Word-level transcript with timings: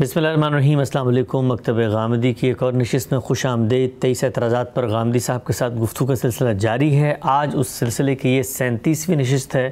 بسم 0.00 0.12
اللہ 0.16 0.28
الرحمن 0.28 0.52
الرحیم، 0.52 0.78
السلام 0.78 1.08
علیکم، 1.08 1.52
مکتب 1.52 1.76
غامدی 1.76 2.32
کی 2.32 2.46
ایک 2.46 2.62
اور 2.62 2.72
نشست 2.72 3.12
میں 3.12 3.20
خوش 3.20 3.44
آمدید۔ 3.46 3.90
تیئیس 4.00 4.24
اعتراضات 4.24 4.74
پر 4.74 4.86
غامدی 4.88 5.18
صاحب 5.18 5.44
کے 5.44 5.52
ساتھ 5.52 5.74
گفتگو 5.74 6.06
کا 6.06 6.14
سلسلہ 6.14 6.48
جاری 6.48 6.96
ہے۔ 6.96 7.14
آج 7.20 7.56
اس 7.58 7.68
سلسلے 7.68 8.14
کی 8.14 8.28
یہ 8.28 8.42
سینتیسویں 8.42 9.16
نشست 9.16 9.54
ہے 9.54 9.70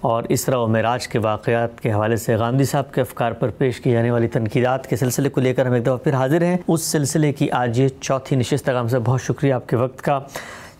اور 0.00 0.24
اسرا 0.28 0.58
و 0.58 0.66
معراج 0.66 1.08
کے 1.08 1.18
واقعات 1.18 1.80
کے 1.80 1.92
حوالے 1.92 2.16
سے 2.16 2.36
غامدی 2.36 2.64
صاحب 2.64 2.94
کے 2.94 3.00
افکار 3.00 3.32
پر 3.32 3.50
پیش 3.50 3.80
کی 3.80 3.92
جانے 3.92 4.10
والی 4.10 4.28
تنقیدات 4.28 4.86
کے 4.86 4.96
سلسلے 4.96 5.28
کو 5.28 5.40
لے 5.40 5.54
کر 5.54 5.66
ہم 5.66 5.72
ایک 5.72 5.82
دفعہ 5.82 5.96
پھر 5.96 6.14
حاضر 6.14 6.42
ہیں۔ 6.42 6.56
اس 6.68 6.82
سلسلے 6.82 7.32
کی 7.32 7.50
آج 7.50 7.80
یہ 7.80 7.88
چوتھی 8.00 8.36
نشست 8.36 8.64
تک 8.64 8.80
ہم 8.80 8.88
سے 8.88 8.98
بہت 8.98 9.22
شکریہ 9.22 9.52
آپ 9.52 9.68
کے 9.68 9.76
وقت 9.76 10.02
کا۔ 10.02 10.20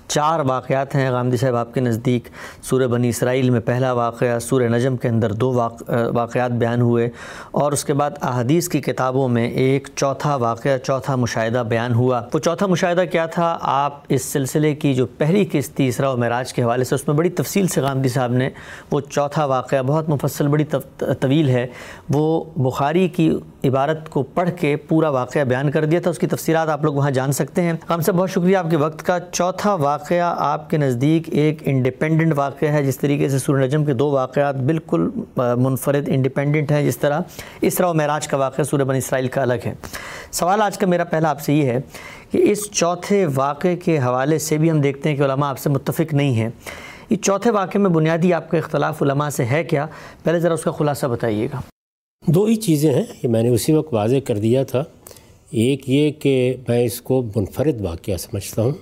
چار 0.09 0.41
واقعات 0.41 0.95
ہیں۔ 0.95 1.11
غامدی 1.11 1.37
صاحب، 1.37 1.55
آپ 1.57 1.75
کے 1.75 1.81
نزدیک 1.81 2.29
سورہ 2.63 2.87
بنی 2.87 3.09
اسرائیل 3.09 3.51
میں 3.51 3.61
پہلا 3.61 3.93
واقعہ 3.93 4.39
سورہ 4.39 4.69
نجم 4.69 4.97
کے 4.97 5.09
اندر 5.09 5.33
دو 5.33 5.53
واقعات 5.53 6.51
بیان 6.51 6.81
ہوئے 6.81 7.09
اور 7.51 7.73
اس 7.73 7.85
کے 7.85 7.95
بعد 7.95 8.11
احادیث 8.23 8.69
کی 8.69 8.81
کتابوں 8.81 9.29
میں 9.29 9.49
ایک 9.49 9.89
چوتھا 9.95 10.35
واقعہ، 10.37 10.77
چوتھا 10.79 11.17
مشاہدہ 11.17 11.63
بیان 11.69 11.95
ہوا۔ 11.95 12.21
وہ 12.35 12.39
چوتھا 12.39 12.67
مشاہدہ 12.67 13.05
کیا 13.13 13.27
تھا؟ 13.27 13.57
آپ 13.61 14.01
اس 14.09 14.25
سلسلے 14.25 14.75
کی 14.75 14.95
جو 14.95 15.07
پہلی 15.19 15.45
قسط 15.53 15.75
تیسرا 15.75 16.11
و 16.11 16.17
معراج 16.17 16.53
کے 16.53 16.63
حوالے 16.63 16.85
سے، 16.85 16.95
اس 16.95 17.07
میں 17.09 17.17
بڑی 17.17 17.31
تفصیل 17.31 17.67
سے 17.67 17.81
غامدی 17.81 18.09
صاحب 18.09 18.33
نے 18.33 18.51
وہ 18.91 19.01
چوتھا 19.01 19.45
واقعہ، 19.45 19.83
بہت 19.83 20.09
مفصل، 20.09 20.49
بڑی 20.49 20.65
طویل 20.99 21.49
ہے۔ 21.49 21.67
وہ 22.11 22.45
بخاری 22.57 23.09
کی 23.09 23.33
عبارت 23.65 24.09
کو 24.11 24.23
پڑھ 24.23 24.51
کے 24.61 24.75
پورا 24.77 25.09
واقعہ 25.09 25.45
بیان 25.45 25.71
کر 25.71 25.85
دیا 25.85 26.01
تھا، 26.01 26.11
اس 26.11 26.19
کی 26.19 26.27
تفصیلات 26.27 26.69
آپ 26.69 26.85
لوگ 26.85 26.95
وہاں 26.95 27.11
جان 27.11 27.33
سکتے 27.33 27.63
ہیں۔ 27.63 27.73
ہم 27.91 28.01
سے 28.01 28.13
بہت 28.13 28.31
شکریہ 28.31 28.57
آپ 28.57 28.71
کے 28.71 28.77
وقت 28.77 29.03
کا۔ 29.07 29.19
چوتھا 29.33 29.75
واقعہ 29.75 30.35
آپ 30.39 30.71
کے 30.71 30.77
نزدیک 30.77 31.29
ایک 31.33 31.63
انڈیپینڈنٹ 31.65 32.33
واقعہ 32.37 32.69
ہے، 32.69 32.83
جس 32.83 32.99
طریقے 32.99 33.29
سے 33.29 33.39
سورہ 33.39 33.65
نجم 33.65 33.85
کے 33.85 33.95
دو 33.95 34.11
واقعات 34.11 34.57
بالکل 34.57 35.09
منفرد 35.37 36.09
انڈیپینڈنٹ 36.13 36.73
ہیں۔ 36.73 36.83
جس 36.85 36.99
طرح 36.99 37.21
اسرا 37.61 37.89
و 37.89 37.95
معراج 37.95 38.29
کا 38.29 38.37
واقعہ 38.37 38.65
سورہ 38.65 38.83
بن 38.83 38.95
اسرائیل 38.95 39.29
کا 39.29 39.43
الگ 39.43 39.67
ہے۔ 39.67 39.75
سوال 40.33 40.63
آج 40.63 40.79
کا 40.79 40.87
میرا 40.87 41.05
پہلا 41.05 41.31
آپ 41.31 41.41
سے 41.41 41.55
یہ 41.55 41.65
ہے 41.65 41.79
کہ 42.31 42.43
اس 42.51 42.71
چوتھے 42.71 43.27
واقعے 43.35 43.77
کے 43.77 43.99
حوالے 43.99 44.39
سے 44.39 44.59
بھی 44.59 44.71
ہم 44.71 44.81
دیکھتے 44.81 45.09
ہیں 45.09 45.17
کہ 45.17 45.23
علماء 45.23 45.51
آپ 45.51 45.59
سے 45.59 45.71
متفق 45.71 46.15
نہیں 46.15 46.35
ہیں۔ 46.35 46.49
یہ 47.11 47.17
چوتھے 47.17 47.51
واقعے 47.51 47.81
میں 47.81 47.91
بنیادی 47.91 48.33
آپ 48.35 48.51
کا 48.51 48.59
اختلاف 48.59 49.03
علماء 49.03 49.29
سے 49.29 49.45
ہے 49.45 49.65
کیا؟ 49.65 49.87
پہلے 50.23 50.41
ذرا 50.41 50.55
اس 50.55 50.63
کا 50.63 50.71
خلاصہ 50.71 51.07
بتائیے 51.07 51.49
گا۔ 51.53 51.61
دو 52.27 52.45
ہی 52.45 52.55
چیزیں 52.57 52.95
ہیں، 52.95 53.03
یہ 53.23 53.29
میں 53.29 53.43
نے 53.43 53.49
اسی 53.49 53.73
وقت 53.73 53.95
واضح 53.95 54.17
کر 54.25 54.39
دیا 54.39 54.63
تھا۔ 54.63 54.85
ایک 55.51 55.91
یہ 55.91 56.11
کہ 56.11 56.57
میں 56.69 56.85
اس 56.85 57.01
کو 57.01 57.23
منفرد 57.37 57.81
واقعہ 57.81 58.17
سمجھتا 58.17 58.63
ہوں 58.63 58.73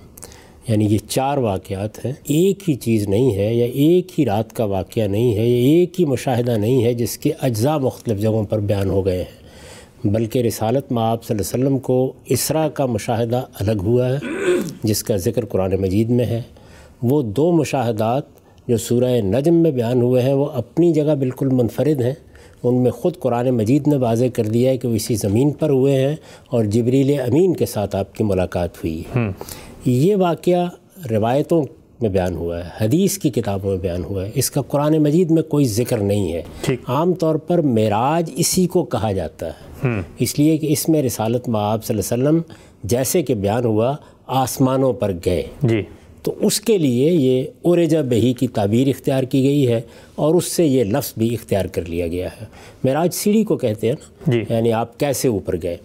یعنی 0.67 0.85
یہ 0.85 0.97
چار 1.07 1.37
واقعات 1.37 2.05
ہیں۔ 2.05 2.13
ایک 2.23 2.69
ہی 2.69 2.73
چیز 2.73 3.07
نہیں 3.07 3.35
ہے 3.35 3.53
یا 3.55 3.65
ایک 3.65 4.19
ہی 4.19 4.25
رات 4.25 4.53
کا 4.53 4.63
واقعہ 4.63 5.03
نہیں 5.03 5.37
ہے 5.37 5.47
یا 5.47 5.57
ایک 5.57 5.99
ہی 5.99 6.05
مشاہدہ 6.05 6.51
نہیں 6.51 6.83
ہے 6.83 6.93
جس 6.93 7.17
کے 7.17 7.31
اجزاء 7.41 7.77
مختلف 7.77 8.19
جگہوں 8.19 8.43
پر 8.43 8.59
بیان 8.59 8.89
ہو 8.89 9.05
گئے 9.05 9.23
ہیں۔ 9.23 10.07
بلکہ 10.07 10.39
رسالت 10.39 10.91
میں 10.91 11.03
آپ 11.03 11.23
صلی 11.23 11.37
اللہ 11.37 11.55
علیہ 11.55 11.65
وسلم 11.65 11.79
کو 11.79 12.13
اسرا 12.25 12.69
کا 12.69 12.85
مشاہدہ 12.85 13.41
الگ 13.59 13.81
ہوا 13.83 14.09
ہے، 14.09 14.17
جس 14.83 15.03
کا 15.03 15.15
ذکر 15.17 15.45
قرآن 15.45 15.71
مجید 15.81 16.09
میں 16.09 16.25
ہے۔ 16.25 16.41
وہ 17.03 17.21
دو 17.21 17.51
مشاہدات 17.51 18.23
جو 18.67 18.77
سورہ 18.77 19.21
نجم 19.21 19.53
میں 19.53 19.71
بیان 19.71 20.01
ہوئے 20.01 20.21
ہیں، 20.21 20.33
وہ 20.33 20.45
اپنی 20.45 20.93
جگہ 20.93 21.15
بالکل 21.15 21.49
منفرد 21.49 22.01
ہیں۔ 22.01 22.13
ان 22.63 22.83
میں 22.83 22.91
خود 22.91 23.17
قرآن 23.19 23.49
مجید 23.49 23.87
نے 23.87 23.95
واضح 23.95 24.25
کر 24.33 24.43
دیا 24.43 24.71
ہے 24.71 24.77
کہ 24.77 24.87
وہ 24.87 24.93
اسی 24.93 25.15
زمین 25.15 25.51
پر 25.51 25.69
ہوئے 25.69 26.07
ہیں 26.07 26.15
اور 26.47 26.63
جبریل 26.63 27.19
امین 27.19 27.55
کے 27.55 27.65
ساتھ 27.65 27.95
آپ 27.95 28.15
کی 28.15 28.23
ملاقات 28.23 28.77
ہوئی 28.77 28.99
ہے۔ 28.99 29.21
یہ 29.85 30.15
واقعہ 30.15 30.69
روایتوں 31.11 31.63
میں 32.01 32.09
بیان 32.09 32.35
ہوا 32.35 32.65
ہے 32.65 32.69
حدیث 32.81 33.17
کی 33.17 33.29
کتابوں 33.29 33.71
میں 33.71 33.77
بیان 33.77 34.03
ہوا 34.03 34.25
ہے۔ 34.25 34.31
اس 34.35 34.51
کا 34.51 34.61
قرآن 34.61 34.97
مجید 34.97 35.31
میں 35.31 35.43
کوئی 35.43 35.65
ذکر 35.65 35.97
نہیں 35.97 36.33
ہے۔ 36.33 36.41
عام 36.87 37.13
طور 37.13 37.35
پر 37.35 37.61
معراج 37.61 38.31
اسی 38.35 38.67
کو 38.67 38.83
کہا 38.83 39.11
جاتا 39.11 39.47
ہے۔ 39.47 39.87
اس 40.19 40.39
لیے 40.39 40.57
کہ 40.57 40.67
اس 40.71 40.89
میں 40.89 41.03
رسالت 41.03 41.49
میں 41.49 41.59
آپ 41.63 41.85
صلی 41.85 41.97
اللہ 41.97 42.13
علیہ 42.13 42.39
وسلم 42.39 42.53
جیسے 42.83 43.21
کہ 43.21 43.35
بیان 43.35 43.65
ہوا 43.65 43.95
آسمانوں 44.27 44.93
پر 44.93 45.11
گئے۔ 45.25 45.43
جی۔ 45.63 45.83
تو 46.23 46.33
اس 46.41 46.61
کے 46.61 46.77
لیے 46.77 47.11
یہ 47.11 47.43
اورجا 47.61 48.01
بہی 48.01 48.33
کی 48.33 48.47
تعبیر 48.47 48.87
اختیار 48.87 49.23
کی 49.23 49.43
گئی 49.43 49.67
ہے 49.67 49.81
اور 50.15 50.35
اس 50.35 50.45
سے 50.45 50.65
یہ 50.65 50.83
لفظ 50.83 51.13
بھی 51.17 51.33
اختیار 51.33 51.65
کر 51.65 51.85
لیا 51.85 52.07
گیا 52.07 52.27
ہے۔ 52.27 52.45
معراج 52.83 53.13
سیڑھی 53.13 53.43
کو 53.43 53.57
کہتے 53.57 53.87
ہیں 53.87 53.95
نا؟ 53.99 54.31
جی۔ 54.31 54.43
یعنی 54.49 54.71
آپ 54.71 54.99
کیسے 54.99 55.27
اوپر 55.27 55.55
گئے؟ 55.63 55.77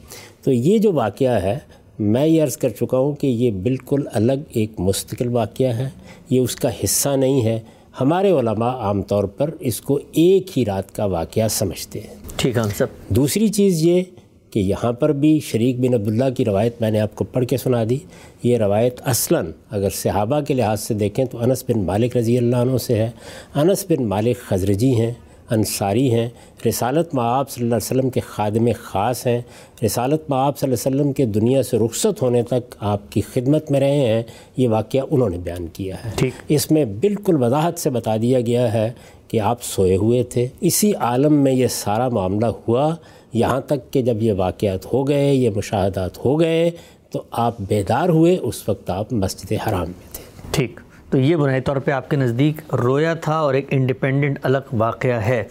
تو 0.44 0.52
یہ 0.52 0.78
جو 0.78 0.92
واقعہ 0.92 1.42
ہے 1.42 1.58
میں 1.98 2.26
یہ 2.26 2.42
عرض 2.42 2.56
کر 2.56 2.68
چکا 2.68 2.98
ہوں 2.98 3.12
کہ 3.12 3.26
یہ 3.26 3.50
بالکل 3.50 4.02
الگ 4.12 4.32
ایک 4.50 4.70
مستقل 4.78 5.28
واقعہ 5.28 5.72
ہے۔ 5.72 5.88
یہ 6.30 6.40
اس 6.40 6.56
کا 6.56 6.68
حصہ 6.84 7.08
نہیں 7.08 7.44
ہے۔ 7.44 7.60
ہمارے 8.00 8.30
علماء 8.30 8.70
عام 8.70 9.02
طور 9.02 9.24
پر 9.24 9.50
اس 9.60 9.80
کو 9.80 10.00
ایک 10.12 10.58
ہی 10.58 10.64
رات 10.64 10.94
کا 10.94 11.04
واقعہ 11.04 11.48
سمجھتے 11.48 12.00
ہیں۔ 12.00 12.14
ٹھیک 12.36 12.58
ہے 12.58 12.84
دوسری 13.08 13.48
چیز 13.48 13.82
یہ 13.82 14.02
کہ 14.50 14.60
یہاں 14.60 14.92
پر 14.92 15.12
بھی 15.12 15.40
شریک 15.40 15.80
بن 15.80 15.94
عبداللہ 15.94 16.30
کی 16.36 16.44
روایت 16.44 16.80
میں 16.80 16.90
نے 16.90 17.00
آپ 17.00 17.14
کو 17.14 17.24
پڑھ 17.24 17.46
کے 17.46 17.56
سنا 17.56 17.84
دی۔ 17.90 17.98
یہ 18.42 18.56
روایت 18.56 19.00
اصلاً 19.04 19.50
اگر 19.70 19.90
صحابہ 19.90 20.40
کے 20.40 20.54
لحاظ 20.54 20.80
سے 20.80 20.94
دیکھیں 20.94 21.24
تو 21.24 21.38
انس 21.38 21.64
بن 21.68 21.82
مالک 21.82 22.16
رضی 22.16 22.38
اللہ 22.38 22.56
عنہ 22.56 22.76
سے 22.76 22.94
ہے۔ 22.94 23.10
انس 23.54 23.86
بن 23.88 24.04
مالک 24.06 24.38
خزرجی 24.38 24.94
ہیں 24.94 25.12
انصاری 25.50 26.14
ہیں۔ 26.14 26.28
رسالت 26.66 27.18
آپ 27.18 27.50
صلی 27.50 27.64
اللہ 27.64 27.74
علیہ 27.74 27.96
وسلم 27.96 28.10
کے 28.10 28.20
خادم 28.26 28.68
خاص 28.78 29.26
ہیں۔ 29.26 29.40
رسالت 29.84 30.32
آپ 30.32 30.58
صلی 30.58 30.70
اللہ 30.70 30.88
علیہ 30.88 31.00
وسلم 31.00 31.12
کے 31.12 31.24
دنیا 31.24 31.62
سے 31.62 31.78
رخصت 31.78 32.22
ہونے 32.22 32.42
تک 32.42 32.74
آپ 32.80 33.12
کی 33.12 33.20
خدمت 33.20 33.70
میں 33.70 33.80
رہے 33.80 33.96
ہیں۔ 33.96 34.22
یہ 34.56 34.68
واقعہ 34.68 35.00
انہوں 35.10 35.30
نے 35.30 35.38
بیان 35.38 35.66
کیا 35.66 35.96
ہے۔ 35.96 36.10
اس 36.48 36.70
میں 36.70 36.84
بالکل 36.84 37.42
وضاحت 37.42 37.78
سے 37.78 37.90
بتا 37.90 38.16
دیا 38.22 38.40
گیا 38.40 38.72
ہے 38.72 38.92
کہ 39.28 39.40
آپ 39.40 39.62
سوئے 39.62 39.96
ہوئے 39.96 40.22
تھے۔ 40.22 40.46
اسی 40.60 40.94
عالم 40.94 41.32
میں 41.32 41.52
یہ 41.52 41.66
سارا 41.66 42.08
معاملہ 42.08 42.46
ہوا۔ 42.46 42.94
یہاں 43.32 43.60
تک 43.60 43.92
کہ 43.92 44.02
جب 44.02 44.22
یہ 44.22 44.32
واقعات 44.32 44.92
ہو 44.92 45.08
گئے، 45.08 45.34
یہ 45.34 45.50
مشاہدات 45.56 46.24
ہو 46.24 46.40
گئے، 46.40 46.70
تو 47.10 47.22
آپ 47.30 47.54
بیدار 47.60 48.08
ہوئے، 48.08 48.38
اس 48.42 48.68
وقت 48.68 48.90
آپ 48.90 49.12
مسجد 49.12 49.52
حرام 49.52 49.86
میں 49.86 50.14
تھے۔ 50.14 50.22
ٹھیک۔ 50.50 50.80
تو 51.10 51.18
یہ 51.18 51.36
بنائی 51.36 51.60
طور 51.60 51.76
پہ 51.76 51.90
آپ 51.90 52.10
کے 52.10 52.16
نزدیک 52.16 52.74
رویا 52.74 53.14
تھا 53.14 53.34
اور 53.34 53.54
ایک 53.54 53.66
انڈیپینڈنٹ 53.70 54.38
الگ 54.42 54.58
واقعہ 54.72 55.10
ہے۔ 55.10 55.44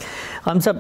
ہم 0.48 0.60
سب 0.60 0.74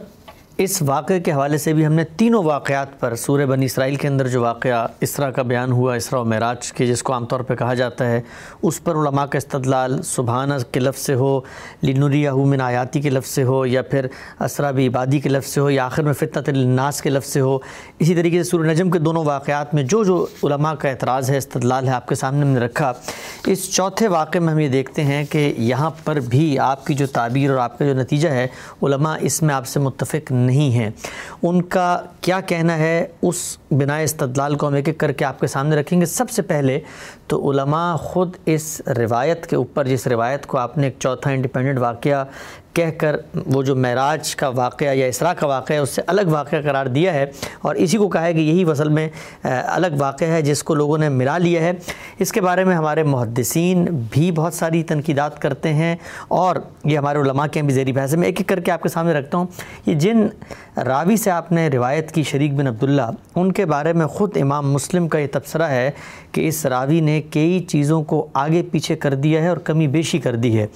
اس 0.57 0.81
واقعے 0.81 1.19
کے 1.19 1.31
حوالے 1.31 1.57
سے 1.57 1.73
بھی 1.73 1.85
ہم 1.85 1.93
نے 1.93 2.03
تینوں 2.17 2.43
واقعات 2.43 2.99
پر 2.99 3.15
سورہ 3.15 3.45
بنی 3.45 3.65
اسرائیل 3.65 3.95
کے 3.95 4.07
اندر 4.07 4.27
جو 4.27 4.41
واقعہ 4.41 4.87
اسرا 5.01 5.31
کا 5.31 5.41
بیان 5.41 5.71
ہوا، 5.71 5.95
اسرا 5.95 6.19
و 6.19 6.25
معراج 6.25 6.71
کے، 6.73 6.85
جس 6.87 7.03
کو 7.03 7.13
عام 7.13 7.25
طور 7.25 7.39
پہ 7.39 7.55
کہا 7.55 7.73
جاتا 7.73 8.07
ہے، 8.07 8.21
اس 8.61 8.83
پر 8.83 8.95
علماء 8.95 9.25
کا 9.25 9.37
استدلال 9.37 10.01
سبحانہ 10.01 10.53
کے 10.71 10.79
لفظ 10.79 11.01
سے 11.01 11.13
ہو 11.13 11.39
لنوریہ 11.83 12.31
من 12.31 12.61
آیاتی 12.61 13.01
کے 13.01 13.09
لفظ 13.09 13.29
سے 13.29 13.43
ہو، 13.43 13.65
یا 13.65 13.81
پھر 13.81 14.07
اسرا 14.39 14.71
بھی 14.71 14.87
عبادی 14.87 15.19
کے 15.19 15.29
لفظ 15.29 15.49
سے 15.49 15.61
ہو، 15.61 15.69
یا 15.69 15.85
آخر 15.85 16.03
میں 16.03 16.13
فطرت 16.13 16.49
الناس 16.49 17.01
کے 17.01 17.09
لفظ 17.09 17.29
سے 17.29 17.39
ہو۔ 17.39 17.57
اسی 17.99 18.15
طریقے 18.15 18.43
سے 18.43 18.49
سورہ 18.49 18.67
نجم 18.67 18.91
کے 18.91 18.99
دونوں 18.99 19.23
واقعات 19.25 19.73
میں 19.73 19.83
جو 19.83 20.03
جو 20.03 20.25
علماء 20.43 20.73
کا 20.73 20.89
اعتراض 20.89 21.29
ہے، 21.29 21.37
استدلال 21.37 21.87
ہے، 21.87 21.93
آپ 21.93 22.07
کے 22.07 22.15
سامنے 22.15 22.41
ہم 22.41 22.47
نے 22.47 22.59
رکھا۔ 22.59 22.91
اس 23.45 23.69
چوتھے 23.71 24.07
واقعے 24.07 24.39
میں 24.39 24.53
ہم 24.53 24.59
یہ 24.59 24.69
دیکھتے 24.69 25.03
ہیں 25.03 25.23
کہ 25.25 25.53
یہاں 25.57 25.89
پر 26.03 26.19
بھی 26.19 26.59
آپ 26.59 26.85
کی 26.85 26.93
جو 26.93 27.07
تعبیر 27.07 27.49
اور 27.49 27.59
آپ 27.59 27.77
کا 27.79 27.85
جو 27.85 27.93
نتیجہ 27.93 28.29
ہے، 28.29 28.47
علماء 28.83 29.15
اس 29.21 29.41
میں 29.41 29.55
آپ 29.55 29.67
سے 29.67 29.79
متفق 29.79 30.31
نہیں 30.47 30.71
ہیں۔ 30.71 30.89
ان 31.43 31.61
کا 31.61 32.01
کیا 32.21 32.41
کہنا 32.41 32.77
ہے 32.77 33.07
اس 33.21 33.57
بنا 33.71 33.97
استدلال 33.97 34.55
کو 34.55 34.67
ہم 34.67 34.73
ایک 34.73 34.87
ایک 34.87 34.97
کر 34.97 35.11
کے 35.11 35.25
آپ 35.25 35.39
کے 35.39 35.47
سامنے 35.47 35.75
رکھیں 35.75 36.01
گے۔ 36.01 36.05
سب 36.05 36.29
سے 36.29 36.41
پہلے 36.41 36.79
تو 37.27 37.51
علماء 37.51 37.95
خود 37.95 38.35
اس 38.45 38.81
روایت 38.97 39.47
کے 39.47 39.55
اوپر، 39.55 39.87
جس 39.87 40.07
روایت 40.07 40.45
کو 40.45 40.57
آپ 40.57 40.77
نے 40.77 40.87
ایک 40.87 40.95
چوتھا 40.99 41.31
انڈیپینڈنٹ 41.31 41.79
واقعہ 41.79 42.25
کہہ 42.77 42.89
کر 42.97 43.15
وہ 43.45 43.61
جو 43.63 43.75
معراج 43.75 44.35
کا 44.35 44.47
واقعہ 44.55 44.93
یا 44.95 45.05
اسراء 45.05 45.31
کا 45.39 45.47
واقعہ 45.47 45.75
ہے، 45.75 45.81
اس 45.81 45.89
سے 45.89 46.01
الگ 46.07 46.27
واقعہ 46.29 46.61
قرار 46.61 46.85
دیا 46.85 47.13
ہے 47.13 47.25
اور 47.61 47.75
اسی 47.75 47.97
کو 47.97 48.07
کہا 48.09 48.25
ہے 48.25 48.33
کہ 48.33 48.39
یہی 48.39 48.63
وصل 48.63 48.89
میں 48.89 49.07
الگ 49.43 49.95
واقعہ 49.99 50.27
ہے 50.27 50.41
جس 50.41 50.63
کو 50.63 50.75
لوگوں 50.75 50.97
نے 50.97 51.09
ملا 51.09 51.37
لیا 51.37 51.61
ہے۔ 51.61 51.71
اس 52.19 52.31
کے 52.31 52.41
بارے 52.41 52.63
میں 52.63 52.75
ہمارے 52.75 53.03
محدثین 53.03 53.85
بھی 54.11 54.31
بہت 54.31 54.53
ساری 54.53 54.83
تنقیدات 54.83 55.41
کرتے 55.41 55.73
ہیں 55.73 55.95
اور 56.27 56.55
یہ 56.83 56.97
ہمارے 56.97 57.19
علماء 57.19 57.47
کے 57.47 57.61
بھی 57.61 57.73
زیری 57.73 57.91
بحث 57.91 58.13
میں 58.13 58.27
ایک 58.27 58.39
ایک 58.39 58.47
کر 58.47 58.59
کے 58.59 58.71
آپ 58.71 58.83
کے 58.83 58.89
سامنے 58.89 59.13
رکھتا 59.13 59.37
ہوں 59.37 59.45
یہ 59.85 59.93
جن 59.95 60.27
راوی 60.85 61.17
سے 61.17 61.31
آپ 61.31 61.51
نے 61.51 61.67
روایت 61.73 62.11
کی 62.11 62.23
شریک 62.23 62.53
بن 62.55 62.67
عبداللہ، 62.67 63.09
ان 63.35 63.51
کے 63.51 63.65
بارے 63.65 63.93
میں 63.93 64.07
خود 64.07 64.37
امام 64.41 64.71
مسلم 64.73 65.07
کا 65.07 65.19
یہ 65.19 65.27
تبصرہ 65.31 65.63
ہے 65.63 65.89
کہ 66.37 66.47
اس 66.47 66.65
راوی 66.65 66.99
نے 66.99 67.21
کئی 67.21 67.59
چیزوں 67.59 68.03
کو 68.03 68.27
آگے 68.33 68.63
پیچھے 68.71 68.95
کر 68.95 69.13
دیا 69.13 69.43
ہے 69.43 69.47
اور 69.47 69.57
کمی 69.57 69.87
بیشی 69.87 70.19
کر 70.19 70.35
دی 70.35 70.59
ہے۔ 70.59 70.67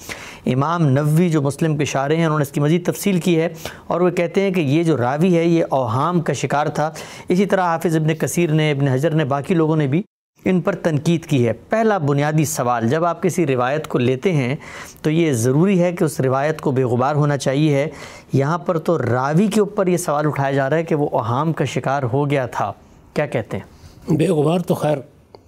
امام 0.46 0.86
نووی 0.86 1.28
جو 1.28 1.42
مسلم 1.42 1.76
کے 1.76 1.84
شارے 1.84 2.16
ہیں، 2.16 2.24
انہوں 2.24 2.38
نے 2.38 2.42
اس 2.42 2.50
کی 2.50 2.60
مزید 2.60 2.86
تفصیل 2.86 3.20
کی 3.20 3.40
ہے 3.40 3.48
اور 3.86 4.00
وہ 4.00 4.10
کہتے 4.10 4.40
ہیں 4.40 4.50
کہ 4.50 4.60
یہ 4.60 4.82
جو 4.82 4.96
راوی 4.96 5.36
ہے، 5.36 5.44
یہ 5.44 5.64
اوہام 5.70 6.20
کا 6.20 6.32
شکار 6.32 6.66
تھا۔ 6.66 6.90
اسی 7.28 7.46
طرح 7.46 7.60
حافظ 7.60 7.96
ابن 7.96 8.14
کثیر 8.14 8.50
نے، 8.50 8.70
ابن 8.70 8.88
حجر 8.88 9.10
نے، 9.10 9.24
باقی 9.24 9.54
لوگوں 9.54 9.76
نے 9.76 9.86
بھی 9.86 10.02
ان 10.44 10.60
پر 10.60 10.74
تنقید 10.74 11.26
کی 11.26 11.48
ہے۔ 11.48 11.52
پہلا 11.52 11.98
بنیادی 11.98 12.44
سوال، 12.44 12.88
جب 12.88 13.04
آپ 13.04 13.22
کسی 13.22 13.46
روایت 13.46 13.88
کو 13.88 13.98
لیتے 13.98 14.32
ہیں 14.32 14.56
تو 15.02 15.10
یہ 15.10 15.32
ضروری 15.32 15.82
ہے 15.82 15.92
کہ 15.92 16.04
اس 16.04 16.20
روایت 16.20 16.60
کو 16.60 16.70
بے 16.70 16.84
غبار 16.84 17.14
ہونا 17.14 17.36
چاہیے۔ 17.36 17.74
ہے 17.74 17.86
یہاں 18.32 18.58
پر 18.58 18.78
تو 18.78 18.98
راوی 18.98 19.46
کے 19.46 19.60
اوپر 19.60 19.86
یہ 19.86 19.96
سوال 19.96 20.26
اٹھایا 20.26 20.52
جا 20.52 20.70
رہا 20.70 20.76
ہے 20.76 20.84
کہ 20.84 20.94
وہ 20.94 21.08
اوہام 21.12 21.52
کا 21.52 21.64
شکار 21.64 22.02
ہو 22.02 22.30
گیا 22.30 22.46
تھا۔ 22.46 22.72
کیا 23.14 23.26
کہتے 23.26 23.56
ہیں؟ 23.56 23.82
بے 24.16 24.26
غبار 24.28 24.58
تو 24.58 24.74
خیر 24.74 24.96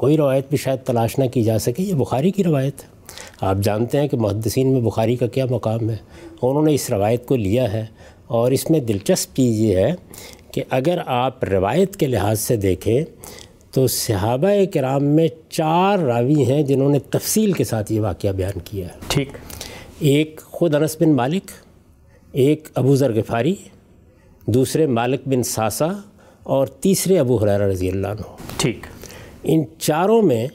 کوئی 0.04 0.16
روایت 0.16 0.48
بھی 0.48 0.56
شاید 0.56 0.86
تلاش 0.86 1.18
نہ 1.18 1.24
کی 1.24 1.42
جا 1.42 1.58
سکے 1.58 1.82
یہ 1.82 1.94
بخاری 1.94 2.30
کی 2.30 2.44
روایت 2.44 2.84
ہے۔ 2.84 2.88
آپ 3.40 3.56
جانتے 3.56 4.00
ہیں 4.00 4.08
کہ 4.08 4.16
محدثین 4.16 4.72
میں 4.72 4.80
بخاری 4.80 5.16
کا 5.16 5.26
کیا 5.26 5.46
مقام 5.50 5.90
ہے۔ 5.90 5.96
انہوں 6.42 6.62
نے 6.62 6.74
اس 6.74 6.90
روایت 6.90 7.26
کو 7.26 7.36
لیا 7.36 7.72
ہے 7.72 7.86
اور 8.26 8.50
اس 8.50 8.70
میں 8.70 8.80
دلچسپ 8.80 9.36
چیز 9.36 9.60
یہ 9.60 9.76
ہے 9.76 9.94
کہ 10.52 10.62
اگر 10.70 10.98
آپ 11.06 11.44
روایت 11.44 11.96
کے 11.96 12.06
لحاظ 12.06 12.40
سے 12.40 12.56
دیکھیں 12.56 13.04
تو 13.70 13.86
صحابہ 13.86 14.48
کرام 14.74 15.04
میں 15.04 15.28
چار 15.48 15.98
راوی 15.98 16.44
ہیں 16.44 16.62
جنہوں 16.62 16.90
نے 16.90 16.98
تفصیل 16.98 17.52
کے 17.52 17.64
ساتھ 17.64 17.92
یہ 17.92 18.00
واقعہ 18.00 18.30
بیان 18.30 18.58
کیا 18.64 18.86
ہے۔ 18.86 18.92
ٹھیک۔ 19.08 19.28
ایک 19.98 20.40
خود 20.44 20.74
انس 20.74 20.96
بن 21.00 21.12
مالک 21.12 21.50
ایک 22.32 22.68
ابو 22.74 22.96
ذر 22.96 23.12
غفاری 23.12 23.54
دوسرے 24.46 24.86
مالک 24.86 25.20
بن 25.26 25.42
ساسا 25.42 25.86
اور 26.42 26.66
تیسرے 26.66 27.18
ابو 27.18 27.36
حرارہ 27.36 27.62
رضی 27.62 27.88
اللہ 27.88 28.06
عنہ۔ 28.06 28.36
ٹھیک۔ 28.56 28.86
ان 29.44 29.64
چاروں 29.79 30.23
میں 30.23 30.46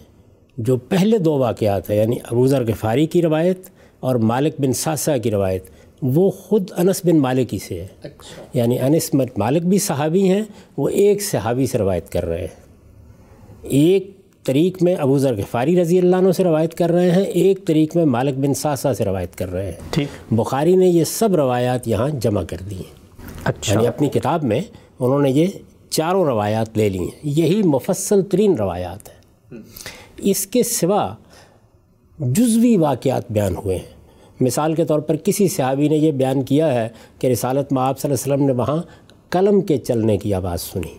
جو 0.57 0.77
پہلے 0.77 1.17
دو 1.17 1.37
واقعات 1.37 1.89
ہیں 1.89 1.97
یعنی 1.97 2.17
ابو 2.31 2.47
ذر 2.47 2.63
غفاری 2.67 3.05
کی 3.05 3.21
روایت 3.21 3.59
اور 3.99 4.15
مالک 4.15 4.61
بن 4.61 4.73
ساسا 4.73 5.17
کی 5.17 5.31
روایت 5.31 5.63
وہ 6.01 6.31
خود 6.31 6.69
انس 6.77 7.01
بن 7.03 7.19
مالک 7.19 7.53
ہی 7.53 7.59
سے 7.59 7.83
ہے 7.83 8.09
یعنی 8.53 8.79
انس 8.79 9.13
مالک 9.37 9.61
بھی 9.61 9.79
صحابی 9.79 10.29
ہیں 10.29 10.41
وہ 10.77 10.89
ایک 10.89 11.21
صحابی 11.21 11.65
سے 11.65 11.77
روایت 11.77 12.09
کر 12.11 12.25
رہے 12.25 12.41
ہیں۔ 12.41 12.47
ایک 13.61 14.11
طریق 14.43 14.83
میں 14.83 14.95
ابو 14.95 15.17
ذر 15.17 15.35
غفاری 15.35 15.81
رضی 15.81 15.99
اللہ 15.99 16.15
عنہ 16.15 16.31
سے 16.31 16.43
روایت 16.43 16.73
کر 16.73 16.91
رہے 16.91 17.11
ہیں 17.11 17.23
ایک 17.23 17.65
طریق 17.65 17.95
میں 17.95 18.05
مالک 18.05 18.37
بن 18.37 18.53
ساسا 18.53 18.93
سے 18.93 19.05
روایت 19.05 19.35
کر 19.35 19.51
رہے 19.51 19.65
ہیں۔ 19.65 19.71
ٹھیک۔ 19.91 20.33
بخاری 20.33 20.75
نے 20.75 20.87
یہ 20.87 21.03
سب 21.03 21.35
روایات 21.35 21.87
یہاں 21.87 22.09
جمع 22.09 22.43
کر 22.43 22.57
دی 22.69 22.75
ہیں۔ 22.75 22.99
اچھا۔ 23.43 23.73
یعنی 23.73 23.87
اپنی 23.87 24.09
کتاب 24.09 24.43
میں 24.43 24.61
انہوں 24.99 25.21
نے 25.21 25.29
یہ 25.31 25.47
چاروں 25.89 26.25
روایات 26.25 26.77
لے 26.77 26.89
لی 26.89 26.99
ہیں۔ 26.99 27.19
یہی 27.23 27.63
مفصل 27.63 28.21
ترین 28.21 28.55
روایات 28.55 29.09
ہیں۔ 29.09 29.19
اس 30.17 30.47
کے 30.47 30.63
سوا 30.63 31.15
جزوی 32.19 32.77
واقعات 32.77 33.31
بیان 33.31 33.55
ہوئے 33.55 33.77
ہیں۔ 33.77 33.99
مثال 34.39 34.73
کے 34.73 34.85
طور 34.85 34.99
پر 34.99 35.15
کسی 35.15 35.47
صحابی 35.47 35.87
نے 35.87 35.97
یہ 35.97 36.11
بیان 36.11 36.43
کیا 36.43 36.73
ہے 36.73 36.89
کہ 37.19 37.27
رسالت 37.27 37.73
میں 37.73 37.81
آپ 37.81 37.99
صلی 37.99 38.11
اللہ 38.11 38.23
علیہ 38.23 38.43
وسلم 38.43 38.55
نے 38.55 38.63
وہاں 38.63 38.81
قلم 39.29 39.61
کے 39.61 39.77
چلنے 39.77 40.17
کی 40.17 40.33
آواز 40.33 40.61
سنی۔ 40.61 40.97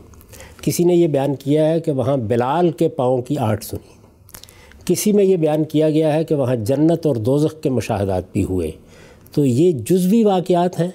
کسی 0.62 0.84
نے 0.84 0.94
یہ 0.94 1.06
بیان 1.06 1.34
کیا 1.34 1.68
ہے 1.68 1.80
کہ 1.80 1.92
وہاں 1.92 2.16
بلال 2.16 2.70
کے 2.70 2.88
پاؤں 2.88 3.22
کی 3.22 3.38
آٹھ 3.38 3.64
سنی۔ 3.64 3.92
کسی 4.84 5.12
میں 5.12 5.24
یہ 5.24 5.36
بیان 5.36 5.64
کیا 5.64 5.90
گیا 5.90 6.12
ہے 6.12 6.24
کہ 6.24 6.34
وہاں 6.34 6.56
جنت 6.56 7.06
اور 7.06 7.16
دوزخ 7.16 7.62
کے 7.62 7.70
مشاہدات 7.70 8.32
بھی 8.32 8.44
ہوئے۔ 8.44 8.70
تو 9.32 9.44
یہ 9.44 9.72
جزوی 9.72 10.24
واقعات 10.24 10.80
ہیں۔ 10.80 10.88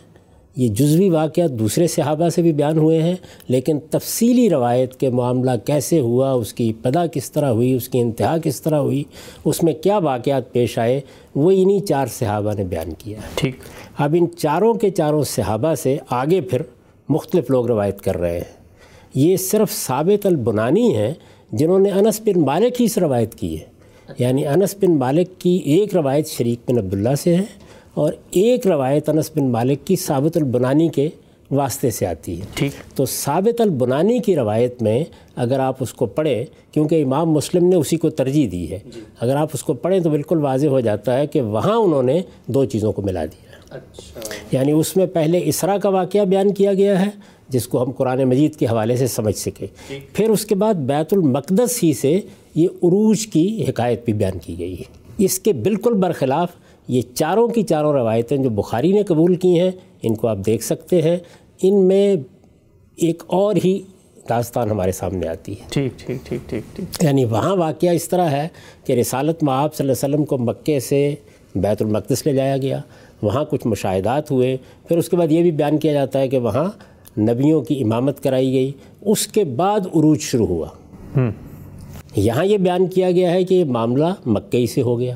یہ 0.56 0.68
جزوی 0.68 1.10
واقعات 1.10 1.52
دوسرے 1.52 1.88
صحابہ 1.88 2.30
سے 2.30 2.42
بھی 2.42 2.52
بیان 2.52 2.78
ہوئے 2.78 3.02
ہیں 3.04 3.16
لیکن 3.48 3.80
تفصیلی 3.90 4.50
روایت 4.50 4.96
کے 4.96 5.10
معاملہ 5.10 5.52
کیسے 5.66 6.00
ہوا 6.00 6.32
اس 6.32 6.54
کی 6.54 6.70
ابتدا 6.70 7.06
کس 7.06 7.32
طرح 7.32 7.46
ہوئی 7.46 7.74
اس 7.74 7.90
کی 7.90 8.00
انتہا 8.00 8.38
کس 8.44 8.62
طرح 8.62 8.76
ہوئی 8.76 9.04
اس 9.46 9.64
میں 9.64 9.74
کیا 9.74 9.98
واقعات 9.98 10.52
پیش 10.52 10.80
آئے 10.80 11.02
وہ 11.36 11.52
انہی 11.52 11.80
چار 11.80 12.08
صحابہ 12.08 12.54
نے 12.58 12.64
بیان 12.64 12.94
کیا 12.98 13.20
ٹھیک۔ 13.36 13.56
اب 13.98 14.16
ان 14.20 14.26
چاروں 14.38 14.74
کے 14.74 14.90
چاروں 14.90 15.24
صحابہ 15.24 15.76
سے 15.76 15.98
آگے 16.10 16.42
پھر 16.42 16.62
مختلف 17.10 17.50
لوگ 17.50 17.68
روایت 17.68 18.02
کر 18.02 18.18
رہے 18.18 18.38
ہیں۔ 18.38 18.66
یہ 19.16 19.38
صرف 19.38 19.72
ثابت 19.72 20.26
البنانی 20.26 20.96
ہیں 20.96 21.14
جنہوں 21.52 21.80
نے 21.80 21.90
انس 21.90 22.22
بن 22.26 22.42
مالک 22.42 22.82
ہی 22.82 22.88
سے 22.88 23.02
روایت 23.02 23.36
کی 23.36 23.60
ہے۔ 23.60 23.66
یعنی 24.18 24.48
انس 24.48 24.76
بن 24.82 24.98
مالک 24.98 25.42
کی 25.42 25.62
ایک 25.66 25.96
روایت 25.96 26.28
شریک 26.28 26.72
بن 26.72 26.78
عبداللہ 26.78 27.16
سے 27.16 27.36
ہے 27.36 27.44
اور 27.96 28.14
ایک 28.32 28.68
روایت 28.68 29.10
انس 29.10 29.32
بن 29.36 29.52
مالک 29.52 29.88
کی 29.88 29.96
ثابت 29.96 30.38
البنانی 30.38 30.90
کے 30.90 31.10
واسطے 31.52 31.90
سے 31.90 32.08
آتی 32.08 32.42
ہے۔ 32.42 32.46
ٹھیک۔ 32.56 32.98
تو 32.98 33.06
ثابت 33.06 33.62
البنانی 33.62 34.20
کی 34.20 34.36
روایت 34.36 34.82
میں 34.82 35.04
اگر 35.36 35.60
آپ 35.60 35.76
اس 35.80 35.94
کو 35.94 36.06
پڑھیں 36.06 36.46
کیونکہ 36.72 37.04
امام 37.04 37.30
مسلم 37.30 37.66
نے 37.66 37.76
اسی 37.76 37.98
کو 37.98 38.10
ترجیح 38.10 38.48
دی 38.52 38.72
ہے 38.72 38.80
اگر 39.20 39.36
آپ 39.36 39.50
اس 39.54 39.64
کو 39.64 39.74
پڑھیں 39.74 40.00
تو 40.00 40.10
بالکل 40.10 40.38
واضح 40.38 40.68
ہو 40.68 40.80
جاتا 40.80 41.18
ہے 41.18 41.28
کہ 41.28 41.42
وہاں 41.42 41.76
انہوں 41.76 42.04
نے 42.04 42.22
دو 42.48 42.66
چیزوں 42.66 42.92
کو 42.92 43.02
ملا 43.02 43.26
دیا۔ 43.26 43.78
یعنی 44.52 44.72
اس 44.72 44.98
میں 44.98 45.06
پہلے 45.06 45.42
اسرا 45.44 45.78
کا 45.78 45.90
واقعہ 45.90 46.26
بیان 46.26 46.54
کیا 46.54 46.74
گیا 46.74 47.06
ہے 47.06 47.10
جس 47.50 47.68
کو 47.68 47.84
ہم 47.84 47.92
قرآن 47.92 48.24
مجید 48.24 48.56
کے 48.56 48.66
حوالے 48.66 48.96
سے 48.96 49.08
سمجھ 49.08 49.36
سکیں 49.36 49.68
پھر 50.14 50.30
اس 50.30 50.46
کے 50.46 50.56
بعد 50.56 50.74
بیت 50.74 51.14
المقدس 51.14 51.84
ہی 51.84 51.94
سے 51.94 52.20
یہ 52.56 52.68
عروج 52.84 53.28
کی 53.28 53.66
حکایت 53.70 54.06
بھی 54.06 54.14
بیان 54.14 54.38
کی 54.38 54.60
گئی 54.60 54.74
ہے۔ 54.74 54.84
اس 55.18 55.40
کے 55.40 55.54
بالکل 55.54 55.94
برخلاف 55.94 56.50
یہ 56.88 57.02
چاروں 57.14 57.48
کی 57.48 57.64
چاروں 57.64 57.94
روایتیں 57.94 58.38
جو 58.38 58.50
بخاری 58.50 58.92
نے 58.92 59.04
قبول 59.04 59.36
کی 59.36 59.60
ہیں 59.60 59.72
ان 60.02 60.16
کو 60.16 60.28
آپ 60.28 60.38
دیکھ 60.46 60.64
سکتے 60.64 61.02
ہیں۔ 61.02 61.18
ان 61.62 61.84
میں 61.84 62.16
ایک 62.96 63.24
اور 63.28 63.56
ہی 63.66 63.82
داستان 64.30 64.70
ہمارے 64.70 64.92
سامنے 64.92 65.28
آتی 65.28 65.52
ہے۔ 65.52 65.66
ٹھیک 65.70 66.00
ٹھیک 66.00 66.18
ٹھیک 66.26 66.50
ٹھیک 66.50 66.76
ٹھیک۔ 66.76 67.04
یعنی 67.04 67.26
وہاں 67.26 67.56
واقعہ 67.56 67.90
اس 67.90 68.10
طرح 68.10 68.30
ہے 68.30 68.48
کہ 68.86 68.94
رسالت 68.94 69.44
میں 69.44 69.54
آپ 69.54 69.76
صلی 69.76 69.90
اللہ 69.90 70.06
علیہ 70.06 70.16
وسلم 70.16 70.26
کو 70.26 70.38
مکے 70.38 70.80
سے 70.80 71.16
بیت 71.56 71.82
المقدس 71.82 72.26
لے 72.26 72.34
جایا 72.34 72.58
گیا۔ 72.58 72.82
وہاں 73.22 73.46
کچھ 73.46 73.68
مشاہدات 73.68 74.32
ہوئے۔ 74.32 74.58
پھر 74.88 74.98
اس 74.98 75.10
کے 75.10 75.18
بعد 75.18 75.32
یہ 75.32 75.42
بھی 75.42 75.52
بیان 75.52 75.78
کیا 75.78 75.94
جاتا 75.94 76.20
ہے 76.20 76.28
کہ 76.28 76.38
وہاں 76.38 76.66
نبیوں 77.20 77.62
کی 77.62 77.84
امامت 77.84 78.24
کرائی 78.24 78.54
گئی۔ 78.54 78.72
اس 79.02 79.28
کے 79.28 79.44
بعد 79.44 79.80
عروج 79.80 80.20
شروع 80.20 80.48
ہوا۔ 80.48 80.68
یہاں 82.16 82.46
یہ 82.46 82.58
بیان 82.58 82.88
کیا 82.88 83.12
گیا 83.12 83.32
ہے 83.32 83.44
کہ 83.44 83.54
یہ 83.54 83.66
معاملہ 83.66 84.14
مکئی 84.26 84.68
سے 84.68 84.82
ہو 84.82 85.00
گیا۔ 85.00 85.16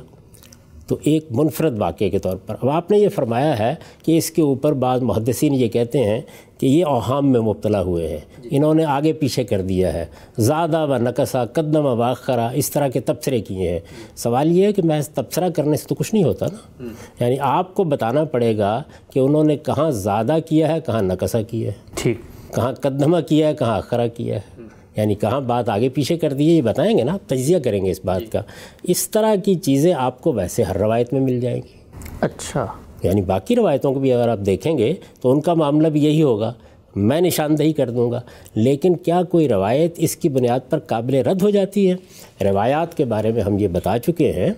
تو 0.89 0.97
ایک 1.03 1.25
منفرد 1.31 1.79
واقعے 1.79 2.09
کے 2.09 2.19
طور 2.19 2.37
پر۔ 2.37 2.55
اب 2.61 2.69
آپ 2.69 2.91
نے 2.91 2.97
یہ 2.97 3.09
فرمایا 3.09 3.59
ہے 3.59 3.75
کہ 4.03 4.17
اس 4.17 4.31
کے 4.31 4.41
اوپر 4.41 4.73
بعض 4.73 5.01
محدثین 5.01 5.53
یہ 5.53 5.67
کہتے 5.67 6.03
ہیں 6.03 6.21
کہ 6.57 6.65
یہ 6.65 6.85
اوہام 6.85 7.31
میں 7.31 7.39
مبتلا 7.39 7.81
ہوئے 7.81 8.07
ہیں۔ 8.07 8.17
انہوں 8.51 8.73
نے 8.73 8.85
آگے 8.85 9.13
پیچھے 9.13 9.43
کر 9.43 9.61
دیا 9.61 9.93
ہے۔ 9.93 10.05
زیادہ 10.37 10.87
و 10.89 10.97
نقصہ 10.97 11.45
قدم 11.53 11.85
و 11.85 11.97
واخرہ 11.97 12.49
اس 12.53 12.71
طرح 12.71 12.87
کے 12.87 12.99
تبصرے 12.99 13.39
کیے 13.39 13.69
ہیں۔ 13.69 13.79
سوال 14.15 14.51
یہ 14.51 14.65
ہے 14.65 14.73
کہ 14.73 14.81
میں 14.81 15.01
تبصرہ 15.13 15.49
کرنے 15.49 15.77
سے 15.77 15.87
تو 15.87 15.95
کچھ 15.95 16.13
نہیں 16.13 16.23
ہوتا 16.23 16.45
نا۔ 16.45 16.83
یعنی 17.19 17.35
آپ 17.39 17.73
کو 17.73 17.83
بتانا 17.83 18.23
پڑے 18.23 18.57
گا 18.57 18.83
کہ 19.13 19.19
انہوں 19.19 19.43
نے 19.43 19.57
کہاں 19.57 19.91
زیادہ 19.91 20.37
کیا 20.49 20.73
ہے 20.73 20.79
کہاں 20.85 21.01
نقصہ 21.01 21.37
کیا 21.47 21.67
ہے۔ 21.67 21.75
ٹھیک۔ 21.95 22.17
کہاں 22.55 22.71
قدمہ 22.71 23.19
کیا 23.19 23.47
ہے 23.47 23.53
کہاں 23.53 23.77
اخرہ 23.77 24.07
کیا 24.07 24.35
ہے۔ 24.35 24.58
یعنی 24.99 25.15
کہاں 25.15 25.41
بات 25.41 25.69
آگے 25.69 25.89
پیچھے 25.89 26.17
کر 26.17 26.33
دی 26.33 26.47
ہے 26.47 26.53
یہ 26.53 26.61
بتائیں 26.61 26.97
گے 26.97 27.03
نا 27.03 27.17
تجزیہ 27.27 27.59
کریں 27.59 27.85
گے 27.85 27.91
اس 27.91 27.99
بات 28.05 28.31
کا۔ 28.31 28.41
اس 28.83 29.09
طرح 29.09 29.35
کی 29.35 29.55
چیزیں 29.55 29.93
آپ 29.93 30.21
کو 30.21 30.33
ویسے 30.33 30.63
ہر 30.63 30.77
روایت 30.77 31.13
میں 31.13 31.21
مل 31.21 31.39
جائیں 31.39 31.57
گی۔ 31.57 32.01
اچھا۔ 32.21 32.65
یعنی 33.03 33.21
باقی 33.21 33.55
روایتوں 33.55 33.93
کو 33.93 33.99
بھی 33.99 34.13
اگر 34.13 34.29
آپ 34.29 34.39
دیکھیں 34.45 34.77
گے 34.77 34.93
تو 35.21 35.31
ان 35.31 35.41
کا 35.41 35.53
معاملہ 35.53 35.87
بھی 35.87 36.03
یہی 36.03 36.23
ہوگا 36.23 36.53
میں 36.95 37.21
نشاندہی 37.21 37.73
کر 37.73 37.89
دوں 37.89 38.11
گا۔ 38.11 38.21
لیکن 38.55 38.95
کیا 38.95 39.23
کوئی 39.23 39.49
روایت 39.49 39.93
اس 39.97 40.15
کی 40.15 40.29
بنیاد 40.29 40.59
پر 40.69 40.79
قابل 40.79 41.15
رد 41.15 41.41
ہو 41.41 41.49
جاتی 41.49 41.91
ہے؟ 41.91 41.95
روایات 42.43 42.97
کے 42.97 43.05
بارے 43.05 43.31
میں 43.31 43.41
ہم 43.41 43.57
یہ 43.57 43.67
بتا 43.67 43.99
چکے 43.99 44.31
ہیں 44.31 44.49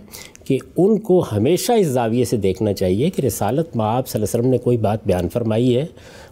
کہ 0.45 0.57
ان 0.77 0.99
کو 0.99 1.25
ہمیشہ 1.31 1.71
اس 1.71 1.87
زاویے 1.87 2.25
سے 2.25 2.37
دیکھنا 2.37 2.73
چاہیے 2.73 3.09
کہ 3.09 3.21
رسالت 3.21 3.75
میں 3.75 3.85
آپ 3.85 4.07
صلی 4.07 4.21
اللہ 4.21 4.25
علیہ 4.29 4.39
وسلم 4.39 4.51
نے 4.51 4.57
کوئی 4.57 4.77
بات 4.77 4.99
بیان 5.05 5.29
فرمائی 5.29 5.77
ہے۔ 5.77 5.85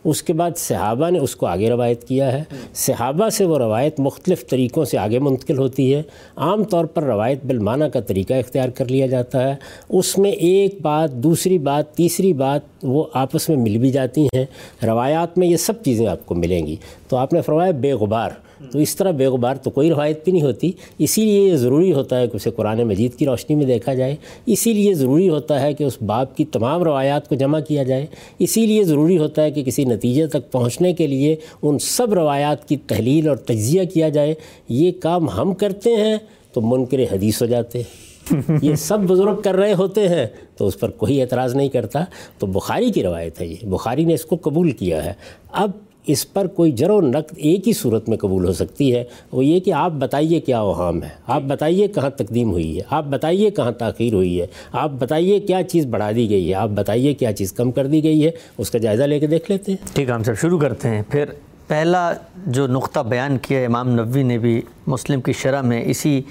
اس 0.04 0.24
کے 0.24 0.34
بعد 0.34 0.52
صحابہ 0.58 1.10
نے 1.10 1.20
اس 1.20 1.36
کو 1.36 1.46
آگے 1.46 1.70
روایت 1.70 2.08
کیا 2.08 2.32
ہے۔ 2.32 2.44
صحابہ 2.74 3.30
سے 3.30 3.46
وہ 3.46 3.58
روایت 3.58 4.00
مختلف 4.00 4.48
طریقوں 4.48 4.86
سے 4.86 4.98
آگے 4.98 5.20
منتقل 5.20 5.58
ہوتی 5.58 5.96
ہے۔ 5.96 6.02
عام 6.36 6.64
طور 6.64 6.86
پر 6.86 7.04
روایت 7.04 7.46
بالمانہ 7.46 7.84
کا 7.84 8.00
طریقہ 8.00 8.34
اختیار 8.34 8.70
کر 8.70 8.86
لیا 8.86 9.08
جاتا 9.08 9.50
ہے۔ 9.50 9.56
اس 9.90 10.18
میں 10.18 10.32
ایک 10.32 10.82
بات، 10.82 11.12
دوسری 11.12 11.58
بات، 11.58 11.94
تیسری 11.94 12.34
بات 12.34 12.62
وہ 12.84 13.04
آپس 13.14 13.50
میں 13.50 13.58
مل 13.58 13.78
بھی 13.78 13.92
جاتی 13.92 14.26
ہیں۔ 14.26 14.46
روایات 14.86 15.38
میں 15.38 15.48
یہ 15.48 15.58
سب 15.58 15.84
چیزیں 15.84 16.08
آپ 16.08 16.26
کو 16.26 16.36
ملیں 16.36 16.68
گی۔ 16.68 16.76
تو 17.08 17.18
آپ 17.18 17.34
نے 17.34 17.42
فرمایا 17.42 17.72
بے 17.72 17.94
غبار۔ 17.94 18.30
تو 18.72 18.80
اس 18.80 18.96
طرح 18.96 19.12
بے 19.12 19.26
غبار 19.26 19.56
تو 19.56 19.70
کوئی 19.70 19.90
روایت 19.90 20.24
بھی 20.24 20.32
نہیں 20.32 20.42
ہوتی۔ 20.42 20.72
اسی 21.00 21.26
لیے 21.26 21.40
یہ 21.40 21.56
ضروری 21.56 21.94
ہوتا 21.94 22.20
ہے 22.20 22.28
کہ 22.28 22.36
اسے 22.36 22.52
قرآن 22.52 22.84
مجید 22.84 23.16
کی 23.16 23.26
روشنی 23.26 23.56
میں 23.56 23.66
دیکھا 23.66 23.94
جائے۔ 23.94 24.16
اسی 24.46 24.74
لیے 24.74 24.94
ضروری 24.94 25.30
ہوتا 25.30 25.62
ہے 25.62 25.74
کہ 25.74 25.84
اس 25.84 26.02
باب 26.02 26.38
کی 26.38 26.46
تمام 26.46 26.84
روایات 26.84 27.30
کو 27.30 27.36
جمع 27.36 27.60
کیا 27.60 27.84
جائے۔ 27.84 28.06
اسی 28.40 28.66
لیے 28.66 28.84
ضروری 28.84 29.18
ہوتا 29.18 29.44
ہے 29.44 29.52
کہ 29.52 29.64
کسی 29.64 29.86
نتیجے 29.86 30.28
تک 30.28 30.52
پہنچنے 30.52 30.94
کے 30.94 31.08
لیے 31.08 31.36
ان 31.62 31.80
سب 31.80 32.14
روایات 32.14 32.70
کی 32.70 32.78
تحلیل 32.78 33.28
اور 33.28 33.38
تجزیہ 33.38 33.84
کیا 33.94 34.10
جائے۔ 34.10 34.34
یہ 34.70 34.92
کام 35.00 35.30
ہم 35.30 35.54
کرتے 35.54 35.96
ہیں 35.96 36.18
تو 36.54 36.62
منکر 36.62 37.00
حدیث 37.00 37.42
ہو 37.42 37.48
جاتے۔ 37.48 37.78
ہیں 37.78 38.10
یہ 38.62 38.76
سب 38.76 39.00
بزرگ 39.00 39.42
کر 39.42 39.56
رہے 39.56 39.74
ہوتے 39.74 40.08
ہیں 40.08 40.28
تو 40.58 40.68
اس 40.68 40.80
پر 40.80 40.90
کوئی 40.90 41.22
اعتراض 41.22 41.56
نہیں 41.56 41.70
کرتا۔ 41.70 42.04
تو 42.40 42.48
بخاری 42.48 42.92
کی 42.92 43.04
روایت 43.04 43.42
ہے 43.42 43.48
یہ۔ 43.48 43.66
بخاری 43.66 44.06
نے 44.06 44.14
اس 44.14 44.26
کو 44.26 44.38
قبول 44.42 44.72
کیا 44.72 45.06
ہے۔ 45.06 45.14
اب 45.52 45.72
اس 46.10 46.34
پر 46.34 46.48
کوئی 46.48 46.72
جر 46.72 46.90
و 46.90 47.02
نقد 47.02 47.34
ایک 47.38 47.68
ہی 47.68 47.74
صورت 47.74 48.10
میں 48.10 48.18
قبول 48.18 48.48
ہو 48.48 48.54
سکتی 48.54 48.96
ہے، 48.96 49.04
وہ 49.32 49.46
یہ 49.46 49.60
کہ 49.60 49.74
آپ 49.74 49.92
بتائیے 49.92 50.40
کیا 50.40 50.62
وہام 50.62 51.04
ہے۔ 51.04 51.10
آپ 51.28 51.42
بتائیے 51.42 51.88
کہاں 51.88 52.10
تقدیم 52.10 52.52
ہوئی 52.52 52.78
ہے۔ 52.78 52.82
آپ 52.90 53.06
بتائیے 53.06 53.50
کہاں 53.50 53.72
تاخیر 53.72 54.14
ہوئی 54.14 54.42
ہے۔ 54.42 54.48
آپ 54.72 54.92
بتائیے 55.00 55.40
کیا 55.40 55.64
چیز 55.64 55.86
بڑھا 55.86 56.12
دی 56.12 56.30
گئی 56.30 56.50
ہے۔ 56.50 56.56
آپ 56.56 56.70
بتائیے 56.70 57.14
کیا 57.14 57.34
چیز 57.34 57.54
کم 57.54 57.72
کر 57.72 57.88
دی 57.88 58.04
گئی 58.04 58.26
ہے۔ 58.26 58.32
اس 58.58 58.72
کا 58.72 58.78
جائزہ 58.78 59.04
لے 59.04 59.20
کے 59.20 59.28
دیکھ 59.28 59.52
لیتے 59.52 59.72
ہیں۔ 59.72 59.88
ٹھیک 59.94 60.10
ہے، 60.10 60.14
ہم 60.14 60.24
سر 60.24 60.36
شروع 60.36 60.60
کرتے 60.60 60.90
ہیں۔ 60.90 61.02
پھر 61.10 61.26
پہلا 61.68 62.14
جو 62.48 62.68
نقطہ 62.68 63.00
بیان 63.00 63.38
کیا 63.38 63.60
امام 63.60 63.90
نبوی 63.90 64.24
نے 64.24 64.38
بھی 64.38 64.62
مسلم 64.88 65.22
کی 65.22 65.34
شرح 65.34 65.62
میں 65.62 65.84
اسی 65.86 66.22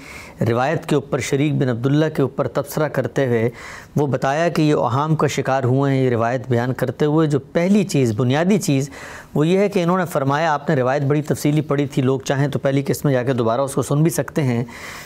روایت 0.49 0.85
کے 0.85 0.95
اوپر، 0.95 1.19
شریک 1.19 1.53
بن 1.53 1.69
عبداللہ 1.69 2.05
کے 2.15 2.21
اوپر 2.21 2.47
تبصرہ 2.47 2.87
کرتے 2.87 3.27
ہوئے 3.27 3.49
وہ 3.95 4.07
بتایا 4.07 4.49
کہ 4.49 4.61
یہ 4.61 4.75
اہام 4.75 5.15
کا 5.15 5.27
شکار 5.27 5.63
ہوئے 5.63 5.93
ہیں، 5.93 6.03
یہ 6.03 6.09
روایت 6.09 6.41
بیان 6.49 6.73
کرتے 6.73 7.05
ہوئے 7.05 7.27
جو 7.27 7.39
پہلی 7.39 7.83
چیز، 7.83 8.13
بنیادی 8.17 8.57
چیز 8.57 8.89
وہ 9.35 9.47
یہ 9.47 9.57
ہے 9.57 9.69
کہ 9.69 9.83
انہوں 9.83 9.97
نے 9.97 10.05
فرمایا، 10.05 10.53
آپ 10.53 10.69
نے 10.69 10.75
روایت 10.75 11.03
بڑی 11.03 11.21
تفصیلی 11.21 11.61
پڑھی 11.61 11.85
تھی، 11.87 12.01
لوگ 12.01 12.19
چاہیں 12.19 12.47
تو 12.47 12.59
پہلی 12.59 12.83
قسط 12.87 13.05
میں 13.05 13.13
جا 13.13 13.23
کے 13.23 13.33
دوبارہ 13.33 13.61
اس 13.61 13.73
کو 13.73 13.81
سن 13.81 14.03
بھی 14.03 14.09
سکتے 14.09 14.43
ہیں۔ 14.43 14.63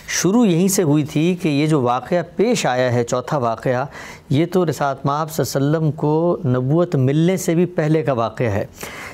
شروع 0.07 0.45
یہیں 0.45 0.67
سے 0.67 0.83
ہوئی 0.83 1.03
تھی 1.03 1.35
کہ 1.35 1.49
یہ 1.49 1.67
جو 1.67 1.81
واقعہ 1.81 2.17
پیش 2.35 2.65
آیا 2.65 2.93
ہے، 2.93 3.03
چوتھا 3.03 3.37
واقعہ، 3.37 3.85
یہ 4.29 4.45
تو 4.51 4.65
رسالت 4.65 5.05
مآب 5.05 5.31
صلی 5.31 5.45
اللہ 5.55 5.67
علیہ 5.67 5.77
وسلم 5.77 5.91
کو 5.91 6.37
نبوت 6.45 6.95
ملنے 6.95 7.37
سے 7.37 7.55
بھی 7.55 7.65
پہلے 7.65 8.03
کا 8.03 8.13
واقعہ 8.13 8.47
ہے۔ 8.47 8.65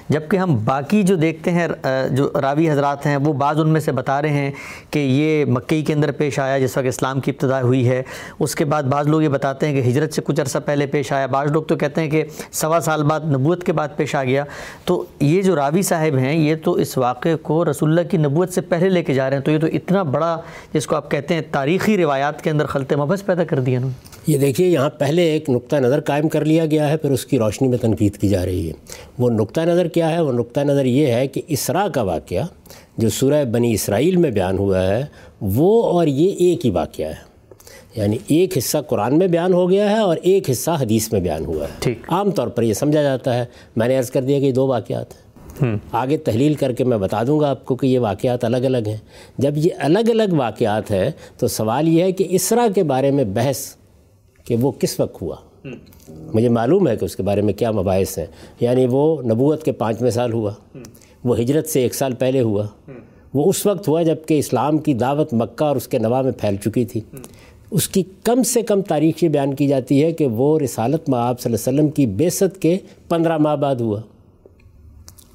جبکہ 0.09 0.37
ہم 0.37 0.57
باقی 0.65 1.03
جو 1.03 1.15
دیکھتے 1.15 1.51
ہیں 1.51 1.67
جو 2.11 2.29
راوی 2.41 2.69
حضرات 2.69 3.05
ہیں، 3.05 3.17
وہ 3.17 3.33
بعض 3.33 3.59
ان 3.59 3.69
میں 3.69 3.81
سے 3.81 3.91
بتا 3.91 4.21
رہے 4.21 4.29
ہیں 4.29 4.51
کہ 4.91 4.99
یہ 4.99 5.45
مکئی 5.45 5.81
کے 5.81 5.93
اندر 5.93 6.11
پیش 6.11 6.39
آیا، 6.39 6.59
جس 6.59 6.77
وقت 6.77 6.87
اسلام 6.87 7.19
کی 7.19 7.31
ابتدا 7.31 7.61
ہوئی 7.61 7.89
ہے۔ 7.89 8.03
اس 8.39 8.55
کے 8.55 8.65
بعد 8.65 8.83
بعض 8.83 9.07
لوگ 9.07 9.21
یہ 9.21 9.29
بتاتے 9.29 9.67
ہیں 9.67 9.81
کہ 9.81 9.89
ہجرت 9.89 10.13
سے 10.13 10.21
کچھ 10.25 10.41
عرصہ 10.41 10.57
پہلے 10.65 10.85
پیش 10.85 11.11
آیا۔ 11.11 11.25
بعض 11.25 11.51
لوگ 11.51 11.63
تو 11.63 11.75
کہتے 11.75 12.01
ہیں 12.01 12.09
کہ 12.09 12.23
سوا 12.51 12.79
سال 12.79 13.03
بعد 13.03 13.19
نبوت 13.19 13.63
کے 13.63 13.73
بعد 13.73 13.87
پیش 13.95 14.15
آ 14.15 14.23
گیا۔ 14.23 14.43
تو 14.85 14.98
یہ 15.19 15.41
جو 15.41 15.55
راوی 15.55 15.81
صاحب 15.81 16.17
ہیں، 16.17 16.39
یہ 16.39 16.55
تو 16.63 16.71
اس 16.71 16.97
واقعے 16.97 17.35
کو 17.35 17.65
رسول 17.65 17.89
اللہ 17.89 18.09
کی 18.09 18.17
نبوت 18.17 18.53
سے 18.53 18.61
پہلے 18.61 18.89
لے 18.89 19.03
کے 19.03 19.13
جا 19.13 19.29
رہے 19.29 19.37
ہیں، 19.37 19.43
تو 19.43 19.51
یہ 19.51 19.59
تو 19.59 19.67
اتنا 19.67 20.03
بڑا، 20.03 20.41
جس 20.73 20.87
کو 20.87 20.95
آپ 20.95 21.11
کہتے 21.11 21.33
ہیں، 21.33 21.41
تاریخی 21.51 21.97
روایات 21.97 22.41
کے 22.41 22.49
اندر 22.49 22.65
خلط 22.65 22.93
مبحث 22.93 23.25
پیدا 23.25 23.43
کر 23.43 23.59
دیا 23.59 23.77
انہوں 23.77 23.91
یہ 24.27 24.37
دیکھیے، 24.37 24.67
یہاں 24.67 24.89
پہلے 24.89 25.21
ایک 25.21 25.49
نقطہ 25.49 25.75
نظر 25.75 25.99
قائم 25.99 26.29
کر 26.29 26.45
لیا 26.45 26.65
گیا 26.65 26.89
ہے، 26.89 26.97
پھر 26.97 27.11
اس 27.11 27.25
کی 27.25 27.39
روشنی 27.39 27.67
میں 27.67 27.77
تنقید 27.77 28.17
کی 28.17 28.27
جا 28.27 28.45
رہی 28.45 28.67
ہے۔ 28.67 28.73
وہ 29.19 29.29
نقطہ 29.29 29.61
نظر 29.61 29.87
کیا 29.87 30.11
ہے؟ 30.11 30.21
وہ 30.21 30.31
نقطہ 30.31 30.59
نظر 30.59 30.85
یہ 30.85 31.07
ہے 31.07 31.27
کہ 31.27 31.41
اسرا 31.47 31.87
کا 31.93 32.01
واقعہ 32.01 32.43
جو 32.97 33.09
سورہ 33.09 33.45
بنی 33.45 33.73
اسرائیل 33.73 34.15
میں 34.15 34.31
بیان 34.31 34.57
ہوا 34.57 34.87
ہے، 34.87 35.05
وہ 35.41 35.83
اور 35.83 36.07
یہ 36.07 36.31
ایک 36.31 36.65
ہی 36.65 36.71
واقعہ 36.71 37.05
ہے۔ 37.05 37.28
یعنی 37.95 38.17
ایک 38.27 38.57
حصہ 38.57 38.77
قرآن 38.87 39.17
میں 39.17 39.27
بیان 39.27 39.53
ہو 39.53 39.69
گیا 39.69 39.91
ہے 39.91 39.97
اور 39.97 40.17
ایک 40.21 40.49
حصہ 40.49 40.71
حدیث 40.79 41.11
میں 41.13 41.19
بیان 41.19 41.45
ہوا 41.45 41.65
ہے۔ 41.65 41.93
عام 42.07 42.31
طور 42.31 42.47
پر 42.47 42.63
یہ 42.63 42.73
سمجھا 42.73 43.01
جاتا 43.01 43.37
ہے۔ 43.37 43.45
میں 43.75 43.87
نے 43.87 43.97
عرض 43.97 44.11
کر 44.11 44.21
دیا 44.21 44.39
کہ 44.39 44.45
یہ 44.45 44.51
دو 44.51 44.67
واقعات 44.67 45.13
ہیں۔ 45.13 45.29
آگے 45.91 46.17
تحلیل 46.17 46.53
کر 46.53 46.71
کے 46.71 46.83
میں 46.83 46.97
بتا 46.97 47.23
دوں 47.27 47.39
گا 47.39 47.49
آپ 47.49 47.65
کو 47.65 47.75
کہ 47.75 47.87
یہ 47.87 47.99
واقعات 47.99 48.43
الگ 48.43 48.57
الگ 48.57 48.87
ہیں۔ 48.87 48.97
جب 49.37 49.57
یہ 49.57 49.69
الگ 49.79 50.09
الگ 50.09 50.33
واقعات 50.37 50.91
ہیں 50.91 51.09
تو 51.37 51.47
سوال 51.47 51.87
یہ 51.87 52.03
ہے 52.03 52.11
کہ 52.11 52.25
اسرا 52.29 52.67
کے 52.75 52.83
بارے 52.83 53.11
میں 53.11 53.23
بحث 53.23 53.75
کہ 54.45 54.55
وہ 54.55 54.71
کس 54.71 54.99
وقت 54.99 55.21
ہوا؟ 55.21 55.35
مجھے 56.33 56.49
معلوم 56.49 56.87
ہے 56.87 56.95
کہ 56.95 57.05
اس 57.05 57.15
کے 57.15 57.23
بارے 57.23 57.41
میں 57.41 57.53
کیا 57.53 57.71
مباحث 57.71 58.17
ہیں۔ 58.17 58.25
یعنی 58.59 58.87
وہ 58.89 59.21
نبوت 59.21 59.63
کے 59.63 59.71
پانچویں 59.71 60.11
سال 60.11 60.33
ہوا۔ 60.33 60.51
وہ 61.23 61.39
ہجرت 61.39 61.69
سے 61.69 61.81
ایک 61.81 61.95
سال 61.95 62.13
پہلے 62.15 62.41
ہوا۔ 62.41 62.67
وہ 63.33 63.49
اس 63.49 63.65
وقت 63.65 63.87
ہوا 63.87 64.03
جبکہ 64.03 64.39
اسلام 64.39 64.77
کی 64.77 64.93
دعوت 64.93 65.33
مکہ 65.33 65.63
اور 65.63 65.75
اس 65.75 65.87
کے 65.87 65.99
نوا 65.99 66.21
میں 66.21 66.31
پھیل 66.31 66.55
چکی 66.55 66.85
تھی۔ 66.85 67.01
اس 67.71 67.87
کی 67.87 68.03
کم 68.23 68.43
سے 68.43 68.61
کم 68.61 68.81
تاریخ 68.81 69.23
یہ 69.23 69.29
بیان 69.29 69.53
کی 69.53 69.67
جاتی 69.67 70.03
ہے 70.03 70.11
کہ 70.11 70.27
وہ 70.27 70.59
رسالت 70.59 71.09
مآب 71.09 71.39
صلی 71.39 71.53
اللہ 71.53 71.69
علیہ 71.69 71.79
وسلم 71.79 71.89
کی 71.89 72.05
بیست 72.05 72.61
کے 72.61 72.77
پندرہ 73.09 73.37
ماہ 73.37 73.55
بعد 73.55 73.75
ہوا۔ 73.75 74.01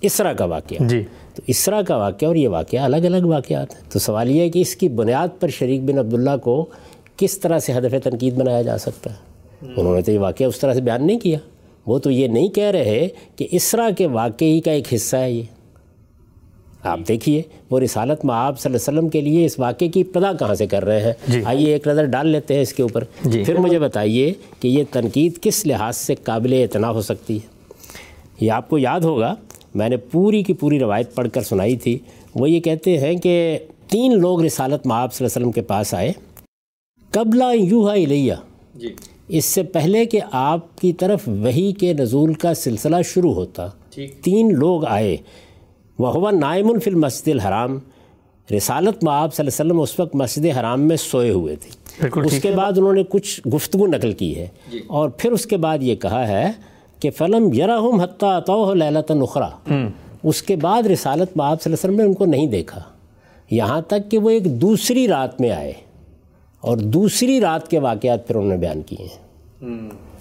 اسرا 0.01 0.33
کا 0.33 0.45
واقعہ۔ 0.45 0.89
جی۔ 0.89 1.03
تو 1.35 1.43
اسرا 1.47 1.83
کا 1.83 1.97
واقعہ 1.97 2.29
اور 2.29 2.37
یہ 2.37 2.49
واقعہ 2.49 2.79
الگ 2.79 2.97
الگ 2.97 3.27
واقعات 3.27 3.75
ہیں۔ 3.75 3.91
تو 3.91 3.99
سوال 3.99 4.31
یہ 4.31 4.41
ہے 4.41 4.51
کہ 4.51 4.59
اس 4.59 4.77
کی 4.77 4.89
بنیاد 4.89 5.29
پر 5.41 5.49
شریک 5.49 5.83
بن 5.83 5.99
عبداللہ 5.99 6.37
کو 6.43 6.67
کس 7.17 7.39
طرح 7.39 7.59
سے 7.59 7.73
ہدف 7.73 7.95
تنقید 8.05 8.35
بنایا 8.35 8.63
جا 8.63 8.79
سکتا 8.79 9.11
ہے؟ 9.11 9.17
انہوں 9.77 9.95
نے 9.95 10.03
تو 10.03 10.13
یہ 10.13 10.19
واقعہ 10.19 10.47
اس 10.47 10.59
طرح 10.59 10.75
سے 10.75 10.81
بیان 10.81 11.07
نہیں 11.07 11.19
کیا۔ 11.19 11.39
وہ 11.87 11.99
تو 11.99 12.11
یہ 12.11 12.29
نہیں 12.29 12.49
کہہ 12.49 12.71
رہے 12.71 13.09
کہ 13.37 13.49
اسرا 13.51 13.89
کے 13.99 14.07
واقعی 14.07 14.61
کا 14.61 14.71
ایک 14.71 14.95
حصہ 14.95 15.17
ہے 15.17 15.33
یہ۔ 15.33 15.43
آپ 16.85 17.01
دیکھیے 17.09 17.43
وہ 17.71 17.81
رسالت 17.81 18.25
میں 18.25 18.35
آپ 18.35 18.61
صلی 18.61 18.73
اللہ 18.73 18.91
علیہ 18.91 18.99
وسلم 18.99 19.11
کے 19.11 19.21
لیے 19.21 19.45
اس 19.45 19.59
واقعے 19.59 19.89
کی 19.89 20.01
ابتدا 20.01 20.33
کہاں 20.33 20.55
سے 20.55 20.67
کر 20.67 20.85
رہے 20.85 21.01
ہیں؟ 21.01 21.13
جی۔ 21.29 21.41
آئیے 21.45 21.73
ایک 21.73 21.87
نظر 21.87 22.05
ڈال 22.05 22.29
لیتے 22.29 22.55
ہیں 22.55 22.63
اس 22.63 22.73
کے 22.73 22.83
اوپر۔ 22.83 23.05
جی۔ 23.25 23.45
پھر 23.45 23.57
مجھے 23.57 23.79
بتائیے 23.79 24.33
کہ 24.61 24.69
یہ 24.69 24.85
تنقید 24.91 25.39
کس 25.41 25.67
لحاظ 25.67 25.97
سے 25.97 26.15
قابل 26.15 26.53
اعتنا 26.53 26.91
ہو 26.91 27.03
سکتی 27.03 27.37
ہے؟ 27.37 27.47
یہ 28.41 28.51
آپ 28.51 28.69
کو 28.69 28.79
یاد 28.79 29.01
ہوگا 29.01 29.35
میں 29.75 29.89
نے 29.89 29.97
پوری 29.97 30.43
کی 30.43 30.53
پوری 30.53 30.79
روایت 30.79 31.15
پڑھ 31.15 31.29
کر 31.33 31.41
سنائی 31.41 31.77
تھی۔ 31.77 31.99
وہ 32.35 32.51
یہ 32.51 32.61
کہتے 32.61 32.99
ہیں 32.99 33.15
کہ 33.15 33.59
تین 33.89 34.19
لوگ 34.19 34.43
رسالت 34.45 34.87
میں 34.87 34.97
آپ 34.97 35.15
صلی 35.15 35.27
اللہ 35.27 35.39
علیہ 35.39 35.47
وسلم 35.47 35.53
کے 35.53 35.63
پاس 35.63 35.95
آئے۔ 35.95 36.13
قبلہ 37.11 37.45
یوہا 37.55 37.93
الیہ۔ 37.93 38.35
جی۔ 38.75 38.95
اس 39.29 39.45
سے 39.45 39.63
پہلے 39.63 40.07
کہ 40.07 40.21
آپ 40.33 40.79
کی 40.79 40.93
طرف 40.93 41.21
وہی 41.27 41.73
کے 41.73 41.93
نزول 41.93 42.35
کا 42.35 42.55
سلسلہ 42.55 42.97
شروع 43.05 43.35
ہوتا۔ 43.35 43.67
تین 44.23 44.55
لوگ 44.55 44.85
آئے۔ 44.85 45.17
وہ 45.99 46.13
ہوا 46.13 46.31
نائم 46.31 46.71
الفی 46.71 46.91
المسجد 46.91 47.29
الحرام۔ 47.29 47.79
رسالت 48.57 49.05
میں 49.05 49.13
آپ 49.13 49.35
صلی 49.35 49.47
اللہ 49.47 49.63
علیہ 49.63 49.73
وسلم 49.73 49.81
اس 49.81 50.01
وقت 50.01 50.17
مسجد 50.17 50.59
حرام 50.61 50.81
میں 50.81 50.97
سوئے 50.97 51.31
ہوئے 51.31 51.57
تھے۔ 51.57 51.71
اس 52.27 52.43
کے 52.43 52.51
بعد 52.51 52.73
انہوں 52.79 52.93
نے 52.93 53.03
کچھ 53.09 53.49
گفتگو 53.49 53.87
نقل 53.87 54.13
کی 54.13 54.39
ہے۔ 54.39 54.47
جی۔ 54.73 54.81
اور 54.87 55.09
پھر 55.09 55.33
اس 55.33 55.47
کے 55.47 55.57
بعد 55.57 55.79
یہ 55.81 55.95
کہا 55.95 56.29
ہے 56.29 56.51
کہ 57.01 57.11
فلم 57.11 57.53
یرحم 57.53 58.01
حتیٰ 58.01 58.41
تو 58.47 58.75
للت 58.75 59.11
نخرا 59.11 59.49
اس 60.23 60.43
کے 60.43 60.57
بعد 60.57 60.83
رسالت 60.83 61.37
میں 61.37 61.47
آپ 61.47 61.63
صلی 61.63 61.73
اللہ 61.73 61.87
علیہ 61.87 61.95
وسلم 61.95 61.97
نے 61.97 62.03
ان 62.03 62.15
کو 62.15 62.25
نہیں 62.25 62.47
دیکھا۔ 62.47 62.81
یہاں 63.51 63.81
تک 63.81 64.11
کہ 64.11 64.19
وہ 64.19 64.31
ایک 64.31 64.61
دوسری 64.61 65.09
رات 65.09 65.41
میں 65.41 65.51
آئے۔ 65.51 65.73
اور 66.61 66.77
دوسری 66.77 67.41
رات 67.41 67.69
کے 67.69 67.79
واقعات 67.79 68.27
پھر 68.27 68.35
انہوں 68.35 68.51
نے 68.51 68.57
بیان 68.57 68.83
کیے 68.83 69.05
ہیں۔ 69.05 69.19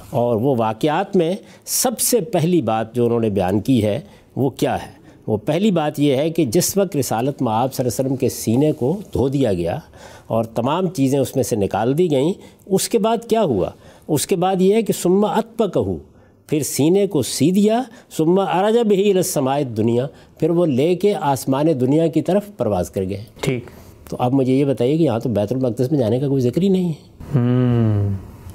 اور 0.10 0.36
وہ 0.36 0.56
واقعات 0.58 1.16
میں 1.16 1.36
سب 1.66 2.00
سے 2.00 2.22
پہلی 2.22 2.62
بات 2.62 2.96
جو 2.96 3.06
انہوں 3.06 3.20
نے 3.20 3.30
بیان 3.30 3.60
کی 3.60 3.84
ہے 3.84 4.02
وہ 4.36 4.50
کیا 4.50 4.86
ہے؟ 4.86 5.03
وہ 5.28 5.38
پہلی 5.38 5.72
بات 5.72 6.00
یہ 6.00 6.16
ہے 6.16 6.30
کہ 6.30 6.46
جس 6.46 6.78
وقت 6.78 6.96
رسالت 6.96 7.44
آپ 7.48 7.74
صلی 7.74 7.86
اللہ 7.86 8.02
علیہ 8.02 8.06
وسلم 8.06 8.16
کے 8.16 8.30
سینے 8.30 8.72
کو 8.72 8.98
دھو 9.14 9.28
دیا 9.28 9.54
گیا 9.54 9.80
اور 10.28 10.44
تمام 10.44 10.88
چیزیں 10.88 11.20
اس 11.20 11.36
میں 11.36 11.44
سے 11.44 11.56
نکال 11.56 11.98
دی 11.98 12.12
گئیں 12.12 12.34
اس 12.66 12.90
کے 12.90 13.00
بعد 13.00 13.18
کیا 13.28 13.44
ہوا؟ 13.44 13.70
اس 14.08 14.28
کے 14.28 14.36
بعد 14.36 14.62
یہ 14.62 14.74
ہے 14.74 14.82
کہ 14.82 14.94
سما 14.94 15.28
اتپ 15.28 15.64
کہو 15.74 15.98
پھر 16.48 16.64
سینے 16.64 17.08
کو 17.08 17.22
سی 17.22 17.52
دیا 17.52 17.82
سما 18.18 18.44
اراجا 18.44 18.82
بھی 18.82 19.14
رسمایت 19.14 19.68
دنیا 19.68 20.08
پھر 20.38 20.50
وہ 20.50 20.66
لے 20.66 20.96
کے 20.96 21.16
آسمان 21.16 21.66
دنیا 21.82 22.08
کی 22.08 22.22
طرف 22.22 22.44
پرواز 22.58 22.90
کر 22.90 23.04
گئے۔ 23.04 23.24
ٹھیک۔ 23.42 23.66
تو 24.10 24.16
اب 24.20 24.34
مجھے 24.34 24.54
یہ 24.54 24.66
بتائیے 24.66 24.98
کہ 24.98 25.04
یہاں 25.04 25.20
تو 25.20 25.30
بیت 25.30 25.52
المقدس 25.52 25.92
میں 25.92 26.00
جانے 26.00 26.20
کا 26.20 26.28
کوئی 26.28 26.42
ذکر 26.42 26.62
ہی 26.62 26.70
نہیں 26.70 26.90
ہے۔ 26.90 27.28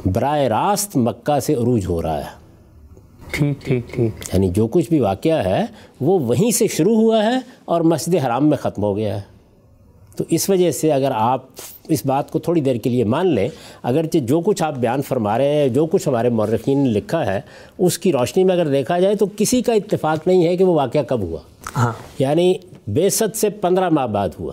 براہ 0.06 0.38
راست 0.38 0.96
مکہ 0.96 1.40
سے 1.40 1.54
عروج 1.54 1.86
ہو 1.88 2.02
رہا 2.02 2.18
ہے۔ 2.18 2.47
ٹھیک 3.32 3.64
ٹھیک 3.64 3.88
ٹھیک۔ 3.92 4.34
یعنی 4.34 4.48
جو 4.48 4.66
کچھ 4.66 4.88
بھی 4.88 5.00
واقعہ 5.00 5.44
ہے 5.44 5.64
وہ 6.00 6.18
وہیں 6.18 6.50
سے 6.50 6.66
شروع 6.66 6.96
ہوا 6.96 7.24
ہے 7.24 7.36
اور 7.64 7.80
مسجد 7.80 8.14
حرام 8.14 8.48
میں 8.48 8.56
ختم 8.56 8.82
ہو 8.82 8.96
گیا 8.96 9.16
ہے۔ 9.16 9.38
تو 10.16 10.24
اس 10.30 10.50
وجہ 10.50 10.70
سے 10.70 10.92
اگر 10.92 11.10
آپ 11.14 11.44
اس 11.88 12.06
بات 12.06 12.30
کو 12.30 12.38
تھوڑی 12.38 12.60
دیر 12.60 12.76
کے 12.76 12.90
لیے 12.90 13.04
مان 13.04 13.26
لیں 13.26 13.48
اگرچہ 13.82 14.18
جو 14.18 14.40
کچھ 14.40 14.62
آپ 14.62 14.74
بیان 14.74 15.02
فرما 15.02 15.38
رہے 15.38 15.54
ہیں 15.54 15.68
جو 15.68 15.86
کچھ 15.86 16.08
ہمارے 16.08 16.28
مورخین 16.28 16.78
نے 16.78 16.90
لکھا 16.90 17.26
ہے 17.26 17.40
اس 17.78 17.98
کی 17.98 18.12
روشنی 18.12 18.44
میں 18.44 18.54
اگر 18.54 18.66
دیکھا 18.66 18.98
جائے 18.98 19.14
تو 19.14 19.26
کسی 19.36 19.62
کا 19.62 19.72
اتفاق 19.72 20.26
نہیں 20.26 20.46
ہے 20.46 20.56
کہ 20.56 20.64
وہ 20.64 20.74
واقعہ 20.74 21.02
کب 21.02 21.22
ہوا۔ 21.22 21.38
ہاں۔ 21.76 21.92
یعنی 22.18 22.54
بیست 22.86 23.36
سے 23.36 23.48
پندرہ 23.48 23.88
ماہ 23.88 24.06
بعد 24.06 24.28
ہوا۔ 24.40 24.52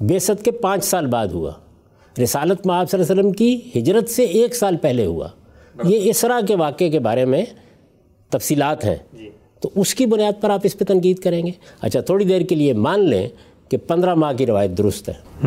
بیست 0.00 0.44
کے 0.44 0.50
پانچ 0.50 0.84
سال 0.84 1.06
بعد 1.06 1.26
ہوا۔ 1.26 1.50
رسالت 2.22 2.66
میں 2.66 2.74
آپ 2.74 2.90
صلی 2.90 3.00
اللہ 3.00 3.12
علیہ 3.12 3.20
وسلم 3.20 3.32
کی 3.32 3.60
ہجرت 3.76 4.08
سے 4.08 4.22
ایک 4.24 4.54
سال 4.54 4.76
پہلے 4.76 5.06
ہوا۔ 5.06 5.28
یہ 5.84 6.10
اسرا 6.10 6.40
کے 6.48 6.56
واقعے 6.56 6.90
کے 6.90 6.98
بارے 6.98 7.24
میں 7.24 7.44
تفصیلات 8.32 8.84
ہیں۔ 8.84 8.96
جی۔ 9.12 9.30
تو 9.60 9.70
اس 9.74 9.94
کی 9.94 10.06
بنیاد 10.06 10.32
پر 10.40 10.50
آپ 10.50 10.60
اس 10.62 10.78
پہ 10.78 10.84
تنقید 10.84 11.18
کریں 11.18 11.46
گے۔ 11.46 11.50
اچھا 11.80 12.00
تھوڑی 12.00 12.24
دیر 12.24 12.40
کے 12.40 12.54
لیے 12.54 12.72
مان 12.72 13.04
لیں 13.04 13.28
کہ 13.68 13.76
پندرہ 13.76 14.14
ماہ 14.14 14.32
کی 14.32 14.46
روایت 14.46 14.70
درست 14.78 15.08
ہے۔ 15.08 15.46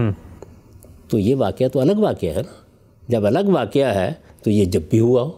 تو 1.08 1.20
یہ 1.20 1.36
واقعہ 1.36 1.68
تو 1.68 1.80
الگ 1.80 1.92
واقعہ 1.92 2.30
ہے 2.30 2.42
نا۔ 2.42 2.54
جب 3.08 3.26
الگ 3.26 3.48
واقعہ 3.48 3.96
ہے 3.96 4.14
تو 4.44 4.50
یہ 4.50 4.66
جب 4.66 4.82
بھی 4.90 5.00
ہوا 5.00 5.22
ہو۔ 5.22 5.32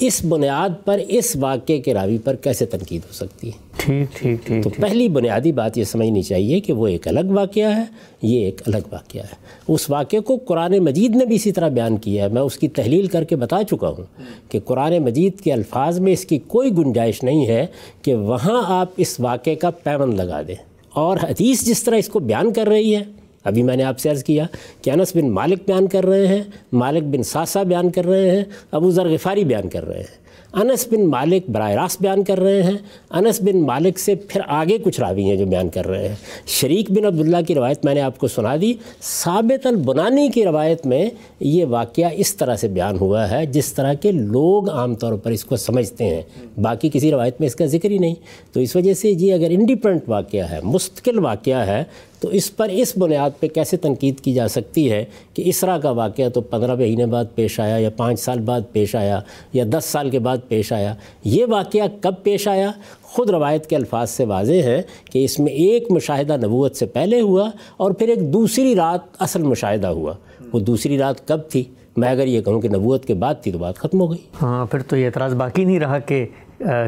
اس 0.00 0.24
بنیاد 0.24 0.84
پر 0.84 1.00
اس 1.08 1.36
واقعے 1.36 1.78
کے 1.78 1.94
راوی 1.94 2.18
پر 2.18 2.34
کیسے 2.34 2.66
تنقید 2.66 3.00
ہو 3.08 3.12
سکتی 3.12 3.48
ہے؟ 3.48 3.52
ٹھیک 3.76 4.16
ٹھیک 4.16 4.46
ٹھیک 4.46 4.64
تو 4.64 4.70
پہلی 4.70 5.08
بنیادی 5.08 5.52
بات 5.52 5.78
یہ 5.78 5.84
سمجھنی 5.84 6.22
چاہیے 6.22 6.60
کہ 6.60 6.72
وہ 6.72 6.86
ایک 6.86 7.08
الگ 7.08 7.20
واقعہ 7.28 7.76
ہے 7.76 7.82
یہ 8.22 8.44
ایک 8.44 8.62
الگ 8.66 8.76
واقعہ 8.92 9.20
ہے۔ 9.20 9.34
اس 9.68 9.90
واقعے 9.90 10.20
کو 10.20 10.36
قرآن 10.36 10.78
مجید 10.78 11.16
نے 11.16 11.24
بھی 11.24 11.36
اسی 11.36 11.52
طرح 11.52 11.68
بیان 11.68 11.96
کیا 11.96 12.24
ہے۔ 12.24 12.28
میں 12.28 12.42
اس 12.42 12.56
کی 12.56 12.68
تحلیل 12.68 13.06
کر 13.06 13.24
کے 13.24 13.36
بتا 13.36 13.64
چکا 13.70 13.88
ہوں 13.88 14.04
کہ 14.48 14.60
قرآن 14.60 14.98
مجید 14.98 15.40
کے 15.40 15.52
الفاظ 15.52 15.98
میں 15.98 16.12
اس 16.12 16.24
کی 16.24 16.38
کوئی 16.38 16.70
گنجائش 16.70 17.22
نہیں 17.22 17.46
ہے 17.46 17.66
کہ 18.02 18.14
وہاں 18.14 18.62
آپ 18.66 18.88
اس 18.96 19.20
واقعے 19.20 19.54
کا 19.54 19.70
پیمند 19.70 20.14
لگا 20.14 20.42
دیں۔ 20.48 20.54
اور 20.92 21.16
حدیث 21.22 21.64
جس 21.64 21.82
طرح 21.82 21.96
اس 21.96 22.08
کو 22.08 22.18
بیان 22.18 22.52
کر 22.52 22.68
رہی 22.68 22.96
ہے 22.96 23.02
ابھی 23.44 23.62
میں 23.62 23.76
نے 23.76 23.82
آپ 23.82 23.98
سے 23.98 24.10
عرض 24.10 24.24
کیا 24.24 24.46
کہ 24.82 24.90
انس 24.90 25.16
بن 25.16 25.30
مالک 25.30 25.58
بیان 25.66 25.86
کر 25.86 26.06
رہے 26.06 26.26
ہیں، 26.26 26.42
مالک 26.72 27.02
بن 27.02 27.22
ساسا 27.22 27.62
بیان 27.62 27.90
کر 27.90 28.04
رہے 28.04 28.30
ہیں، 28.30 28.44
ابو 28.70 28.90
ذر 28.90 29.08
غفاری 29.08 29.44
بیان 29.44 29.68
کر 29.68 29.88
رہے 29.88 29.98
ہیں۔ 29.98 30.22
انس 30.52 30.88
بن 30.90 31.06
مالک 31.06 31.50
براہ 31.50 31.70
راست 31.70 32.02
بیان 32.02 32.24
کر 32.24 32.40
رہے 32.40 32.62
ہیں۔ 32.62 32.78
انس 33.10 33.42
بن 33.42 33.60
مالک 33.60 33.98
سے 33.98 34.14
پھر 34.14 34.40
آگے 34.46 34.78
کچھ 34.78 35.00
راوی 35.00 35.24
ہیں 35.24 35.36
جو 35.36 35.46
بیان 35.46 35.68
کر 35.68 35.86
رہے 35.86 36.08
ہیں۔ 36.08 36.14
شریک 36.46 36.90
بن 36.90 37.04
عبداللہ 37.04 37.36
کی 37.46 37.54
روایت 37.54 37.84
میں 37.84 37.94
نے 37.94 38.00
آپ 38.00 38.18
کو 38.18 38.28
سنا 38.28 38.56
دی۔ 38.60 38.74
ثابت 39.02 39.66
البنانی 39.66 40.28
کی 40.28 40.44
روایت 40.44 40.86
میں 40.86 41.10
یہ 41.40 41.64
واقعہ 41.64 42.08
اس 42.12 42.34
طرح 42.34 42.56
سے 42.56 42.68
بیان 42.68 42.96
ہوا 42.98 43.30
ہے، 43.30 43.46
جس 43.46 43.72
طرح 43.72 43.94
کے 43.94 44.12
لوگ 44.12 44.70
عام 44.70 44.94
طور 44.94 45.12
پر 45.12 45.30
اس 45.30 45.44
کو 45.44 45.56
سمجھتے 45.56 46.04
ہیں۔ 46.04 46.22
باقی 46.60 46.90
کسی 46.92 47.10
روایت 47.10 47.40
میں 47.40 47.46
اس 47.46 47.54
کا 47.54 47.66
ذکر 47.66 47.90
ہی 47.90 47.98
نہیں۔ 47.98 48.14
تو 48.52 48.60
اس 48.60 48.76
وجہ 48.76 48.94
سے 48.94 49.10
یہ 49.10 49.34
اگر 49.34 49.46
انڈیپینڈنٹ 49.50 50.08
واقعہ 50.08 50.50
ہے، 50.50 50.58
مستقل 50.62 51.18
واقعہ 51.18 51.66
ہے 51.66 51.84
تو 52.22 52.28
اس 52.28 52.56
پر 52.56 52.68
اس 52.68 52.92
بنیاد 52.98 53.30
پہ 53.40 53.48
کیسے 53.48 53.76
تنقید 53.76 54.20
کی 54.20 54.32
جا 54.32 54.48
سکتی 54.48 54.90
ہے 54.90 55.04
کہ 55.34 55.42
اسرا 55.46 55.78
کا 55.78 55.90
واقعہ 55.90 56.28
تو 56.28 56.40
پندرہ 56.40 56.74
مہینے 56.74 57.06
بعد 57.06 57.24
پیش 57.34 57.60
آیا 57.60 57.76
یا 57.76 57.90
پانچ 57.96 58.20
سال 58.20 58.40
بعد 58.40 58.60
پیش 58.72 58.94
آیا 58.94 59.20
یا 59.52 59.64
دس 59.72 59.84
سال 59.84 60.10
کے 60.10 60.18
بعد 60.18 60.38
پیش 60.48 60.72
آیا، 60.72 60.94
یہ 61.24 61.46
واقعہ 61.48 61.86
کب 62.00 62.22
پیش 62.22 62.48
آیا؟ 62.48 62.70
خود 63.02 63.30
روایت 63.30 63.66
کے 63.66 63.76
الفاظ 63.76 64.10
سے 64.10 64.24
واضح 64.24 64.62
ہے 64.64 64.82
کہ 65.12 65.24
اس 65.24 65.38
میں 65.40 65.52
ایک 65.52 65.90
مشاہدہ 65.90 66.36
نبوت 66.36 66.76
سے 66.76 66.86
پہلے 66.86 67.20
ہوا 67.20 67.50
اور 67.76 67.90
پھر 67.90 68.08
ایک 68.08 68.32
دوسری 68.32 68.74
رات 68.76 69.00
اصل 69.18 69.42
مشاہدہ 69.42 69.86
ہوا۔ 69.86 70.12
وہ 70.52 70.60
دوسری 70.60 70.98
رات 70.98 71.26
کب 71.28 71.40
تھی؟ 71.48 71.64
میں 71.96 72.08
اگر 72.08 72.26
یہ 72.26 72.40
کہوں 72.40 72.60
کہ 72.60 72.68
نبوت 72.68 73.04
کے 73.04 73.14
بعد 73.14 73.42
تھی 73.42 73.52
تو 73.52 73.58
بات 73.58 73.78
ختم 73.78 74.00
ہو 74.00 74.10
گئی۔ 74.10 74.24
ہاں 74.42 74.64
پھر 74.66 74.82
تو 74.82 74.96
یہ 74.96 75.06
اعتراض 75.06 75.34
باقی 75.34 75.64
نہیں 75.64 75.80
رہا 75.80 75.98
کہ 75.98 76.24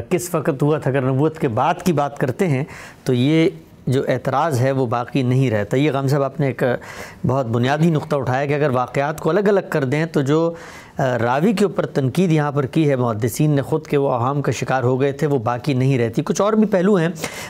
کس 0.09 0.33
وقت 0.35 0.61
ہوا 0.61 0.77
تھا؟ 0.77 0.89
اگر 0.91 1.01
نبوت 1.01 1.39
کے 1.39 1.47
بعد 1.47 1.81
کی 1.83 1.93
بات 1.93 2.17
کرتے 2.17 2.47
ہیں 2.47 2.63
تو 3.03 3.13
یہ 3.13 3.49
جو 3.87 4.01
اعتراض 4.07 4.61
ہے 4.61 4.71
وہ 4.71 4.85
باقی 4.85 5.21
نہیں 5.21 5.51
رہتا۔ 5.51 5.77
یہ 5.77 5.91
غم 5.91 6.07
صاحب 6.07 6.23
آپ 6.23 6.39
نے 6.39 6.47
ایک 6.47 6.63
بہت 7.27 7.45
بنیادی 7.45 7.89
نقطہ 7.89 8.15
اٹھایا 8.15 8.45
کہ 8.45 8.53
اگر 8.53 8.69
واقعات 8.69 9.19
کو 9.19 9.29
الگ 9.29 9.39
الگ 9.39 9.59
کر 9.69 9.83
دیں 9.83 10.05
تو 10.05 10.21
جو 10.21 10.53
راوی 10.99 11.53
کے 11.53 11.65
اوپر 11.65 11.85
تنقید 11.85 12.31
یہاں 12.31 12.51
پر 12.51 12.65
کی 12.65 12.89
ہے، 12.89 12.95
محدثین 12.95 13.51
نے 13.51 13.61
خود 13.61 13.87
کے 13.87 13.97
وہ 13.97 14.09
عوام 14.09 14.41
کا 14.41 14.51
شکار 14.51 14.83
ہو 14.83 15.01
گئے 15.01 15.11
تھے، 15.11 15.27
وہ 15.27 15.39
باقی 15.39 15.73
نہیں 15.73 15.97
رہتی۔ 15.97 16.21
کچھ 16.25 16.41
اور 16.41 16.53
بھی 16.53 16.67
پہلو 16.67 16.95
ہیں۔ 16.95 17.09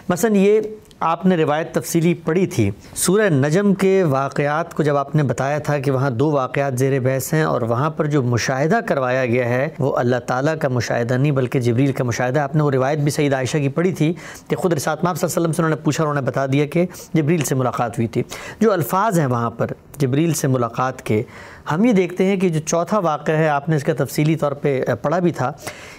مثلا 0.10 0.38
یہ 0.38 0.62
آپ 1.00 1.26
نے 1.26 1.36
روایت 1.36 1.74
تفصیلی 1.74 2.14
پڑھی 2.14 2.48
تھی۔ 2.48 2.72
سورہ 2.96 3.30
نجم 3.30 3.74
کے 3.74 4.04
واقعات 4.04 4.74
کو 4.74 4.84
جب 4.84 4.98
آپ 4.98 5.16
نے 5.16 5.24
بتایا 5.24 5.58
تھا 5.58 5.80
کہ 5.80 5.92
وہاں 5.92 6.10
دو 6.10 6.32
واقعات 6.32 6.80
زیر 6.80 7.00
بحث 7.00 7.34
ہیں 7.34 7.44
اور 7.44 7.62
وہاں 7.62 7.90
پر 7.90 8.06
جو 8.06 8.24
مشاہدہ 8.24 8.80
کروایا 8.88 9.26
گیا 9.26 9.50
ہے، 9.50 9.68
وہ 9.80 9.98
اللہ 9.98 10.16
تعالیٰ 10.28 10.58
کا 10.62 10.68
مشاہدہ 10.68 11.14
نہیں 11.14 11.32
بلکہ 11.32 11.60
جبریل 11.60 11.92
کا 11.92 12.04
مشاہدہ۔ 12.04 12.40
آپ 12.40 12.56
نے 12.56 12.64
وہ 12.64 12.72
روایت 12.72 13.00
بھی 13.00 13.12
سعید 13.12 13.34
عائشہ 13.34 13.58
کی 13.58 13.70
پڑھی 13.70 13.94
تھی 13.94 14.14
کہ 14.48 14.56
خود 14.56 14.74
رسات 14.74 15.04
ماب 15.04 15.18
صلی 15.18 15.28
اللہ 15.28 15.40
علیہ 15.40 15.42
وسلم 15.42 15.52
سے 15.52 15.62
انہوں 15.62 15.70
نے 15.70 15.84
پوچھا 15.84 16.04
انہوں 16.04 16.14
نے 16.14 16.22
بتا 16.22 16.46
دیا 16.46 16.66
کہ 16.66 16.86
جبریل 17.14 17.44
سے 17.44 17.56
ملاقات 17.56 17.98
ہوئی 17.98 18.08
تھی۔ 18.08 18.24
جو 18.60 18.74
الفاظ 18.74 19.20
ہیں 19.20 19.28
وہاں 19.28 19.50
پر 19.50 19.68
جبریل 19.98 20.34
سے 20.34 20.48
ملاقات 20.48 21.02
کے 21.02 21.24
ہم 21.72 21.86
یہ 21.86 21.94
دیکھتے 21.94 22.26
ہیں 22.26 22.36
کہ 22.38 22.50
جو 22.50 22.60
چوتھا 22.60 23.00
واقعہ 23.00 23.36
ہے، 23.36 23.48
آپ 23.50 23.70
نے 23.70 23.76
اس 23.76 23.84
کا 23.84 23.94
تفصیلی 23.98 24.36
طور 24.36 24.52
پہ 24.52 24.82
پڑھا 25.02 25.20
بھی 25.20 25.32
تھا۔ 25.32 25.52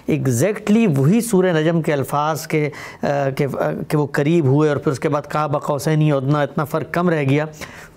ایگزیکٹلی 0.05 0.85
وہی 0.97 1.21
سورہ 1.21 1.51
نجم 1.57 1.81
کے 1.81 1.93
الفاظ 1.93 2.45
کے 2.47 2.69
کہ 3.01 3.97
وہ 3.97 4.05
قریب 4.13 4.45
ہوئے 4.45 4.69
اور 4.69 4.77
پھر 4.77 4.91
اس 4.91 4.99
کے 4.99 5.09
بعد 5.09 5.31
کہا 5.31 5.47
بقوسینی 5.47 6.11
ادنا 6.11 6.41
اتنا 6.41 6.63
فرق 6.63 6.93
کم 6.93 7.09
رہ 7.09 7.23
گیا۔ 7.29 7.45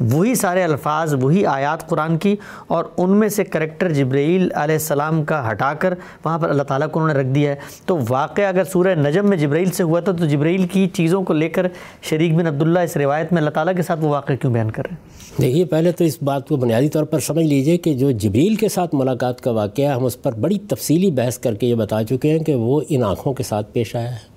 وہی 0.00 0.34
سارے 0.34 0.62
الفاظ، 0.64 1.14
وہی 1.20 1.44
آیات 1.46 1.88
قرآن 1.88 2.16
کی 2.18 2.34
اور 2.66 2.84
ان 2.96 3.10
میں 3.10 3.28
سے 3.28 3.44
کریکٹر 3.44 3.92
جبرائیل 3.92 4.48
علیہ 4.54 4.74
السلام 4.74 5.22
کا 5.24 5.50
ہٹا 5.50 5.72
کر 5.74 5.94
وہاں 6.24 6.38
پر 6.38 6.50
اللہ 6.50 6.62
تعالیٰ 6.62 6.90
کو 6.90 7.00
انہوں 7.00 7.14
نے 7.14 7.20
رکھ 7.20 7.28
دیا 7.28 7.50
ہے۔ 7.50 7.56
تو 7.86 7.98
واقعہ 8.08 8.44
اگر 8.44 8.64
سورہ 8.64 8.94
نجم 8.94 9.28
میں 9.28 9.36
جبرائیل 9.36 9.70
سے 9.70 9.82
ہوا 9.82 10.00
تھا 10.00 10.12
تو 10.12 10.26
جبرائیل 10.26 10.66
کی 10.66 10.86
چیزوں 10.92 11.22
کو 11.22 11.32
لے 11.32 11.48
کر 11.48 11.66
شریک 12.02 12.34
بن 12.34 12.46
عبداللہ 12.46 12.78
اس 12.78 12.96
روایت 12.96 13.32
میں 13.32 13.40
اللہ 13.42 13.50
تعالیٰ 13.50 13.74
کے 13.76 13.82
ساتھ 13.82 14.00
وہ 14.00 14.08
واقعہ 14.08 14.34
کیوں 14.34 14.52
بیان 14.52 14.70
کر 14.70 14.82
رہے 14.82 14.94
ہیں؟ 14.94 15.42
دیکھیے، 15.42 15.64
پہلے 15.64 15.92
تو 15.92 16.04
اس 16.04 16.22
بات 16.22 16.48
کو 16.48 16.56
بنیادی 16.56 16.88
طور 16.88 17.04
پر 17.04 17.18
سمجھ 17.18 17.44
لیجیے 17.44 17.76
کہ 17.76 17.94
جو 17.94 18.10
جبریل 18.10 18.54
کے 18.54 18.68
ساتھ 18.68 18.94
ملاقات 18.94 19.40
کا 19.40 19.50
واقعہ 19.50 19.94
ہم 19.94 20.04
اس 20.04 20.22
پر 20.22 20.32
بڑی 20.32 20.58
تفصیلی 20.68 21.10
بحث 21.10 21.38
کر 21.38 21.54
کے 21.54 21.66
یہ 21.66 21.74
بتا 21.74 22.02
چکے 22.04 22.30
ہیں 22.30 22.38
کہ 22.38 22.54
وہ 22.54 22.80
ان 22.88 23.02
آنکھوں 23.02 23.32
کے 23.32 23.42
ساتھ 23.42 23.72
پیش 23.72 23.96
آیا 23.96 24.10
ہے، 24.10 24.28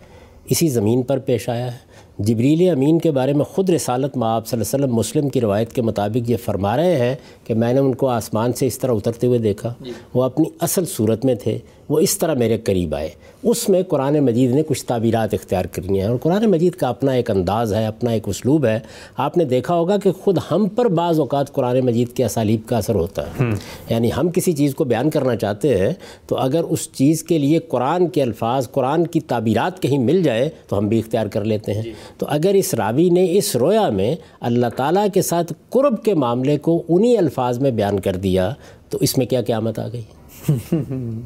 اسی 0.50 0.68
زمین 0.68 1.02
پر 1.02 1.20
پیش 1.20 1.50
آیا 1.50 1.66
ہے۔ 1.66 1.93
جبریل 2.20 2.70
امین 2.70 3.00
کے 3.00 3.12
بارے 3.12 3.34
میں 3.34 3.46
خود 3.46 3.70
رسالت 3.70 4.18
میں 4.18 4.28
آپ 4.28 4.48
صلی 4.48 4.58
اللہ 4.58 4.76
علیہ 4.76 4.86
وسلم 4.86 4.96
مسلم 4.96 5.30
کی 5.30 5.42
روایت 5.42 5.72
کے 5.74 5.82
مطابق 5.82 6.30
یہ 6.30 6.38
فرما 6.38 6.76
رہے 6.78 6.96
ہیں 6.98 7.16
کہ 7.46 7.54
میں 7.54 7.72
نے 7.74 7.80
ان 7.80 7.94
کو 7.96 8.08
آسمان 8.08 8.54
سے 8.54 8.68
اس 8.68 8.78
طرح 8.80 8.92
اترتے 8.92 9.28
ہوئے 9.28 9.40
دیکھا 9.40 9.74
جی۔ 9.82 9.92
وہ 10.14 10.24
اپنی 10.24 10.46
اصل 10.62 10.86
صورت 10.86 11.26
میں 11.26 11.36
تھے 11.36 11.58
وہ 11.90 12.00
اس 12.00 12.18
طرح 12.18 12.34
میرے 12.34 12.58
قریب 12.58 12.96
آئے۔ 12.96 13.10
اس 13.44 13.70
میں 13.70 13.84
قرآن 13.84 14.20
مجید 14.20 14.52
نے 14.52 14.64
کچھ 14.68 14.86
تعبیرات 14.86 15.34
اختیار 15.34 15.66
کرنی 15.66 16.02
ہیں۔ 16.02 16.08
اور 16.08 16.18
قرآن 16.18 16.52
مجید 16.52 16.74
کا 16.74 16.88
اپنا 16.88 17.12
ایک 17.12 17.32
انداز 17.32 17.74
ہے 17.74 17.86
اپنا 17.86 18.12
ایک 18.12 18.24
اسلوب 18.26 18.66
ہے۔ 18.66 18.80
آپ 19.18 19.38
نے 19.38 19.46
دیکھا 19.46 19.76
ہوگا 19.76 19.98
کہ 19.98 20.12
خود 20.12 20.38
ہم 20.52 20.68
پر 20.68 20.86
بعض 20.86 21.20
اوقات 21.20 21.54
قرآن 21.54 21.80
مجید 21.80 22.10
کے 22.10 22.26
اسالیب 22.26 22.60
کا 22.66 22.78
اثر 22.78 22.96
ہوتا 22.96 23.22
ہے۔ 23.22 23.44
یعنی 23.90 24.10
ہم 24.18 24.30
کسی 24.30 24.54
چیز 24.54 24.76
کو 24.76 24.84
بیان 24.84 25.10
کرنا 25.10 25.36
چاہتے 25.36 25.78
ہیں 25.78 25.94
تو 26.28 26.38
اگر 26.38 26.62
اس 26.64 26.92
چیز 26.92 27.24
کے 27.24 27.38
لیے 27.38 27.60
قرآن 27.60 28.08
کے 28.08 28.22
الفاظ 28.22 28.72
قرآن 28.72 29.08
کی 29.08 29.20
تعبیرات 29.20 29.82
کہیں 29.82 29.98
مل 29.98 30.24
جائے 30.24 30.50
تو 30.68 30.78
ہم 30.78 30.88
بھی 30.88 31.00
اختیار 31.00 31.28
کر 31.28 31.44
لیتے 31.44 31.74
ہیں۔ 31.74 31.82
جی۔ 31.82 31.94
تو 32.18 32.26
اگر 32.30 32.54
اس 32.54 32.74
راوی 32.74 33.10
نے 33.10 33.38
اس 33.38 33.56
رویا 33.56 33.90
میں 33.90 34.16
اللہ 34.42 34.68
تعالیٰ 34.76 35.08
کے 35.14 35.22
ساتھ 35.22 35.54
قرب 35.70 36.04
کے 36.04 36.14
معاملے 36.14 36.58
کو 36.58 36.84
انہی 36.90 37.18
الفاظ 37.18 37.60
میں 37.60 37.72
بیان 37.72 38.00
کر 38.00 38.16
دیا 38.16 38.54
تو 38.90 38.98
اس 39.02 39.18
میں 39.18 39.26
کیا 39.26 39.42
قیامت 39.42 39.80
آ 39.80 39.88
گئی؟ 39.94 40.02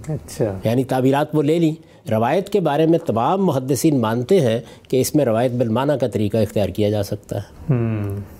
اچھا۔ 0.07 0.59
یعنی 0.63 0.83
تعبیرات 0.83 1.35
وہ 1.35 1.43
لے 1.43 1.59
لیں 1.59 1.73
روایت 2.09 2.49
کے 2.49 2.59
بارے 2.59 2.85
میں 2.85 2.99
تمام 2.99 3.45
محدثین 3.45 3.99
مانتے 3.99 4.41
ہیں 4.41 4.59
کہ 4.89 5.01
اس 5.01 5.15
میں 5.15 5.25
روایت 5.25 5.51
بالمانہ 5.51 5.91
کا 5.91 6.07
طریقہ 6.07 6.37
اختیار 6.37 6.69
کیا 6.69 6.89
جا 6.89 7.03
سکتا 7.03 7.37
ہے۔ 7.37 7.73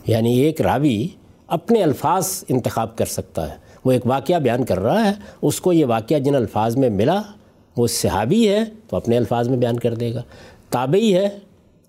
یعنی 0.07 0.37
ایک 0.37 0.61
راوی 0.61 1.07
اپنے 1.47 1.83
الفاظ 1.83 2.43
انتخاب 2.49 2.97
کر 2.97 3.05
سکتا 3.05 3.49
ہے۔ 3.49 3.55
وہ 3.85 3.91
ایک 3.91 4.05
واقعہ 4.05 4.39
بیان 4.39 4.65
کر 4.65 4.79
رہا 4.79 5.05
ہے 5.05 5.13
اس 5.41 5.61
کو 5.61 5.73
یہ 5.73 5.85
واقعہ 5.85 6.17
جن 6.17 6.35
الفاظ 6.35 6.75
میں 6.75 6.89
ملا 6.89 7.21
وہ 7.77 7.87
صحابی 7.87 8.49
ہے 8.49 8.59
تو 8.89 8.97
اپنے 8.97 9.17
الفاظ 9.17 9.47
میں 9.47 9.57
بیان 9.57 9.79
کر 9.79 9.93
دے 9.93 10.13
گا۔ 10.13 10.21
تابعی 10.69 11.13
ہے 11.13 11.29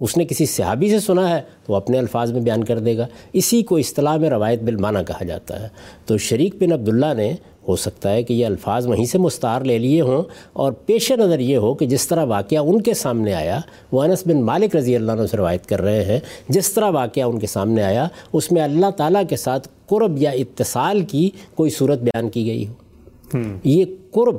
اس 0.00 0.16
نے 0.16 0.24
کسی 0.24 0.46
صحابی 0.46 0.90
سے 0.90 1.00
سنا 1.00 1.30
ہے 1.30 1.40
تو 1.66 1.74
اپنے 1.74 1.98
الفاظ 1.98 2.32
میں 2.32 2.40
بیان 2.40 2.64
کر 2.64 2.78
دے 2.78 2.96
گا۔ 2.96 3.06
اسی 3.32 3.62
کو 3.62 3.76
اصطلاح 3.76 4.16
میں 4.16 4.30
روایت 4.30 4.62
بالمانہ 4.62 4.98
کہا 5.06 5.24
جاتا 5.24 5.62
ہے۔ 5.62 5.68
تو 6.06 6.18
شریک 6.18 6.54
بن 6.60 6.72
عبداللہ 6.72 7.14
نے 7.16 7.34
ہو 7.68 7.76
سکتا 7.76 8.12
ہے 8.12 8.22
کہ 8.22 8.32
یہ 8.32 8.46
الفاظ 8.46 8.86
وہیں 8.86 9.04
سے 9.04 9.18
مستعار 9.18 9.60
لے 9.60 9.78
لیے 9.78 10.00
ہوں 10.00 10.22
اور 10.52 10.72
پیش 10.72 11.12
نظر 11.12 11.38
یہ 11.38 11.56
ہو 11.56 11.74
کہ 11.74 11.86
جس 11.86 12.08
طرح 12.08 12.24
واقعہ 12.24 12.58
ان 12.58 12.82
کے 12.82 12.94
سامنے 12.94 13.34
آیا 13.34 13.60
وہ 13.92 14.02
انس 14.02 14.26
بن 14.26 14.42
مالک 14.42 14.76
رضی 14.76 14.96
اللہ 14.96 15.12
عنہ 15.12 15.26
سے 15.26 15.36
روایت 15.36 15.66
کر 15.66 15.82
رہے 15.82 16.04
ہیں 16.04 16.20
جس 16.48 16.72
طرح 16.72 16.90
واقعہ 16.90 17.22
ان 17.22 17.38
کے 17.38 17.46
سامنے 17.46 17.82
آیا 17.82 18.08
اس 18.32 18.52
میں 18.52 18.62
اللہ 18.62 18.90
تعالیٰ 18.90 19.22
کے 19.28 19.36
ساتھ 19.36 19.68
قرب 19.86 20.22
یا 20.22 20.30
اتصال 20.30 21.00
کی 21.00 21.30
کوئی 21.54 21.70
صورت 21.70 21.98
بیان 21.98 22.28
کی 22.28 22.46
گئی 22.46 22.68
ہو۔ 22.68 22.72
یہ 23.64 23.84
قرب 24.10 24.36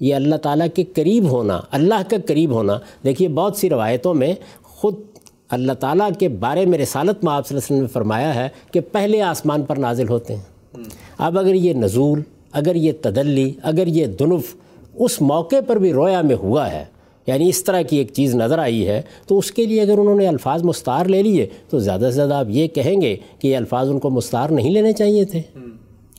یہ 0.00 0.14
اللہ 0.14 0.36
تعالیٰ 0.36 0.66
کے 0.74 0.84
قریب 0.94 1.30
ہونا 1.30 1.60
اللہ 1.70 2.02
کا 2.10 2.16
قریب 2.26 2.50
ہونا 2.50 2.78
دیکھیے 3.04 3.28
بہت 3.28 3.56
سی 3.56 3.70
روایتوں 3.70 4.14
میں 4.14 4.34
خود 4.62 4.94
اللہ 5.50 5.72
تعالیٰ 5.72 6.08
کے 6.18 6.28
بارے 6.28 6.66
میں 6.66 6.78
رسالت 6.78 7.24
میں 7.24 7.32
آپ 7.32 7.46
صلی 7.48 7.56
اللہ 7.56 7.64
علیہ 7.64 7.76
وسلم 7.76 7.80
نے 7.80 7.86
فرمایا 7.86 8.34
ہے 8.34 8.48
کہ 8.72 8.80
پہلے 8.80 9.22
آسمان 9.22 9.62
پر 9.62 9.76
نازل 9.76 10.08
ہوتے 10.08 10.36
ہیں۔ 10.36 10.42
اب 11.18 11.38
اگر 11.38 11.54
یہ 11.54 11.74
نزول 11.74 12.20
اگر 12.54 12.74
یہ 12.74 12.92
تدلی، 13.00 13.52
اگر 13.62 13.86
یہ 13.86 14.06
دنف 14.06 14.54
اس 14.94 15.20
موقع 15.20 15.60
پر 15.66 15.76
بھی 15.76 15.92
رویا 15.92 16.20
میں 16.20 16.36
ہوا 16.36 16.70
ہے 16.72 16.84
یعنی 17.26 17.48
اس 17.48 17.64
طرح 17.64 17.82
کی 17.82 17.96
ایک 17.96 18.12
چیز 18.12 18.34
نظر 18.34 18.58
آئی 18.58 18.86
ہے، 18.88 19.02
تو 19.26 19.38
اس 19.38 19.50
کے 19.50 19.66
لیے 19.66 19.80
اگر 19.80 19.98
انہوں 19.98 20.16
نے 20.16 20.26
الفاظ 20.26 20.62
مستار 20.62 21.06
لے 21.06 21.22
لیے، 21.22 21.46
تو 21.70 21.78
زیادہ 21.78 22.00
سے 22.00 22.10
زیادہ 22.10 22.34
آپ 22.34 22.46
یہ 22.48 22.66
کہیں 22.68 23.00
گے 23.00 23.16
کہ 23.38 23.48
یہ 23.48 23.56
الفاظ 23.56 23.90
ان 23.90 23.98
کو 23.98 24.10
مستار 24.10 24.48
نہیں 24.48 24.70
لینے 24.70 24.92
چاہیے 24.92 25.24
تھے۔ 25.24 25.42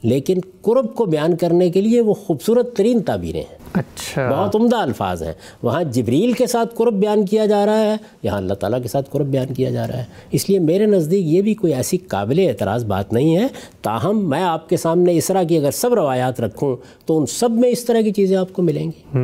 لیکن 0.05 0.37
قرب 0.61 0.95
کو 0.95 1.05
بیان 1.05 1.35
کرنے 1.35 1.69
کے 1.69 1.81
لیے 1.81 2.01
وہ 2.01 2.13
خوبصورت 2.13 2.77
ترین 2.77 3.01
تعبیریں 3.01 3.41
ہیں۔ 3.41 3.57
اچھا۔ 3.73 4.29
بہت 4.29 4.55
عمدہ 4.55 4.75
الفاظ 4.75 5.23
ہیں۔ 5.23 5.33
وہاں 5.63 5.83
جبریل 5.83 6.31
کے 6.31 6.47
ساتھ 6.47 6.75
قرب 6.75 6.93
بیان 6.93 7.25
کیا 7.25 7.45
جا 7.45 7.65
رہا 7.65 7.81
ہے 7.81 7.95
یہاں 8.23 8.37
اللہ 8.37 8.53
تعالیٰ 8.53 8.81
کے 8.81 8.87
ساتھ 8.87 9.09
قرب 9.09 9.25
بیان 9.25 9.53
کیا 9.53 9.69
جا 9.69 9.87
رہا 9.87 9.97
ہے۔ 9.97 10.03
اس 10.31 10.49
لیے 10.49 10.59
میرے 10.59 10.85
نزدیک 10.85 11.25
یہ 11.25 11.41
بھی 11.41 11.53
کوئی 11.53 11.73
ایسی 11.73 11.97
قابل 11.97 12.39
اعتراض 12.39 12.85
بات 12.85 13.13
نہیں 13.13 13.35
ہے۔ 13.37 13.47
تاہم 13.81 14.29
میں 14.29 14.41
آپ 14.41 14.69
کے 14.69 14.77
سامنے 14.77 15.17
اس 15.17 15.27
طرح 15.27 15.43
کی 15.43 15.57
اگر 15.57 15.71
سب 15.71 15.93
روایات 15.93 16.41
رکھوں 16.41 16.75
تو 17.05 17.19
ان 17.19 17.25
سب 17.25 17.51
میں 17.51 17.69
اس 17.69 17.85
طرح 17.85 18.01
کی 18.01 18.11
چیزیں 18.11 18.37
آپ 18.37 18.53
کو 18.53 18.61
ملیں 18.61 18.85
گی۔ 18.85 19.19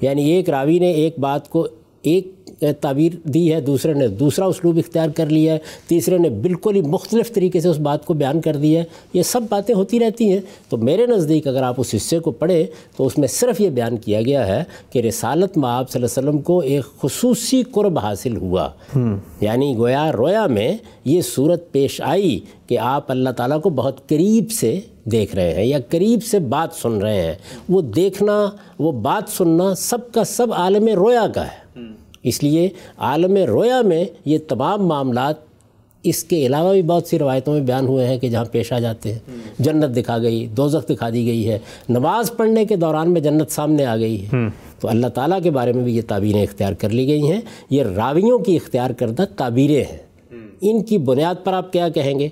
یعنی 0.00 0.30
ایک 0.30 0.50
راوی 0.50 0.78
نے 0.78 0.90
ایک 0.90 1.18
بات 1.18 1.48
کو 1.48 1.66
ایک 2.04 2.34
تعبیر 2.80 3.28
دی 3.28 3.54
ہے 3.54 3.60
دوسرے 3.60 3.94
نے 3.94 4.08
دوسرا 4.08 4.44
اسلوب 4.44 4.78
اختیار 4.78 5.08
کر 5.08 5.26
لیا 5.26 5.52
ہے 5.52 5.58
تیسرے 5.86 6.18
نے 6.18 6.28
بالکل 6.28 6.76
ہی 6.76 6.80
مختلف 6.80 7.32
طریقے 7.32 7.60
سے 7.60 7.68
اس 7.68 7.78
بات 7.78 8.04
کو 8.04 8.14
بیان 8.14 8.40
کر 8.40 8.56
دیا 8.56 8.80
ہے۔ 8.80 8.84
یہ 9.12 9.22
سب 9.22 9.40
باتیں 9.48 9.74
ہوتی 9.74 10.00
رہتی 10.00 10.32
ہیں۔ 10.32 10.40
تو 10.68 10.76
میرے 10.76 11.06
نزدیک 11.06 11.46
اگر 11.46 11.62
آپ 11.62 11.74
اس 11.78 11.94
حصے 11.94 12.18
کو 12.18 12.30
پڑھیں 12.30 12.64
تو 12.96 13.06
اس 13.06 13.18
میں 13.18 13.28
صرف 13.28 13.60
یہ 13.60 13.70
بیان 13.70 13.96
کیا 13.96 14.22
گیا 14.22 14.46
ہے 14.46 14.64
کہ 14.90 14.98
رسالت 14.98 15.58
میں 15.58 15.68
آپ 15.68 15.90
صلی 15.90 16.02
اللہ 16.02 16.18
علیہ 16.18 16.28
وسلم 16.28 16.42
کو 16.42 16.58
ایک 16.58 17.00
خصوصی 17.02 17.62
قرب 17.70 17.98
حاصل 17.98 18.36
ہوا۔ 18.36 18.68
یعنی 19.40 19.74
گویا 19.76 20.12
رویا 20.12 20.46
میں 20.46 20.76
یہ 21.04 21.20
صورت 21.20 21.72
پیش 21.72 22.00
آئی 22.00 22.40
کہ 22.66 22.78
آپ 22.78 23.10
اللہ 23.10 23.30
تعالیٰ 23.30 23.60
کو 23.60 23.70
بہت 23.70 24.08
قریب 24.08 24.50
سے 24.50 24.80
دیکھ 25.04 25.34
رہے 25.34 25.54
ہیں 25.54 25.64
یا 25.64 25.78
قریب 25.88 26.24
سے 26.24 26.38
بات 26.38 26.74
سن 26.82 26.92
رہے 26.92 27.22
ہیں۔ 27.22 27.34
وہ 27.68 27.82
دیکھنا 27.82 28.50
وہ 28.78 28.92
بات 28.92 29.30
سننا 29.30 29.74
سب 29.74 30.12
کا 30.12 30.24
سب 30.24 30.52
عالم 30.52 30.88
رویا 30.88 31.26
کا 31.34 31.44
ہے۔ 31.44 31.63
اس 32.24 32.42
لیے 32.42 32.68
عالم 32.98 33.36
رویا 33.36 33.82
میں 33.82 34.04
یہ 34.24 34.38
تمام 34.48 34.86
معاملات 34.86 35.34
اس 36.02 36.24
کے 36.24 36.46
علاوہ 36.46 36.72
بھی 36.72 36.82
بہت 36.82 37.06
سی 37.06 37.18
روایتوں 37.18 37.52
میں 37.52 37.60
بیان 37.60 37.86
ہوئے 37.86 38.06
ہیں 38.06 38.18
کہ 38.18 38.28
جہاں 38.28 38.44
پیش 38.52 38.72
آ 38.72 38.78
جاتے 38.78 39.12
ہیں۔ 39.12 39.18
جنت 39.58 39.96
دکھا 39.96 40.18
گئی 40.18 40.46
دوزخ 40.46 40.88
دکھا 40.88 41.10
دی 41.10 41.26
گئی 41.26 41.48
ہے۔ 41.48 41.58
نماز 41.88 42.36
پڑھنے 42.36 42.64
کے 42.64 42.76
دوران 42.76 43.12
میں 43.12 43.20
جنت 43.20 43.50
سامنے 43.50 43.84
آ 43.84 43.96
گئی 43.96 44.22
ہے۔ 44.22 44.28
تو 44.80 44.88
اللہ 44.88 45.06
تعالیٰ 45.06 45.38
کے 45.42 45.50
بارے 45.50 45.72
میں 45.72 45.84
بھی 45.84 45.96
یہ 45.96 46.02
تعبیریں 46.08 46.42
اختیار 46.42 46.72
کر 46.72 46.90
لی 46.90 47.06
گئی 47.06 47.32
ہیں۔ 47.32 47.40
یہ 47.70 47.82
راویوں 47.82 48.38
کی 48.38 48.56
اختیار 48.56 48.90
کردہ 48.90 49.24
تعبیریں 49.36 49.84
ہیں۔ 49.92 49.98
ان 50.60 50.82
کی 50.82 50.98
بنیاد 50.98 51.34
پر 51.44 51.52
آپ 51.52 51.72
کیا 51.72 51.88
کہیں 51.88 52.18
گے؟ 52.18 52.28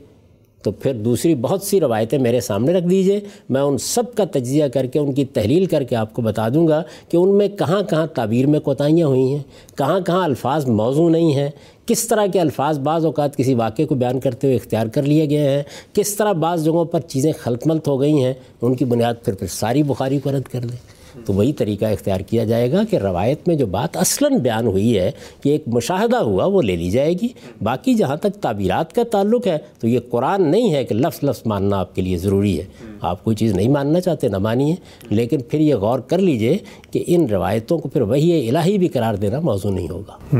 تو 0.63 0.71
پھر 0.71 0.93
دوسری 0.95 1.35
بہت 1.35 1.63
سی 1.63 1.81
روایتیں 1.81 2.19
میرے 2.19 2.41
سامنے 2.41 2.73
رکھ 2.73 2.85
دیجیے، 2.85 3.21
میں 3.51 3.61
ان 3.61 3.79
سب 3.79 4.15
کا 4.15 4.25
تجزیہ 4.25 4.65
کر 4.67 4.87
کے، 4.87 4.99
ان 4.99 5.13
کی 5.13 5.25
تحلیل 5.25 5.67
کر 5.67 5.83
کے 5.83 5.97
آپ 5.97 6.13
کو 6.15 6.23
بتا 6.23 6.49
دوں 6.49 6.69
گا 6.69 6.83
کہ 7.09 7.17
ان 7.17 7.37
میں 7.39 7.49
کہاں 7.49 7.83
کہاں 7.83 8.07
تعبیر 8.07 8.47
میں 8.47 8.61
کوتاہیاں 8.61 9.07
ہوئی 9.07 9.35
ہیں، 9.35 9.43
کہاں 9.77 10.01
کہاں 10.01 10.25
الفاظ 10.25 10.67
موضوع 10.67 11.09
نہیں 11.11 11.33
ہیں، 11.33 11.49
کس 11.87 12.07
طرح 12.09 12.27
کے 12.27 12.41
الفاظ 12.41 12.79
بعض 12.79 13.05
اوقات 13.05 13.37
کسی 13.37 13.55
واقعے 13.55 13.87
کو 13.87 13.95
بیان 13.95 14.21
کرتے 14.21 14.47
ہوئے 14.47 14.57
اختیار 14.57 14.87
کر 14.87 15.03
لیے 15.03 15.29
گئے 15.31 15.49
ہیں، 15.49 15.63
کس 15.93 16.15
طرح 16.15 16.33
بعض 16.33 16.65
جگہوں 16.65 16.85
پر 16.85 17.01
چیزیں 17.01 17.33
خلط 17.41 17.67
ملت 17.67 17.89
ہو 17.89 18.01
گئی 18.01 18.23
ہیں، 18.23 18.33
ان 18.63 18.75
کی 18.75 18.85
بنیاد 18.85 19.25
پھر 19.25 19.35
پھر 19.35 19.47
ساری 19.47 19.83
بخاری 19.83 20.19
کو 20.19 20.33
رد 20.33 20.49
کر 20.53 20.61
دیں۔ 20.61 20.92
تو 21.25 21.33
وہی 21.33 21.53
طریقہ 21.53 21.85
اختیار 21.85 22.21
کیا 22.21 22.45
جائے 22.45 22.73
گا 22.73 22.83
کہ 22.91 22.97
روایت 22.97 23.49
میں 23.49 23.57
جو 23.57 23.67
بات 23.67 23.97
اصلاً 23.97 24.39
بیان 24.39 24.67
ہوئی 24.67 24.99
ہے 24.99 25.11
کہ 25.43 25.49
ایک 25.49 25.65
مشاہدہ 25.67 26.17
ہوا 26.17 26.45
وہ 26.45 26.63
لے 26.63 26.77
لی 26.77 26.91
جائے 26.91 27.13
گی۔ 27.13 27.29
باقی 27.63 27.95
جہاں 27.95 28.17
تک 28.17 28.35
تعبیرات 28.41 28.93
کا 28.93 29.03
تعلق 29.11 29.47
ہے 29.47 29.59
تو 29.81 29.89
یہ 29.89 30.01
قرآن 30.11 30.51
نہیں 30.51 30.75
ہے 30.75 30.85
کہ 30.85 30.95
لفظ 30.95 31.25
لفظ 31.25 31.43
ماننا 31.47 31.79
آپ 31.79 31.95
کے 31.95 32.03
لیے 32.03 32.19
ضروری 32.19 32.61
ہے۔ 32.61 32.65
آپ 33.07 33.25
کوئی 33.25 33.37
چیز 33.37 33.53
نہیں 33.53 33.69
ماننا 33.69 34.01
چاہتے 34.01 34.29
نہ 34.29 34.39
مانیے۔ 34.39 34.75
لیکن 35.03 35.41
پھر 35.41 35.61
یہ 35.61 35.75
غور 35.75 35.99
کر 35.99 36.19
لیجیے 36.19 36.59
کہ 36.91 37.05
ان 37.07 37.27
روایتوں 37.27 37.79
کو 37.79 37.89
پھر 37.89 38.01
وہی 38.01 38.49
الہی 38.49 38.79
بھی 38.79 38.89
قرار 38.89 39.15
دینا 39.15 39.41
موضوع 39.41 39.71
نہیں 39.71 39.89
ہوگا۔ 39.91 40.37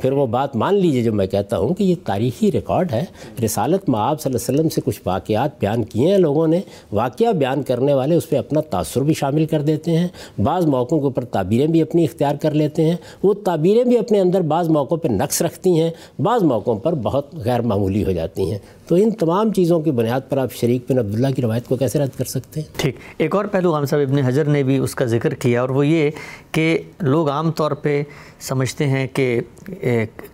پھر 0.00 0.12
وہ 0.12 0.26
بات 0.26 0.56
مان 0.56 0.74
لیجیے 0.74 1.02
جو 1.02 1.12
میں 1.12 1.26
کہتا 1.26 1.58
ہوں 1.58 1.74
کہ 1.74 1.82
یہ 1.82 1.94
تاریخی 2.04 2.52
ریکارڈ 2.52 2.92
ہے۔ 2.92 3.04
رسالت 3.44 3.88
معاب 3.88 4.20
صلی 4.20 4.32
اللہ 4.32 4.44
علیہ 4.48 4.60
وسلم 4.60 4.68
سے 4.68 4.80
کچھ 4.84 5.00
واقعات 5.06 5.50
بیان 5.60 5.82
کیے 5.82 6.10
ہیں 6.10 6.18
لوگوں 6.18 6.46
نے۔ 6.46 6.60
واقعہ 6.92 7.32
بیان 7.32 7.62
کرنے 7.62 7.94
والے 7.94 8.14
اس 8.14 8.28
پہ 8.28 8.36
اپنا 8.36 8.60
تاثر 8.60 9.00
بھی 9.00 9.14
شامل 9.14 9.46
کر 9.46 9.62
دیتے 9.62 9.98
ہیں۔ 9.98 10.08
بعض 10.42 10.66
موقعوں 10.66 11.00
کے 11.00 11.04
اوپر 11.04 11.24
تعبیریں 11.24 11.66
بھی 11.66 11.82
اپنی 11.82 12.04
اختیار 12.04 12.34
کر 12.34 12.50
لیتے 12.50 12.84
ہیں۔ 12.84 12.96
وہ 13.22 13.34
تعبیریں 13.34 13.84
بھی 13.84 13.98
اپنے 13.98 14.20
اندر 14.20 14.40
بعض 14.40 14.68
موقعوں 14.68 14.98
پہ 14.98 15.08
نقص 15.08 15.42
رکھتی 15.42 15.80
ہیں۔ 15.80 15.90
بعض 16.18 16.42
موقعوں 16.42 16.76
پر 16.76 16.94
بہت 16.94 17.34
غیر 17.34 17.60
معمولی 17.60 18.04
ہو 18.04 18.12
جاتی 18.12 18.50
ہیں۔ 18.50 18.58
تو 18.90 18.96
ان 18.96 19.10
تمام 19.10 19.52
چیزوں 19.52 19.80
کی 19.80 19.90
بنیاد 19.90 20.20
پر 20.28 20.38
آپ 20.38 20.52
شریک 20.52 20.90
بن 20.90 20.98
عبداللہ 20.98 21.28
کی 21.36 21.42
روایت 21.42 21.66
کو 21.66 21.76
کیسے 21.76 21.98
رد 21.98 22.16
کر 22.18 22.24
سکتے 22.24 22.60
ہیں؟ 22.60 22.66
ٹھیک، 22.76 22.96
ایک 23.18 23.34
اور 23.34 23.44
پہلو 23.44 23.72
غام 23.72 23.84
صاحب 23.84 24.02
ابن 24.08 24.18
حجر 24.18 24.44
نے 24.44 24.62
بھی 24.62 24.78
اس 24.78 24.94
کا 24.94 25.04
ذکر 25.04 25.34
کیا 25.34 25.60
اور 25.60 25.68
وہ 25.68 25.86
یہ 25.86 26.10
کہ 26.52 26.78
لوگ 27.00 27.28
عام 27.30 27.50
طور 27.50 27.72
پہ 27.72 28.02
سمجھتے 28.40 28.86
ہیں 28.88 29.06
کہ 29.14 29.40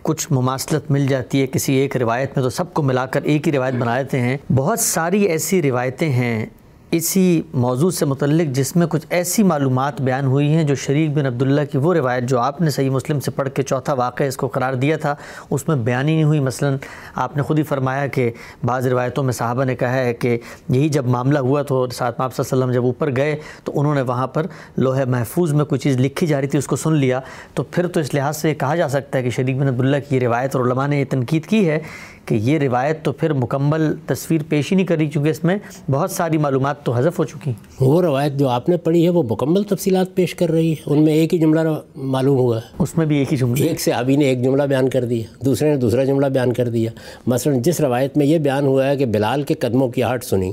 کچھ 0.01 0.27
مماثلت 0.31 0.91
مل 0.91 1.07
جاتی 1.07 1.41
ہے 1.41 1.47
کسی 1.47 1.73
ایک 1.73 1.97
روایت 1.97 2.31
میں 2.35 2.43
تو 2.43 2.49
سب 2.49 2.73
کو 2.73 2.81
ملا 2.81 3.05
کر 3.05 3.21
ایک 3.21 3.47
ہی 3.47 3.51
روایت 3.51 3.73
بنا 3.73 3.97
لیتے 3.97 4.19
ہیں۔ 4.19 4.37
بہت 4.55 4.79
ساری 4.79 5.23
ایسی 5.23 5.61
روایتیں 5.61 6.09
ہیں 6.09 6.45
اسی 6.91 7.41
موضوع 7.53 7.89
سے 7.91 8.05
متعلق 8.05 8.55
جس 8.55 8.75
میں 8.75 8.87
کچھ 8.87 9.05
ایسی 9.09 9.43
معلومات 9.43 10.01
بیان 10.01 10.25
ہوئی 10.25 10.47
ہیں 10.47 10.63
جو 10.63 10.75
شریک 10.75 11.13
بن 11.13 11.25
عبداللہ 11.25 11.61
کی 11.71 11.77
وہ 11.77 11.93
روایت 11.93 12.23
جو 12.23 12.39
آپ 12.39 12.61
نے 12.61 12.69
صحیح 12.69 12.89
مسلم 12.89 13.19
سے 13.19 13.31
پڑھ 13.31 13.49
کے 13.49 13.63
چوتھا 13.63 13.93
واقعہ 13.93 14.25
اس 14.25 14.37
کو 14.37 14.47
قرار 14.47 14.73
دیا 14.73 14.97
تھا، 14.97 15.15
اس 15.49 15.67
میں 15.67 15.75
بیان 15.75 16.07
ہی 16.07 16.13
نہیں 16.13 16.23
ہوئی۔ 16.23 16.39
مثلا 16.39 16.69
آپ 17.15 17.35
نے 17.37 17.43
خود 17.43 17.57
ہی 17.57 17.63
فرمایا 17.63 18.07
کہ 18.07 18.31
بعض 18.65 18.87
روایتوں 18.87 19.23
میں 19.23 19.33
صحابہ 19.33 19.63
نے 19.63 19.75
کہا 19.75 19.93
ہے 19.93 20.13
کہ 20.13 20.37
یہی 20.69 20.89
جب 20.89 21.05
معاملہ 21.05 21.39
ہوا 21.39 21.61
تو 21.61 21.87
ساتھ 21.93 22.21
آپ 22.21 22.35
صلی 22.35 22.43
اللہ 22.43 22.55
علیہ 22.55 22.63
وسلم 22.63 22.81
جب 22.81 22.85
اوپر 22.85 23.15
گئے 23.15 23.35
تو 23.63 23.79
انہوں 23.79 23.95
نے 23.95 24.01
وہاں 24.01 24.27
پر 24.27 24.45
لوہے 24.77 25.05
محفوظ 25.05 25.53
میں 25.53 25.65
کوئی 25.65 25.79
چیز 25.79 25.97
لکھی 25.97 26.27
جا 26.27 26.41
رہی 26.41 26.47
تھی، 26.47 26.59
اس 26.59 26.67
کو 26.67 26.75
سن 26.75 26.93
لیا۔ 26.93 27.19
تو 27.53 27.63
پھر 27.63 27.87
تو 27.87 27.99
اس 27.99 28.13
لحاظ 28.13 28.37
سے 28.37 28.55
کہا 28.55 28.75
جا 28.75 28.87
سکتا 28.87 29.17
ہے 29.17 29.23
کہ 29.23 29.29
شریک 29.29 29.57
بن 29.57 29.67
عبداللہ 29.67 29.97
کی 30.09 30.15
یہ 30.15 30.21
روایت 30.21 30.55
اور 30.55 30.65
علماء 30.65 30.87
نے 30.87 30.99
یہ 30.99 31.05
تنقید 31.09 31.45
کی 31.45 31.69
ہے 31.69 31.79
کہ 32.27 32.35
یہ 32.35 32.59
روایت 32.59 33.03
تو 33.03 33.11
پھر 33.11 33.33
مکمل 33.33 33.93
تصویر 34.05 34.41
پیش 34.49 34.71
ہی 34.71 34.77
نہیں 34.77 34.87
کری 34.87 35.07
چونکہ 35.07 35.29
اس 35.29 35.43
میں 35.43 35.57
بہت 35.91 36.11
ساری 36.11 36.37
معلومات 36.37 36.83
تو 36.83 36.91
حذف 36.91 37.19
ہو 37.19 37.23
چکی 37.23 37.49
ہیں۔ 37.49 37.75
وہ 37.79 38.01
روایت 38.01 38.33
جو 38.33 38.47
آپ 38.47 38.69
نے 38.69 38.77
پڑھی 38.77 39.03
ہے 39.03 39.09
وہ 39.09 39.23
مکمل 39.23 39.63
تفصیلات 39.63 40.15
پیش 40.15 40.35
کر 40.35 40.49
رہی 40.49 40.71
ہے۔ 40.71 40.75
ان 40.85 41.03
میں 41.03 41.13
ایک 41.13 41.33
ہی 41.33 41.39
جملہ 41.39 41.59
معلوم 41.95 42.37
ہوا 42.37 42.57
ہے۔ 42.57 42.75
اس 42.79 42.97
میں 42.97 43.05
بھی 43.05 43.17
ایک 43.17 43.31
ہی 43.31 43.37
جملہ۔ 43.37 43.63
ایک 43.63 43.81
سے 43.81 43.91
ابھی 43.91 44.15
نے 44.15 44.25
ایک 44.25 44.43
جملہ 44.43 44.63
بیان 44.63 44.89
کر 44.89 45.05
دیا 45.05 45.23
دوسرے 45.45 45.69
نے 45.69 45.77
دوسرا 45.77 46.03
جملہ 46.03 46.25
بیان 46.25 46.53
کر 46.53 46.69
دیا۔ 46.69 46.91
مثلا 47.27 47.53
جس 47.57 47.81
روایت 47.81 48.17
میں 48.17 48.25
یہ 48.25 48.37
بیان 48.37 48.65
ہوا 48.65 48.87
ہے 48.87 48.97
کہ 48.97 49.05
بلال 49.05 49.43
کے 49.43 49.53
قدموں 49.53 49.89
کی 49.89 50.03
آہٹ 50.03 50.23
سنی۔ 50.23 50.51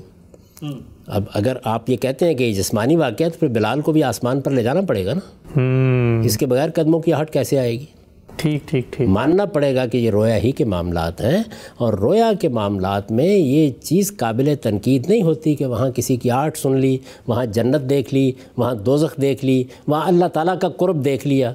اب 1.07 1.23
اگر 1.35 1.57
آپ 1.65 1.91
یہ 1.91 1.97
کہتے 1.97 2.27
ہیں 2.27 2.35
کہ 2.35 2.45
یہ 2.45 2.53
جسمانی 2.53 2.97
واقعہ 2.97 3.29
تو 3.29 3.39
پھر 3.39 3.49
بلال 3.49 3.81
کو 3.81 3.93
بھی 3.93 4.03
آسمان 4.03 4.41
پر 4.41 4.51
لے 4.51 4.63
جانا 4.63 4.81
پڑے 4.81 5.07
گا 5.07 5.15
نا۔ 5.15 5.21
اس 6.25 6.39
کے 6.39 6.47
بغیر 6.47 6.71
قدموں 6.71 7.01
کی 7.01 7.13
آہٹ 7.13 7.31
کیسے 7.31 7.59
آئے 7.59 7.73
گی؟ 7.73 7.85
ٹھیک 8.37 8.69
ٹھیک 8.69 8.93
ٹھیک۔ 8.93 9.09
ماننا 9.09 9.45
پڑے 9.45 9.75
گا 9.75 9.87
کہ 9.87 9.99
یہ 9.99 10.11
رویا 10.11 10.37
ہی 10.37 10.53
کے 10.53 10.65
معاملات 10.65 11.21
ہیں 11.21 11.43
اور 11.77 11.93
رویا 11.93 12.33
کے 12.41 12.49
معاملات 12.49 13.13
میں 13.13 13.37
یہ 13.37 13.71
چیز 13.71 14.17
قابل 14.17 14.55
تنقید 14.63 15.09
نہیں 15.09 15.23
ہوتی 15.23 15.55
کہ 15.55 15.67
وہاں 15.67 15.91
کسی 15.91 16.17
کی 16.17 16.31
آرٹ 16.31 16.57
سن 16.57 16.77
لی 16.77 16.99
وہاں 17.27 17.47
جنت 17.47 17.91
دیکھ 17.91 18.15
لی 18.15 18.33
وہاں 18.57 18.75
دوزخ 18.75 19.21
دیکھ 19.21 19.45
لی 19.45 19.65
وہاں 19.87 20.09
اللہ 20.09 20.25
تعالیٰ 20.25 20.59
کا 20.59 20.69
قرب 20.69 21.05
دیکھ 21.05 21.27
لیا۔ 21.27 21.53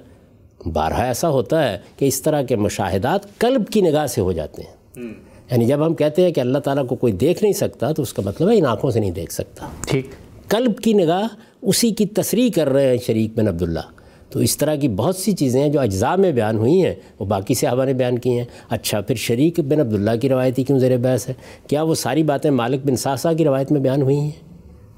بارہا 0.74 1.04
ایسا 1.04 1.30
ہوتا 1.30 1.72
ہے 1.72 1.78
کہ 1.98 2.06
اس 2.06 2.22
طرح 2.22 2.42
کے 2.42 2.56
مشاہدات 2.56 3.38
قلب 3.38 3.68
کی 3.68 3.82
نگاہ 3.82 4.06
سے 4.06 4.22
ہو 4.22 4.32
جاتے 4.32 4.62
ہیں۔ 4.62 5.04
یعنی 5.52 5.66
جب 5.66 5.86
ہم 5.86 5.94
کہتے 5.94 6.22
ہیں 6.22 6.32
کہ 6.32 6.40
اللہ 6.40 6.58
تعالیٰ 6.58 6.88
کو 6.88 6.96
کوئی 6.96 7.14
دیکھ 7.14 7.44
نہیں 7.44 7.54
سکتا 7.54 7.92
تو 7.92 8.02
اس 8.02 8.14
کا 8.14 8.22
مطلب 8.26 8.50
ہے 8.50 8.58
ان 8.58 8.66
آنکھوں 8.66 8.92
سے 8.92 9.00
نہیں 9.00 9.12
دیکھ 9.12 9.32
سکتا۔ 9.34 9.68
ٹھیک۔ 9.88 10.06
قلب 10.48 10.78
کی 10.80 10.94
نگاہ 10.94 11.28
اسی 11.62 11.92
کی 11.92 12.06
تصریح 12.06 12.50
کر 12.56 12.70
رہے 12.70 12.88
ہیں 12.88 12.98
شریک 13.06 13.32
بن 13.36 13.48
عبداللہ۔ 13.48 13.99
تو 14.30 14.40
اس 14.40 14.58
طرح 14.58 14.76
کی 14.76 14.88
بہت 14.88 15.16
سی 15.16 15.32
چیزیں 15.32 15.62
ہیں 15.62 15.70
جو 15.70 15.80
اجزاء 15.80 16.16
میں 16.16 16.32
بیان 16.32 16.58
ہوئی 16.58 16.86
ہیں، 16.86 16.96
وہ 17.20 17.26
باقی 17.26 17.54
صحابہ 17.54 17.86
نے 17.86 17.94
بیان 17.94 18.20
کی 18.20 18.30
ہیں۔ 18.30 18.46
اچھا 18.70 19.02
پھر 19.02 19.16
شریک 19.16 19.60
بن 19.60 19.80
عبداللہ 19.80 20.12
کی 20.22 20.30
روایتی 20.30 20.64
کیوں 20.64 20.80
زیر 20.80 20.98
بحث 20.98 21.30
ہے؟ 21.30 21.34
کیا 21.68 21.84
وہ 21.84 21.96
ساری 21.96 22.24
باتیں 22.24 22.52
مالک 22.52 22.86
بن 22.86 22.96
ساسا 22.96 23.34
کی 23.34 23.46
روایت 23.46 23.72
میں 23.72 23.82
بیان 23.82 24.02
ہوئی 24.02 24.18
ہیں؟ 24.18 24.32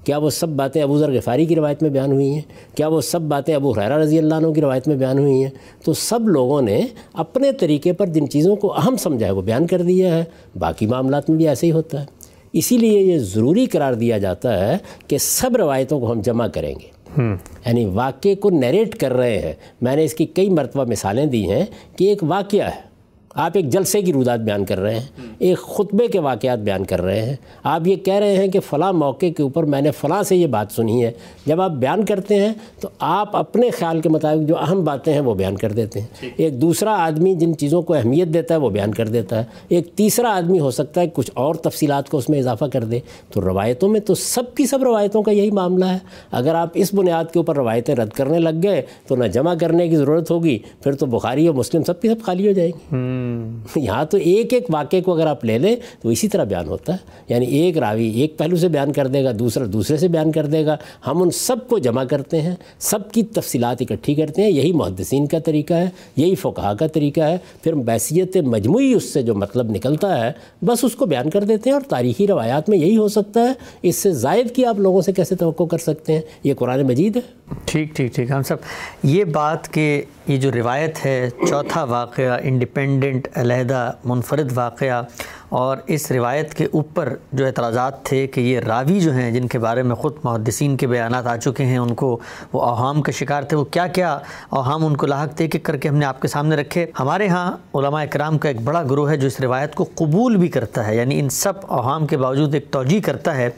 کیا 0.05 0.17
وہ 0.17 0.29
سب 0.29 0.49
باتیں 0.49 0.83
ابو 0.83 0.97
ذر 0.97 1.11
غفاری 1.11 1.45
کی 1.45 1.55
روایت 1.55 1.81
میں 1.81 1.89
بیان 1.89 2.11
ہوئی 2.11 2.33
ہیں؟ 2.33 2.41
کیا 2.75 2.87
وہ 2.87 3.01
سب 3.01 3.21
باتیں 3.21 3.55
ابو 3.55 3.71
حیرہ 3.71 3.97
رضی 3.97 4.17
اللہ 4.17 4.35
عنہ 4.35 4.47
کی 4.47 4.61
روایت 4.61 4.87
میں 4.87 4.95
بیان 4.95 5.19
ہوئی 5.19 5.43
ہیں؟ 5.43 5.49
تو 5.85 5.93
سب 5.93 6.29
لوگوں 6.29 6.61
نے 6.61 6.81
اپنے 7.13 7.51
طریقے 7.51 7.93
پر 7.93 8.07
جن 8.07 8.29
چیزوں 8.29 8.55
کو 8.55 8.73
اہم 8.73 8.95
سمجھا 8.95 9.25
ہے، 9.25 9.31
وہ 9.31 9.41
بیان 9.41 9.67
کر 9.67 9.81
دیا 9.81 10.17
ہے۔ 10.17 10.23
باقی 10.59 10.85
معاملات 10.85 11.29
میں 11.29 11.37
بھی 11.37 11.47
ایسے 11.47 11.67
ہی 11.67 11.71
ہوتا 11.71 12.01
ہے۔ 12.01 12.05
اسی 12.53 12.77
لیے 12.77 12.99
یہ 13.01 13.17
ضروری 13.17 13.65
قرار 13.65 13.93
دیا 13.93 14.17
جاتا 14.17 14.67
ہے 14.67 14.77
کہ 15.07 15.17
سب 15.17 15.55
روایتوں 15.55 15.99
کو 15.99 16.11
ہم 16.11 16.21
جمع 16.21 16.47
کریں 16.47 16.75
گے۔ 16.75 17.00
یعنی 17.17 17.85
واقعے 17.85 18.35
کو 18.35 18.49
نیریٹ 18.49 18.95
کر 18.95 19.13
رہے 19.13 19.39
ہیں۔ 19.39 19.53
میں 19.81 19.95
نے 19.95 20.03
اس 20.03 20.13
کی 20.13 20.25
کئی 20.25 20.49
مرتبہ 20.49 20.83
مثالیں 20.83 21.25
دی 21.25 21.51
ہیں 21.51 21.65
کہ 21.95 22.03
ایک 22.03 22.23
واقعہ 22.23 22.65
ہے۔ 22.65 22.90
آپ 23.35 23.51
ایک 23.53 23.69
جلسے 23.69 24.01
کی 24.01 24.13
رودات 24.13 24.39
بیان 24.39 24.65
کر 24.65 24.79
رہے 24.79 24.93
ہیں 24.93 25.05
ایک 25.39 25.57
خطبے 25.57 26.07
کے 26.07 26.19
واقعات 26.19 26.59
بیان 26.59 26.83
کر 26.83 27.01
رہے 27.01 27.21
ہیں۔ 27.21 27.35
آپ 27.63 27.87
یہ 27.87 27.95
کہہ 27.95 28.13
رہے 28.13 28.37
ہیں 28.37 28.47
کہ 28.47 28.59
فلاں 28.59 28.93
موقع 28.93 29.25
کے 29.37 29.43
اوپر 29.43 29.63
میں 29.63 29.81
نے 29.81 29.91
فلاں 29.91 30.23
سے 30.23 30.35
یہ 30.35 30.47
بات 30.47 30.67
سنی 30.71 31.05
ہے۔ 31.05 31.11
جب 31.45 31.61
آپ 31.61 31.71
بیان 31.71 32.05
کرتے 32.05 32.35
ہیں 32.35 32.53
تو 32.79 32.89
آپ 32.99 33.35
اپنے 33.35 33.69
خیال 33.69 34.01
کے 34.01 34.09
مطابق 34.09 34.47
جو 34.47 34.57
اہم 34.57 34.83
باتیں 34.83 35.13
ہیں 35.13 35.19
وہ 35.19 35.33
بیان 35.33 35.55
کر 35.55 35.71
دیتے 35.71 35.99
ہیں۔ 35.99 36.07
ایک 36.37 36.61
دوسرا 36.61 36.91
آدمی 36.91 37.35
جن 37.35 37.57
چیزوں 37.57 37.81
کو 37.81 37.93
اہمیت 37.93 38.27
دیتا 38.27 38.53
ہے 38.53 38.59
وہ 38.59 38.69
بیان 38.69 38.91
کر 38.91 39.07
دیتا 39.07 39.39
ہے۔ 39.39 39.43
ایک 39.67 39.93
تیسرا 39.95 40.35
آدمی 40.35 40.59
ہو 40.59 40.71
سکتا 40.71 41.01
ہے 41.01 41.05
کچھ 41.13 41.31
اور 41.33 41.55
تفصیلات 41.55 42.09
کو 42.09 42.17
اس 42.17 42.29
میں 42.29 42.39
اضافہ 42.39 42.65
کر 42.65 42.83
دے۔ 42.83 42.99
تو 43.33 43.41
روایتوں 43.41 43.89
میں 43.89 43.99
تو 43.99 44.15
سب 44.15 44.55
کی 44.55 44.65
سب 44.65 44.83
روایتوں 44.83 45.23
کا 45.23 45.31
یہی 45.31 45.51
معاملہ 45.51 45.85
ہے۔ 45.85 45.97
اگر 46.31 46.55
آپ 46.55 46.69
اس 46.73 46.93
بنیاد 46.93 47.23
کے 47.33 47.39
اوپر 47.39 47.55
روایتیں 47.55 47.95
رد 47.95 48.09
کرنے 48.09 48.39
لگ 48.39 48.59
گئے 48.63 48.81
تو 49.07 49.15
نہ 49.15 49.25
جمع 49.25 49.53
کرنے 49.61 49.87
کی 49.87 49.95
ضرورت 49.95 50.31
ہوگی 50.31 50.59
پھر 50.83 50.93
تو 50.93 51.05
بخاری 51.05 51.47
اور 51.47 51.55
مسلم 51.55 51.83
سب 51.83 52.01
کی 52.01 52.07
سب 52.07 52.15
خالی 52.23 52.47
ہو 52.47 52.51
جائیں 52.51 52.71
گی۔ 52.71 53.20
یہاں 53.75 54.05
تو 54.05 54.17
ایک 54.17 54.53
ایک 54.53 54.65
واقعے 54.69 55.01
کو 55.01 55.13
اگر 55.13 55.27
آپ 55.27 55.45
لے 55.45 55.57
لیں 55.57 55.75
تو 56.01 56.09
اسی 56.09 56.27
طرح 56.27 56.43
بیان 56.43 56.67
ہوتا 56.67 56.93
ہے۔ 56.93 56.97
یعنی 57.29 57.45
ایک 57.45 57.77
راوی 57.77 58.07
ایک 58.07 58.37
پہلو 58.37 58.55
سے 58.55 58.67
بیان 58.67 58.93
کر 58.93 59.07
دے 59.07 59.23
گا، 59.23 59.31
دوسرا 59.39 59.65
دوسرے 59.73 59.97
سے 59.97 60.07
بیان 60.07 60.31
کر 60.31 60.45
دے 60.45 60.65
گا۔ 60.65 60.77
ہم 61.07 61.21
ان 61.21 61.31
سب 61.31 61.67
کو 61.67 61.77
جمع 61.77 62.03
کرتے 62.03 62.41
ہیں، 62.41 62.55
سب 62.79 63.11
کی 63.11 63.23
تفصیلات 63.23 63.77
اکٹھی 63.79 64.15
کرتے 64.15 64.41
ہیں۔ 64.43 64.51
یہی 64.51 64.71
محدثین 64.71 65.27
کا 65.27 65.39
طریقہ 65.39 65.73
ہے، 65.73 65.89
یہی 66.15 66.35
فقہ 66.35 66.73
کا 66.73 66.87
طریقہ 66.87 67.21
ہے۔ 67.21 67.37
پھر 67.63 67.73
بیسیت 67.73 68.37
مجموعی 68.37 68.93
اس 68.93 69.03
سے 69.03 69.21
جو 69.21 69.35
مطلب 69.35 69.71
نکلتا 69.71 70.25
ہے، 70.25 70.31
بس 70.65 70.83
اس 70.83 70.95
کو 70.95 71.05
بیان 71.05 71.29
کر 71.29 71.43
دیتے 71.43 71.69
ہیں 71.69 71.73
اور 71.73 71.89
تاریخی 71.89 72.27
روایات 72.27 72.69
میں 72.69 72.77
یہی 72.77 72.97
ہو 72.97 73.07
سکتا 73.07 73.41
ہے۔ 73.41 73.53
اس 73.81 73.95
سے 73.95 74.11
زائد 74.11 74.55
کی 74.55 74.65
آپ 74.65 74.79
لوگوں 74.79 75.01
سے 75.01 75.11
کیسے 75.11 75.35
توقع 75.35 75.63
کر 75.63 75.77
سکتے 75.77 76.13
ہیں۔ 76.13 76.21
یہ 76.43 76.53
قرآن 76.53 76.81
مجید 76.81 77.15
ہے۔ 77.15 77.21
ٹھیک 77.65 77.95
ٹھیک 77.95 78.13
ٹھیک۔ 78.15 78.31
ہم 78.31 78.43
سب، 78.43 78.57
یہ 79.03 79.23
بات 79.23 79.67
کہ 79.73 80.03
یہ 80.27 80.37
جو 80.37 80.51
روایت 80.51 81.05
ہے، 81.05 81.29
چوتھا 81.49 81.83
واقعہ 81.83 82.37
انڈیپینڈنٹ 82.43 83.27
علیحدہ، 83.35 83.91
منفرد 84.05 84.51
واقعہ، 84.55 85.01
اور 85.49 85.77
اس 85.87 86.11
روایت 86.11 86.53
کے 86.53 86.65
اوپر 86.65 87.13
جو 87.33 87.45
اعتراضات 87.45 88.03
تھے 88.05 88.27
کہ 88.27 88.41
یہ 88.41 88.59
راوی 88.59 88.99
جو 88.99 89.13
ہیں، 89.13 89.31
جن 89.31 89.47
کے 89.47 89.59
بارے 89.59 89.83
میں 89.83 89.95
خود 89.95 90.13
محدثین 90.23 90.77
کے 90.77 90.87
بیانات 90.87 91.27
آ 91.27 91.35
چکے 91.37 91.65
ہیں، 91.65 91.77
ان 91.77 91.93
کو 91.93 92.17
وہ 92.53 92.61
اوہام 92.61 93.01
کا 93.01 93.11
شکار 93.11 93.43
تھے، 93.43 93.57
وہ 93.57 93.65
کیا 93.71 93.87
کیا 93.87 94.17
اوہام 94.49 94.85
ان 94.85 94.95
کو 94.97 95.07
لاحق 95.07 95.35
تھے 95.37 95.47
کہ 95.47 95.59
کر 95.59 95.77
کے 95.77 95.89
ہم 95.89 95.95
نے 95.95 96.05
آپ 96.05 96.21
کے 96.21 96.27
سامنے 96.27 96.55
رکھے۔ 96.55 96.85
ہمارے 96.99 97.27
ہاں 97.27 97.51
علماء 97.75 98.03
اکرام 98.03 98.37
کا 98.37 98.49
ایک 98.49 98.61
بڑا 98.63 98.83
گروہ 98.83 99.09
ہے 99.09 99.17
جو 99.17 99.27
اس 99.27 99.39
روایت 99.39 99.75
کو 99.75 99.85
قبول 99.95 100.37
بھی 100.37 100.47
کرتا 100.47 100.87
ہے 100.87 100.95
یعنی 100.95 101.19
ان 101.19 101.29
سب 101.29 101.53
اوہام 101.67 102.07
کے 102.07 102.17
باوجود 102.17 102.53
ایک 102.53 102.71
توجہ 102.71 102.99
کرتا 103.05 103.35
ہے 103.37 103.49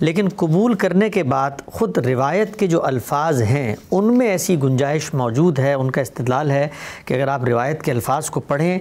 لیکن 0.00 0.28
قبول 0.36 0.74
کرنے 0.74 1.10
کے 1.10 1.22
بعد 1.22 1.50
خود 1.66 1.98
روایت 1.98 2.56
کے 2.56 2.66
جو 2.66 2.84
الفاظ 2.84 3.42
ہیں، 3.42 3.76
ان 3.90 4.18
میں 4.18 4.28
ایسی 4.28 4.62
گنجائش 4.62 5.14
موجود 5.14 5.58
ہے، 5.58 5.72
ان 5.72 5.90
کا 5.90 6.00
استدلال 6.00 6.50
ہے 6.50 6.68
کہ 7.04 7.14
اگر 7.14 7.28
آپ 7.28 7.44
روایت 7.44 7.82
کے 7.82 7.92
الفاظ 7.92 8.30
کو 8.30 8.40
پڑھیں 8.40 8.78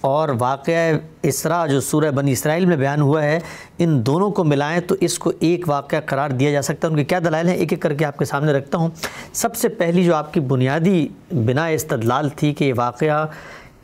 اور 0.00 0.28
واقعہ 0.38 0.92
اسرا 1.22 1.66
جو 1.66 1.80
سورہ 1.80 2.10
بنی 2.10 2.32
اسرائیل 2.32 2.66
میں 2.66 2.76
بیان 2.76 3.00
ہوا 3.00 3.22
ہے، 3.22 3.40
ان 3.78 4.06
دونوں 4.06 4.30
کو 4.30 4.44
ملائیں 4.44 4.80
تو 4.80 4.94
اس 5.00 5.18
کو 5.18 5.32
ایک 5.40 5.68
واقعہ 5.68 5.98
قرار 6.06 6.30
دیا 6.30 6.50
جا 6.50 6.62
سکتا 6.62 6.88
ہے۔ 6.88 6.92
ان 6.92 6.98
کے 6.98 7.04
کیا 7.04 7.18
دلائل 7.18 7.48
ہیں؟ 7.48 7.56
ایک 7.56 7.72
ایک 7.72 7.82
کر 7.82 7.94
کے 7.94 8.04
آپ 8.04 8.18
کے 8.18 8.24
سامنے 8.24 8.52
رکھتا 8.52 8.78
ہوں۔ 8.78 8.88
سب 9.32 9.56
سے 9.56 9.68
پہلی 9.68 10.04
جو 10.04 10.14
آپ 10.14 10.34
کی 10.34 10.40
بنیادی 10.40 11.08
بنا 11.32 11.66
استدلال 11.66 12.28
تھی 12.28 12.54
کہ 12.54 12.64
یہ 12.64 12.72
واقعہ 12.76 13.26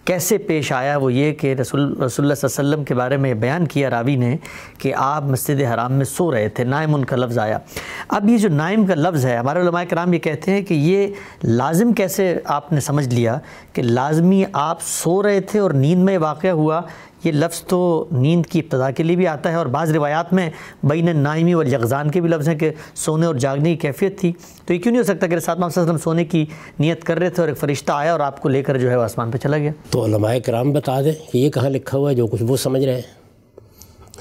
کیسے 0.09 0.37
پیش 0.39 0.71
آیا 0.73 0.97
وہ 0.97 1.13
یہ 1.13 1.33
کہ 1.33 1.53
رسول 1.55 1.81
رسول 2.03 2.25
اللہ 2.25 2.35
صلی 2.35 2.49
اللہ 2.49 2.61
علیہ 2.61 2.69
وسلم 2.69 2.85
کے 2.85 2.95
بارے 2.95 3.17
میں 3.17 3.33
بیان 3.35 3.67
کیا 3.67 3.91
راوی 3.91 4.15
نے 4.17 4.37
کہ 4.79 4.93
آپ 4.97 5.25
مسجد 5.25 5.61
حرام 5.73 5.93
میں 5.93 6.05
سو 6.05 6.31
رہے 6.33 6.49
تھے، 6.49 6.65
نائم 6.65 6.95
ان 6.95 7.05
کا 7.05 7.17
لفظ 7.17 7.39
آیا۔ 7.39 7.59
اب 8.09 8.29
یہ 8.29 8.39
جو 8.39 8.49
نائم 8.49 8.87
کا 8.87 8.95
لفظ 8.95 9.27
ہے، 9.27 9.37
ہمارے 9.37 9.61
علماء 9.61 9.83
کرام 9.89 10.13
یہ 10.13 10.19
کہتے 10.19 10.53
ہیں 10.53 10.63
کہ 10.63 10.75
یہ 10.75 11.07
لازم 11.43 11.93
کیسے 11.93 12.35
آپ 12.45 12.73
نے 12.73 12.81
سمجھ 12.81 13.09
لیا 13.09 13.39
کہ 13.73 13.83
لازمی 13.83 14.43
آپ 14.53 14.83
سو 14.83 15.23
رہے 15.23 15.41
تھے 15.41 15.59
اور 15.59 15.71
نیند 15.71 16.05
میں 16.05 16.19
واقع 16.19 16.49
ہوا 16.49 16.81
یہ 17.25 17.33
لفظ 17.33 17.63
تو 17.63 18.09
نیند 18.13 18.47
کی 18.47 18.59
ابتدا 18.59 18.91
کے 18.91 19.03
لیے 19.03 19.17
بھی 19.17 19.27
آتا 19.27 19.51
ہے 19.51 19.55
اور 19.55 19.67
بعض 19.67 19.93
روایات 19.93 20.33
میں 20.33 20.51
بین 20.83 21.17
نائمی 21.17 21.55
و 21.55 21.63
یغزان 21.63 22.11
کے 22.11 22.21
بھی 22.21 22.29
لفظ 22.29 22.49
ہیں 22.49 22.59
کہ 22.59 22.71
سونے 22.95 23.27
اور 23.27 23.35
جاگنے 23.35 23.71
کی 23.71 23.77
کیفیت 23.77 24.21
تھی۔ 24.21 24.33
تو 24.67 24.75
یہ 24.75 24.79
کیوں 24.79 24.93
نہیں 24.93 25.03
ہو 25.03 25.15
سکتا 25.15 25.27
کہ 25.27 25.39
ساتھ 25.39 25.61
وسلم 25.61 25.99
سونے 25.99 26.25
کی 26.25 26.47
نیت 26.79 27.05
کر 27.05 27.19
رہے 27.19 27.31
تھے 27.31 27.43
اور 27.43 27.49
ایک 27.49 27.59
فرشتہ 27.59 27.93
آیا 27.93 28.13
اور 28.13 28.21
آپ 28.21 28.43
کو 28.43 28.49
لے 28.49 28.63
کر 28.63 28.79
جو 28.79 28.91
ہے 28.91 28.97
وہ 28.97 29.03
آسمان 29.03 29.31
پہ 29.31 29.39
چلا 29.39 29.59
گیا؟ 29.59 29.73
تو 29.91 30.05
علماء 30.05 30.35
کرام 30.47 30.73
بتا 30.73 31.01
دیں 31.01 31.13
کہ 31.33 31.39
یہ 31.39 31.51
کہاں 31.51 31.71
لکھا 31.71 31.99
ہوا 31.99 32.11
ہے 32.11 32.15
جو 32.15 32.27
کچھ 32.27 32.43
وہ 32.43 32.57
سمجھ 32.57 32.85
رہے 32.85 32.95
ہیں۔ 32.95 33.28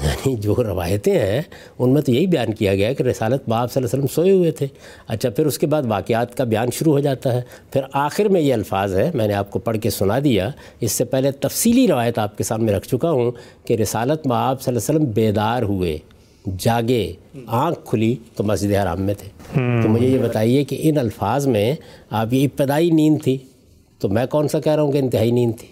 یعنی 0.03 0.35
جو 0.35 0.55
روایتیں 0.55 1.19
ہیں 1.19 1.41
ان 1.79 1.93
میں 1.93 2.01
تو 2.01 2.11
یہی 2.11 2.27
بیان 2.27 2.53
کیا 2.53 2.75
گیا 2.75 2.87
ہے 2.87 2.93
کہ 2.93 3.03
رسالت 3.03 3.49
باپ 3.49 3.71
صلی 3.71 3.83
اللہ 3.83 3.95
علیہ 3.95 4.03
وسلم 4.03 4.23
سوئے 4.23 4.31
ہوئے 4.31 4.51
تھے۔ 4.51 4.67
اچھا 5.07 5.29
پھر 5.29 5.45
اس 5.45 5.59
کے 5.59 5.67
بعد 5.67 5.83
واقعات 5.87 6.37
کا 6.37 6.43
بیان 6.43 6.67
شروع 6.73 6.93
ہو 6.93 6.99
جاتا 6.99 7.33
ہے۔ 7.33 7.41
پھر 7.71 7.81
آخر 7.93 8.25
میں 8.25 8.41
یہ 8.41 8.53
الفاظ 8.53 8.95
ہے 8.95 9.11
میں 9.13 9.27
نے 9.27 9.33
آپ 9.33 9.51
کو 9.51 9.59
پڑھ 9.59 9.77
کے 9.77 9.89
سنا 9.89 10.19
دیا۔ 10.23 10.49
اس 10.79 10.91
سے 10.91 11.05
پہلے 11.05 11.31
تفصیلی 11.31 11.87
روایت 11.87 12.19
آپ 12.19 12.37
کے 12.37 12.43
سامنے 12.43 12.71
رکھ 12.71 12.87
چکا 12.87 13.11
ہوں 13.11 13.31
کہ 13.65 13.73
رسالت 13.73 14.27
باپ 14.27 14.61
صلی 14.61 14.75
اللہ 14.75 14.91
علیہ 14.91 14.99
وسلم 14.99 15.13
بیدار 15.13 15.61
ہوئے 15.61 15.97
جاگے 16.59 17.13
آنکھ 17.47 17.79
کھلی 17.85 18.15
تو 18.35 18.43
مسجد 18.43 18.71
حرام 18.71 19.01
میں 19.01 19.13
تھے۔ 19.13 19.29
تو 19.83 19.89
مجھے 19.89 20.07
یہ 20.07 20.17
بتائیے 20.17 20.63
کہ 20.63 20.77
ان 20.79 20.97
الفاظ 20.97 21.47
میں 21.47 21.75
آپ 22.09 22.33
یہ 22.33 22.43
ابتدائی 22.43 22.91
نیند 22.91 23.23
تھی۔ 23.23 23.37
تو 23.99 24.09
میں 24.09 24.25
کون 24.25 24.47
سا 24.47 24.59
کہہ 24.59 24.75
رہا 24.75 24.81
ہوں 24.81 24.91
کہ 24.91 24.97
انتہائی 24.97 25.31
نیند 25.31 25.53
تھی؟ 25.59 25.67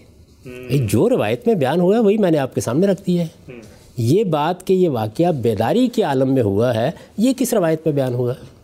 جو 0.88 1.10
روایت 1.10 1.48
میں 1.48 1.56
بیان 1.56 1.80
ہوا 1.80 1.96
ہے 1.96 2.02
وہی 2.02 2.18
میں 2.18 2.32
نے 2.32 2.38
آپ 2.38 2.56
کے 2.56 2.62
سامنے 2.62 2.88
رکھ 2.88 3.02
دیا 3.08 3.24
ہے۔ 3.24 3.52
یہ 3.98 4.24
بات 4.24 4.68
کہ 4.68 4.74
یہ 4.74 4.90
واقعہ 4.90 5.32
بیداری 5.32 5.88
کے 5.88 6.04
عالم 6.04 6.34
میں 6.34 6.42
ہوا 6.42 6.76
ہے 6.76 6.92
یہ 7.18 7.34
کس 7.38 7.54
روایت 7.54 7.82
میں 7.86 7.94
بیان 7.94 8.14
ہوا 8.14 8.34
ہے؟ 8.34 8.56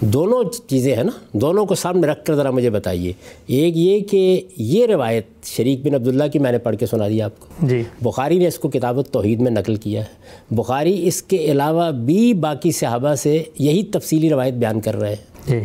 دونوں 0.00 0.44
چیزیں 0.66 0.96
ہیں 0.96 1.04
نا 1.04 1.12
دونوں 1.32 1.66
کو 1.66 1.74
سامنے 1.74 2.06
رکھ 2.06 2.24
کر 2.24 2.34
ذرا 2.34 2.50
مجھے 2.50 2.70
بتائیے۔ 2.70 3.12
ایک 3.46 3.76
یہ 3.76 4.00
کہ 4.00 4.40
یہ 4.56 4.86
روایت 4.86 5.26
شریک 5.44 5.86
بن 5.86 5.94
عبداللہ 5.94 6.24
کی 6.32 6.38
میں 6.38 6.52
نے 6.52 6.58
پڑھ 6.58 6.76
کے 6.76 6.86
سنا 6.86 7.08
دیا 7.08 7.24
آپ 7.24 7.40
کو۔ 7.40 7.66
جی۔ 7.66 7.82
بخاری 8.02 8.38
نے 8.38 8.46
اس 8.46 8.58
کو 8.58 8.68
کتاب 8.68 9.00
توحید 9.02 9.40
میں 9.40 9.50
نقل 9.50 9.76
کیا 9.76 10.00
ہے۔ 10.00 10.06
بخاری 10.54 11.08
اس 11.08 11.22
کے 11.22 11.36
علاوہ 11.36 11.90
بھی 11.90 12.34
باقی 12.34 12.70
صحابہ 12.70 13.14
سے 13.14 13.42
یہی 13.58 13.82
تفصیلی 13.82 14.30
روایت 14.30 14.54
بیان 14.54 14.80
کر 14.80 14.96
رہے 14.96 15.08
ہیں۔ 15.08 15.50
جی۔ 15.50 15.64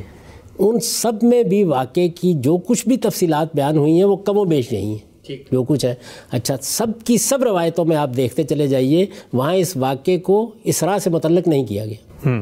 ان 0.59 0.79
سب 0.79 1.13
میں 1.21 1.43
بھی 1.43 1.63
واقعے 1.63 2.09
کی 2.09 2.33
جو 2.33 2.57
کچھ 2.57 2.87
بھی 2.87 2.97
تفصیلات 2.97 3.47
بیان 3.55 3.77
ہوئی 3.77 3.93
ہیں 3.93 4.03
وہ 4.03 4.15
کم 4.15 4.37
و 4.37 4.43
بیش 4.43 4.71
نہیں 4.71 4.85
ہیں۔ 4.85 5.12
جو 5.51 5.63
کچھ 5.63 5.85
ہے۔ 5.85 5.95
اچھا 6.31 6.55
سب 6.61 6.87
کی 7.05 7.17
سب 7.17 7.43
روایتوں 7.43 7.85
میں 7.85 7.97
آپ 7.97 8.09
دیکھتے 8.17 8.43
چلے 8.43 8.67
جائیے 8.67 9.05
وہاں 9.33 9.53
اس 9.53 9.77
واقعے 9.77 10.19
کو 10.19 10.51
اسرا 10.63 10.97
سے 11.03 11.09
متعلق 11.09 11.47
نہیں 11.47 11.65
کیا 11.65 11.85
گیا۔ 11.85 12.41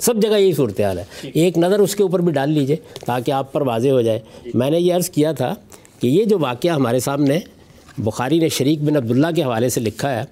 سب 0.00 0.16
جگہ 0.22 0.38
یہی 0.38 0.52
صورتحال 0.52 0.98
ہے۔ 0.98 1.04
ایک 1.34 1.58
نظر 1.58 1.78
اس 1.78 1.96
کے 1.96 2.02
اوپر 2.02 2.20
بھی 2.20 2.32
ڈال 2.32 2.50
لیجیے 2.50 2.76
تاکہ 3.06 3.30
آپ 3.30 3.52
پر 3.52 3.60
واضح 3.60 3.88
ہو 3.88 4.00
جائے۔ 4.00 4.20
میں 4.54 4.70
نے 4.70 4.80
یہ 4.80 4.94
عرض 4.94 5.10
کیا 5.10 5.32
تھا 5.32 5.54
کہ 6.00 6.06
یہ 6.06 6.24
جو 6.24 6.38
واقعہ 6.38 6.70
ہمارے 6.70 6.98
سامنے 6.98 7.38
بخاری 7.98 8.38
نے 8.38 8.48
شریک 8.48 8.82
بن 8.82 8.96
عبداللہ 8.96 9.26
کے 9.36 9.42
حوالے 9.42 9.68
سے 9.68 9.80
لکھا 9.80 10.20
ہے 10.20 10.24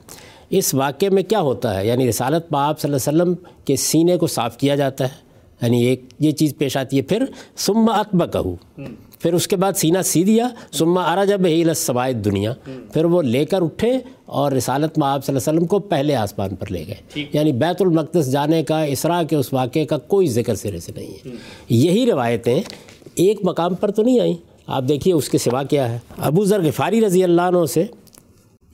اس 0.50 0.74
واقعے 0.74 1.08
میں 1.08 1.22
کیا 1.22 1.40
ہوتا 1.40 1.80
ہے؟ 1.80 1.86
یعنی 1.86 2.08
رسالت 2.08 2.48
پاپ 2.48 2.80
صلی 2.80 2.92
اللہ 2.92 3.10
علیہ 3.10 3.22
وسلم 3.22 3.34
کے 3.64 3.76
سینے 3.76 4.16
کو 4.16 4.26
صاف 4.26 4.56
کیا 4.56 4.74
جاتا 4.74 5.04
ہے 5.04 5.30
یعنی 5.62 5.84
ایک 5.84 6.04
یہ 6.18 6.30
چیز 6.30 6.54
پیش 6.58 6.76
آتی 6.76 6.96
ہے 6.96 7.02
پھر 7.02 7.24
سما 7.56 7.92
اتبا 7.92 8.26
کہو 8.26 8.56
پھر 9.20 9.34
اس 9.34 9.48
کے 9.48 9.56
بعد 9.56 9.72
سینہ 9.72 9.98
سی 10.04 10.24
دیا 10.24 10.48
سما 10.72 11.02
آرا 11.02 11.24
جب 11.24 11.40
ہی 11.46 11.64
لسوائد 11.64 12.24
دنیا 12.24 12.52
پھر 12.92 13.04
وہ 13.04 13.22
لے 13.22 13.44
کر 13.44 13.62
اٹھے 13.62 13.98
اور 14.24 14.52
رسالت 14.52 14.98
میں 14.98 15.08
آپ 15.08 15.24
صلی 15.24 15.36
اللہ 15.36 15.50
علیہ 15.50 15.58
وسلم 15.58 15.66
کو 15.66 15.78
پہلے 15.78 16.14
آسمان 16.14 16.54
پر 16.54 16.66
لے 16.70 16.84
گئے۔ 16.88 17.24
یعنی 17.32 17.52
بیت 17.52 17.82
المقدس 17.82 18.32
جانے 18.32 18.62
کا 18.62 18.82
اسرا 18.84 19.22
کے 19.22 19.36
اس 19.36 19.52
واقعے 19.52 19.84
کا 19.84 19.98
کوئی 19.98 20.26
ذکر 20.26 20.54
سرے 20.54 20.80
سے 20.80 20.92
نہیں 20.96 21.06
ہے۔ 21.06 21.30
یہی 21.68 22.06
روایتیں 22.06 22.60
ایک 23.14 23.40
مقام 23.42 23.74
پر 23.74 23.90
تو 23.90 24.02
نہیں 24.02 24.20
آئیں۔ 24.20 24.34
آپ 24.66 24.84
دیکھیے 24.88 25.14
اس 25.14 25.28
کے 25.28 25.38
سوا 25.38 25.62
کیا 25.62 25.92
ہے۔ 25.92 25.98
ابو 26.18 26.44
ذر 26.44 26.62
غفاری 26.62 27.06
رضی 27.06 27.24
اللہ 27.24 27.42
عنہ 27.42 27.66
سے 27.66 27.84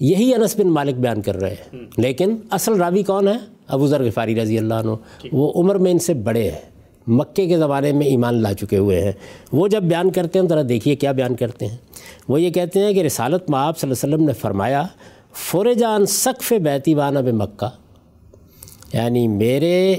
یہی 0.01 0.35
انس 0.35 0.57
بن 0.57 0.69
مالک 0.69 0.95
بیان 0.95 1.23
کر 1.23 1.37
رہے 1.37 1.55
ہیں۔ 1.55 1.79
لیکن 1.99 2.37
اصل 2.51 2.73
راوی 2.75 3.03
کون 3.03 3.29
ہے؟ 3.29 3.35
ابو 3.69 3.87
ذر 3.87 4.03
غفاری 4.03 4.41
رضی 4.43 4.59
اللہ 4.59 4.75
عنہ۔ 4.75 4.91
وہ 5.33 5.53
عمر 5.57 5.75
میں 5.75 5.93
ان 5.93 5.99
سے 5.99 6.15
بڑے 6.15 6.51
ہیں۔ 6.51 6.76
مکے 7.07 7.47
کے 7.47 7.59
زمانے 7.59 7.92
میں 7.92 8.07
ایمان 8.07 8.42
لا 8.42 8.55
چکے 8.55 8.79
ہوئے 8.79 9.03
ہیں۔ 9.03 9.12
وہ 9.53 9.69
جب 9.69 9.83
بیان 9.83 10.11
کرتے 10.11 10.38
ہیں 10.38 10.49
ذرا 10.49 10.62
دیکھیے 10.69 10.97
کیا 10.97 11.12
بیان 11.12 11.37
کرتے 11.37 11.66
ہیں۔ 11.66 11.77
وہ 12.29 12.40
یہ 12.40 12.51
کہتے 12.51 12.81
ہیں 12.81 12.92
کہ 12.92 13.01
رسالت 13.01 13.51
میں 13.51 13.59
آپ 13.59 13.79
صلی 13.79 13.90
اللہ 13.90 14.05
علیہ 14.05 14.14
وسلم 14.14 14.27
نے 14.27 14.33
فرمایا 14.33 14.83
فور 15.35 15.66
جان 15.79 16.07
سقف 16.07 16.53
بیتی 16.53 16.95
بانہ 16.95 17.19
بے 17.19 17.33
مکہ 17.33 17.69
یعنی 18.92 19.29
میرے 19.29 19.97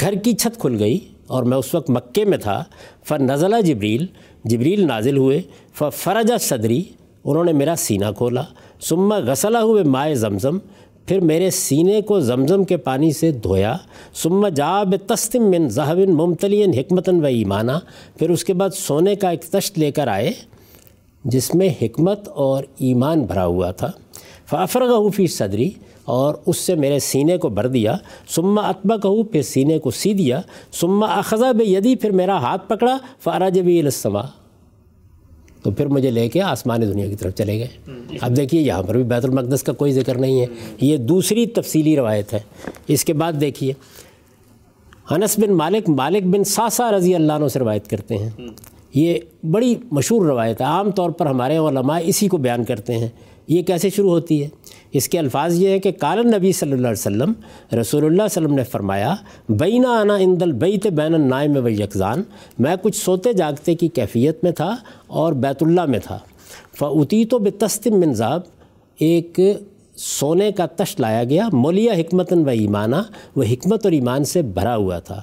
گھر 0.00 0.14
کی 0.14 0.32
چھت 0.32 0.60
کھل 0.60 0.76
گئی 0.78 0.98
اور 1.26 1.42
میں 1.42 1.56
اس 1.56 1.74
وقت 1.74 1.90
مکے 1.90 2.24
میں 2.24 2.38
تھا۔ 2.38 2.64
فر 3.04 3.18
نزلہ 3.18 3.60
جبریل 3.60 4.06
جبریل 4.44 4.86
نازل 4.86 5.16
ہوئے۔ 5.16 5.42
ف 5.74 5.84
فرجہ 5.92 6.38
صدری 6.40 6.82
انہوں 7.24 7.44
نے 7.44 7.52
میرا 7.52 7.74
سینہ 7.76 8.04
کھولا۔ 8.16 8.42
سما 8.80 9.18
غسلہ 9.18 9.58
ہوئے 9.58 9.82
مائع 9.82 10.14
زمزم۔ 10.14 10.58
پھر 11.06 11.20
میرے 11.20 11.50
سینے 11.50 12.02
کو 12.02 12.20
زمزم 12.20 12.64
کے 12.64 12.76
پانی 12.76 13.12
سے 13.12 13.32
دھویا 13.32 13.76
سما 14.14 14.48
جاب 14.48 14.94
تستم 15.06 15.50
من 15.50 15.68
ذہبن 15.68 16.14
ممتلین 16.14 16.74
حکمتاً 16.74 17.20
و 17.20 17.26
ایمانہ 17.26 17.72
پھر 18.18 18.30
اس 18.30 18.44
کے 18.44 18.54
بعد 18.54 18.70
سونے 18.70 19.14
کا 19.14 19.30
ایک 19.30 19.44
تشت 19.44 19.78
لے 19.78 19.90
کر 19.90 20.08
آئے، 20.08 20.32
جس 21.24 21.54
میں 21.54 21.68
حکمت 21.82 22.28
اور 22.28 22.64
ایمان 22.78 23.22
بھرا 23.22 23.46
ہوا 23.46 23.70
تھا۔ 23.70 23.90
فافرغ 24.46 25.10
فی 25.10 25.26
صدری، 25.26 25.70
اور 26.04 26.34
اس 26.46 26.56
سے 26.56 26.74
میرے 26.74 26.98
سینے 26.98 27.36
کو 27.36 27.48
بھر 27.48 27.66
دیا۔ 27.66 27.96
سما 28.28 28.62
اتبا 28.62 28.96
کہو 28.96 29.22
پھر 29.22 29.42
سینے 29.42 29.78
کو 29.78 29.90
سی 29.90 30.12
دیا۔ 30.14 30.40
سما 30.72 31.06
اخذہ 31.06 31.52
بے 31.52 31.64
یدی 31.64 31.96
پھر 31.96 32.10
میرا 32.10 32.38
ہاتھ 32.38 32.68
پکڑا 32.68 32.96
فاراج 33.24 33.58
بھی 33.58 33.80
السما۔ 33.80 34.22
تو 35.66 35.72
پھر 35.72 35.86
مجھے 35.86 36.10
لے 36.10 36.28
کے 36.28 36.42
آسمان 36.42 36.82
دنیا 36.82 37.06
کی 37.06 37.16
طرف 37.16 37.34
چلے 37.34 37.58
گئے۔ 37.58 37.66
اب 38.20 38.36
دیکھیے 38.36 38.60
یہاں 38.62 38.82
پر 38.82 38.94
بھی 38.94 39.04
بیت 39.04 39.24
المقدس 39.24 39.62
کا 39.62 39.72
کوئی 39.72 39.92
ذکر 39.92 40.18
نہیں 40.18 40.40
ہے۔ 40.40 40.46
یہ 40.80 40.96
دوسری 40.96 41.46
تفصیلی 41.46 41.96
روایت 41.96 42.34
ہے۔ 42.34 42.38
اس 42.88 43.04
کے 43.04 43.12
بعد 43.12 43.32
دیکھیے۔ 43.40 43.72
انس 45.10 45.38
بن 45.38 45.52
مالک 45.52 45.88
مالک 45.88 46.22
بن 46.22 46.44
ساسا 46.44 46.92
رضی 46.92 47.14
اللہ 47.14 47.32
عنہ 47.32 47.48
سے 47.48 47.58
روایت 47.58 47.88
کرتے 47.88 48.16
ہیں۔ 48.18 48.30
یہ 48.94 49.18
بڑی 49.50 49.74
مشہور 49.92 50.26
روایت 50.26 50.60
ہے۔ 50.60 50.66
عام 50.66 50.90
طور 50.90 51.10
پر 51.10 51.26
ہمارے 51.26 51.56
علماء 51.56 51.98
اسی 52.02 52.28
کو 52.28 52.36
بیان 52.36 52.64
کرتے 52.64 52.98
ہیں۔ 52.98 53.08
یہ 53.48 53.62
کیسے 53.62 53.90
شروع 53.90 54.10
ہوتی 54.10 54.42
ہے؟ 54.42 54.48
اس 54.92 55.08
کے 55.08 55.18
الفاظ 55.18 55.54
یہ 55.54 55.68
ہیں 55.68 55.78
کہ 55.78 55.92
کالن 55.92 56.30
نبی 56.30 56.52
صلی 56.52 56.72
اللہ 56.72 56.86
علیہ 56.86 57.06
وسلم، 57.06 57.32
رسول 57.80 58.04
اللہ 58.04 58.22
علیہ 58.22 58.38
وسلم 58.38 58.54
نے 58.54 58.64
فرمایا 58.64 59.14
بینا 59.48 59.98
آنا 60.00 60.14
اندل 60.14 60.52
بیت 60.62 60.86
بین 60.86 61.14
النائم 61.14 61.56
و 61.64 61.68
یکزان 61.68 62.22
میں 62.58 62.74
کچھ 62.82 62.96
سوتے 62.96 63.32
جاگتے 63.32 63.74
کی 63.74 63.88
کیفیت 63.88 64.44
میں 64.44 64.52
تھا 64.52 64.74
اور 65.06 65.32
بیت 65.32 65.62
اللہ 65.62 65.84
میں 65.86 65.98
تھا۔ 66.04 66.18
فعتی 66.78 67.24
تو 67.24 67.38
بے 67.38 67.50
تستم 67.58 67.98
منظاب 68.00 68.40
ایک 68.98 69.40
سونے 69.96 70.50
کا 70.52 70.66
تش 70.76 70.98
لایا 71.00 71.24
گیا 71.24 71.48
مولیا 71.52 71.92
حکمتاً 71.92 72.44
و 72.44 72.48
ایمانہ 72.48 72.96
وہ 73.36 73.44
حکمت 73.52 73.84
اور 73.86 73.92
ایمان 73.92 74.24
سے 74.24 74.42
بھرا 74.42 74.76
ہوا 74.76 74.98
تھا۔ 74.98 75.20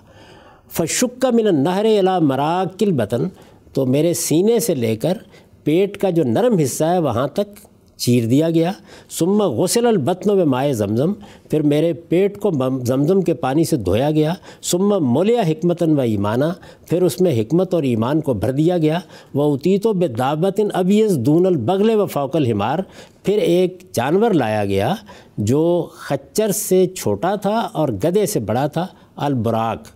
فشکہ 0.72 1.36
من 1.36 1.64
نہر 1.64 1.86
علا 2.00 2.18
مراکل 2.20 2.92
بطن 2.92 3.28
تو 3.74 3.86
میرے 3.86 4.14
سینے 4.14 4.60
سے 4.60 4.76
لے 4.76 4.96
کر 4.96 5.18
پیٹ 5.64 5.98
کا 5.98 6.10
جو 6.10 6.24
نرم 6.24 6.58
حصہ 6.58 6.84
ہے، 6.84 7.00
وہاں 7.00 7.28
تک 7.28 7.60
چیر 7.98 8.26
دیا 8.26 8.50
گیا۔ 8.50 8.72
سما 9.10 9.46
غسل 9.48 9.86
البتن 9.86 10.30
و 10.30 10.46
مائع 10.46 10.72
زمزم۔ 10.72 11.14
پھر 11.50 11.62
میرے 11.62 11.94
پیٹ 11.94 12.40
کو 12.40 12.52
زمزم 12.86 13.22
کے 13.22 13.34
پانی 13.34 13.64
سے 13.64 13.78
دھویا 13.78 14.12
گیا۔ 14.12 14.34
سما 14.62 14.98
مولیا 14.98 15.42
حکمتاً 15.42 15.98
و 15.98 16.02
ایمانہ 16.02 16.46
پھر 16.86 17.04
اس 17.04 17.22
میں 17.22 17.42
حکمت 17.42 17.74
اور 17.74 17.84
ایمان 17.84 18.22
کو 18.22 18.34
بھر 18.34 18.52
دیا 18.52 18.78
گیا۔ 18.78 19.00
وہ 19.34 19.54
اتیت 19.56 19.86
و 19.86 19.94
بے 19.94 20.08
دعوتن 20.08 20.68
ابیز 20.74 21.18
دون 21.18 21.46
البغل 21.46 21.90
و 21.90 22.06
فوق 22.06 22.36
الحمار۔ 22.36 22.80
پھر 23.24 23.38
ایک 23.38 23.84
جانور 23.94 24.32
لایا 24.32 24.66
گیا 24.66 24.96
جو 25.38 25.88
خچر 25.92 26.52
سے 26.52 26.86
چھوٹا 26.88 27.36
تھا 27.36 27.70
اور 27.74 27.90
گدے 27.90 28.26
سے 28.26 28.40
بڑا 28.40 28.68
تھا 28.68 28.88
البراک 29.16 29.88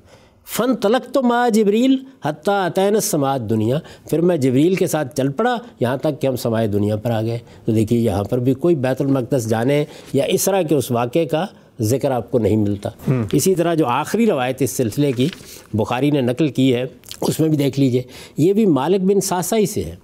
فن 0.55 0.75
تلک 0.75 1.13
تو 1.13 1.23
ماں 1.23 1.49
جبریل 1.49 1.97
حتیٰ 2.25 2.65
عطین 2.65 2.99
سماعت 2.99 3.41
دنیا 3.49 3.79
پھر 4.09 4.21
میں 4.21 4.37
جبریل 4.37 4.75
کے 4.75 4.87
ساتھ 4.87 5.15
چل 5.15 5.31
پڑا 5.31 5.57
یہاں 5.79 5.97
تک 5.97 6.21
کہ 6.21 6.27
ہم 6.27 6.35
سماعت 6.35 6.73
دنیا 6.73 6.95
پر 6.95 7.11
آ 7.11 7.21
گئے۔ 7.21 7.39
تو 7.65 7.71
دیکھیے 7.71 7.99
یہاں 7.99 8.23
پر 8.23 8.39
بھی 8.39 8.53
کوئی 8.53 8.75
بیت 8.75 9.01
المقدس 9.01 9.49
جانے 9.49 9.85
یا 10.13 10.25
اس 10.25 10.45
طرح 10.45 10.61
کے 10.61 10.75
اس 10.75 10.91
واقعے 10.91 11.25
کا 11.25 11.45
ذکر 11.81 12.11
آپ 12.11 12.31
کو 12.31 12.39
نہیں 12.39 12.57
ملتا۔ 12.57 12.89
اسی 13.31 13.55
طرح 13.55 13.73
جو 13.73 13.85
آخری 13.85 14.25
روایت 14.25 14.61
اس 14.61 14.71
سلسلے 14.71 15.11
کی 15.11 15.27
بخاری 15.73 16.11
نے 16.11 16.21
نقل 16.21 16.47
کی 16.47 16.75
ہے 16.75 16.85
اس 17.21 17.39
میں 17.39 17.49
بھی 17.49 17.57
دیکھ 17.57 17.79
لیجیے۔ 17.79 18.01
یہ 18.37 18.53
بھی 18.53 18.65
مالک 18.65 19.01
بن 19.01 19.21
ساسائی 19.21 19.65
سے 19.65 19.83
ہے۔ 19.83 19.95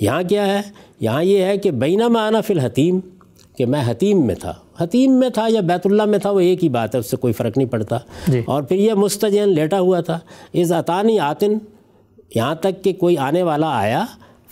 یہاں 0.00 0.22
کیا 0.22 0.46
ہے؟ 0.46 0.60
یہاں 1.00 1.24
یہ 1.24 1.42
ہے 1.42 1.58
کہ 1.58 1.70
بینہ 1.70 2.18
آنا 2.18 2.40
فی 2.40 2.54
الحتیم 2.54 3.00
کہ 3.56 3.66
میں 3.66 3.82
حتیم 3.86 4.26
میں 4.26 4.34
تھا۔ 4.34 4.54
حتیم 4.78 5.12
میں 5.12 5.30
تھا 5.30 5.46
یا 5.48 5.60
بیت 5.60 5.86
اللہ 5.86 6.02
میں 6.02 6.18
تھا 6.18 6.30
وہ 6.30 6.40
ایک 6.40 6.64
ہی 6.64 6.68
بات 6.68 6.94
ہے 6.94 7.00
اس 7.00 7.10
سے 7.10 7.16
کوئی 7.16 7.32
فرق 7.32 7.58
نہیں 7.58 7.68
پڑتا۔ 7.68 7.98
جی۔ 8.28 8.42
اور 8.46 8.62
پھر 8.62 8.76
یہ 8.76 8.94
مستجین 8.94 9.48
لیٹا 9.48 9.80
ہوا 9.80 10.00
تھا۔ 10.00 10.18
اس 10.52 10.72
عطانی 10.72 11.18
آتن 11.18 11.58
یہاں 12.34 12.54
تک 12.54 12.84
کہ 12.84 12.92
کوئی 12.92 13.16
آنے 13.16 13.42
والا 13.42 13.78
آیا 13.78 14.04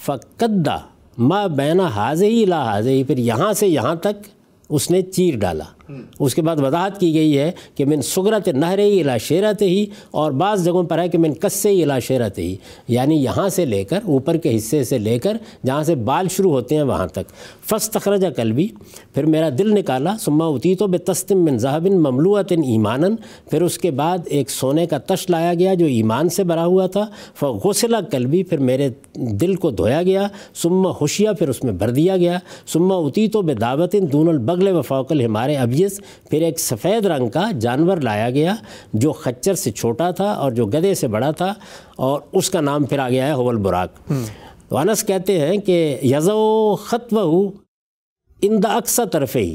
فقدہ 0.06 0.78
ما 1.18 1.46
بینا 1.46 1.86
حاض 1.86 2.22
ہی 2.22 2.44
لا 2.44 2.64
حاض 2.64 2.86
ہی 2.88 3.04
پھر 3.04 3.18
یہاں 3.18 3.52
سے 3.52 3.68
یہاں 3.68 3.94
تک 3.94 4.28
اس 4.68 4.90
نے 4.90 5.02
چیر 5.02 5.36
ڈالا۔ 5.36 5.64
اس 6.20 6.34
کے 6.34 6.42
بعد 6.42 6.56
وضاحت 6.64 6.98
کی 7.00 7.12
گئی 7.14 7.38
ہے 7.38 7.50
کہ 7.74 7.84
من 7.84 8.02
سگرت 8.02 8.48
نہر 8.48 8.78
ہی 8.78 9.00
الا 9.00 9.16
شیرت 9.26 9.62
ہی، 9.62 9.84
اور 10.10 10.32
بعض 10.32 10.64
جگہوں 10.64 10.82
پر 10.88 10.98
ہے 10.98 11.08
کہ 11.08 11.18
من 11.18 11.34
کسے 11.40 11.70
ہی 11.70 11.82
الا 11.82 11.98
شیرت 12.08 12.38
ہی 12.38 12.54
یعنی 12.88 13.22
یہاں 13.22 13.48
سے 13.48 13.64
لے 13.64 13.82
کر 13.84 13.98
اوپر 14.06 14.36
کے 14.36 14.56
حصے 14.56 14.82
سے 14.84 14.98
لے 14.98 15.18
کر 15.18 15.36
جہاں 15.66 15.82
سے 15.84 15.94
بال 15.94 16.28
شروع 16.36 16.52
ہوتے 16.52 16.76
ہیں 16.76 16.82
وہاں 16.82 17.06
تک۔ 17.14 17.32
فس 17.70 17.88
تخرجہ 17.90 18.28
کلبی 18.36 18.66
پھر 19.14 19.24
میرا 19.26 19.48
دل 19.58 19.74
نکالا 19.74 20.16
سما 20.20 20.46
اتی 20.46 20.74
تو 20.74 20.86
بے 20.86 20.98
تستم 20.98 21.44
من 21.44 21.58
ذہبن 21.58 22.00
مملوعت 22.02 22.52
ایمانن 22.52 23.14
پھر 23.50 23.62
اس 23.62 23.78
کے 23.78 23.90
بعد 24.00 24.18
ایک 24.26 24.50
سونے 24.50 24.86
کا 24.86 24.98
تش 25.06 25.28
لایا 25.30 25.52
گیا 25.54 25.74
جو 25.74 25.86
ایمان 25.86 26.28
سے 26.28 26.44
بھرا 26.44 26.64
ہوا 26.66 26.86
تھا۔ 26.86 27.06
غسلہ 27.64 27.96
کلبی 28.10 28.42
پھر 28.42 28.58
میرے 28.58 28.88
دل 29.40 29.54
کو 29.54 29.70
دھویا 29.70 30.02
گیا 30.02 30.26
سما 30.62 30.90
ہوشیا 31.00 31.32
پھر 31.38 31.48
اس 31.48 31.62
میں 31.64 31.72
بھر 31.72 31.90
دیا 31.90 32.16
گیا۔ 32.16 32.38
سما 32.72 32.96
اتی 33.06 33.26
تو 33.28 33.42
بے 33.42 33.54
دعوت 33.54 33.94
دون 34.12 34.28
البغل 34.28 34.68
و 34.68 34.82
فوقل 34.82 35.24
ہمارے 35.24 35.56
ابیس 35.80 36.00
پھر 36.30 36.42
ایک 36.42 36.58
سفید 36.60 37.06
رنگ 37.06 37.28
کا 37.28 37.50
جانور 37.60 37.96
لایا 38.02 38.28
گیا، 38.30 38.54
جو 38.92 39.12
خچر 39.12 39.54
سے 39.54 39.70
چھوٹا 39.70 40.10
تھا 40.10 40.30
اور 40.32 40.52
جو 40.52 40.66
گدے 40.66 40.94
سے 40.94 41.08
بڑا 41.08 41.30
تھا، 41.30 41.52
اور 41.96 42.20
اس 42.32 42.50
کا 42.50 42.60
نام 42.60 42.84
پھر 42.84 42.98
آ 42.98 43.08
گیا 43.08 43.26
ہے 43.26 43.32
حول 43.32 43.56
براک 43.62 44.12
انس 44.70 45.02
کہتے 45.06 45.38
ہیں 45.38 45.56
کہ 45.56 45.98
یزو 46.02 46.74
خطو 46.84 47.50
ان 48.42 48.62
دا 48.62 48.76
اکثر 48.76 49.06
طرف 49.12 49.36
ہی۔ 49.36 49.54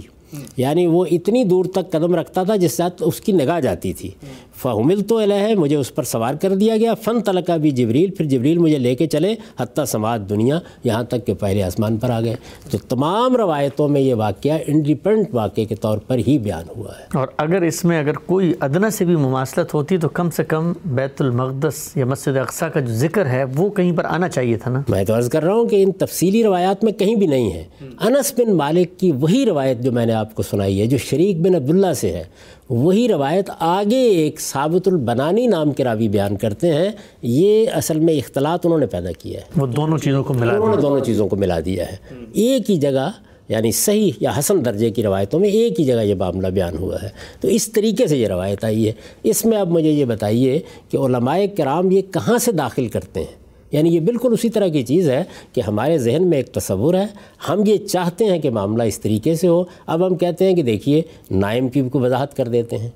یعنی 0.58 0.88
وہ 0.88 1.06
اتنی 1.12 1.44
دور 1.44 1.66
تک 1.66 1.92
قدم 1.92 2.16
رکھتا 2.16 2.44
تھا 2.44 2.56
جس 2.56 2.74
ساتھ 2.74 3.04
اس 3.06 3.22
کی 3.22 3.32
نگاہ 3.32 3.60
جاتی 3.60 3.94
تھی۔ 3.94 4.10
فہمل 4.56 5.02
تو 5.02 5.18
الہ 5.18 5.56
مجھے 5.58 5.76
اس 5.76 5.96
پر 5.96 6.04
سوار 6.04 6.34
کر 6.34 6.56
دیا 6.56 6.78
گیا۔ 6.78 6.94
فن 6.94 7.22
تلقہ 7.22 7.58
بھی 7.58 7.72
جبریل 7.72 8.12
پھر 8.12 8.26
جبریل 8.26 8.58
مجھے 8.58 8.78
لے 8.78 8.96
کے 8.96 9.08
چلے۔ 9.08 9.36
حتیٰ 9.60 9.86
سماعت 9.86 10.30
دنیا 10.30 10.60
یہاں 10.84 11.04
تک 11.04 11.28
کہ 11.28 11.34
پہلے 11.34 11.64
آسمان 11.64 11.98
پر 11.98 12.10
آ 12.10 12.22
گئے۔ 12.22 12.36
تو 12.72 12.78
تمام 12.90 13.36
روایتوں 13.36 13.88
میں 13.88 14.02
یہ 14.02 14.16
واقعہ 14.16 14.58
انڈیپینڈنٹ 14.68 15.28
واقعے 15.34 15.66
کے 15.66 15.76
طور 15.76 15.98
پر 15.98 16.18
ہی 16.28 16.40
بیان 16.40 16.66
ہوا 16.78 16.92
ہے۔ 17.00 17.18
اور 17.18 17.28
اگر 17.38 17.62
اس 17.62 17.86
میں 17.86 18.00
اگر 18.00 18.14
کوئی 18.14 18.54
ادنا 18.60 18.90
سے 18.90 19.06
بھی 19.06 19.16
مماثلت 19.16 19.74
ہوتی 19.74 19.98
تو 19.98 20.10
کم 20.10 20.30
سے 20.30 20.44
کم 20.44 20.74
بیت 20.86 21.22
المقدس 21.22 21.98
یا 21.98 22.06
مسجد 22.06 22.38
اقسا 22.38 22.70
کا 22.70 22.80
جو 22.80 22.94
ذکر 22.94 23.26
ہے 23.26 23.44
وہ 23.56 23.70
کہیں 23.70 23.92
پر 23.98 24.06
آنا 24.06 24.30
چاہیے 24.30 24.58
تھا 24.58 24.72
نا؟ 24.72 24.82
میں 24.90 25.04
تو 25.04 25.16
عرض 25.16 25.30
کر 25.30 25.44
رہا 25.44 25.54
ہوں 25.54 25.66
کہ 25.66 25.84
ان 25.84 25.92
تفصیلی 25.92 26.44
روایات 26.44 26.84
میں 26.84 26.92
کہیں 26.92 27.16
بھی 27.16 27.28
نہیں 27.28 27.54
ہے۔ 27.54 27.64
انس 27.82 28.34
بن 28.38 28.54
مالک 28.54 29.00
کی 29.00 29.12
وہی 29.12 29.46
روایت 29.46 29.80
جو 29.80 29.92
میں 29.92 30.06
نے 30.06 30.14
آپ 30.26 30.36
کو 30.36 30.44
سنائی 30.44 30.82
ہے 30.82 30.86
جو 30.86 30.98
شریک 30.98 31.42
بن 31.42 31.56
عبداللہ 31.56 31.94
سے 31.94 32.12
ہے 32.12 32.24
وہی 32.70 33.08
روایت 33.08 33.50
آگے 33.60 34.02
ایک 34.02 34.42
ثابت 34.42 34.88
البنانی 34.88 35.48
نام 35.48 35.72
کے 35.72 35.84
راوی 35.84 36.08
بیان 36.08 36.36
کرتے 36.36 36.74
ہیں۔ 36.74 36.90
یہ 37.22 37.66
اصل 37.74 38.00
میں 38.00 38.14
اختلاط 38.14 38.66
انہوں 38.66 38.80
نے 38.80 38.86
پیدا 38.86 39.12
کیا 39.12 39.40
ہے۔ 39.40 39.46
وہ 39.58 39.68
دونوں 39.68 39.98
چیزوں 39.98 40.24
کو 40.24 40.34
ملا 40.34 40.54
انہوں 40.54 40.76
نے 40.76 40.82
دونوں 40.82 41.06
چیزوں 41.06 41.28
کو 41.28 41.36
ملا 41.36 41.60
دیا 41.66 41.86
ہے۔ 41.92 41.96
ایک 42.34 42.72
ہی 42.72 42.76
جگہ 42.76 43.12
یعنی 43.50 43.72
صحیح 43.72 44.12
یا 44.20 44.32
حسن 44.40 44.66
درجے 44.66 44.90
کی 44.90 45.04
روایتوں 45.04 45.40
میں 45.40 45.50
ایک 45.50 45.80
ہی 45.80 45.86
جگہ 45.86 46.02
یہ 46.02 46.16
معاملہ 46.16 46.48
بیان 46.48 46.78
ہوا 46.78 46.98
ہے۔ 47.04 47.10
تو 47.42 47.48
اس 47.48 47.72
طریقے 47.72 48.08
سے 48.08 48.18
یہ 48.18 48.28
روایت 48.28 48.64
آئی 48.64 48.88
ہے۔ 48.88 48.92
اس 49.24 49.46
میں 49.46 49.58
اب 49.58 49.70
مجھے 49.70 49.92
یہ 49.92 50.06
بتائیے 50.06 50.60
کہ 50.90 50.98
علماء 50.98 51.38
کرام 51.58 51.92
یہ 51.92 52.02
کہاں 52.02 52.38
سے 52.38 52.52
داخل 52.52 52.88
کرتے 52.88 53.20
ہیں؟ 53.20 53.45
یعنی 53.76 53.96
یہ 53.96 54.00
بالکل 54.00 54.34
اسی 54.34 54.50
طرح 54.50 54.68
کی 54.68 54.84
چیز 54.84 55.10
ہے 55.10 55.24
کہ 55.54 55.62
ہمارے 55.62 55.98
ذہن 55.98 56.28
میں 56.28 56.38
ایک 56.38 56.48
تصور 56.48 56.94
ہے 56.94 57.06
ہم 57.50 57.64
یہ 57.66 57.78
چاہتے 57.78 58.26
ہیں 58.26 58.40
کہ 58.40 58.50
معاملہ 58.50 58.84
اس 58.84 59.00
طریقے 59.00 59.36
سے 59.36 59.48
ہو۔ 59.48 59.64
اب 59.86 60.08
ہم 60.08 60.16
کہتے 60.16 60.46
ہیں 60.46 60.56
کہ 60.56 60.64
دیکھیے 60.64 61.02
نائم 61.32 61.68
کی 61.70 61.82
کو 61.92 62.00
وضاحت 62.00 62.38
کر 62.38 62.48
دیتے 62.48 62.78
ہیں۔ 62.78 62.90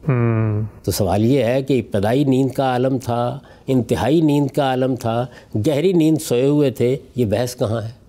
تو 0.83 0.91
سوال 0.91 1.25
یہ 1.25 1.43
ہے 1.43 1.61
کہ 1.61 1.79
ابتدائی 1.79 2.23
نیند 2.23 2.51
کا 2.51 2.63
عالم 2.63 2.97
تھا 2.97 3.39
انتہائی 3.67 4.21
نیند 4.21 4.47
کا 4.47 4.63
عالم 4.63 4.95
تھا 4.95 5.25
گہری 5.67 5.93
نیند 5.93 6.17
سوئے 6.21 6.45
ہوئے 6.45 6.69
تھے 6.71 6.97
یہ 7.15 7.25
بحث 7.25 7.55
کہاں 7.55 7.81
ہے؟ 7.81 7.99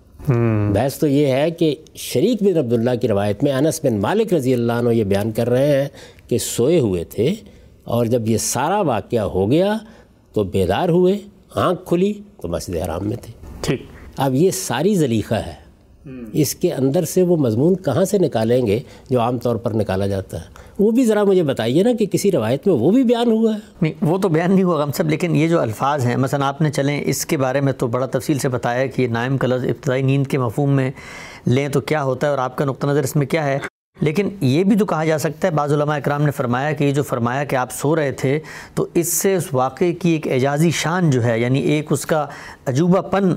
بحث 0.73 0.97
تو 0.99 1.07
یہ 1.07 1.27
ہے 1.27 1.51
کہ 1.51 1.75
شریک 1.95 2.43
بن 2.43 2.57
عبداللہ 2.57 2.91
کی 3.01 3.07
روایت 3.07 3.43
میں 3.43 3.51
انس 3.51 3.79
بن 3.83 3.99
مالک 4.01 4.33
رضی 4.33 4.53
اللہ 4.53 4.73
عنہ 4.73 4.89
یہ 4.89 5.03
بیان 5.03 5.31
کر 5.31 5.49
رہے 5.49 5.81
ہیں 5.81 5.87
کہ 6.27 6.37
سوئے 6.37 6.79
ہوئے 6.79 7.03
تھے 7.03 7.33
اور 7.83 8.05
جب 8.05 8.29
یہ 8.29 8.37
سارا 8.37 8.81
واقعہ 8.81 9.19
ہو 9.19 9.51
گیا 9.51 9.77
تو 10.33 10.43
بیدار 10.43 10.89
ہوئے 10.89 11.17
آنکھ 11.55 11.81
کھلی 11.85 12.13
تو 12.41 12.47
مسجد 12.47 12.75
حرام 12.75 13.07
میں 13.07 13.17
تھے۔ 13.17 13.33
ٹھیک۔ 13.61 13.81
اب 14.17 14.35
یہ 14.35 14.51
ساری 14.51 14.95
زلیخہ 14.95 15.33
ہے۔ 15.33 15.71
اس 16.33 16.55
کے 16.55 16.73
اندر 16.73 17.05
سے 17.05 17.21
وہ 17.21 17.37
مضمون 17.37 17.75
کہاں 17.75 18.05
سے 18.05 18.17
نکالیں 18.17 18.67
گے 18.67 18.79
جو 19.09 19.19
عام 19.19 19.37
طور 19.37 19.55
پر 19.55 19.71
نکالا 19.71 20.07
جاتا 20.07 20.37
ہے؟ 20.37 20.45
وہ 20.79 20.91
بھی 20.91 21.05
ذرا 21.05 21.23
مجھے 21.23 21.43
بتائیے 21.43 21.83
نا 21.83 21.89
کہ 21.99 22.05
کسی 22.05 22.31
روایت 22.31 22.67
میں 22.67 22.75
وہ 22.75 22.91
بھی 22.91 23.03
بیان 23.03 23.31
ہوا 23.31 23.53
ہے۔ 23.53 23.59
نہیں 23.81 23.93
وہ 24.01 24.17
تو 24.17 24.29
بیان 24.29 24.51
نہیں 24.51 24.63
ہوا 24.63 24.83
ہم 24.83 24.91
سب 24.91 25.09
لیکن 25.09 25.35
یہ 25.35 25.47
جو 25.47 25.59
الفاظ 25.59 26.05
ہیں 26.05 26.15
مثلا 26.15 26.47
آپ 26.47 26.61
نے 26.61 26.71
چلیں 26.71 27.01
اس 27.05 27.25
کے 27.25 27.37
بارے 27.37 27.61
میں 27.61 27.73
تو 27.73 27.87
بڑا 27.87 28.05
تفصیل 28.05 28.37
سے 28.37 28.49
بتایا 28.49 28.85
کہ 28.85 29.01
یہ 29.01 29.07
نائم 29.07 29.37
کا 29.37 29.47
لفظ 29.47 29.65
ابتدائی 29.65 30.01
نیند 30.01 30.27
کے 30.27 30.37
مفہوم 30.37 30.69
میں 30.69 30.91
لیں 31.47 31.69
تو 31.69 31.81
کیا 31.81 32.03
ہوتا 32.03 32.27
ہے 32.27 32.31
اور 32.31 32.39
آپ 32.39 32.57
کا 32.57 32.65
نقطہ 32.65 32.87
نظر 32.87 33.03
اس 33.03 33.15
میں 33.15 33.25
کیا 33.25 33.45
ہے؟ 33.45 33.57
لیکن 34.01 34.29
یہ 34.41 34.63
بھی 34.63 34.75
تو 34.77 34.85
کہا 34.85 35.05
جا 35.05 35.17
سکتا 35.17 35.47
ہے، 35.47 35.53
بعض 35.53 35.73
علماء 35.73 35.95
اکرام 35.97 36.23
نے 36.23 36.31
فرمایا 36.31 36.71
کہ 36.71 36.83
یہ 36.83 36.91
جو 36.91 37.03
فرمایا 37.03 37.43
کہ 37.43 37.55
آپ 37.55 37.71
سو 37.71 37.95
رہے 37.95 38.11
تھے، 38.11 38.39
تو 38.75 38.85
اس 38.93 39.13
سے 39.13 39.35
اس 39.35 39.47
واقعے 39.53 39.91
کی 39.93 40.09
ایک 40.09 40.27
اعجازی 40.31 40.71
شان 40.75 41.09
جو 41.09 41.23
ہے 41.23 41.39
یعنی 41.39 41.59
ایک 41.59 41.91
اس 41.91 42.05
کا 42.05 42.25
عجوبہ 42.67 43.01
پن 43.11 43.33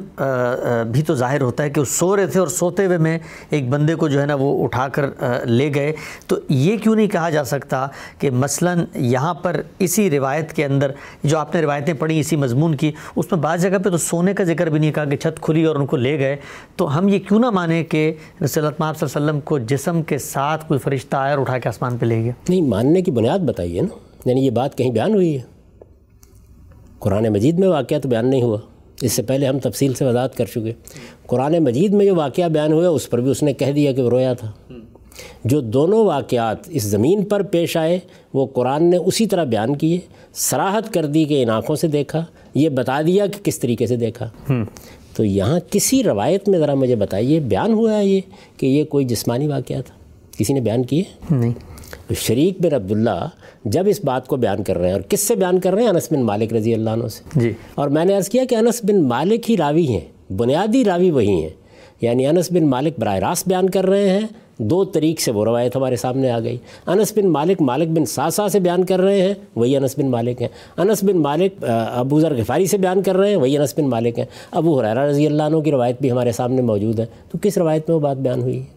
بھی 0.93 1.03
تو 1.03 1.15
ظاہر 1.15 1.41
ہوتا 1.41 1.63
ہے 1.65 1.71
کہ 1.71 1.81
وہ 1.81 1.85
سو 1.91 2.15
رہے 2.17 2.27
تھے 2.27 2.41
اور 2.41 2.49
سوتے 2.49 2.87
ہوئے 2.87 2.99
میں 2.99 3.19
ایک 3.51 3.69
بندے 3.69 3.95
کو 3.95 4.09
جو 4.09 4.21
ہے 4.21 4.27
نا 4.27 4.35
وہ 4.35 4.65
اٹھا 4.65 4.87
کر 4.89 5.05
لے 5.47 5.71
گئے۔ 5.75 5.93
تو 6.27 6.37
یہ 6.49 6.77
کیوں 6.77 6.95
نہیں 6.97 7.07
کہا 7.07 7.31
جا 7.31 7.45
سکتا 7.45 7.87
کہ 8.19 8.31
مثلا 8.31 8.75
یہاں 8.95 9.35
پر 9.35 9.61
اسی 9.79 10.09
روایت 10.11 10.53
کے 10.53 10.65
اندر 10.65 10.93
جو 11.25 11.39
آپ 11.39 11.55
نے 11.55 11.63
روایتیں 11.63 11.95
پڑھی، 11.95 12.19
اسی 12.21 12.37
مضمون 12.37 12.75
کی، 12.75 12.93
اس 13.17 13.33
میں 13.33 13.41
بعض 13.41 13.63
جگہ 13.63 13.79
پہ 13.85 13.91
تو 13.91 13.97
سونے 13.99 14.35
کا 14.35 14.45
ذکر 14.45 14.71
بھی 14.71 14.79
نہیں، 14.79 14.93
کہا 14.93 15.05
کہ 15.05 15.17
چھت 15.17 15.41
کھلی 15.43 15.65
اور 15.65 15.77
ان 15.77 15.87
کو 15.87 15.97
لے 15.97 16.19
گئے۔ 16.19 16.37
تو 16.77 16.97
ہم 16.99 17.09
یہ 17.09 17.19
کیوں 17.19 17.41
نہ 17.41 17.51
مانیں 17.51 17.83
کہ 17.85 18.13
رسول 18.45 18.65
اللہ 18.65 18.93
صلی 18.99 19.07
اللہ 19.07 19.19
علیہ 19.19 19.25
وسلم 19.25 19.41
کو 19.41 19.59
جسم 19.59 20.03
کے 20.03 20.19
ساتھ 20.19 20.54
ساتھ 20.55 20.69
کوئی 20.69 20.81
فرشتہ 20.81 21.17
آیا 21.17 21.31
اور 21.31 21.39
اٹھا 21.39 21.59
کے 21.59 21.69
آسمان 21.69 21.97
پہ 21.97 22.07
لے 22.07 22.25
گیا۔ 22.25 22.33
نہیں 22.49 22.63
ماننے 22.63 23.03
کی 23.03 23.11
بنیاد 23.11 23.39
بتائیے 23.39 23.81
نا۔ 23.81 23.99
یعنی 24.25 24.47
یہ 24.47 24.51
بات 24.51 24.79
کہیں 24.79 24.91
بیان 24.91 25.15
ہوئی 25.15 25.37
ہے۔ 25.37 25.43
قرآن 26.99 27.29
مجید 27.29 27.59
میں 27.59 27.69
واقعہ 27.69 27.99
تو 27.99 28.09
بیان 28.09 28.31
نہیں 28.31 28.43
ہوا۔ 28.43 28.59
اس 29.03 29.13
سے 29.13 29.23
پہلے 29.23 29.47
ہم 29.47 29.59
تفصیل 29.59 29.95
سے 29.95 30.05
وضاحت 30.05 30.37
کر 30.37 30.45
چکے۔ 30.45 30.73
قرآن 31.27 31.59
مجید 31.59 31.93
میں 31.93 32.07
جو 32.07 32.15
واقعہ 32.15 32.49
بیان 32.49 32.73
ہوا 32.73 32.89
اس 32.89 33.11
پر 33.11 33.21
بھی 33.21 33.31
اس 33.31 33.43
نے 33.43 33.53
کہہ 33.53 33.73
دیا 33.73 33.93
کہ 33.93 34.03
وہ 34.03 34.11
رویا 34.11 34.33
تھا۔ 34.33 34.53
جو 35.45 35.61
دونوں 35.61 36.05
واقعات 36.05 36.57
اس 36.69 36.83
زمین 36.83 37.25
پر 37.25 37.43
پیش 37.43 37.77
آئے 37.77 37.99
وہ 38.35 38.47
قرآن 38.47 38.91
نے 38.91 38.97
اسی 38.97 39.27
طرح 39.27 39.45
بیان 39.45 39.77
کیے۔ 39.77 39.99
سراحت 40.33 40.95
کر 40.95 41.07
دی 41.07 41.25
کہ 41.25 41.43
ان 41.43 41.51
آنکھوں 41.51 41.77
سے 41.77 41.89
دیکھا 41.89 42.25
یہ 42.55 42.69
بتا 42.69 43.03
دیا 43.07 43.27
کہ 43.27 43.45
کس 43.45 43.59
طریقے 43.59 43.87
سے 43.87 43.97
دیکھا۔ 43.97 44.29
تو 45.17 45.25
یہاں 45.25 45.61
کسی 45.71 46.03
روایت 46.03 46.49
میں 46.49 46.59
ذرا 46.59 46.75
مجھے 46.75 46.97
بتائیے 46.97 47.41
بیان 47.41 47.73
ہوا 47.73 47.99
ہے 47.99 48.07
یہ 48.07 48.21
کہ 48.57 48.67
یہ 48.67 48.85
کوئی 48.85 49.05
جسمانی 49.05 49.47
واقعہ 49.47 49.81
تھا؟ 49.87 50.04
کسی 50.39 50.53
نے 50.53 50.61
بیان 50.61 50.83
کیے 50.83 51.03
نہیں۔ 51.31 51.53
شریک 52.17 52.61
بن 52.61 52.75
عبداللہ 52.75 53.29
جب 53.65 53.85
اس 53.87 54.05
بات 54.05 54.27
کو 54.27 54.37
بیان 54.37 54.63
کر 54.63 54.79
رہے 54.79 54.87
ہیں 54.87 54.93
اور 54.93 55.01
کس 55.01 55.21
سے 55.21 55.35
بیان 55.35 55.61
کر 55.61 55.73
رہے 55.73 55.83
ہیں؟ 55.83 55.89
انس 55.89 56.13
بن 56.13 56.23
مالک 56.23 56.53
رضی 56.53 56.75
اللہ 56.75 56.91
عنہ 56.91 57.09
سے۔ 57.09 57.41
جی۔ 57.41 57.53
اور 57.75 57.89
میں 57.89 58.05
نے 58.05 58.17
عرض 58.17 58.29
کیا 58.29 58.45
کہ 58.45 58.55
انس 58.55 58.81
بن 58.83 59.03
مالک 59.03 59.51
ہی 59.51 59.57
راوی 59.57 59.89
ہیں 59.89 60.33
بنیادی 60.33 60.85
راوی 60.85 61.11
وہی 61.11 61.43
ہیں۔ 61.43 61.49
یعنی 62.01 62.27
انس 62.27 62.53
بن 62.53 62.67
مالک 62.67 62.95
براہ 62.99 63.15
راست 63.15 63.49
بیان 63.49 63.71
کر 63.71 63.87
رہے 63.87 64.09
ہیں 64.09 64.27
دو 64.59 64.85
طریق 64.85 65.21
سے 65.21 65.31
وہ 65.31 65.45
روایت 65.45 65.77
ہمارے 65.77 65.97
سامنے 65.97 66.31
آ 66.31 66.41
گئی۔ 66.41 66.57
انس 66.87 67.13
بن 67.17 67.29
مالک 67.29 67.63
مالک 67.63 67.89
بن 67.89 68.05
ساسا 68.05 68.49
سے 68.49 68.61
بیان 68.61 68.85
کر 68.85 69.01
رہے 69.01 69.23
ہیں 69.23 69.35
وہی 69.57 69.77
انس 69.77 69.99
بن 69.99 70.11
مالک 70.11 70.43
ہیں۔ 70.43 70.49
انس 70.77 71.05
بن 71.05 71.17
مالک 71.17 71.65
ابو 71.93 72.21
ذر 72.21 72.35
غفاری 72.35 72.67
سے 72.67 72.77
بیان 72.77 73.03
کر 73.03 73.17
رہے 73.17 73.29
ہیں 73.29 73.37
وہی 73.37 73.59
انس 73.59 73.79
بن 73.79 73.85
مالک 73.85 74.19
ہیں۔ 74.19 74.27
ابو 74.51 74.81
حریرہ 74.81 74.99
رضی 74.99 75.27
اللہ 75.27 75.43
عنہ 75.43 75.57
کی 75.57 75.71
روایت 75.71 76.01
بھی 76.01 76.11
ہمارے 76.11 76.33
سامنے 76.33 76.63
موجود 76.63 77.01
ہے۔ 77.01 77.07
تو 77.33 77.39
کس 77.43 77.59
روایت 77.59 77.89
میں 77.89 77.97
وہ 77.97 78.01
بات 78.01 78.17
بیان 78.17 78.43
ہوئی 78.43 78.59
ہے؟ 78.59 78.74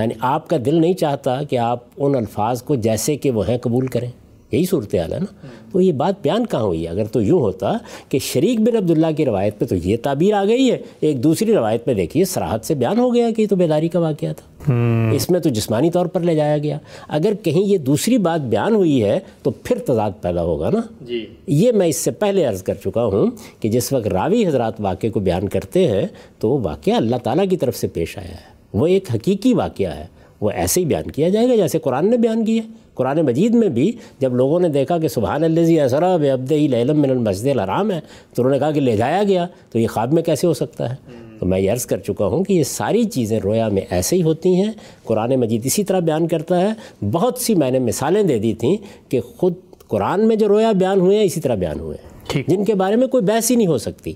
یعنی 0.00 0.14
آپ 0.20 0.48
کا 0.48 0.56
دل 0.66 0.80
نہیں 0.80 0.94
چاہتا 0.94 1.42
کہ 1.42 1.58
آپ 1.58 1.78
ان 1.96 2.14
الفاظ 2.14 2.62
کو 2.62 2.74
جیسے 2.74 3.16
کہ 3.16 3.30
وہ 3.30 3.48
ہیں 3.48 3.58
قبول 3.58 3.86
کریں۔ 3.86 4.10
یہی 4.52 4.64
صورتحال 4.64 5.12
ہے 5.12 5.18
نا۔ 5.18 5.46
تو 5.72 5.80
یہ 5.80 5.92
بات 5.92 6.14
بیان 6.22 6.46
کہاں 6.46 6.62
ہوئی 6.62 6.84
ہے؟ 6.84 6.88
اگر 6.88 7.04
تو 7.04 7.22
یوں 7.22 7.40
ہوتا 7.40 7.72
کہ 8.08 8.18
شریک 8.18 8.60
بن 8.60 8.76
عبداللہ 8.76 9.06
کی 9.16 9.24
روایت 9.24 9.58
پہ 9.58 9.64
تو 9.64 9.76
یہ 9.76 9.96
تعبیر 10.02 10.34
آ 10.34 10.44
گئی 10.44 10.70
ہے۔ 10.70 10.78
ایک 11.00 11.22
دوسری 11.22 11.54
روایت 11.54 11.84
پہ 11.84 11.94
دیکھیے 11.94 12.24
سراحت 12.24 12.64
سے 12.64 12.74
بیان 12.74 12.98
ہو 12.98 13.14
گیا 13.14 13.30
کہ 13.36 13.42
یہ 13.42 13.46
تو 13.46 13.56
بیداری 13.56 13.88
کا 13.88 13.98
واقعہ 13.98 14.28
تھا۔ 14.32 14.72
اس 15.14 15.30
میں 15.30 15.40
تو 15.40 15.48
جسمانی 15.48 15.90
طور 15.90 16.06
پر 16.06 16.20
لے 16.20 16.34
جایا 16.34 16.58
گیا۔ 16.58 16.78
اگر 17.08 17.32
کہیں 17.42 17.62
یہ 17.62 17.78
دوسری 17.78 18.18
بات 18.18 18.40
بیان 18.40 18.74
ہوئی 18.74 19.04
ہے 19.04 19.20
تو 19.42 19.50
پھر 19.50 19.78
تضاد 19.78 20.10
پیدا 20.20 20.42
ہوگا 20.42 20.70
نا۔ 20.70 20.80
جی۔ 21.00 21.26
یہ 21.46 21.72
میں 21.72 21.86
اس 21.86 21.96
سے 21.96 22.10
پہلے 22.10 22.44
عرض 22.44 22.62
کر 22.62 22.74
چکا 22.74 23.04
ہوں 23.04 23.30
کہ 23.60 23.68
جس 23.68 23.92
وقت 23.92 24.06
راوی 24.06 24.46
حضرات 24.46 24.74
واقعے 24.78 25.10
کو 25.10 25.20
بیان 25.20 25.48
کرتے 25.48 25.86
ہیں 25.86 26.06
تو 26.38 26.50
وہ 26.50 26.58
واقعہ 26.62 26.92
اللہ 26.92 27.16
تعالیٰ 27.16 27.44
کی 27.50 27.56
طرف 27.56 27.76
سے 27.76 27.88
پیش 27.88 28.18
آیا 28.18 28.30
ہے۔ 28.30 28.57
وہ 28.74 28.86
ایک 28.86 29.10
حقیقی 29.14 29.54
واقعہ 29.54 29.96
ہے۔ 29.96 30.06
وہ 30.40 30.50
ایسے 30.50 30.80
ہی 30.80 30.84
بیان 30.84 31.10
کیا 31.10 31.28
جائے 31.28 31.48
گا 31.48 31.56
جیسے 31.56 31.78
قرآن 31.78 32.10
نے 32.10 32.16
بیان 32.16 32.44
کیا 32.44 32.62
قرآن 32.94 33.20
مجید 33.20 33.54
میں 33.54 33.68
بھی 33.68 33.92
جب 34.18 34.34
لوگوں 34.34 34.60
نے 34.60 34.68
دیکھا 34.68 34.98
کہ 34.98 35.08
سبحان 35.08 35.44
اللہ 35.44 35.82
اسرا 35.82 36.14
ابد 36.14 36.52
ہی 36.52 36.68
لم 36.68 37.00
من 37.00 37.10
المسجد 37.10 37.46
الحرام 37.46 37.90
ہے 37.90 38.00
تو 38.34 38.42
انہوں 38.42 38.52
نے 38.52 38.58
کہا 38.58 38.70
کہ 38.70 38.80
لے 38.80 38.96
جایا 38.96 39.22
گیا 39.22 39.46
تو 39.72 39.78
یہ 39.78 39.86
خواب 39.86 40.12
میں 40.12 40.22
کیسے 40.22 40.46
ہو 40.46 40.54
سکتا 40.54 40.90
ہے؟ 40.90 40.94
تو 41.40 41.46
میں 41.46 41.60
یہ 41.60 41.72
عرض 41.72 41.86
کر 41.86 41.98
چکا 41.98 42.26
ہوں 42.26 42.44
کہ 42.44 42.52
یہ 42.52 42.62
ساری 42.62 43.04
چیزیں 43.04 43.40
رویا 43.40 43.68
میں 43.68 43.82
ایسے 43.90 44.16
ہی 44.16 44.22
ہوتی 44.22 44.54
ہیں۔ 44.54 44.72
قرآن 45.04 45.34
مجید 45.36 45.60
اسی 45.64 45.84
طرح 45.84 46.00
بیان 46.00 46.28
کرتا 46.28 46.60
ہے۔ 46.60 46.72
بہت 47.12 47.38
سی 47.38 47.54
میں 47.54 47.70
نے 47.70 47.78
مثالیں 47.78 48.22
دے 48.22 48.38
دی 48.38 48.54
تھیں 48.54 48.76
کہ 49.08 49.20
خود 49.20 49.54
قرآن 49.88 50.28
میں 50.28 50.36
جو 50.36 50.48
رویا 50.48 50.72
بیان 50.72 51.00
ہوئے 51.00 51.18
ہیں 51.18 51.24
اسی 51.24 51.40
طرح 51.40 51.54
بیان 51.54 51.80
ہوئے 51.80 51.96
ہیں۔ 52.02 52.42
جن 52.46 52.64
کے 52.64 52.74
بارے 52.74 52.96
میں 52.96 53.06
کوئی 53.06 53.24
بحث 53.24 53.50
ہی 53.50 53.56
نہیں 53.56 53.66
ہو 53.66 53.78
سکتی۔ 53.78 54.12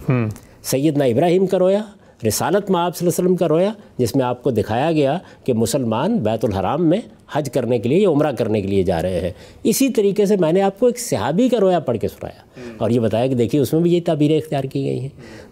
سیدنا 0.63 1.05
ابراہیم 1.05 1.47
کا 1.47 1.59
رویا 1.59 1.83
رسالت 2.27 2.71
میں 2.71 2.81
آپ 2.81 2.97
صلی 2.97 3.09
اللہ 3.09 3.21
علیہ 3.21 3.25
وسلم 3.25 3.37
کا 3.37 3.49
رویا، 3.49 3.73
جس 3.99 4.17
میں 4.17 4.25
آپ 4.25 4.43
کو 4.43 4.51
دکھایا 4.51 4.93
گیا 4.93 5.19
کہ 5.45 5.53
مسلمان 5.53 6.19
بیت 6.19 6.45
الحرام 6.45 6.89
میں 6.89 6.99
حج 7.33 7.51
کرنے 7.53 7.79
کے 7.79 7.89
لیے 7.89 7.99
یا 7.99 8.09
عمرہ 8.09 8.33
کرنے 8.33 8.61
کے 8.61 8.69
لیے 8.69 8.83
جا 8.83 9.03
رہے 9.03 9.21
ہیں۔ 9.21 9.31
اسی 9.65 9.89
طریقے 9.89 10.27
سے 10.27 10.37
میں 10.37 10.53
نے 10.53 10.63
آپ 10.63 10.81
کو 10.81 10.87
ایک 10.87 10.99
صحابی 10.99 11.49
کا 11.49 11.61
رویا 11.61 11.79
پڑھ 11.79 11.99
کے 11.99 12.09
سنایا۔ 12.09 12.43
اور 12.79 12.91
یہ 12.91 13.01
بتایا 13.01 13.27
کہ 13.27 13.35
دیکھیے، 13.35 13.61
اس 13.63 13.73
میں 13.73 13.81
بھی 13.81 13.95
یہ 13.95 14.01
تعبیریں 14.05 14.39
اختیار 14.39 14.65
کی 14.65 14.85
گئی 14.85 15.01
ہیں۔ 15.01 15.09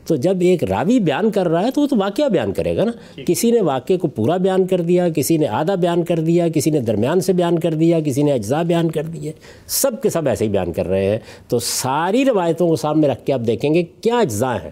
تو 0.06 0.16
جب 0.16 0.36
ایک 0.40 0.64
راوی 0.64 1.00
بیان 1.00 1.30
کر 1.30 1.48
رہا 1.48 1.62
ہے 1.62 1.70
تو 1.70 1.80
وہ 1.80 1.86
تو 1.86 1.96
واقعہ 1.96 2.28
بیان 2.28 2.52
کرے 2.52 2.76
گا 2.76 2.84
نا۔ 2.84 2.92
کسی 3.26 3.50
نے 3.50 3.60
واقعے 3.60 3.96
کو 3.96 4.08
پورا 4.08 4.36
بیان 4.36 4.66
کر 4.66 4.80
دیا، 4.80 5.08
کسی 5.08 5.36
نے 5.36 5.46
آدھا 5.46 5.74
بیان 5.74 6.04
کر 6.04 6.18
دیا، 6.18 6.48
کسی 6.48 6.70
نے 6.70 6.80
درمیان 6.80 7.20
سے 7.20 7.32
بیان 7.32 7.58
کر 7.58 7.74
دیا، 7.74 8.00
کسی 8.00 8.22
نے 8.22 8.32
اجزاء 8.32 8.62
بیان 8.62 8.90
کر 8.90 9.02
دیے۔ 9.02 9.32
سب 9.66 10.02
کے 10.02 10.10
سب 10.10 10.28
ایسے 10.28 10.44
ہی 10.44 10.50
بیان 10.50 10.72
کر 10.72 10.86
رہے 10.86 11.04
ہیں۔ 11.04 11.18
تو 11.48 11.58
ساری 11.58 12.24
روایتوں 12.24 12.68
کو 12.68 12.76
سامنے 12.76 13.08
رکھ 13.08 13.26
کے 13.26 13.32
آپ 13.32 13.40
دیکھیں 13.46 13.74
گے 13.74 13.82
کیا 14.00 14.18
اجزاء 14.18 14.54
ہیں۔ 14.54 14.70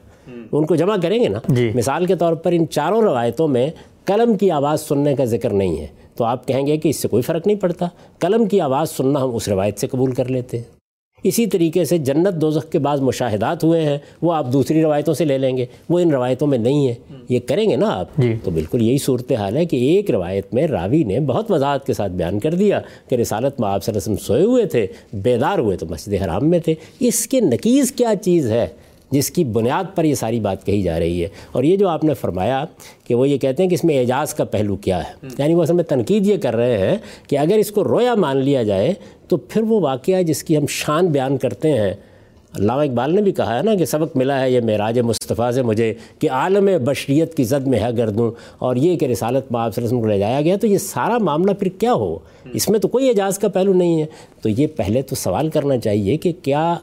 ان 0.52 0.66
کو 0.66 0.74
جمع 0.74 0.96
کریں 1.02 1.22
گے 1.22 1.28
نا؟ 1.28 1.38
جی۔ 1.48 1.70
مثال 1.74 2.06
کے 2.06 2.16
طور 2.16 2.32
پر 2.32 2.52
ان 2.52 2.68
چاروں 2.68 3.02
روایتوں 3.02 3.48
میں 3.48 3.70
قلم 4.04 4.36
کی 4.36 4.50
آواز 4.50 4.80
سننے 4.80 5.14
کا 5.14 5.24
ذکر 5.24 5.50
نہیں 5.50 5.80
ہے۔ 5.80 5.86
تو 6.16 6.24
آپ 6.24 6.48
کہیں 6.48 6.66
گے 6.66 6.76
کہ 6.76 6.88
اس 6.88 6.96
سے 6.96 7.08
کوئی 7.08 7.22
فرق 7.22 7.46
نہیں 7.46 7.56
پڑتا۔ 7.56 7.86
قلم 8.18 8.46
کی 8.46 8.60
آواز 8.60 8.90
سننا 8.90 9.22
ہم 9.22 9.34
اس 9.34 9.48
روایت 9.48 9.78
سے 9.78 9.86
قبول 9.86 10.12
کر 10.12 10.28
لیتے 10.28 10.56
ہیں۔ 10.56 10.64
اسی 11.24 11.46
طریقے 11.46 11.84
سے 11.84 11.98
جنت 11.98 12.40
دوزخ 12.40 12.72
کے 12.72 12.78
بعض 12.78 13.00
مشاہدات 13.00 13.64
ہوئے 13.64 13.80
ہیں 13.80 13.98
وہ 14.22 14.32
آپ 14.32 14.52
دوسری 14.52 14.82
روایتوں 14.82 15.14
سے 15.14 15.24
لے 15.24 15.38
لیں 15.38 15.56
گے۔ 15.56 15.66
وہ 15.88 15.98
ان 15.98 16.10
روایتوں 16.10 16.46
میں 16.46 16.58
نہیں 16.58 16.88
ہے۔ 16.88 16.94
یہ 17.28 17.40
کریں 17.46 17.70
گے 17.70 17.76
نا 17.76 18.00
آپ؟ 18.00 18.06
جی۔ 18.18 18.34
تو 18.44 18.50
بالکل 18.50 18.82
یہی 18.82 18.98
صورتحال 18.98 19.56
ہے 19.56 19.64
کہ 19.64 19.76
ایک 19.76 20.10
روایت 20.10 20.54
میں 20.54 20.66
راوی 20.66 21.04
نے 21.04 21.20
بہت 21.20 21.50
وضاحت 21.50 21.86
کے 21.86 21.92
ساتھ 21.92 22.12
بیان 22.12 22.38
کر 22.38 22.54
دیا 22.54 22.80
کہ 23.08 23.14
رسالت 23.14 23.60
میں 23.60 23.68
آپ 23.68 23.84
صلی 23.84 23.92
اللہ 23.92 24.04
علیہ 24.04 24.14
وسلم 24.14 24.26
سوئے 24.26 24.44
ہوئے 24.44 24.64
تھے 24.64 24.86
بیدار 25.12 25.58
ہوئے 25.58 25.76
تو 25.76 25.86
مسجد 25.90 26.22
حرام 26.22 26.50
میں 26.50 26.58
تھے۔ 26.58 26.74
اس 27.00 27.26
کے 27.26 27.40
نقیز 27.40 27.92
کیا 27.92 28.14
چیز 28.22 28.50
ہے؟ 28.50 28.66
جس 29.10 29.30
کی 29.30 29.44
بنیاد 29.44 29.96
پر 29.96 30.04
یہ 30.04 30.14
ساری 30.14 30.40
بات 30.40 30.66
کہی 30.66 30.82
جا 30.82 30.98
رہی 30.98 31.22
ہے۔ 31.22 31.28
اور 31.52 31.62
یہ 31.62 31.76
جو 31.76 31.88
آپ 31.88 32.04
نے 32.04 32.14
فرمایا 32.14 32.64
کہ 33.04 33.14
وہ 33.14 33.28
یہ 33.28 33.38
کہتے 33.38 33.62
ہیں 33.62 33.70
کہ 33.70 33.74
اس 33.74 33.84
میں 33.84 33.98
اعجاز 33.98 34.34
کا 34.34 34.44
پہلو 34.44 34.76
کیا 34.76 34.98
ہے۔ 34.98 35.26
یعنی 35.38 35.54
وہ 35.54 35.62
اصل 35.62 35.72
میں 35.72 35.84
تنقید 35.84 36.26
یہ 36.26 36.36
کر 36.36 36.56
رہے 36.56 36.78
ہیں 36.78 36.96
کہ 37.28 37.38
اگر 37.38 37.54
اس 37.54 37.70
کو 37.70 37.84
رویا 37.84 38.14
مان 38.14 38.36
لیا 38.36 38.62
جائے 38.62 38.94
تو 39.28 39.36
پھر 39.36 39.62
وہ 39.62 39.80
واقعہ 39.80 40.22
جس 40.22 40.44
کی 40.44 40.56
ہم 40.56 40.66
شان 40.68 41.06
بیان 41.06 41.36
کرتے 41.36 41.72
ہیں۔ 41.72 41.94
علامہ 42.58 42.82
اقبال 42.82 43.14
نے 43.14 43.20
بھی 43.22 43.32
کہا 43.32 43.58
ہے 43.58 43.62
نا 43.62 43.74
کہ 43.74 43.84
سبق 43.84 44.16
ملا 44.16 44.40
ہے 44.40 44.50
یہ 44.50 44.60
معراج 44.60 44.98
مصطفیٰ 44.98 45.50
سے 45.50 45.62
مجھے 45.62 45.94
کہ 46.18 46.30
عالم 46.30 46.84
بشریت 46.84 47.34
کی 47.36 47.44
زد 47.44 47.66
میں 47.66 47.80
ہے 47.80 47.96
گردوں۔ 47.96 48.30
اور 48.58 48.76
یہ 48.76 48.98
کہ 48.98 49.04
رسالت 49.04 49.52
میں 49.52 49.60
آپ 49.60 49.74
صلی 49.74 49.84
اللہ 49.84 49.88
علیہ 49.88 49.98
وسلم 49.98 50.00
کو 50.00 50.06
لے 50.06 50.18
جایا 50.18 50.40
گیا 50.40 50.56
تو 50.56 50.66
یہ 50.66 50.78
سارا 50.78 51.18
معاملہ 51.18 51.50
پھر 51.50 51.68
کیا 51.68 51.92
ہو؟ 51.92 52.18
اس 52.54 52.68
میں 52.68 52.78
تو 52.78 52.88
کوئی 52.88 53.08
اعجاز 53.08 53.38
کا 53.38 53.48
پہلو 53.48 53.72
نہیں 53.72 54.00
ہے۔ 54.00 54.06
تو 54.42 54.48
یہ 54.48 54.66
پہلے 54.76 55.02
تو 55.02 55.14
سوال 55.14 55.48
کرنا 55.48 55.78
چاہیے 55.78 56.16
کہ 56.16 56.32
کیا 56.42 56.74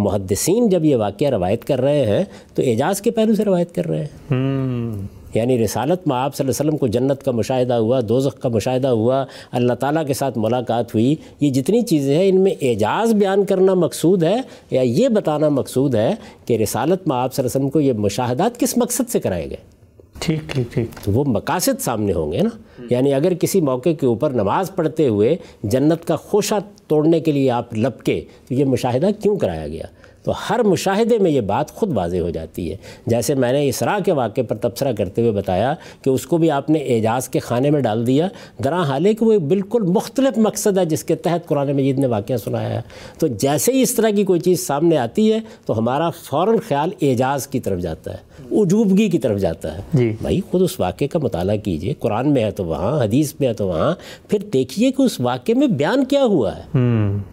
محدثین 0.00 0.68
جب 0.68 0.84
یہ 0.84 0.96
واقعہ 0.96 1.28
روایت 1.28 1.64
کر 1.64 1.80
رہے 1.80 2.04
ہیں 2.06 2.24
تو 2.54 2.62
اعجاز 2.62 3.00
کے 3.00 3.10
پہلو 3.10 3.34
سے 3.34 3.44
روایت 3.44 3.74
کر 3.74 3.86
رہے 3.86 4.04
ہیں۔ 4.04 5.20
یعنی 5.34 5.64
رسالت 5.64 6.06
میں 6.06 6.16
آپ 6.16 6.36
صلی 6.36 6.44
اللہ 6.44 6.60
علیہ 6.60 6.68
وسلم 6.68 6.76
کو 6.76 6.86
جنت 6.86 7.22
کا 7.22 7.32
مشاہدہ 7.32 7.74
ہوا 7.74 8.00
دوزخ 8.08 8.38
کا 8.38 8.48
مشاہدہ 8.48 8.88
ہوا 8.88 9.24
اللہ 9.52 9.72
تعالیٰ 9.72 10.06
کے 10.06 10.14
ساتھ 10.14 10.38
ملاقات 10.38 10.94
ہوئی 10.94 11.14
یہ 11.40 11.50
جتنی 11.50 11.82
چیزیں 11.82 12.18
ہیں 12.18 12.28
ان 12.28 12.40
میں 12.40 12.52
اعجاز 12.60 13.14
بیان 13.14 13.44
کرنا 13.44 13.74
مقصود 13.74 14.22
ہے 14.22 14.36
یا 14.70 14.82
یہ 14.82 15.08
بتانا 15.08 15.48
مقصود 15.48 15.94
ہے 15.94 16.14
کہ 16.44 16.56
رسالت 16.56 17.08
میں 17.08 17.16
آپ 17.16 17.34
صلی 17.34 17.42
اللہ 17.42 17.56
علیہ 17.56 17.58
وسلم 17.58 17.70
کو 17.70 17.80
یہ 17.80 17.92
مشاہدات 17.92 18.60
کس 18.60 18.76
مقصد 18.78 19.10
سے 19.10 19.20
کرائے 19.20 19.46
گئے؟ 19.50 19.79
ٹھیک 20.20 20.40
ٹھیک 20.48 20.72
ٹھیک۔ 20.72 21.04
تو 21.04 21.12
وہ 21.12 21.24
مقاصد 21.24 21.80
سامنے 21.80 22.12
ہوں 22.12 22.32
گے 22.32 22.40
نا۔ 22.40 22.82
یعنی 22.90 23.14
اگر 23.14 23.34
کسی 23.34 23.60
موقع 23.60 23.88
کے 24.00 24.06
اوپر 24.06 24.30
نماز 24.30 24.74
پڑھتے 24.74 25.08
ہوئے 25.08 25.36
جنت 25.62 26.04
کا 26.04 26.16
خوشہ 26.16 26.54
توڑنے 26.86 27.20
کے 27.20 27.32
لیے 27.32 27.50
آپ 27.50 27.74
لپکے، 27.74 28.24
تو 28.48 28.54
یہ 28.54 28.64
مشاہدہ 28.64 29.08
کیوں 29.22 29.36
کرایا 29.36 29.68
گیا؟ 29.68 29.84
تو 30.22 30.32
ہر 30.50 30.62
مشاہدے 30.62 31.18
میں 31.18 31.30
یہ 31.30 31.40
بات 31.40 31.70
خود 31.70 31.96
واضح 31.96 32.16
ہو 32.16 32.30
جاتی 32.30 32.70
ہے۔ 32.70 32.76
جیسے 33.06 33.34
میں 33.34 33.52
نے 33.52 33.68
اسراء 33.68 33.98
کے 34.04 34.12
واقعے 34.12 34.44
پر 34.44 34.56
تبصرہ 34.56 34.92
کرتے 34.92 35.20
ہوئے 35.22 35.32
بتایا 35.32 35.74
کہ 36.02 36.10
اس 36.10 36.26
کو 36.26 36.38
بھی 36.38 36.50
آپ 36.50 36.70
نے 36.70 36.78
اعجاز 36.78 37.28
کے 37.28 37.38
خانے 37.38 37.70
میں 37.70 37.80
ڈال 37.80 38.06
دیا۔ 38.06 38.28
درا 38.64 38.82
حال 38.82 39.06
ہے 39.06 39.14
کہ 39.14 39.24
وہ 39.24 39.38
بالکل 39.38 39.82
مختلف 39.82 40.38
مقصد 40.38 40.78
ہے 40.78 40.84
جس 40.84 41.04
کے 41.04 41.14
تحت 41.14 41.46
قرآن 41.46 41.72
مجید 41.72 41.98
نے 41.98 42.06
واقعہ 42.06 42.36
سنایا 42.36 42.68
ہے۔ 42.68 42.80
تو 43.18 43.26
جیسے 43.26 43.72
ہی 43.72 43.82
اس 43.82 43.94
طرح 43.94 44.10
کی 44.10 44.24
کوئی 44.24 44.40
چیز 44.40 44.66
سامنے 44.66 44.96
آتی 44.96 45.32
ہے 45.32 45.38
تو 45.66 45.78
ہمارا 45.78 46.10
فوراً 46.10 46.56
خیال 46.68 46.90
اعجاز 47.02 47.46
کی 47.46 47.60
طرف 47.60 47.80
جاتا 47.80 48.14
ہے 48.14 48.30
عجوبگی 48.52 49.08
کی 49.08 49.18
طرف 49.18 49.38
جاتا 49.40 49.76
ہے۔ 49.76 49.82
جی۔ 49.94 50.16
بھائی 50.22 50.40
خود 50.50 50.62
اس 50.62 50.80
واقعے 50.80 51.08
کا 51.08 51.18
مطالعہ 51.18 51.56
کیجیے۔ 51.56 51.94
قرآن 51.98 52.32
میں 52.32 52.44
ہے 52.44 52.50
تو 52.50 52.64
وہاں 52.64 53.04
حدیث 53.04 53.32
میں 53.40 53.48
ہے 53.48 53.52
تو 53.52 53.66
وہاں۔ 53.66 53.94
پھر 54.28 54.38
دیکھیے 54.38 54.92
کہ 54.92 55.02
اس 55.02 55.20
واقعے 55.20 55.54
میں 55.54 55.66
بیان 55.66 56.04
کیا 56.04 56.24
ہوا 56.24 56.56
ہے۔ 56.56 56.62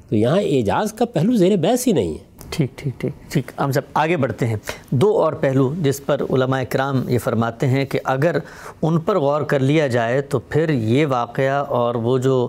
تو 0.09 0.15
یہاں 0.15 0.39
اعجاز 0.39 0.93
کا 0.93 1.05
پہلو 1.05 1.35
زیر 1.35 1.55
بحث 1.55 1.87
ہی 1.87 1.91
نہیں 1.91 2.11
ہے۔ 2.11 2.26
ٹھیک 2.49 2.77
ٹھیک 2.77 2.99
ٹھیک۔ 3.01 3.31
ٹھیک، 3.31 3.51
ہم 3.59 3.71
سب 3.71 3.81
آگے 3.93 4.17
بڑھتے 4.17 4.47
ہیں۔ 4.47 4.55
دو 4.91 5.09
اور 5.21 5.33
پہلو 5.33 5.73
جس 5.77 6.05
پر 6.05 6.21
علماء 6.29 6.61
کرام 6.69 7.01
یہ 7.09 7.19
فرماتے 7.23 7.67
ہیں 7.67 7.83
کہ 7.85 7.99
اگر 8.03 8.37
ان 8.81 8.99
پر 8.99 9.19
غور 9.19 9.41
کر 9.41 9.59
لیا 9.59 9.87
جائے 9.87 10.21
تو 10.21 10.39
پھر 10.39 10.69
یہ 10.69 11.05
واقعہ 11.09 11.63
اور 11.69 11.95
وہ 11.95 12.17
جو 12.17 12.47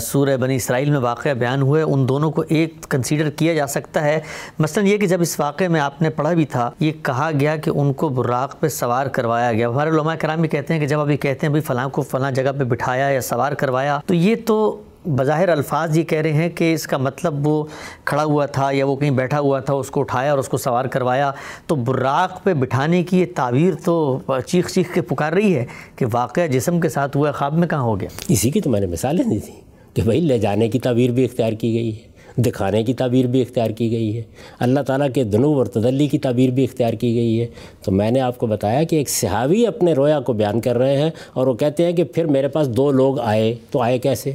سورہ 0.00 0.36
بنی 0.36 0.56
اسرائیل 0.56 0.90
میں 0.90 0.98
واقعہ 0.98 1.34
بیان 1.34 1.62
ہوئے، 1.62 1.82
ان 1.82 2.08
دونوں 2.08 2.30
کو 2.30 2.44
ایک 2.48 2.82
کنسیڈر 2.90 3.30
کیا 3.30 3.54
جا 3.54 3.66
سکتا 3.66 4.04
ہے۔ 4.04 4.18
مثلا 4.58 4.84
یہ 4.84 4.98
کہ 4.98 5.06
جب 5.06 5.20
اس 5.20 5.38
واقعے 5.40 5.68
میں 5.68 5.80
آپ 5.80 6.02
نے 6.02 6.10
پڑھا 6.10 6.32
بھی 6.32 6.44
تھا، 6.44 6.70
یہ 6.80 6.92
کہا 7.02 7.30
گیا 7.40 7.56
کہ 7.56 7.70
ان 7.74 7.92
کو 7.92 8.08
براق 8.08 8.60
پہ 8.60 8.68
سوار 8.68 9.06
کروایا 9.06 9.52
گیا۔ 9.52 9.68
ہمارے 9.68 9.90
علماء 9.90 10.14
کرام 10.20 10.40
بھی 10.40 10.48
کہتے 10.48 10.74
ہیں 10.74 10.80
کہ 10.80 10.86
جب 10.86 11.00
ابھی 11.00 11.16
کہتے 11.16 11.46
ہیں 11.46 11.50
بھائی 11.50 11.62
فلاں 11.62 11.88
کو 11.88 12.02
فلاں 12.02 12.30
جگہ 12.30 12.52
پہ 12.58 12.64
بٹھایا 12.64 13.08
یا 13.08 13.20
سوار 13.20 13.52
کروایا، 13.52 13.98
تو 14.06 14.14
یہ 14.14 14.34
تو 14.46 14.80
بظاہر 15.06 15.48
الفاظ 15.48 15.96
یہ 15.98 16.02
کہہ 16.02 16.18
رہے 16.18 16.32
ہیں 16.32 16.48
کہ 16.48 16.72
اس 16.74 16.86
کا 16.86 16.96
مطلب 16.96 17.46
وہ 17.46 17.64
کھڑا 18.04 18.24
ہوا 18.24 18.46
تھا 18.46 18.70
یا 18.72 18.86
وہ 18.86 18.96
کہیں 18.96 19.10
بیٹھا 19.10 19.38
ہوا 19.40 19.60
تھا، 19.60 19.74
اس 19.74 19.90
کو 19.90 20.00
اٹھایا 20.00 20.30
اور 20.30 20.38
اس 20.38 20.48
کو 20.48 20.56
سوار 20.56 20.84
کروایا۔ 20.84 21.30
تو 21.66 21.74
براق 21.74 22.42
پہ 22.44 22.54
بٹھانے 22.54 23.02
کی 23.02 23.20
یہ 23.20 23.26
تعبیر 23.34 23.74
تو 23.84 24.18
چیخ 24.46 24.68
چیخ 24.70 24.92
کے 24.94 25.00
پکار 25.00 25.32
رہی 25.32 25.54
ہے 25.56 25.64
کہ 25.96 26.06
واقعہ 26.12 26.46
جسم 26.46 26.80
کے 26.80 26.88
ساتھ 26.88 27.16
ہوا، 27.16 27.30
خواب 27.30 27.54
میں 27.58 27.68
کہاں 27.68 27.82
ہو 27.82 28.00
گیا؟ 28.00 28.08
اسی 28.28 28.50
کی 28.50 28.60
تو 28.60 28.70
میں 28.70 28.80
نے 28.80 28.86
مثالیں 28.86 29.24
دی 29.24 29.38
تھیں 29.38 29.60
کہ 29.94 30.02
بھائی 30.02 30.20
لے 30.20 30.38
جانے 30.38 30.68
کی 30.68 30.78
تعبیر 30.78 31.10
بھی 31.10 31.24
اختیار 31.24 31.52
کی 31.52 31.72
گئی 31.74 31.96
ہے، 31.96 32.42
دکھانے 32.42 32.82
کی 32.82 32.94
تعبیر 32.94 33.26
بھی 33.26 33.42
اختیار 33.42 33.70
کی 33.70 33.90
گئی 33.90 34.16
ہے، 34.16 34.22
اللہ 34.60 34.80
تعالیٰ 34.80 35.08
کے 35.14 35.24
دنو 35.24 35.52
اور 35.58 35.66
تدلی 35.66 36.06
کی 36.06 36.18
تعبیر 36.18 36.50
بھی 36.50 36.64
اختیار 36.64 36.92
کی 36.92 37.14
گئی 37.14 37.40
ہے۔ 37.40 37.46
تو 37.84 37.92
میں 37.92 38.10
نے 38.10 38.20
آپ 38.20 38.38
کو 38.38 38.46
بتایا 38.46 38.82
کہ 38.82 38.96
ایک 38.96 39.10
صحابی 39.10 39.66
اپنے 39.66 39.92
رویا 39.92 40.20
کو 40.20 40.32
بیان 40.32 40.60
کر 40.60 40.78
رہے 40.78 40.96
ہیں 40.96 41.10
اور 41.32 41.46
وہ 41.46 41.54
کہتے 41.54 41.84
ہیں 41.84 41.92
کہ 41.92 42.04
پھر 42.04 42.26
میرے 42.26 42.48
پاس 42.48 42.68
دو 42.68 42.90
لوگ 42.92 43.20
آئے، 43.20 43.54
تو 43.70 43.82
آئے 43.82 43.98
کیسے؟ 43.98 44.32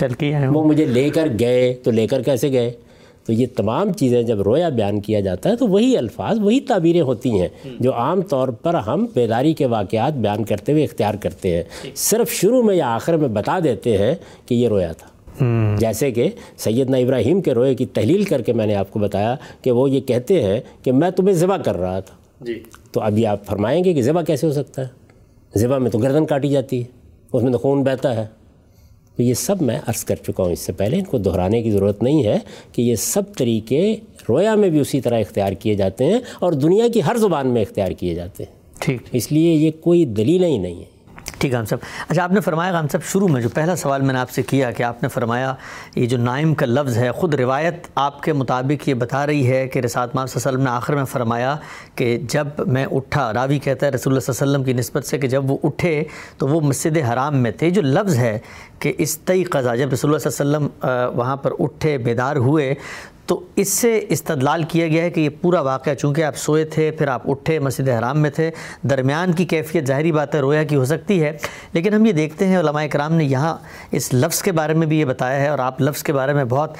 چل 0.00 0.12
کے 0.12 0.34
آئے 0.34 0.48
وہ 0.48 0.64
مجھے 0.64 0.84
لے 0.84 1.10
کر 1.10 1.28
گئے 1.40 1.74
تو 1.82 1.90
لے 1.90 2.06
کر 2.06 2.22
کیسے 2.22 2.52
گئے؟ 2.52 2.72
تو 3.26 3.32
یہ 3.32 3.46
تمام 3.56 3.92
چیزیں 3.92 4.22
جب 4.22 4.42
رویا 4.42 4.68
بیان 4.68 5.00
کیا 5.00 5.20
جاتا 5.20 5.50
ہے 5.50 5.56
تو 5.56 5.66
وہی 5.66 5.96
الفاظ 5.96 6.38
وہی 6.38 6.60
تعبیریں 6.60 7.00
ہوتی 7.00 7.40
ہیں 7.40 7.48
جو 7.80 7.94
عام 7.94 8.22
طور 8.22 8.48
پر 8.48 8.74
ہم 8.74 9.06
بیداری 9.14 9.52
کے 9.52 9.66
واقعات 9.66 10.12
بیان 10.12 10.44
کرتے 10.44 10.72
ہوئے 10.72 10.84
اختیار 10.84 11.14
کرتے 11.14 11.56
ہیں۔ 11.56 11.62
صرف 11.94 12.30
شروع 12.30 12.62
میں 12.62 12.74
یا 12.74 12.94
آخر 12.94 13.16
میں 13.16 13.28
بتا 13.28 13.58
دیتے 13.64 13.98
ہیں 13.98 14.14
کہ 14.46 14.54
یہ 14.54 14.68
رویا 14.68 14.92
تھا۔ 14.92 15.08
جیسے 15.78 16.10
کہ 16.10 16.28
سیدنا 16.56 16.96
ابراہیم 16.96 17.40
کے 17.40 17.54
روئے 17.54 17.74
کی 17.74 17.86
تحلیل 17.86 18.24
کر 18.24 18.42
کے 18.42 18.52
میں 18.52 18.66
نے 18.66 18.74
آپ 18.74 18.90
کو 18.90 18.98
بتایا 18.98 19.36
کہ 19.62 19.70
وہ 19.70 19.90
یہ 19.90 20.00
کہتے 20.00 20.42
ہیں 20.42 20.60
کہ 20.82 20.92
میں 20.92 21.10
تمہیں 21.10 21.34
ذبح 21.34 21.56
کر 21.56 21.76
رہا 21.76 22.00
تھا۔ 22.00 22.44
جی۔ 22.44 22.62
تو 22.92 23.00
ابھی 23.00 23.26
آپ 23.26 23.44
فرمائیں 23.46 23.84
گے 23.84 23.94
کہ 23.94 24.02
ذبح 24.02 24.22
کیسے 24.22 24.46
ہو 24.46 24.52
سکتا 24.52 24.82
ہے؟ 24.82 24.86
ذبح 25.58 25.78
میں 25.78 25.90
تو 25.90 25.98
گردن 25.98 26.26
کاٹی 26.26 26.48
جاتی 26.48 26.78
ہے 26.78 26.84
اس 27.32 27.42
میں 27.42 27.52
تو 27.52 27.58
خون 27.58 27.82
بہتا 27.82 28.16
ہے۔ 28.16 28.26
تو 29.18 29.22
یہ 29.22 29.34
سب 29.34 29.62
میں 29.62 29.78
عرض 29.86 30.04
کر 30.04 30.14
چکا 30.14 30.42
ہوں 30.42 30.52
اس 30.52 30.58
سے 30.58 30.72
پہلے 30.72 30.96
ان 30.96 31.04
کو 31.04 31.18
دہرانے 31.18 31.62
کی 31.62 31.70
ضرورت 31.70 32.02
نہیں 32.02 32.24
ہے 32.24 32.38
کہ 32.72 32.82
یہ 32.82 32.94
سب 32.94 33.22
طریقے 33.38 33.96
رویا 34.28 34.54
میں 34.54 34.70
بھی 34.70 34.80
اسی 34.80 35.00
طرح 35.00 35.20
اختیار 35.20 35.52
کیے 35.52 35.74
جاتے 35.74 36.04
ہیں 36.04 36.18
اور 36.40 36.52
دنیا 36.52 36.88
کی 36.88 37.00
ہر 37.06 37.16
زبان 37.16 37.48
میں 37.48 37.62
اختیار 37.62 37.90
کیے 37.92 38.14
جاتے 38.14 38.44
ہیں۔ 38.44 38.52
ٹھیک۔ 38.78 39.02
اس 39.12 39.32
لیے 39.32 39.54
یہ 39.54 39.70
کوئی 39.80 40.04
دلیل 40.04 40.44
ہی 40.44 40.58
نہیں 40.58 40.74
ہے۔ 40.74 40.97
ٹھیک 41.38 41.52
ہے 41.52 41.58
ہم 41.58 41.64
سب 41.64 41.76
اچھا 42.08 42.22
آپ 42.22 42.32
نے 42.32 42.40
فرمایا 42.40 42.78
ہم 42.78 42.88
سب 42.88 43.04
شروع 43.08 43.28
میں 43.28 43.40
جو 43.42 43.48
پہلا 43.54 43.74
سوال 43.76 44.02
میں 44.02 44.12
نے 44.14 44.18
آپ 44.20 44.30
سے 44.30 44.42
کیا 44.42 44.70
کہ 44.70 44.82
آپ 44.82 45.02
نے 45.02 45.08
فرمایا 45.08 45.54
یہ 45.94 46.06
جو 46.06 46.18
نائم 46.18 46.54
کا 46.54 46.66
لفظ 46.66 46.96
ہے، 46.98 47.10
خود 47.12 47.34
روایت 47.34 47.86
آپ 47.94 48.22
کے 48.22 48.32
مطابق 48.32 48.88
یہ 48.88 48.94
بتا 48.94 49.26
رہی 49.26 49.50
ہے 49.50 49.66
کہ 49.68 49.78
رسالت 49.78 50.14
مام 50.14 50.26
صلی 50.26 50.38
اللہ 50.38 50.48
علیہ 50.48 50.58
وسلم 50.58 50.64
نے 50.64 50.76
آخر 50.76 50.94
میں 50.94 51.04
فرمایا 51.12 51.54
کہ 51.96 52.16
جب 52.30 52.46
میں 52.66 52.84
اٹھا، 52.90 53.32
راوی 53.32 53.58
کہتا 53.58 53.86
ہے 53.86 53.90
رسول 53.92 54.12
اللہ 54.12 54.20
صلی 54.20 54.32
اللہ 54.32 54.44
علیہ 54.44 54.52
وسلم 54.52 54.64
کی 54.64 54.78
نسبت 54.80 55.06
سے 55.06 55.18
کہ 55.18 55.28
جب 55.28 55.50
وہ 55.50 55.58
اٹھے 55.62 56.02
تو 56.38 56.48
وہ 56.48 56.60
مسجد 56.60 56.96
حرام 57.12 57.36
میں 57.42 57.50
تھے۔ 57.58 57.70
جو 57.70 57.82
لفظ 57.82 58.18
ہے 58.18 58.38
کہ 58.78 58.92
استعی 58.98 59.44
قضا 59.44 59.74
جب 59.74 59.92
رسول 59.92 60.10
اللہ 60.10 60.28
صلی 60.28 60.44
اللہ 60.44 60.56
علیہ 60.56 60.66
وسلم 60.66 61.18
وہاں 61.18 61.36
پر 61.36 61.52
اٹھے، 61.58 61.96
بیدار 61.98 62.36
ہوئے 62.36 62.74
تو 63.28 63.40
اس 63.56 63.68
سے 63.68 64.00
استدلال 64.08 64.62
کیا 64.62 64.86
گیا 64.86 65.02
ہے 65.02 65.10
کہ 65.10 65.20
یہ 65.20 65.28
پورا 65.40 65.60
واقعہ 65.60 65.94
چونکہ 65.94 66.24
آپ 66.24 66.36
سوئے 66.36 66.64
تھے، 66.64 66.90
پھر 66.90 67.08
آپ 67.08 67.30
اٹھے 67.30 67.58
مسجد 67.58 67.88
حرام 67.88 68.20
میں 68.20 68.30
تھے، 68.30 68.50
درمیان 68.90 69.32
کی 69.32 69.44
کیفیت 69.44 69.86
ظاہری 69.86 70.12
بات 70.12 70.34
ہے، 70.34 70.40
رویا 70.40 70.62
کی 70.62 70.76
ہو 70.76 70.84
سکتی 70.84 71.22
ہے۔ 71.22 71.32
لیکن 71.72 71.94
ہم 71.94 72.06
یہ 72.06 72.12
دیکھتے 72.12 72.46
ہیں، 72.46 72.58
علماء 72.58 72.84
کرام 72.90 73.14
نے 73.14 73.24
یہاں 73.24 73.56
اس 73.92 74.12
لفظ 74.14 74.42
کے 74.42 74.52
بارے 74.52 74.74
میں 74.74 74.86
بھی 74.86 75.00
یہ 75.00 75.04
بتایا 75.04 75.40
ہے 75.40 75.48
اور 75.48 75.58
آپ 75.58 75.80
لفظ 75.80 76.02
کے 76.02 76.12
بارے 76.12 76.32
میں 76.32 76.44
بہت 76.44 76.76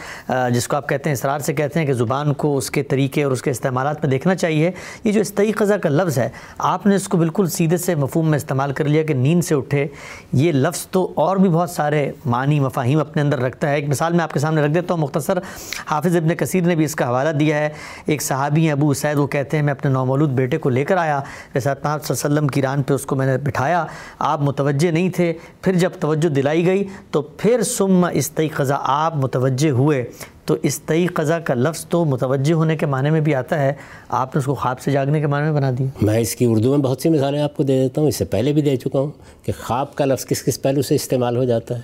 جس 0.55 0.68
کو 0.68 0.76
آپ 0.76 0.88
کہتے 0.88 1.11
ہیں 1.11 1.14
اسرار 1.14 1.38
سے 1.38 1.53
کہتے 1.55 1.78
ہیں 1.78 1.86
کہ 1.86 1.92
زبان 1.92 2.32
کو 2.34 2.57
اس 2.57 2.70
کے 2.70 2.82
طریقے 2.82 3.22
اور 3.22 3.32
اس 3.32 3.42
کے 3.42 3.51
استعمالات 3.51 4.03
میں 4.03 4.11
دیکھنا 4.11 4.34
چاہیے۔ 4.34 4.70
یہ 5.05 5.12
جو 5.12 5.20
استعی 5.20 5.53
قضا 5.53 5.76
کا 5.76 5.88
لفظ 5.88 6.18
ہے، 6.18 6.28
آپ 6.59 6.86
نے 6.86 6.94
اس 6.94 7.09
کو 7.09 7.18
بالکل 7.18 7.46
سیدھے 7.46 7.76
سے 7.76 7.94
مفہوم 7.94 8.30
میں 8.30 8.36
استعمال 8.36 8.72
کر 8.72 8.84
لیا 8.84 9.03
کہ 9.03 9.14
نیند 9.14 9.44
سے 9.44 9.55
اٹھے۔ 9.55 9.86
یہ 10.32 10.53
لفظ 10.53 10.86
تو 10.86 11.11
اور 11.14 11.36
بھی 11.36 11.49
بہت 11.49 11.70
سارے 11.70 12.11
معنی، 12.24 12.61
مفاہیم 12.61 13.01
اپنے 13.01 13.22
اندر 13.22 13.40
رکھتا 13.40 13.70
ہے۔ 13.70 13.74
ایک 13.74 13.88
مثال 13.88 14.12
میں 14.12 14.24
آپ 14.24 14.32
کے 14.32 14.40
سامنے 14.40 14.62
رکھ 14.62 14.72
دیتا 14.72 14.94
ہوں، 14.94 15.01
مختصر 15.01 15.38
حافظ 15.86 16.16
ابن 16.16 16.34
کثیر 16.39 16.61
نے 16.61 16.74
بھی 16.74 16.84
اس 16.84 16.95
کا 16.95 17.09
حوالہ 17.09 17.30
دیا 17.30 17.59
ہے۔ 17.59 17.68
ایک 18.07 18.22
صحابی 18.22 18.64
ہیں 18.64 18.72
ابو 18.72 18.91
اسید 18.91 19.18
وہ 19.18 19.26
کہتے 19.26 19.57
ہیں 19.57 19.64
میں 19.64 19.72
اپنے 19.72 19.91
نومولود 19.91 20.30
بیٹے 20.30 20.59
کو 20.59 20.68
لے 20.68 20.84
کر 20.84 20.97
آیا۔ 20.97 21.20
جیسا 21.55 21.74
صلی 21.74 21.89
اللہ 21.89 21.95
علیہ 21.95 22.12
وسلم 22.12 22.47
کی 22.49 22.62
ران 22.62 22.82
پہ 22.82 22.95
اس 22.95 23.07
کو 23.07 23.16
میں 23.16 23.26
نے 23.26 23.39
بٹھایا۔ 23.39 23.86
آپ 24.18 24.41
متوجہ 24.41 24.91
نہیں 24.91 25.11
تھے۔ 25.11 25.32
پھر 25.62 25.72
جب 25.72 25.91
توجہ 26.01 26.28
دلائی 26.28 26.66
گئی 26.66 26.84
تو 27.11 27.22
پھر 27.22 27.62
سم 27.62 28.07
استعی 28.12 28.49
قضا 28.49 28.76
آپ 28.80 29.16
متوجہ 29.16 29.70
ہوئے۔ 29.70 30.11
تو 30.45 30.57
استعی 30.62 31.07
قضا 31.07 31.39
کا 31.39 31.55
لفظ 31.55 31.86
تو 31.86 32.05
متوجہ 32.05 32.53
ہونے 32.53 32.76
کے 32.76 32.86
معنی 32.86 33.11
میں 33.11 33.20
بھی 33.20 33.34
آتا 33.34 33.59
ہے۔ 33.59 33.72
آپ 34.09 34.34
نے 34.34 34.39
اس 34.39 34.45
کو 34.45 34.55
خواب 34.55 34.80
سے 34.80 34.91
جاگنے 34.91 35.20
کے 35.20 35.26
معنی 35.26 35.45
میں 35.45 35.53
بنا 35.53 35.70
دیا۔ 35.78 35.86
میں 36.03 36.18
اس 36.18 36.36
کی 36.36 36.45
اردو 36.45 36.70
میں 36.70 36.78
بہت 36.78 37.01
سی 37.01 37.09
مثالیں 37.09 37.41
آپ 37.41 37.57
کو 37.57 37.62
دے 37.62 37.82
دیتا 37.82 38.01
ہوں۔ 38.01 38.09
اس 38.09 38.16
سے 38.16 38.24
پہلے 38.24 38.53
بھی 38.53 38.62
دے 38.62 38.76
چکا 38.76 38.99
ہوں 38.99 39.11
کہ 39.43 39.53
خواب 39.66 39.95
کا 39.95 40.05
لفظ 40.05 40.26
کس 40.26 40.45
کس 40.45 40.62
پہلو 40.62 40.82
سے 40.82 40.95
استعمال 40.95 41.36
ہو 41.36 41.45
جاتا 41.45 41.76
ہے۔ 41.76 41.80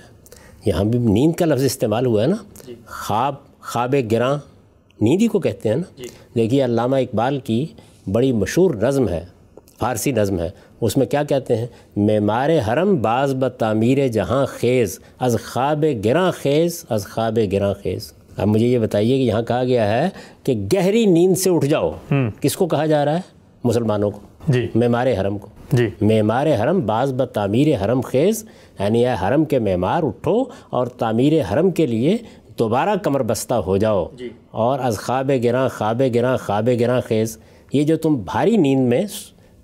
یہاں 0.65 0.83
بھی 0.83 0.99
نیند 0.99 1.33
کا 1.35 1.45
لفظ 1.45 1.63
استعمال 1.63 2.05
ہوا 2.05 2.21
ہے 2.21 2.27
نا؟ 2.27 2.35
جی۔ 2.67 2.75
خواب 2.87 3.35
خواب 3.65 3.95
گراں 4.11 4.37
نیند 5.01 5.21
ہی 5.21 5.27
کو 5.27 5.39
کہتے 5.39 5.69
ہیں 5.69 5.75
نا؟ 5.75 5.83
جی۔ 5.97 6.03
دیکھیے 6.35 6.65
علامہ 6.65 6.95
اقبال 6.95 7.39
کی 7.39 7.65
بڑی 8.11 8.31
مشہور 8.31 8.75
نظم 8.75 9.09
ہے 9.09 9.25
فارسی 9.79 10.11
نظم 10.11 10.39
ہے۔ 10.39 10.49
اس 10.81 10.97
میں 10.97 11.05
کیا 11.05 11.23
کہتے 11.23 11.57
ہیں؟ 11.57 11.67
معمار 11.95 12.49
حرم 12.67 13.01
باز 13.01 13.35
ب 13.35 13.47
تعمیر 13.47 14.07
جہاں 14.07 14.45
خیز 14.49 14.99
از 15.19 15.37
خواب 15.45 15.85
گراں 16.05 16.31
خیز 16.31 16.85
از 16.89 17.07
خواب 17.07 17.39
گراں 17.51 17.73
خیز۔ 17.83 18.13
اب 18.37 18.47
مجھے 18.47 18.67
یہ 18.67 18.79
بتائیے 18.79 19.17
کہ 19.17 19.21
یہاں 19.21 19.41
کہا 19.41 19.63
گیا 19.63 20.03
ہے 20.03 20.09
کہ 20.43 20.67
گہری 20.73 21.05
نیند 21.05 21.37
سے 21.37 21.49
اٹھ 21.49 21.65
جاؤ۔ 21.65 21.91
کس 22.41 22.57
کو 22.57 22.67
کہا 22.67 22.85
جا 22.85 23.05
رہا 23.05 23.15
ہے؟ 23.15 23.21
مسلمانوں 23.63 24.11
کو۔ 24.11 24.19
جی۔ 24.47 24.67
معمار 24.75 25.07
حرم 25.21 25.37
کو۔ 25.37 25.47
جی۔ 25.71 25.89
معمار 26.01 26.47
حرم 26.61 26.85
بعض 26.85 27.13
ب 27.13 27.25
تعمیر 27.25 27.85
حرم 27.85 28.01
خیز 28.01 28.45
یعنی 28.79 29.07
اے 29.07 29.15
حرم 29.21 29.45
کے 29.45 29.59
معمار 29.59 30.03
اٹھو 30.03 30.43
اور 30.69 30.87
تعمیر 30.87 31.33
حرم 31.51 31.71
کے 31.71 31.85
لیے 31.85 32.17
دوبارہ 32.59 32.95
کمر 33.03 33.23
بستہ 33.23 33.53
ہو 33.53 33.77
جاؤ 33.77 34.05
جی۔ 34.17 34.29
اور 34.51 34.79
از 34.79 34.97
خواب 34.97 35.31
گراں 35.43 35.69
خواب 35.77 36.01
گراں 36.15 36.37
خواب 36.37 36.69
گراں 36.79 37.01
خیز 37.07 37.37
یہ 37.73 37.83
جو 37.83 37.97
تم 37.97 38.15
بھاری 38.15 38.57
نیند 38.57 38.87
میں 38.89 39.05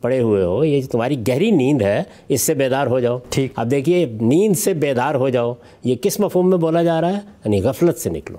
پڑے 0.02 0.22
ہوئے 0.22 0.44
ہو 0.44 0.64
یہ 0.64 0.82
تمہاری 0.92 1.28
گہری 1.28 1.52
نیند 1.52 1.82
ہے 1.82 2.04
اس 2.28 2.42
سے 2.42 2.54
بیدار 2.54 2.88
ہو 2.88 3.00
جاؤ۔ 3.00 3.18
ٹھیک۔ 3.30 3.52
اب 3.56 3.72
دیکھیے 3.72 4.06
نیند 4.22 4.58
سے 4.58 4.74
بیدار 4.74 5.16
ہو 5.16 5.30
جاؤ 5.30 5.54
یہ 5.84 5.96
کس 6.02 6.20
مفہوم 6.20 6.50
میں 6.50 6.58
بولا 6.58 6.84
جا 6.84 7.02
رہا 7.02 7.10
ہے؟ 7.10 7.20
یعنی 7.46 7.62
غفلت 7.62 7.98
سے 7.98 8.10
نکلو 8.10 8.38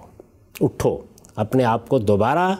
اٹھو 0.60 0.96
اپنے 1.36 1.64
آپ 1.64 1.88
کو 1.88 1.98
دوبارہ 1.98 2.54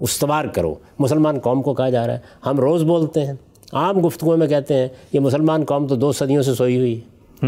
استوار 0.00 0.44
کرو۔ 0.44 0.74
مسلمان 0.98 1.38
قوم 1.38 1.62
کو 1.62 1.74
کہا 1.74 1.90
جا 1.90 2.06
رہا 2.06 2.14
ہے 2.14 2.18
ہم 2.46 2.60
روز 2.60 2.82
بولتے 2.84 3.24
ہیں 3.26 3.32
عام 3.72 4.06
گفتگو 4.06 4.36
میں 4.36 4.46
کہتے 4.46 4.74
ہیں 4.74 4.88
یہ 5.12 5.20
مسلمان 5.20 5.64
قوم 5.64 5.86
تو 5.86 5.96
دو 5.96 6.12
صدیوں 6.12 6.42
سے 6.42 6.54
سوئی 6.54 6.76
ہوئی 6.76 7.00
ہے۔ 7.00 7.46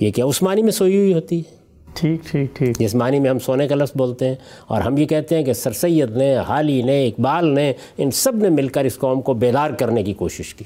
یہ 0.00 0.10
کیا 0.10 0.24
عثمانی 0.24 0.62
میں 0.62 0.70
سوئی 0.70 0.96
ہوئی 0.96 1.14
ہوتی 1.14 1.38
ہے؟ 1.38 1.63
ٹھیک 1.94 2.20
ٹھیک 2.30 2.56
ٹھیک۔ 2.56 2.78
جس 2.78 2.94
معنی 2.94 3.20
میں 3.20 3.30
ہم 3.30 3.38
سونے 3.38 3.68
کا 3.68 3.74
لفظ 3.74 3.92
بولتے 3.94 4.28
ہیں 4.28 4.34
اور 4.66 4.80
ہم 4.80 4.98
یہ 4.98 5.06
کہتے 5.06 5.36
ہیں 5.36 5.42
کہ 5.42 5.52
سر 5.52 5.72
سید 5.72 6.16
نے 6.16 6.36
حالی 6.36 6.82
نے 6.82 7.06
اقبال 7.06 7.48
نے 7.48 7.72
ان 7.98 8.10
سب 8.10 8.36
نے 8.36 8.48
مل 8.48 8.68
کر 8.68 8.84
اس 8.84 8.98
قوم 8.98 9.20
کو 9.20 9.34
بیدار 9.34 9.70
کرنے 9.70 10.02
کی 10.02 10.12
کوشش 10.12 10.54
کی۔ 10.54 10.64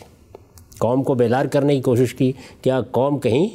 قوم 0.79 1.03
کو 1.03 1.15
بیدار 1.15 1.45
کرنے 1.45 1.77
کی 1.77 1.83
کوشش 1.83 2.15
کی 2.15 2.33
کیا 2.63 2.81
قوم 2.81 3.19
کہیں 3.19 3.49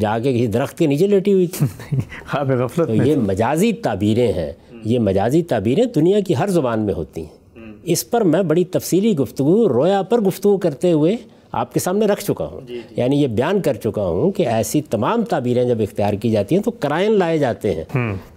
جا 0.00 0.18
کے 0.18 0.32
کسی 0.32 0.46
درخت 0.46 0.78
کے 0.78 0.86
نیچے 0.86 1.06
لیٹی 1.06 1.32
ہوئی 1.32 1.46
تھی؟ 1.46 1.66
غفلت 2.32 3.06
یہ 3.06 3.16
مجازی 3.16 3.72
تعبیریں 3.72 4.32
ہیں 4.32 4.52
یہ 4.84 4.98
مجازی 4.98 5.42
تعبیریں 5.42 5.84
دنیا 5.84 6.20
کی 6.20 6.36
ہر 6.36 6.48
زبان 6.48 6.80
میں 6.80 6.94
ہوتی 6.94 7.20
ہیں۔ 7.20 7.44
اس 7.82 8.10
پر 8.10 8.20
میں 8.20 8.42
بڑی 8.42 8.64
تفصیلی 8.64 9.16
گفتگو 9.16 9.68
رویا 9.68 10.02
پر 10.02 10.20
گفتگو 10.20 10.56
کرتے 10.56 10.92
ہوئے 10.92 11.16
آپ 11.54 11.74
کے 11.74 11.80
سامنے 11.80 12.06
رکھ 12.06 12.24
چکا 12.24 12.44
ہوں۔ 12.44 12.60
جی، 12.66 12.74
جی۔ 12.74 12.80
یعنی 12.96 13.22
یہ 13.22 13.26
بیان 13.26 13.60
کر 13.60 13.74
چکا 13.74 14.02
ہوں 14.02 14.30
کہ 14.30 14.46
ایسی 14.46 14.82
تمام 14.82 15.24
تعبیریں 15.24 15.64
جب 15.64 15.80
اختیار 15.80 16.14
کی 16.14 16.30
جاتی 16.30 16.54
ہیں 16.54 16.62
تو 16.62 16.70
کرائن 16.70 17.12
لائے 17.12 17.38
جاتے 17.38 17.74
ہیں۔ 17.74 17.84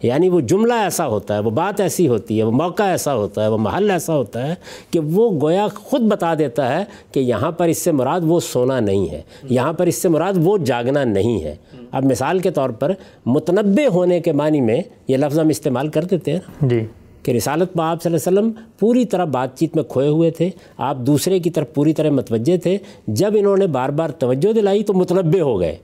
یعنی 0.04 0.30
وہ 0.30 0.40
جملہ 0.40 0.74
ایسا 0.74 1.08
ہوتا 1.08 1.34
ہے 1.36 1.40
وہ 1.40 1.50
بات 1.50 1.82
ایسی 1.82 2.08
ہوتی 2.08 2.38
ہے 2.38 2.44
وہ 2.44 2.52
موقع 2.52 2.84
ایسا 2.84 3.16
ہوتا 3.16 3.44
ہے 3.44 3.48
وہ 3.48 3.58
محل 3.58 3.92
ایسا 3.92 4.16
ہوتا 4.16 4.48
ہے 4.48 4.56
کہ 4.92 5.00
وہ 5.00 5.42
گویا 5.42 5.68
خود 5.76 6.02
بتا 6.02 6.34
دیتا 6.40 6.80
ہے 6.80 6.84
کہ 7.12 7.20
یہاں 7.20 7.52
پر 7.52 7.68
اس 7.68 7.78
سے 7.78 7.92
مراد 7.92 8.22
وہ 8.24 8.40
سونا 8.40 8.80
نہیں 8.80 9.12
ہے 9.12 9.22
یہاں 9.50 9.74
پر 9.74 9.86
اس 9.88 9.96
سے 9.96 10.10
مراد 10.10 10.34
وہ 10.38 10.58
جاگنا 10.58 11.04
نہیں 11.04 11.44
ہے۔ 11.44 11.56
اب 11.92 12.06
مثال 12.06 12.40
کے 12.40 12.52
طور 12.52 12.70
پر 12.70 12.92
متنبع 13.26 13.88
ہونے 13.88 14.20
کے 14.20 14.32
معنی 14.32 14.62
میں 14.62 14.82
یہ 15.08 15.18
لفظ 15.18 15.40
ہم 15.40 15.48
استعمال 15.48 15.88
کر 15.88 16.04
دیتے 16.04 16.32
ہیں۔ 16.32 16.40
جی۔ 16.62 16.86
کہ 17.28 17.32
رسالت 17.32 17.78
میں 17.78 17.86
آپ 17.86 18.04
صلی 18.04 18.16
اللہ 18.16 18.40
علیہ 18.40 18.50
وسلم 18.50 18.64
پوری 18.80 19.06
طرح 19.06 19.26
بات 19.26 19.58
چیت 19.58 19.76
میں 19.76 19.84
کھوئے 19.84 20.08
ہوئے 20.08 20.32
تھے، 20.32 20.50
آپ 20.78 20.98
دوسرے 20.98 21.40
کی 21.40 21.50
طرف 21.50 21.74
پوری 21.74 21.94
طرح 21.94 22.10
متوجہ 22.10 22.58
تھے۔ 22.58 22.78
جب 23.08 23.34
انہوں 23.36 23.58
نے 23.58 23.68
بار 23.68 23.90
بار 23.90 24.10
توجہ 24.10 24.54
دلائی 24.54 24.84
تو 24.84 24.94
متنبع 24.94 25.42
ہو 25.42 25.60
گئے۔ 25.60 25.76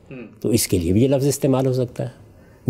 تو 0.41 0.50
اس 0.50 0.68
کے 0.68 0.80
لیے 0.80 0.94
بھی 0.94 1.04
یہ 1.04 1.08
لفظ 1.08 1.28
استعمال 1.28 1.66
ہو 1.66 1.74
سکتا 1.74 2.04
ہے۔ 2.04 2.10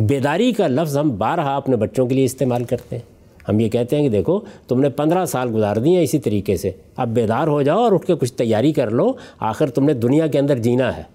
بیداری 0.02 0.52
کا 0.52 0.68
لفظ 0.68 0.98
ہم 0.98 1.18
بارہا 1.18 1.56
اپنے 1.56 1.76
بچوں 1.76 2.06
کے 2.06 2.16
لیے 2.16 2.26
استعمال 2.26 2.64
کرتے 2.64 2.96
ہیں۔ 2.96 3.04
ہم 3.50 3.60
یہ 3.60 3.70
کہتے 3.70 3.96
ہیں 3.96 4.04
کہ 4.04 4.10
دیکھو، 4.10 4.40
تم 4.68 4.80
نے 4.80 4.90
پندرہ 4.90 5.26
سال 5.26 5.50
گزار 5.56 5.76
دی 5.76 5.96
ہیں 5.96 6.04
اسی 6.04 6.20
طریقے 6.20 6.58
سے۔ 6.58 6.72
اب 6.98 7.08
بیدار 7.08 7.48
ہو 7.48 7.62
جاؤ 7.62 7.80
اور 7.80 7.92
اٹھ 7.92 8.06
کے 8.06 8.16
کچھ 8.16 8.34
تیاری 8.34 8.74
کر 8.74 8.90
لو۔ 8.90 9.14
آخر 9.40 9.70
تم 9.70 9.84
نے 9.86 9.94
دنیا 9.94 10.28
کے 10.28 10.40
اندر 10.40 10.58
جینا 10.58 10.98
ہے۔ 10.98 11.13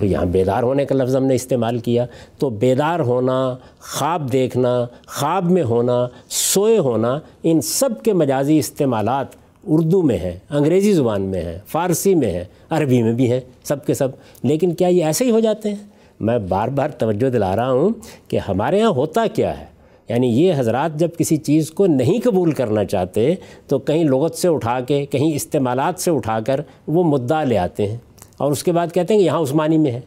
تو 0.00 0.06
یہاں 0.06 0.24
بیدار 0.24 0.62
ہونے 0.62 0.84
کا 0.84 0.94
لفظ 0.94 1.16
ہم 1.16 1.24
نے 1.24 1.34
استعمال 1.34 1.78
کیا۔ 1.78 2.06
تو 2.38 2.50
بیدار 2.50 3.00
ہونا، 3.00 3.56
خواب 3.80 4.32
دیکھنا، 4.32 4.84
خواب 5.06 5.50
میں 5.50 5.62
ہونا، 5.62 6.06
سوئے 6.28 6.78
ہونا، 6.78 7.18
ان 7.42 7.60
سب 7.60 8.02
کے 8.02 8.12
مجازی 8.12 8.58
استعمالات 8.58 9.26
اردو 9.66 10.02
میں 10.02 10.18
ہیں، 10.18 10.38
انگریزی 10.50 10.92
زبان 10.92 11.22
میں 11.22 11.42
ہیں، 11.42 11.58
فارسی 11.66 12.14
میں 12.14 12.30
ہیں، 12.30 12.44
عربی 12.70 13.02
میں 13.02 13.12
بھی 13.12 13.32
ہیں، 13.32 13.40
سب 13.64 13.86
کے 13.86 13.94
سب۔ 13.94 14.08
لیکن 14.42 14.74
کیا 14.74 14.88
یہ 14.88 15.04
ایسے 15.04 15.24
ہی 15.24 15.30
ہو 15.30 15.40
جاتے 15.40 15.68
ہیں؟ 15.68 15.76
میں 16.20 16.38
بار 16.38 16.68
بار 16.68 16.88
توجہ 16.88 17.30
دلا 17.30 17.56
رہا 17.56 17.70
ہوں 17.70 17.90
کہ 18.28 18.38
ہمارے 18.48 18.80
ہاں 18.80 18.90
ہوتا 18.90 19.26
کیا 19.34 19.60
ہے؟ 19.60 19.64
یعنی 20.08 20.28
یہ 20.28 20.52
حضرات 20.56 20.96
جب 20.96 21.08
کسی 21.18 21.36
چیز 21.36 21.70
کو 21.70 21.86
نہیں 21.86 22.20
قبول 22.24 22.52
کرنا 22.52 22.84
چاہتے، 22.84 23.34
تو 23.66 23.78
کہیں 23.78 24.04
لغت 24.04 24.34
سے 24.34 24.48
اٹھا 24.48 24.80
کے، 24.80 25.06
کہیں 25.06 25.34
استعمالات 25.34 26.00
سے 26.00 26.10
اٹھا 26.10 26.40
کر 26.40 26.60
وہ 26.86 27.04
مدعا 27.04 27.44
لے 27.44 27.58
آتے 27.58 27.88
ہیں۔ 27.88 27.96
اور 28.42 28.52
اس 28.52 28.62
کے 28.62 28.72
بعد 28.72 28.86
کہتے 28.94 29.14
ہیں 29.14 29.20
کہ 29.20 29.26
یہاں 29.26 29.40
عثمانی 29.40 29.78
میں 29.78 29.90
ہے۔ 29.90 30.00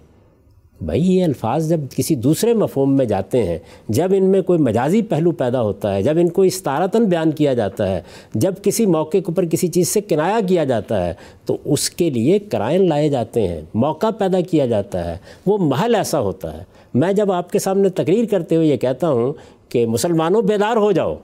بھائی، 0.81 1.15
یہ 1.15 1.23
الفاظ 1.23 1.69
جب 1.69 1.79
کسی 1.95 2.15
دوسرے 2.15 2.53
مفہوم 2.53 2.97
میں 2.97 3.05
جاتے 3.05 3.43
ہیں، 3.43 3.57
جب 3.89 4.13
ان 4.17 4.23
میں 4.23 4.41
کوئی 4.41 4.59
مجازی 4.59 5.01
پہلو 5.01 5.31
پیدا 5.31 5.61
ہوتا 5.61 5.95
ہے، 5.95 6.03
جب 6.03 6.17
ان 6.19 6.29
کو 6.29 6.41
استارتاً 6.41 7.05
بیان 7.05 7.31
کیا 7.31 7.53
جاتا 7.53 7.89
ہے، 7.89 8.01
جب 8.33 8.53
کسی 8.61 8.86
موقع 8.86 9.09
کے 9.09 9.23
اوپر 9.27 9.45
کسی 9.45 9.67
چیز 9.67 9.88
سے 9.88 10.01
کنایا 10.01 10.39
کیا 10.47 10.63
جاتا 10.63 11.07
ہے، 11.07 11.13
تو 11.45 11.57
اس 11.65 11.89
کے 11.89 12.09
لیے 12.09 12.39
کرائن 12.39 12.89
لائے 12.89 13.09
جاتے 13.09 13.47
ہیں، 13.47 13.61
موقع 13.73 14.09
پیدا 14.09 14.41
کیا 14.41 14.65
جاتا 14.65 15.11
ہے، 15.11 15.17
وہ 15.45 15.57
محل 15.57 15.95
ایسا 15.95 16.19
ہوتا 16.19 16.57
ہے۔ 16.57 16.63
میں 16.93 17.13
جب 17.13 17.31
آپ 17.31 17.51
کے 17.51 17.59
سامنے 17.59 17.89
تقریر 17.89 18.25
کرتے 18.31 18.55
ہوئے 18.55 18.67
یہ 18.67 18.77
کہتا 18.77 19.09
ہوں 19.09 19.33
کہ 19.69 19.86
مسلمانوں 19.86 20.41
بیدار 20.41 20.77
ہو 20.77 20.91
جاؤ، 20.91 21.15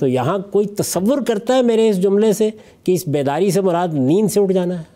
تو 0.00 0.06
یہاں 0.06 0.38
کوئی 0.38 0.66
تصور 0.66 1.18
کرتا 1.26 1.56
ہے 1.56 1.62
میرے 1.62 1.88
اس 1.88 2.02
جملے 2.02 2.32
سے 2.32 2.50
کہ 2.84 2.92
اس 2.92 3.08
بیداری 3.08 3.50
سے 3.50 3.60
مراد 3.60 3.88
نیند 3.92 4.30
سے 4.30 4.40
اٹھ 4.40 4.52
جانا 4.52 4.78
ہے؟ 4.78 4.94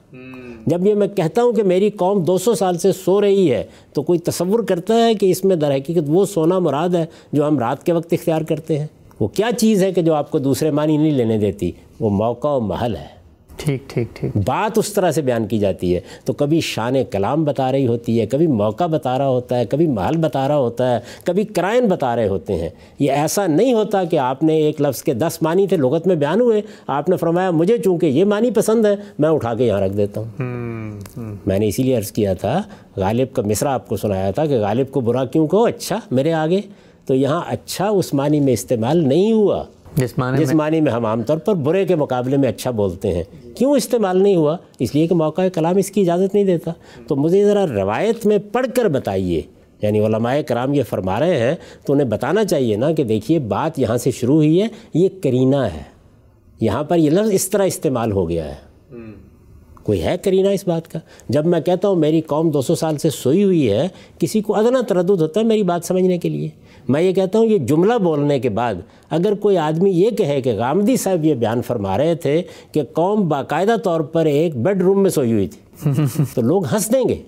جب 0.68 0.86
یہ 0.86 0.94
میں 0.94 1.08
کہتا 1.08 1.42
ہوں 1.42 1.52
کہ 1.52 1.62
میری 1.62 1.90
قوم 1.90 2.22
دو 2.22 2.38
سو 2.38 2.54
سال 2.54 2.78
سے 2.78 2.92
سو 2.92 3.20
رہی 3.20 3.52
ہے، 3.52 3.64
تو 3.92 4.02
کوئی 4.02 4.18
تصور 4.18 4.60
کرتا 4.60 5.06
ہے 5.06 5.14
کہ 5.14 5.30
اس 5.30 5.44
میں 5.44 5.56
در 5.56 5.74
حقیقت 5.74 6.04
وہ 6.06 6.24
سونا 6.24 6.58
مراد 6.58 6.88
ہے 6.88 7.06
جو 7.32 7.48
ہم 7.48 7.58
رات 7.58 7.84
کے 7.86 7.92
وقت 7.92 8.12
اختیار 8.12 8.42
کرتے 8.42 8.78
ہیں؟ 8.78 8.86
وہ 9.20 9.28
کیا 9.28 9.50
چیز 9.58 9.82
ہے 9.82 9.92
کہ 9.92 10.02
جو 10.02 10.14
آپ 10.14 10.30
کو 10.30 10.38
دوسرے 10.38 10.70
معنی 10.70 10.96
نہیں 10.96 11.10
لینے 11.10 11.38
دیتی؟ 11.38 11.72
وہ 12.00 12.10
موقع 12.10 12.48
و 12.48 12.60
محل 12.60 12.96
ہے۔ 12.96 13.17
ٹھیک 13.58 13.90
ٹھیک 13.90 14.08
ٹھیک۔ 14.14 14.36
بات 14.44 14.78
اس 14.78 14.92
طرح 14.92 15.10
سے 15.10 15.22
بیان 15.22 15.46
کی 15.46 15.58
جاتی 15.58 15.94
ہے۔ 15.94 16.00
تو 16.24 16.32
کبھی 16.32 16.60
شان 16.60 16.94
کلام 17.10 17.44
بتا 17.44 17.72
رہی 17.72 17.86
ہوتی 17.86 18.20
ہے 18.20 18.26
کبھی 18.26 18.46
موقع 18.46 18.86
بتا 18.86 19.18
رہا 19.18 19.28
ہوتا 19.28 19.58
ہے 19.58 19.66
کبھی 19.66 19.86
محل 19.86 20.16
بتا 20.16 20.48
رہا 20.48 20.56
ہوتا 20.56 20.94
ہے 20.94 21.00
کبھی 21.24 21.44
کرائن 21.44 21.86
بتا 21.86 22.16
رہے 22.16 22.28
ہوتے 22.28 22.54
ہیں۔ 22.54 22.68
یہ 22.98 23.12
ایسا 23.12 23.46
نہیں 23.46 23.72
ہوتا 23.72 24.04
کہ 24.04 24.18
آپ 24.18 24.42
نے 24.42 24.54
ایک 24.56 24.80
لفظ 24.80 25.02
کے 25.02 25.14
دس 25.14 25.38
معنی 25.42 25.66
تھے 25.66 25.76
لغت 25.76 26.06
میں 26.06 26.16
بیان 26.16 26.40
ہوئے 26.40 26.62
آپ 26.86 27.08
نے 27.08 27.16
فرمایا 27.16 27.50
مجھے 27.50 27.78
چونکہ 27.78 28.06
یہ 28.06 28.24
معنی 28.24 28.50
پسند 28.50 28.86
ہے 28.86 28.94
میں 29.18 29.28
اٹھا 29.28 29.54
کے 29.54 29.66
یہاں 29.66 29.80
رکھ 29.80 29.96
دیتا 29.96 30.20
ہوں۔ 30.20 30.36
میں 31.46 31.58
نے 31.58 31.68
اسی 31.68 31.82
لیے 31.82 31.96
عرض 31.96 32.12
کیا 32.12 32.34
تھا 32.34 32.62
غالب 32.96 33.34
کا 33.34 33.42
مصرع 33.42 33.68
آپ 33.68 33.88
کو 33.88 33.96
سنایا 33.96 34.30
تھا 34.30 34.46
کہ 34.46 34.58
غالب 34.58 34.90
کو 34.90 35.00
برا 35.00 35.24
کیوں 35.24 35.46
کہو؟ 35.46 35.64
اچھا 35.64 36.00
میرے 36.10 36.32
آگے۔ 36.32 36.60
تو 37.06 37.14
یہاں 37.14 37.40
اچھا 37.46 37.88
اس 37.88 38.14
معنی 38.14 38.40
میں 38.40 38.52
استعمال 38.52 39.08
نہیں 39.08 39.32
ہوا۔ 39.32 39.64
جس 40.38 40.54
معنی 40.54 40.80
میں 40.80 40.92
ہم 40.92 41.06
عام 41.06 41.22
طور 41.22 41.38
پر 41.38 41.54
برے 41.54 41.86
کے 41.86 41.94
مقابلے 41.94 42.36
میں 42.36 42.48
اچھا 42.48 42.70
بولتے 42.70 43.14
ہیں۔ 43.14 43.22
کیوں 43.54 43.72
استعمال 43.72 44.22
نہیں 44.22 44.36
ہوا؟ 44.36 44.56
اس 44.78 44.94
لیے 44.94 45.06
کہ 45.06 45.14
موقع 45.14 45.42
کلام 45.54 45.76
اس 45.76 45.90
کی 45.90 46.00
اجازت 46.00 46.34
نہیں 46.34 46.44
دیتا۔ 46.44 46.72
تو 47.08 47.16
مجھے 47.16 47.44
ذرا 47.44 47.66
روایت 47.66 48.26
میں 48.26 48.38
پڑھ 48.52 48.66
کر 48.74 48.88
بتائیے۔ 48.88 49.42
یعنی 49.82 50.06
علماء 50.06 50.40
کرام 50.46 50.74
یہ 50.74 50.82
فرما 50.82 51.20
رہے 51.20 51.38
ہیں 51.38 51.54
تو 51.86 51.92
انہیں 51.92 52.08
بتانا 52.08 52.44
چاہیے 52.44 52.76
نا 52.76 52.92
کہ 52.92 53.04
دیکھیے 53.04 53.38
بات 53.38 53.78
یہاں 53.78 53.96
سے 53.96 54.10
شروع 54.10 54.34
ہوئی 54.34 54.62
ہے 54.62 54.68
یہ 54.94 55.08
کرینہ 55.22 55.56
ہے۔ 55.56 55.82
یہاں 56.60 56.84
پر 56.84 56.96
یہ 56.96 57.10
لفظ 57.10 57.30
اس 57.32 57.48
طرح 57.50 57.62
استعمال 57.62 58.12
ہو 58.12 58.28
گیا 58.28 58.44
ہے۔ 58.44 58.68
کوئی 59.88 60.02
ہے 60.02 60.16
کرینہ 60.22 60.48
اس 60.48 60.66
بات 60.68 60.90
کا؟ 60.90 60.98
جب 61.28 61.46
میں 61.46 61.60
کہتا 61.60 61.88
ہوں 61.88 61.96
میری 61.96 62.20
قوم 62.20 62.50
دو 62.50 62.62
سو 62.62 62.74
سال 62.74 62.96
سے 62.98 63.10
سوئی 63.10 63.44
ہوئی 63.44 63.70
ہے، 63.70 63.86
کسی 64.18 64.40
کو 64.40 64.54
ادنا 64.56 64.80
تردد 64.88 65.10
ہوتا 65.10 65.40
ہے 65.40 65.44
میری 65.44 65.62
بات 65.62 65.84
سمجھنے 65.84 66.18
کے 66.18 66.28
لیے۔ 66.28 66.48
میں 66.88 67.02
یہ 67.02 67.12
کہتا 67.12 67.38
ہوں 67.38 67.46
یہ 67.46 67.58
جملہ 67.58 67.94
بولنے 67.98 68.38
کے 68.38 68.48
بعد 68.48 68.74
اگر 69.10 69.34
کوئی 69.34 69.56
آدمی 69.58 69.90
یہ 69.90 70.10
کہے 70.10 70.40
کہ 70.40 70.52
غامدی 70.52 70.96
صاحب 70.96 71.24
یہ 71.24 71.34
بیان 71.34 71.62
فرما 71.62 71.96
رہے 71.98 72.14
تھے 72.14 72.42
کہ 72.72 72.82
قوم 72.92 73.28
باقاعدہ 73.28 73.76
طور 73.84 74.00
پر 74.00 74.24
ایک 74.24 74.56
بیڈ 74.56 74.82
روم 74.82 75.02
میں 75.02 75.10
سوئی 75.10 75.32
ہوئی 75.32 75.48
تھی، 75.48 75.92
تو 76.34 76.40
لوگ 76.40 76.66
ہنس 76.66 76.92
دیں 76.92 77.08
گے۔ 77.08 77.22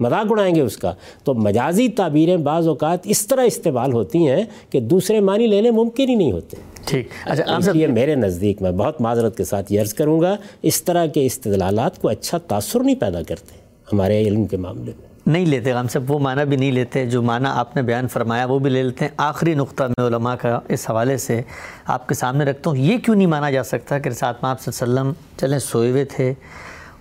مذاق 0.00 0.26
اڑائیں 0.30 0.54
گے 0.54 0.60
اس 0.60 0.76
کا۔ 0.76 0.92
تو 1.24 1.34
مجازی 1.34 1.88
تعبیریں 1.88 2.36
بعض 2.36 2.68
اوقات 2.68 2.98
اس 3.04 3.26
طرح 3.26 3.42
استعمال 3.42 3.92
ہوتی 3.92 4.28
ہیں 4.28 4.44
کہ 4.70 4.80
دوسرے 4.80 5.20
معنی 5.20 5.46
لینے 5.46 5.70
ممکن 5.70 6.08
ہی 6.08 6.14
نہیں 6.14 6.32
ہوتے۔ 6.32 6.56
ٹھیک۔ 6.86 7.08
اچھا 7.24 7.56
اس 7.56 7.68
لیے 7.68 7.86
میرے 7.86 8.14
نزدیک 8.14 8.62
میں 8.62 8.72
بہت 8.72 9.00
معذرت 9.00 9.36
کے 9.36 9.44
ساتھ 9.44 9.72
یہ 9.72 9.80
عرض 9.80 9.94
کروں 9.94 10.20
گا 10.20 10.36
اس 10.62 10.82
طرح 10.82 11.06
کے 11.06 11.26
استدلالات 11.26 12.02
کو 12.02 12.08
اچھا 12.08 12.38
تاثر 12.38 12.80
نہیں 12.80 12.94
پیدا 12.94 13.22
کرتے 13.22 13.58
ہمارے 13.92 14.22
علم 14.22 14.46
کے 14.46 14.56
معاملے 14.56 14.92
میں۔ 14.98 15.10
نہیں 15.26 15.46
لیتے 15.46 15.72
غام 15.72 15.88
صاحب 15.88 16.10
وہ 16.10 16.18
معنی 16.18 16.44
بھی 16.44 16.56
نہیں 16.56 16.72
لیتے۔ 16.72 17.06
جو 17.06 17.22
معنی 17.22 17.48
آپ 17.48 17.76
نے 17.76 17.82
بیان 17.82 18.08
فرمایا 18.08 18.44
وہ 18.44 18.58
بھی 18.58 18.70
لے 18.70 18.82
لیتے 18.82 19.04
ہیں۔ 19.04 19.12
آخری 19.16 19.54
نقطہ 19.54 19.84
میں 19.84 20.06
علماء 20.06 20.34
کا 20.34 20.60
اس 20.68 20.90
حوالے 20.90 21.16
سے 21.16 21.42
آپ 21.86 22.08
کے 22.08 22.14
سامنے 22.14 22.44
رکھتا 22.44 22.70
ہوں 22.70 22.76
یہ 22.76 22.98
کیوں 22.98 23.16
نہیں 23.16 23.26
مانا 23.26 23.50
جا 23.50 23.62
سکتا 23.62 23.98
کہ 23.98 24.08
رسات 24.08 24.44
آپ 24.44 24.60
صلی 24.60 24.72
اللہ 24.80 25.00
علیہ 25.00 25.10
وسلم 25.10 25.38
چلیں 25.40 25.58
سوئے 25.58 25.90
ہوئے 25.90 26.04
تھے 26.04 26.34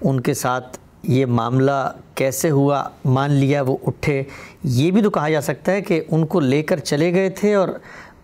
ان 0.02 0.22
کے 0.22 0.34
ساتھ 0.34 0.79
یہ 1.04 1.26
معاملہ 1.26 1.92
کیسے 2.16 2.50
ہوا؟ 2.50 2.84
مان 3.06 3.32
لیا 3.32 3.62
وہ 3.62 3.78
اٹھے۔ 3.88 4.24
یہ 4.64 4.92
بھی 4.92 5.02
تو 5.02 5.10
کہا 5.10 5.30
جا 5.30 5.42
سکتا 5.42 5.72
ہے 5.72 5.82
کہ 5.82 6.02
ان 6.12 6.26
کو 6.26 6.40
لے 6.40 6.64
کر 6.64 6.78
چلے 6.78 7.14
گئے 7.14 7.30
تھے 7.30 7.54
اور 7.54 7.68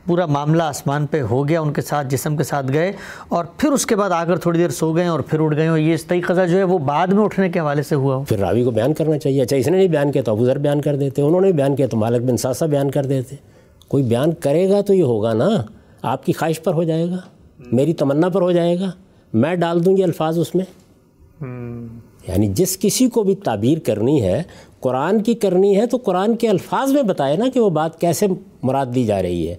پورا 0.06 0.26
معاملہ 0.26 0.64
آسمان 0.64 1.06
پہ 1.06 1.22
ہو 1.22 1.48
گیا 1.48 1.62
ان 1.62 1.74
کے 1.74 1.82
ساتھ 1.82 2.08
جسم 2.08 2.38
کے 2.38 2.44
ساتھ 2.44 2.66
گئے 2.74 2.92
اور 3.28 3.46
پھر 3.58 3.72
اس 3.72 3.86
کے 3.86 3.96
بعد 3.96 4.10
آ 4.10 4.24
کر 4.24 4.38
تھوڑی 4.38 4.60
دیر 4.60 4.70
سو 4.70 4.96
گئے 4.96 5.08
اور 5.08 5.20
پھر 5.20 5.40
اٹھ 5.40 5.56
گئے 5.56 5.68
اور 5.68 5.78
یہ 5.78 5.94
استعی 5.94 6.22
قضا 6.22 6.46
جو 6.46 6.58
ہے 6.58 6.64
وہ 6.64 6.78
بعد 6.78 7.08
میں 7.08 7.24
اٹھنے 7.24 7.50
کے 7.50 7.60
حوالے 7.60 7.84
سے 7.84 7.96
ہوا۔ 7.96 8.16
ہو 8.16 8.24
پھر 8.24 8.40
راوی 8.40 8.64
کو 8.64 8.72
بیان 8.72 8.94
کرنا 8.94 9.18
چاہیے۔ 9.18 9.42
اچھا 9.42 9.58
اس 9.58 9.68
نے 9.68 9.78
نہیں 9.78 9.88
بیان 9.88 10.12
کیا 10.12 10.22
تو 10.22 10.32
ابو 10.32 10.46
ذر 10.46 10.58
بیان 10.58 10.82
کر 10.82 10.96
دیتے 10.96 11.22
انہوں 11.22 11.42
نے 11.42 11.52
بیان 11.52 11.76
کیا 11.76 11.88
تو 11.88 11.98
مالک 11.98 12.22
بن 12.22 12.38
ساسا 12.38 12.66
بیان 12.66 12.92
کر 12.92 13.06
دیتے۔ 13.06 13.36
کوئی 13.88 14.04
بیان 14.04 14.34
کرے 14.34 14.70
گا 14.70 14.82
تو 14.82 14.94
یہ 14.94 15.04
ہوگا 15.04 15.34
نا۔ 15.34 15.50
آپ 16.02 16.26
کی 16.26 16.34
خواہش 16.34 16.62
پر 16.62 16.74
ہو 16.74 16.84
جائے 16.84 17.10
گا 17.10 17.18
میری 17.72 17.94
تمنا 17.94 18.30
پر 18.30 18.42
ہو 18.42 18.52
جائے 18.52 18.80
گا۔ 18.80 18.92
میں 19.34 19.56
ڈال 19.56 19.86
دوں 19.86 19.98
گی 19.98 20.04
الفاظ 20.04 20.40
اس 20.40 20.56
میں۔ 20.56 20.66
یعنی 22.28 22.48
جس 22.48 22.80
کسی 22.80 23.10
کو 23.10 23.24
بھی 23.24 23.36
تعبیر 23.36 23.80
کرنی 23.80 24.22
ہے 24.22 24.44
قرآن 24.80 25.24
کی 25.24 25.34
کرنی 25.34 25.78
ہے 25.78 25.86
تو 25.86 25.98
قرآن 25.98 26.36
کے 26.36 26.48
الفاظ 26.48 26.92
میں 26.92 27.04
بتائے 27.04 27.38
نا 27.38 27.46
کہ 27.54 27.60
وہ 27.60 27.70
بات 27.70 28.02
کیسے 28.02 28.26
مراد 28.64 28.86
دی 28.96 29.06
جا 29.06 29.22
رہی 29.22 29.50
ہے۔ 29.50 29.56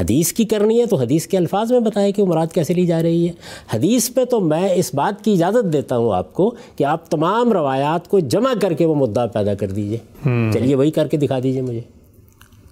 حدیث 0.00 0.32
کی 0.32 0.44
کرنی 0.44 0.80
ہے 0.80 0.86
تو 0.86 0.96
حدیث 0.96 1.26
کے 1.26 1.36
الفاظ 1.36 1.72
میں 1.72 1.80
بتائے 1.80 2.12
کہ 2.12 2.22
وہ 2.22 2.26
مراد 2.26 2.46
کیسے 2.54 2.74
لی 2.74 2.86
جا 2.86 3.02
رہی 3.02 3.28
ہے۔ 3.28 3.32
حدیث 3.74 4.10
پہ 4.14 4.24
تو 4.24 4.40
میں 4.40 4.68
اس 4.74 4.94
بات 4.94 5.24
کی 5.24 5.32
اجازت 5.32 5.72
دیتا 5.72 5.96
ہوں 5.96 6.14
آپ 6.14 6.32
کو 6.32 6.54
کہ 6.76 6.84
آپ 6.84 7.10
تمام 7.10 7.52
روایات 7.52 8.08
کو 8.08 8.18
جمع 8.18 8.52
کر 8.60 8.72
کے 8.72 8.86
وہ 8.86 8.94
مدعا 8.94 9.26
پیدا 9.26 9.54
کر 9.54 9.66
دیجیے۔ 9.66 9.98
چلیے 10.52 10.74
وہی 10.74 10.90
کر 10.90 11.08
کے 11.08 11.16
دکھا 11.16 11.38
دیجیے 11.42 11.62
مجھے۔ 11.62 11.80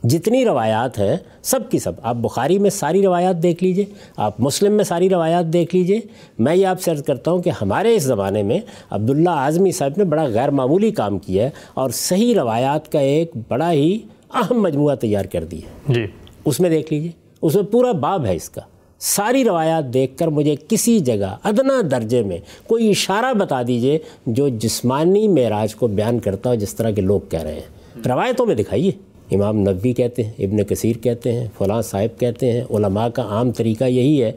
جتنی 0.08 0.44
روایات 0.44 0.98
ہیں 0.98 1.16
سب 1.42 1.60
کی 1.70 1.78
سب۔ 1.78 1.92
آپ 2.02 2.14
بخاری 2.14 2.58
میں 2.58 2.70
ساری 2.70 3.02
روایات 3.02 3.42
دیکھ 3.42 3.64
لیجیے 3.64 3.84
آپ 4.16 4.40
مسلم 4.40 4.72
میں 4.72 4.84
ساری 4.84 5.08
روایات 5.08 5.44
دیکھ 5.44 5.76
لیجیے۔ 5.76 6.00
میں 6.38 6.56
یہ 6.56 6.66
آپ 6.66 6.80
سے 6.80 6.90
عرض 6.90 7.04
کرتا 7.04 7.30
ہوں 7.30 7.42
کہ 7.42 7.50
ہمارے 7.62 7.94
اس 7.94 8.02
زمانے 8.02 8.42
میں 8.42 8.60
عبداللہ 8.90 9.30
اعظمی 9.30 9.70
صاحب 9.70 9.92
نے 9.96 10.04
بڑا 10.04 10.24
غیر 10.24 10.50
معمولی 10.50 10.90
کام 10.90 11.18
کیا 11.18 11.44
ہے 11.44 11.50
اور 11.74 11.90
صحیح 11.90 12.34
روایات 12.34 12.92
کا 12.92 12.98
ایک 12.98 13.30
بڑا 13.48 13.72
ہی 13.72 13.98
اہم 14.34 14.62
مجموعہ 14.62 14.94
تیار 14.94 15.24
کر 15.24 15.44
دی 15.44 15.58
ہے۔ 15.58 15.92
جی۔ 15.92 16.06
اس 16.44 16.60
میں 16.60 16.70
دیکھ 16.70 16.92
لیجیے 16.92 17.10
اس 17.42 17.54
میں 17.54 17.62
پورا 17.62 17.92
باب 17.92 18.26
ہے 18.26 18.36
اس 18.36 18.50
کا۔ 18.50 18.60
ساری 18.98 19.44
روایات 19.44 19.94
دیکھ 19.94 20.16
کر 20.16 20.28
مجھے 20.28 20.54
کسی 20.68 21.00
جگہ 21.00 21.36
ادنا 21.44 21.82
درجے 21.90 22.22
میں 22.22 22.38
کوئی 22.66 22.90
اشارہ 22.90 23.34
بتا 23.34 23.62
دیجیے 23.62 23.98
جو 24.26 24.48
جسمانی 24.48 25.28
معراج 25.28 25.74
کو 25.74 25.86
بیان 25.86 26.18
کرتا 26.18 26.50
ہو 26.50 26.54
جس 26.54 26.74
طرح 26.74 26.90
کے 26.90 27.00
لوگ 27.00 27.20
کہہ 27.30 27.42
رہے 27.42 27.54
ہیں۔ 27.54 28.08
روایتوں 28.08 28.46
میں 28.46 28.54
دکھائیے۔ 28.54 28.90
امام 29.30 29.58
نبوی 29.58 29.92
کہتے 29.92 30.22
ہیں 30.24 30.32
ابن 30.38 30.64
کثیر 30.64 30.96
کہتے 30.96 31.32
ہیں 31.32 31.46
فلاں 31.58 31.82
صاحب 31.82 32.20
کہتے 32.20 32.52
ہیں 32.52 32.64
علماء 32.70 33.08
کا 33.08 33.22
عام 33.22 33.52
طریقہ 33.52 33.84
یہی 33.84 34.22
ہے۔ 34.22 34.32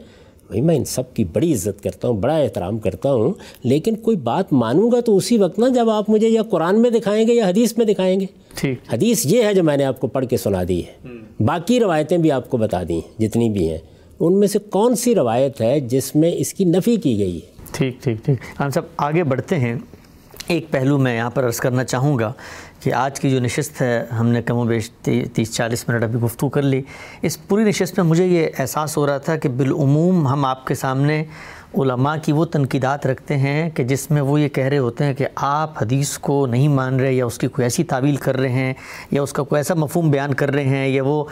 بھائی 0.46 0.60
میں 0.60 0.76
ان 0.76 0.84
سب 0.84 1.14
کی 1.14 1.24
بڑی 1.24 1.52
عزت 1.52 1.82
کرتا 1.82 2.08
ہوں 2.08 2.14
بڑا 2.14 2.36
احترام 2.36 2.78
کرتا 2.78 3.12
ہوں 3.12 3.32
لیکن 3.62 3.94
کوئی 3.94 4.16
بات 4.16 4.52
مانوں 4.52 4.92
گا 4.92 5.00
تو 5.00 5.16
اسی 5.16 5.38
وقت 5.38 5.58
نا 5.58 5.68
جب 5.68 5.90
آپ 5.90 6.10
مجھے 6.10 6.28
یا 6.28 6.42
قرآن 6.42 6.82
میں 6.82 6.90
دکھائیں 6.90 7.28
گے 7.28 7.34
یا 7.34 7.48
حدیث 7.48 7.78
میں 7.78 7.86
دکھائیں 7.86 8.20
گے۔ 8.20 8.26
ٹھیک۔ 8.54 8.78
حدیث 8.92 9.26
یہ 9.26 9.42
ہے 9.42 9.54
جو 9.54 9.62
میں 9.62 9.76
نے 9.76 9.84
آپ 9.84 10.00
کو 10.00 10.06
پڑھ 10.06 10.26
کے 10.26 10.36
سنا 10.36 10.62
دی 10.68 10.82
ہے۔ 10.86 11.08
باقی 11.42 11.80
روایتیں 11.80 12.18
بھی 12.18 12.32
آپ 12.32 12.50
کو 12.50 12.56
بتا 12.56 12.82
دی 12.88 12.94
ہیں 12.94 13.20
جتنی 13.20 13.50
بھی 13.50 13.70
ہیں۔ 13.70 13.78
ان 14.20 14.40
میں 14.40 14.48
سے 14.48 14.58
کون 14.58 14.96
سی 14.96 15.14
روایت 15.14 15.60
ہے 15.60 15.80
جس 15.80 16.16
میں 16.16 16.32
اس 16.34 16.54
کی 16.54 16.64
نفی 16.64 16.96
کی 16.96 17.18
گئی 17.18 17.36
ہے؟ 17.36 17.64
ٹھیک 17.72 18.02
ٹھیک 18.02 18.24
ٹھیک۔ 18.24 18.60
ہم 18.60 18.70
سب 18.70 18.82
آگے 18.96 19.24
بڑھتے 19.24 19.56
ہیں۔ 19.56 19.74
ایک 20.48 20.66
پہلو 20.70 20.98
میں 20.98 21.16
یہاں 21.16 21.30
پر 21.30 21.46
عرض 21.46 21.56
کرنا 21.56 21.84
چاہوں 21.84 22.18
گا 22.18 22.32
کہ 22.80 22.92
آج 22.94 23.20
کی 23.20 23.30
جو 23.30 23.40
نشست 23.40 23.82
ہے، 23.82 24.04
ہم 24.18 24.28
نے 24.28 24.42
کم 24.42 24.56
و 24.56 24.64
بیش 24.64 24.90
تیس 25.32 25.54
چالیس 25.54 25.88
منٹ 25.88 26.02
ابھی 26.02 26.20
گفتگو 26.20 26.48
کر 26.48 26.62
لی۔ 26.62 26.82
اس 27.22 27.48
پوری 27.48 27.64
نشست 27.64 27.98
میں 27.98 28.04
مجھے 28.04 28.26
یہ 28.26 28.46
احساس 28.58 28.96
ہو 28.96 29.06
رہا 29.06 29.18
تھا 29.18 29.36
کہ 29.36 29.48
بالعموم 29.48 30.28
ہم 30.28 30.44
آپ 30.44 30.66
کے 30.66 30.74
سامنے 30.74 31.24
علماء 31.78 32.14
کی 32.22 32.32
وہ 32.32 32.44
تنقیدات 32.44 33.06
رکھتے 33.06 33.36
ہیں 33.36 33.70
کہ 33.70 33.84
جس 33.84 34.10
میں 34.10 34.22
وہ 34.22 34.40
یہ 34.40 34.48
کہہ 34.48 34.64
رہے 34.64 34.78
ہوتے 34.78 35.04
ہیں 35.04 35.14
کہ 35.14 35.26
آپ 35.36 35.82
حدیث 35.82 36.16
کو 36.18 36.46
نہیں 36.46 36.68
مان 36.68 36.98
رہے 37.00 37.12
یا 37.12 37.26
اس 37.26 37.38
کی 37.38 37.46
کوئی 37.46 37.64
ایسی 37.64 37.84
تعویل 37.84 38.16
کر 38.16 38.36
رہے 38.36 38.48
ہیں 38.48 38.72
یا 39.10 39.22
اس 39.22 39.32
کا 39.32 39.42
کوئی 39.42 39.58
ایسا 39.58 39.74
مفہوم 39.74 40.10
بیان 40.10 40.34
کر 40.34 40.50
رہے 40.54 40.64
ہیں 40.64 40.88
یا 40.88 41.02
وہ 41.04 41.24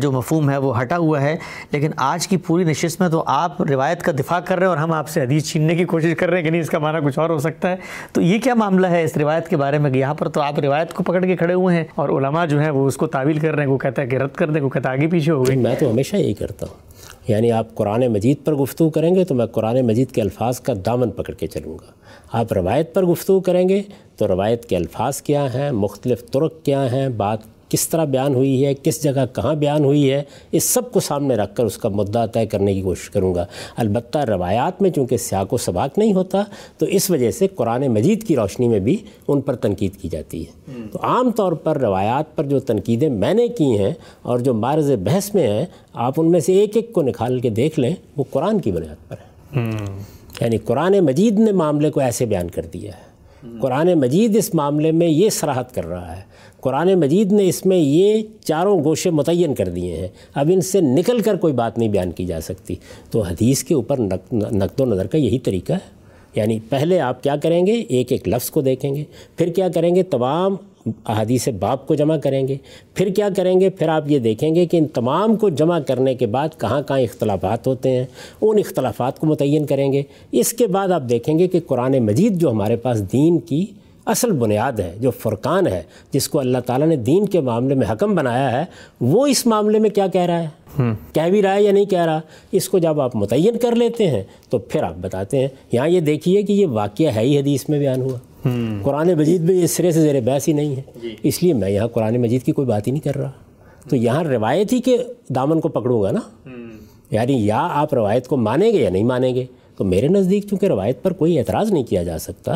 جو 0.00 0.10
مفہوم 0.12 0.50
ہے 0.50 0.56
وہ 0.56 0.80
ہٹا 0.80 0.96
ہوا 0.96 1.20
ہے، 1.22 1.36
لیکن 1.72 1.90
آج 1.96 2.28
کی 2.28 2.36
پوری 2.36 2.64
نشست 2.64 3.00
میں 3.00 3.08
تو 3.08 3.22
آپ 3.26 3.62
روایت 3.62 4.02
کا 4.02 4.12
دفاع 4.18 4.40
کر 4.40 4.58
رہے 4.58 4.66
ہیں 4.66 4.70
اور 4.70 4.78
ہم 4.78 4.92
آپ 4.92 5.08
سے 5.08 5.22
حدیث 5.22 5.50
چھیننے 5.50 5.76
کی 5.76 5.84
کوشش 5.84 6.14
کر 6.18 6.28
رہے 6.28 6.36
ہیں 6.36 6.44
کہ 6.44 6.50
نہیں، 6.50 6.60
اس 6.60 6.70
کا 6.70 6.78
معنی 6.78 7.06
کچھ 7.06 7.18
اور 7.18 7.30
ہو 7.30 7.38
سکتا 7.38 7.70
ہے۔ 7.70 7.76
تو 8.12 8.20
یہ 8.20 8.38
کیا 8.38 8.54
معاملہ 8.54 8.86
ہے 8.86 9.02
اس 9.04 9.16
روایت 9.16 9.48
کے 9.48 9.56
بارے 9.56 9.78
میں 9.78 9.90
کہ 9.90 9.98
یہاں 9.98 10.14
پر 10.14 10.28
تو 10.28 10.40
آپ 10.40 10.58
روایت 10.58 10.92
کو 10.94 11.02
پکڑ 11.02 11.24
کے 11.24 11.36
کھڑے 11.36 11.54
ہوئے 11.54 11.76
ہیں 11.76 11.84
اور 11.94 12.08
علماء 12.18 12.44
جو 12.46 12.60
ہیں 12.60 12.70
وہ 12.70 12.86
اس 12.86 12.96
کو 12.96 13.06
تعویل 13.06 13.38
کر 13.38 13.54
رہے 13.54 13.62
ہیں، 13.62 13.70
وہ 13.70 13.78
کہتا 13.78 14.02
ہے 14.02 14.06
کہ 14.06 14.16
رد 14.16 14.34
کر 14.36 14.50
دیں، 14.50 14.60
وہ 14.60 14.68
کہتا 14.68 14.88
ہے 14.88 14.98
آگے 14.98 15.06
پیچھے 15.06 15.32
ہو 15.32 15.46
گئی 15.48 15.56
میں 15.56 15.74
تو 15.80 15.90
ہمیشہ 15.90 16.16
یہی 16.16 16.34
کرتا 16.34 16.66
ہوں۔ 16.66 16.84
یعنی 17.28 17.52
آپ 17.52 17.74
قرآن 17.74 18.06
مجید 18.06 18.36
پر 18.44 18.54
گفتگو 18.54 18.90
کریں 18.90 19.14
گے 19.14 19.24
تو 19.24 19.34
میں 19.34 19.46
قرآن 19.46 19.80
مجید 19.80 20.12
کے 20.12 20.20
الفاظ 20.22 20.60
کا 20.60 20.72
دامن 20.86 21.10
پکڑ 21.10 21.34
کے 21.34 21.46
چلوں 21.46 21.78
گا۔ 21.78 21.92
آپ 22.32 22.52
روایت 22.52 22.94
پر 22.94 23.06
گفتگو 23.06 23.40
کریں 23.40 23.68
گے 23.68 23.82
تو 24.16 24.28
روایت 24.28 24.64
کے 24.64 24.76
الفاظ 24.76 25.22
کیا 25.22 25.54
ہیں، 25.54 25.70
مختلف 25.70 26.24
ترک 26.24 26.64
کیا 26.64 26.92
ہیں، 26.92 27.08
بات 27.08 27.38
کس 27.68 27.88
طرح 27.88 28.04
بیان 28.04 28.34
ہوئی 28.34 28.66
ہے 28.66 28.74
کس 28.82 29.02
جگہ 29.02 29.24
کہاں 29.34 29.54
بیان 29.54 29.84
ہوئی 29.84 30.12
ہے 30.12 30.22
اس 30.52 30.64
سب 30.64 30.92
کو 30.92 31.00
سامنے 31.00 31.34
رکھ 31.34 31.56
کر 31.56 31.64
اس 31.64 31.78
کا 31.78 31.88
مدعا 31.88 32.26
طے 32.26 32.46
کرنے 32.46 32.74
کی 32.74 32.80
کوشش 32.80 33.10
کروں 33.10 33.34
گا۔ 33.34 33.46
البتہ 33.76 34.18
روایات 34.18 34.82
میں 34.82 34.90
چونکہ 34.90 35.16
سیاق 35.16 35.52
و 35.52 35.56
سباق 35.56 35.98
نہیں 35.98 36.12
ہوتا 36.12 36.42
تو 36.78 36.86
اس 36.86 37.10
وجہ 37.10 37.30
سے 37.30 37.46
قرآن 37.46 37.88
مجید 37.88 38.24
کی 38.24 38.36
روشنی 38.36 38.68
میں 38.68 38.78
بھی 38.78 38.96
ان 39.28 39.40
پر 39.40 39.56
تنقید 39.56 39.96
کی 39.96 40.08
جاتی 40.08 40.44
ہے۔ 40.46 40.72
تو 40.92 40.98
عام 41.02 41.30
طور 41.30 41.52
پر 41.52 41.78
روایات 41.78 42.36
پر 42.36 42.44
جو 42.44 42.60
تنقیدیں 42.60 43.10
میں 43.10 43.34
نے 43.34 43.48
کی 43.48 43.78
ہیں 43.78 43.94
اور 44.22 44.38
جو 44.38 44.54
مارز 44.54 44.90
بحث 45.04 45.34
میں 45.34 45.46
ہیں 45.46 45.66
آپ 45.92 46.14
ان 46.16 46.30
میں 46.30 46.40
سے 46.40 46.54
ایک 46.54 46.76
ایک 46.76 46.92
کو 46.92 47.02
نکال 47.02 47.40
کے 47.40 47.50
دیکھ 47.50 47.80
لیں 47.80 47.94
وہ 48.16 48.24
قرآن 48.30 48.60
کی 48.60 48.72
بنیاد 48.72 49.08
پر 49.08 49.16
ہے۔ 49.20 49.60
یعنی 50.40 50.56
قرآن 50.56 51.00
مجید 51.00 51.38
نے 51.38 51.52
معاملے 51.52 51.90
کو 51.90 52.00
ایسے 52.00 52.26
بیان 52.26 52.48
کر 52.48 52.66
دیا 52.72 52.90
ہے۔ 52.92 53.16
قرآن 53.60 53.94
مجید 53.94 54.36
اس 54.36 54.54
معاملے 54.54 54.92
میں 54.92 55.06
یہ 55.06 55.30
سراحت 55.30 55.74
کر 55.74 55.86
رہا 55.86 56.16
ہے 56.16 56.35
قرآن 56.66 56.94
مجید 56.94 57.32
نے 57.32 57.48
اس 57.48 57.66
میں 57.66 57.76
یہ 57.76 58.22
چاروں 58.44 58.84
گوشے 58.84 59.10
متعین 59.10 59.54
کر 59.54 59.68
دیے 59.68 59.96
ہیں۔ 59.96 60.08
اب 60.34 60.50
ان 60.54 60.60
سے 60.60 60.80
نکل 60.80 61.20
کر 61.20 61.36
کوئی 61.36 61.52
بات 61.52 61.78
نہیں 61.78 61.88
بیان 61.88 62.10
کی 62.10 62.24
جا 62.24 62.40
سکتی۔ 62.40 62.74
تو 63.10 63.20
حدیث 63.20 63.64
کے 63.64 63.74
اوپر 63.74 63.98
نقد 64.32 64.80
و 64.80 64.84
نظر 64.84 65.06
کا 65.06 65.18
یہی 65.18 65.38
طریقہ 65.38 65.72
ہے۔ 65.72 65.90
یعنی 66.34 66.58
پہلے 66.68 67.00
آپ 67.00 67.22
کیا 67.22 67.36
کریں 67.36 67.66
گے؟ 67.66 67.72
ایک 67.72 68.12
ایک 68.12 68.28
لفظ 68.28 68.50
کو 68.50 68.60
دیکھیں 68.60 68.94
گے۔ 68.94 69.04
پھر 69.36 69.48
کیا 69.48 69.68
کریں 69.68 69.94
گے؟ 69.94 70.02
تمام 70.02 70.54
احادیث 70.86 71.48
باپ 71.60 71.86
کو 71.86 71.94
جمع 71.94 72.16
کریں 72.16 72.48
گے۔ 72.48 72.56
پھر 72.94 73.08
کیا 73.08 73.28
کریں 73.36 73.60
گے؟ 73.60 73.70
پھر 73.70 73.88
آپ 73.88 74.10
یہ 74.10 74.18
دیکھیں 74.18 74.54
گے 74.54 74.66
کہ 74.66 74.76
ان 74.76 74.84
تمام 74.84 75.36
کو 75.36 75.48
جمع 75.48 75.78
کرنے 75.78 76.14
کے 76.14 76.26
بعد 76.26 76.48
کہاں 76.60 76.82
کہاں 76.82 77.00
اختلافات 77.00 77.66
ہوتے 77.66 77.90
ہیں۔ 77.90 78.04
ان 78.40 78.58
اختلافات 78.58 79.18
کو 79.18 79.26
متعین 79.26 79.66
کریں 79.66 79.92
گے۔ 79.92 80.02
اس 80.32 80.52
کے 80.52 80.66
بعد 80.66 80.88
آپ 80.88 81.02
دیکھیں 81.08 81.38
گے 81.38 81.48
کہ 81.48 81.60
قرآن 81.66 81.98
مجید 81.98 82.40
جو 82.40 82.50
ہمارے 82.50 82.76
پاس 82.76 83.12
دین 83.12 83.38
کی 83.38 83.66
اصل 84.06 84.32
بنیاد 84.32 84.72
ہے 84.72 84.94
جو 85.00 85.10
فرقان 85.10 85.66
ہے 85.66 85.82
جس 86.10 86.28
کو 86.28 86.38
اللہ 86.38 86.58
تعالیٰ 86.58 86.86
نے 86.86 86.96
دین 86.96 87.26
کے 87.26 87.40
معاملے 87.40 87.74
میں 87.74 87.86
حکم 87.92 88.14
بنایا 88.14 88.60
ہے 88.60 88.64
وہ 89.00 89.26
اس 89.26 89.46
معاملے 89.46 89.78
میں 89.78 89.90
کیا 89.90 90.06
کہہ 90.06 90.20
رہا 90.20 90.42
ہے؟ 90.42 90.48
کہہ 91.12 91.28
بھی 91.30 91.42
رہا 91.42 91.54
ہے 91.54 91.62
یا 91.62 91.72
نہیں 91.72 91.84
کہہ 91.84 92.04
رہا؟ 92.04 92.20
اس 92.52 92.68
کو 92.68 92.78
جب 92.78 93.00
آپ 93.00 93.16
متعین 93.16 93.58
کر 93.58 93.76
لیتے 93.76 94.06
ہیں 94.06 94.22
تو 94.50 94.58
پھر 94.58 94.82
آپ 94.82 94.94
بتاتے 95.00 95.40
ہیں۔ 95.40 95.48
یہاں 95.72 95.88
یہ 95.88 96.00
دیکھیے 96.00 96.42
کہ 96.42 96.52
یہ 96.52 96.66
واقعہ 96.66 97.06
ہے 97.06 97.20
ہی 97.20 97.38
حدیث 97.38 97.68
میں 97.68 97.78
بیان 97.78 98.02
ہوا۔ 98.02 98.18
قرآن 98.82 99.14
مجید 99.14 99.40
میں 99.40 99.54
یہ 99.54 99.66
سرے 99.66 99.90
سے 99.90 100.00
زیر 100.00 100.20
بحث 100.20 100.48
ہی 100.48 100.52
نہیں 100.52 100.76
ہے۔ 100.76 100.82
جی۔ 101.02 101.16
اس 101.22 101.42
لیے 101.42 101.52
میں 101.52 101.70
یہاں 101.70 101.86
قرآن 101.86 102.16
مجید 102.16 102.42
کی 102.42 102.52
کوئی 102.52 102.66
بات 102.66 102.86
ہی 102.86 102.92
نہیں 102.92 103.04
کر 103.04 103.16
رہا۔ 103.16 103.30
تو 103.90 103.96
یہاں 103.96 104.24
روایت 104.24 104.72
ہی 104.72 104.80
کے 104.80 104.98
دامن 105.28 105.60
کو 105.60 105.68
پکڑوں 105.68 106.02
گا 106.02 106.10
نا؟ 106.10 106.20
یعنی 107.10 107.46
یا 107.46 107.68
آپ 107.70 107.94
روایت 107.94 108.26
کو 108.26 108.36
مانیں 108.36 108.72
گے 108.72 108.76
یا 108.76 108.90
نہیں 108.90 109.04
مانیں 109.04 109.34
گے 109.34 109.44
تو 109.76 109.84
میرے 109.84 110.08
نزدیک 110.08 110.46
چونکہ 110.50 110.66
روایت 110.66 111.02
پر 111.02 111.12
کوئی 111.12 111.38
اعتراض 111.38 111.72
نہیں 111.72 111.84
کیا 111.84 112.02
جا 112.02 112.18
سکتا 112.18 112.54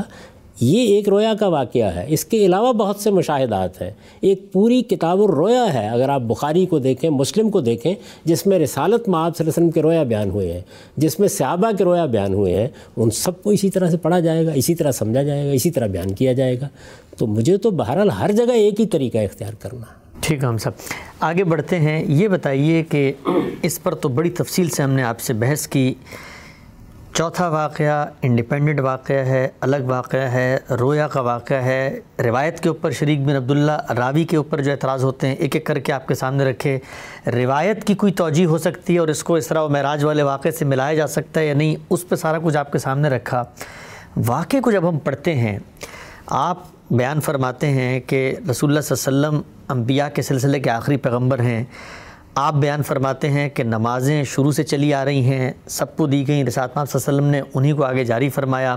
یہ 0.60 0.94
ایک 0.94 1.08
رویا 1.08 1.34
کا 1.40 1.48
واقعہ 1.48 1.94
ہے۔ 1.94 2.04
اس 2.08 2.24
کے 2.24 2.46
علاوہ 2.46 2.72
بہت 2.72 2.96
سے 2.96 3.10
مشاہدات 3.10 3.82
ہیں۔ 3.82 3.90
ایک 4.20 4.52
پوری 4.52 4.82
کتاب 4.82 5.22
الرویا 5.22 5.74
ہے۔ 5.74 5.88
اگر 5.88 6.08
آپ 6.08 6.20
بخاری 6.20 6.66
کو 6.66 6.78
دیکھیں، 6.78 7.10
مسلم 7.10 7.50
کو 7.50 7.60
دیکھیں، 7.60 7.94
جس 8.24 8.46
میں 8.46 8.58
رسالت 8.58 9.08
معاب 9.08 9.36
صلی 9.36 9.44
اللہ 9.44 9.50
علیہ 9.50 9.66
وسلم 9.66 9.70
کے 9.70 9.82
رویا 9.82 10.02
بیان 10.02 10.30
ہوئے 10.30 10.52
ہیں، 10.52 10.60
جس 10.96 11.20
میں 11.20 11.28
صحابہ 11.28 11.70
کے 11.78 11.84
رویا 11.84 12.06
بیان 12.06 12.34
ہوئے 12.34 12.54
ہیں، 12.54 12.68
ان 12.96 13.10
سب 13.10 13.42
کو 13.42 13.50
اسی 13.50 13.70
طرح 13.70 13.90
سے 13.90 13.96
پڑھا 13.96 14.20
جائے 14.20 14.46
گا، 14.46 14.52
اسی 14.52 14.74
طرح 14.74 14.92
سمجھا 14.92 15.22
جائے 15.22 15.46
گا، 15.46 15.52
اسی 15.52 15.70
طرح 15.70 15.86
بیان 15.86 16.14
کیا 16.14 16.32
جائے 16.32 16.60
گا۔ 16.60 16.68
تو 17.16 17.26
مجھے 17.26 17.56
تو 17.56 17.70
بہرحال 17.70 18.10
ہر 18.10 18.32
جگہ 18.32 18.52
ایک 18.52 18.80
ہی 18.80 18.86
طریقہ 18.86 19.18
اختیار 19.18 19.52
کرنا۔ 19.58 19.84
ٹھیک 20.20 20.42
ہے، 20.42 20.48
ہم 20.48 20.58
سب۔ 20.58 20.70
آگے 21.20 21.44
بڑھتے 21.44 21.78
ہیں۔ 21.78 22.04
یہ 22.08 22.28
بتائیے 22.28 22.82
کہ 22.82 23.12
اس 23.62 23.82
پر 23.82 23.94
تو 23.94 24.08
بڑی 24.08 24.30
تفصیل 24.30 24.68
سے 24.68 24.82
ہم 24.82 24.90
نے 24.90 25.02
آپ 25.02 25.20
سے 25.20 25.32
بحث 25.32 25.68
کی۔ 25.68 25.94
چوتھا 27.14 27.48
واقعہ 27.48 28.06
انڈیپینڈنٹ 28.22 28.80
واقعہ 28.80 29.16
ہے، 29.16 29.48
الگ 29.60 29.76
واقعہ 29.84 30.20
ہے، 30.20 30.58
رویا 30.80 31.08
کا 31.08 31.20
واقعہ 31.20 31.56
ہے۔ 31.56 32.00
روایت 32.24 32.60
کے 32.60 32.68
اوپر 32.68 32.90
شریک 32.90 33.24
بن 33.24 33.36
عبداللہ 33.36 33.92
راوی 33.98 34.24
کے 34.24 34.36
اوپر 34.36 34.60
جو 34.60 34.70
اعتراض 34.70 35.04
ہوتے 35.04 35.26
ہیں، 35.26 35.34
ایک 35.34 35.56
ایک 35.56 35.66
کر 35.66 35.78
کے 35.78 35.92
آپ 35.92 36.08
کے 36.08 36.14
سامنے 36.14 36.44
رکھے۔ 36.44 36.78
روایت 37.26 37.84
کی 37.84 37.94
کوئی 37.94 38.12
توجہ 38.12 38.44
ہو 38.44 38.58
سکتی 38.58 38.94
ہے 38.94 38.98
اور 38.98 39.08
اس 39.08 39.24
کو 39.24 39.34
اس 39.34 39.46
طرح 39.46 39.62
و 39.62 39.68
معراج 39.68 40.04
والے 40.04 40.22
واقعے 40.22 40.50
سے 40.50 40.64
ملایا 40.64 40.94
جا 40.94 41.06
سکتا 41.06 41.40
ہے 41.40 41.46
یا 41.46 41.54
نہیں، 41.54 41.76
اس 41.90 42.08
پہ 42.08 42.14
سارا 42.14 42.38
کچھ 42.44 42.56
آپ 42.56 42.72
کے 42.72 42.78
سامنے 42.78 43.08
رکھا۔ 43.08 43.44
واقعے 44.26 44.60
کو 44.60 44.70
جب 44.70 44.88
ہم 44.88 44.98
پڑھتے 44.98 45.34
ہیں، 45.34 45.58
آپ 46.26 46.58
بیان 46.90 47.20
فرماتے 47.20 47.66
ہیں 47.66 48.00
کہ 48.00 48.34
رسول 48.50 48.70
اللہ 48.70 48.80
صلی 48.80 48.96
اللہ 49.06 49.26
علیہ 49.26 49.38
وسلم 49.38 49.42
انبیاء 49.68 50.08
کے 50.08 50.22
سلسلے 50.22 50.60
کے 50.60 50.70
آخری 50.70 50.96
پیغمبر 50.96 51.40
ہیں۔ 51.40 51.64
آپ 52.34 52.54
بیان 52.54 52.82
فرماتے 52.82 53.30
ہیں 53.30 53.48
کہ 53.48 53.62
نمازیں 53.62 54.24
شروع 54.24 54.52
سے 54.52 54.62
چلی 54.62 54.94
آ 54.94 55.04
رہی 55.04 55.24
ہیں، 55.24 55.52
سب 55.66 55.96
کو 55.96 56.06
دی 56.06 56.28
گئیں۔ 56.28 56.44
رسالت 56.44 56.70
صلی 56.74 56.82
اللہ 56.84 57.08
علیہ 57.08 57.18
وسلم 57.18 57.24
نے 57.24 57.42
انہی 57.54 57.72
کو 57.72 57.84
آگے 57.84 58.04
جاری 58.04 58.28
فرمایا۔ 58.28 58.76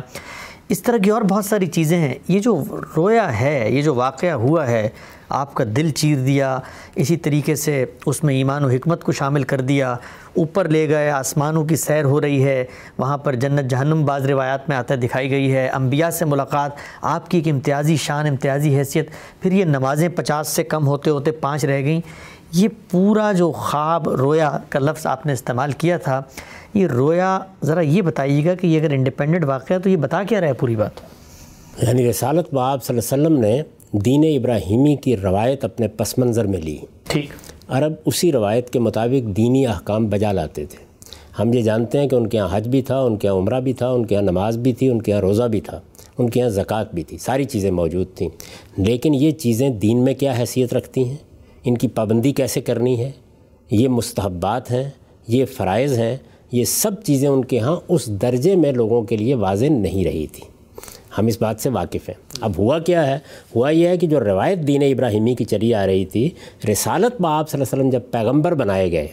اس 0.70 0.82
طرح 0.82 0.97
کی 0.97 1.10
اور 1.10 1.22
بہت 1.22 1.45
ساری 1.45 1.66
چیزیں 1.66 1.97
ہیں۔ 1.97 2.14
یہ 2.28 2.39
جو 2.39 2.64
رویا 2.97 3.39
ہے، 3.39 3.68
یہ 3.72 3.82
جو 3.82 3.95
واقعہ 3.95 4.32
ہوا 4.32 4.68
ہے، 4.68 4.89
آپ 5.30 5.54
کا 5.54 5.64
دل 5.76 5.89
چیر 5.89 6.18
دیا، 6.18 6.60
اسی 6.95 7.18
طریقے 7.18 7.56
سے 7.56 7.86
اس 8.06 8.24
میں 8.24 8.36
ایمان 8.36 8.66
و 8.66 8.70
حکمت 8.70 9.04
کو 9.04 9.12
شامل 9.12 9.43
کر 9.43 9.62
دیا۔ 9.62 9.91
اوپر 10.38 10.70
لے 10.70 10.89
گئے، 10.89 11.10
آسمانوں 11.10 11.66
کی 11.66 11.76
سیر 11.76 12.04
ہو 12.04 12.22
رہی 12.22 12.43
ہے۔ 12.43 12.66
وہاں 12.97 13.18
پر 13.18 13.36
جنت 13.36 13.70
جہنم 13.70 14.06
بعض 14.06 14.26
روایات 14.26 14.70
میں 14.70 14.78
آتا 14.78 14.95
دکھائی 14.95 15.32
گئی 15.32 15.56
ہے۔ 15.56 15.68
انبیاء 15.68 16.10
سے 16.10 16.26
ملاقات، 16.26 16.72
آپ 17.01 17.30
کی 17.30 17.38
ایک 17.38 17.47
امتیازی 17.54 17.97
شان، 17.97 18.28
امتیازی 18.28 18.78
حیثیت۔ 18.78 19.10
پھر 19.41 19.51
یہ 19.51 19.66
نمازیں 19.66 20.10
پچاس 20.10 20.47
سے 20.47 20.64
کم 20.64 20.88
ہوتے 20.88 21.10
ہوتے 21.10 21.32
پانچ 21.32 21.66
رہ 21.66 21.82
گئیں۔ 21.82 22.01
یہ 22.54 22.68
پورا 22.91 23.32
جو 23.32 23.51
خواب 23.51 24.10
رویا 24.10 24.58
کا 24.70 24.80
لفظ 24.80 25.08
آپ 25.08 25.26
نے 25.26 25.34
استعمال 25.34 25.72
کیا 25.72 25.97
تھا 25.97 26.22
یہ 26.74 26.88
رویا 26.88 27.39
ذرا 27.64 27.80
یہ 27.80 28.01
بتائیے 28.01 28.45
گا 28.45 28.56
کہ 28.56 28.68
یہ 28.68 28.82
اگر 28.82 28.93
انڈیپینڈنٹ 28.93 29.43
واقعہ 29.43 29.80
تو 29.80 29.89
یہ 29.89 29.95
بتا 29.95 30.24
کیا 30.24 30.41
رہا 30.41 30.47
ہے 30.47 30.54
پوری 30.54 30.76
بات؟ 30.76 30.91
یعنی 31.84 32.10
رسالت 32.10 32.54
باب 32.54 32.84
صلی 32.84 32.97
اللہ 32.97 33.14
علیہ 33.16 33.28
وسلم 33.28 33.41
نے 33.41 33.62
دین 33.91 34.38
ابراہیمی 34.39 34.95
کی 34.95 35.18
روایت 35.18 35.64
اپنے 35.66 35.88
پس 35.88 36.18
منظر 36.18 36.45
میں 36.45 36.60
لی۔ 36.60 36.78
ٹھیک۔ 37.04 37.30
عرب 37.68 37.93
اسی 38.06 38.32
روایت 38.32 38.70
کے 38.70 38.80
مطابق 38.80 39.38
دینی 39.38 39.68
احکام 39.68 40.08
بجا 40.08 40.32
لاتے 40.32 40.66
تھے۔ 40.66 40.84
ہم 41.39 41.54
یہ 41.54 41.62
جانتے 41.62 41.99
ہیں 41.99 42.08
کہ 42.08 42.16
ان 42.16 42.28
کے 42.28 42.38
یہاں 42.38 42.47
حج 42.51 42.68
بھی 42.68 42.82
تھا 42.82 42.99
ان 42.99 43.18
کے 43.18 43.28
یہاں 43.28 43.38
عمرہ 43.38 43.60
بھی 43.60 43.74
تھا 43.74 43.89
ان 43.89 44.06
کے 44.06 44.16
یہاں 44.16 44.24
نماز 44.24 44.58
بھی 44.58 44.74
تھی 44.74 44.89
ان 44.89 45.01
کے 45.01 45.12
یہاں 45.12 45.22
روزہ 45.22 45.43
بھی 45.43 45.62
تھا 45.62 45.80
ان 46.18 46.30
کے 46.30 46.39
یہاں 46.39 46.49
زکوٰۃ 46.49 46.86
بھی 46.93 47.04
تھی 47.04 47.18
ساری 47.18 47.43
چیزیں 47.43 47.72
موجود 47.72 48.08
تھیں۔ 48.16 48.30
لیکن 48.78 49.14
یہ 49.14 49.32
چیزیں 49.32 49.70
دین 49.70 50.04
میں 50.04 50.14
کیا 50.14 50.34
حیثیت 50.39 50.74
رکھتی 50.74 51.10
ہیں؟ 51.10 51.18
ان 51.66 51.78
کی 51.78 51.88
پابندی 51.88 52.32
کیسے 52.32 52.61
کرنی 52.61 52.99
ہے؟ 52.99 53.11
یہ 53.72 53.88
مستحبات 53.88 54.72
ہیں 54.72 54.89
یہ 55.28 55.45
فرائض 55.45 55.99
ہیں 55.99 56.18
یہ 56.51 56.64
سب 56.64 57.03
چیزیں 57.03 57.30
ان 57.30 57.45
کے 57.45 57.59
ہاں 57.59 57.80
اس 57.88 58.07
درجے 58.07 58.55
میں 58.55 58.72
لوگوں 58.72 59.01
کے 59.01 59.18
لیے 59.18 59.36
واضح 59.36 59.66
نہیں 59.66 60.03
رہی 60.03 60.28
تھی۔ 60.28 60.43
ہم 61.18 61.28
اس 61.28 61.41
بات 61.41 61.55
سے 61.59 61.70
واقف 61.70 62.09
ہیں۔ 62.09 62.16
اب 62.41 62.51
ہوا 62.57 62.80
کیا 62.80 63.07
ہے؟ 63.07 63.20
ہوا 63.55 63.70
یہ 63.70 63.88
ہے 63.88 63.97
کہ 63.97 64.07
جو 64.07 64.20
روایت 64.20 64.57
دین 64.68 64.84
ابراہیمی 64.84 65.36
کی 65.36 65.45
چلی 65.45 65.74
آ 65.74 65.86
رہی 65.86 66.05
تھی 66.05 66.30
رسالت 66.72 67.22
میں 67.22 67.30
آپ 67.30 67.49
صلی 67.49 67.61
اللہ 67.61 67.76
علیہ 67.76 67.89
وسلم 67.89 67.89
جب 67.89 68.11
پیغمبر 68.11 68.53
بنائے 68.53 68.91
گئے 68.91 69.07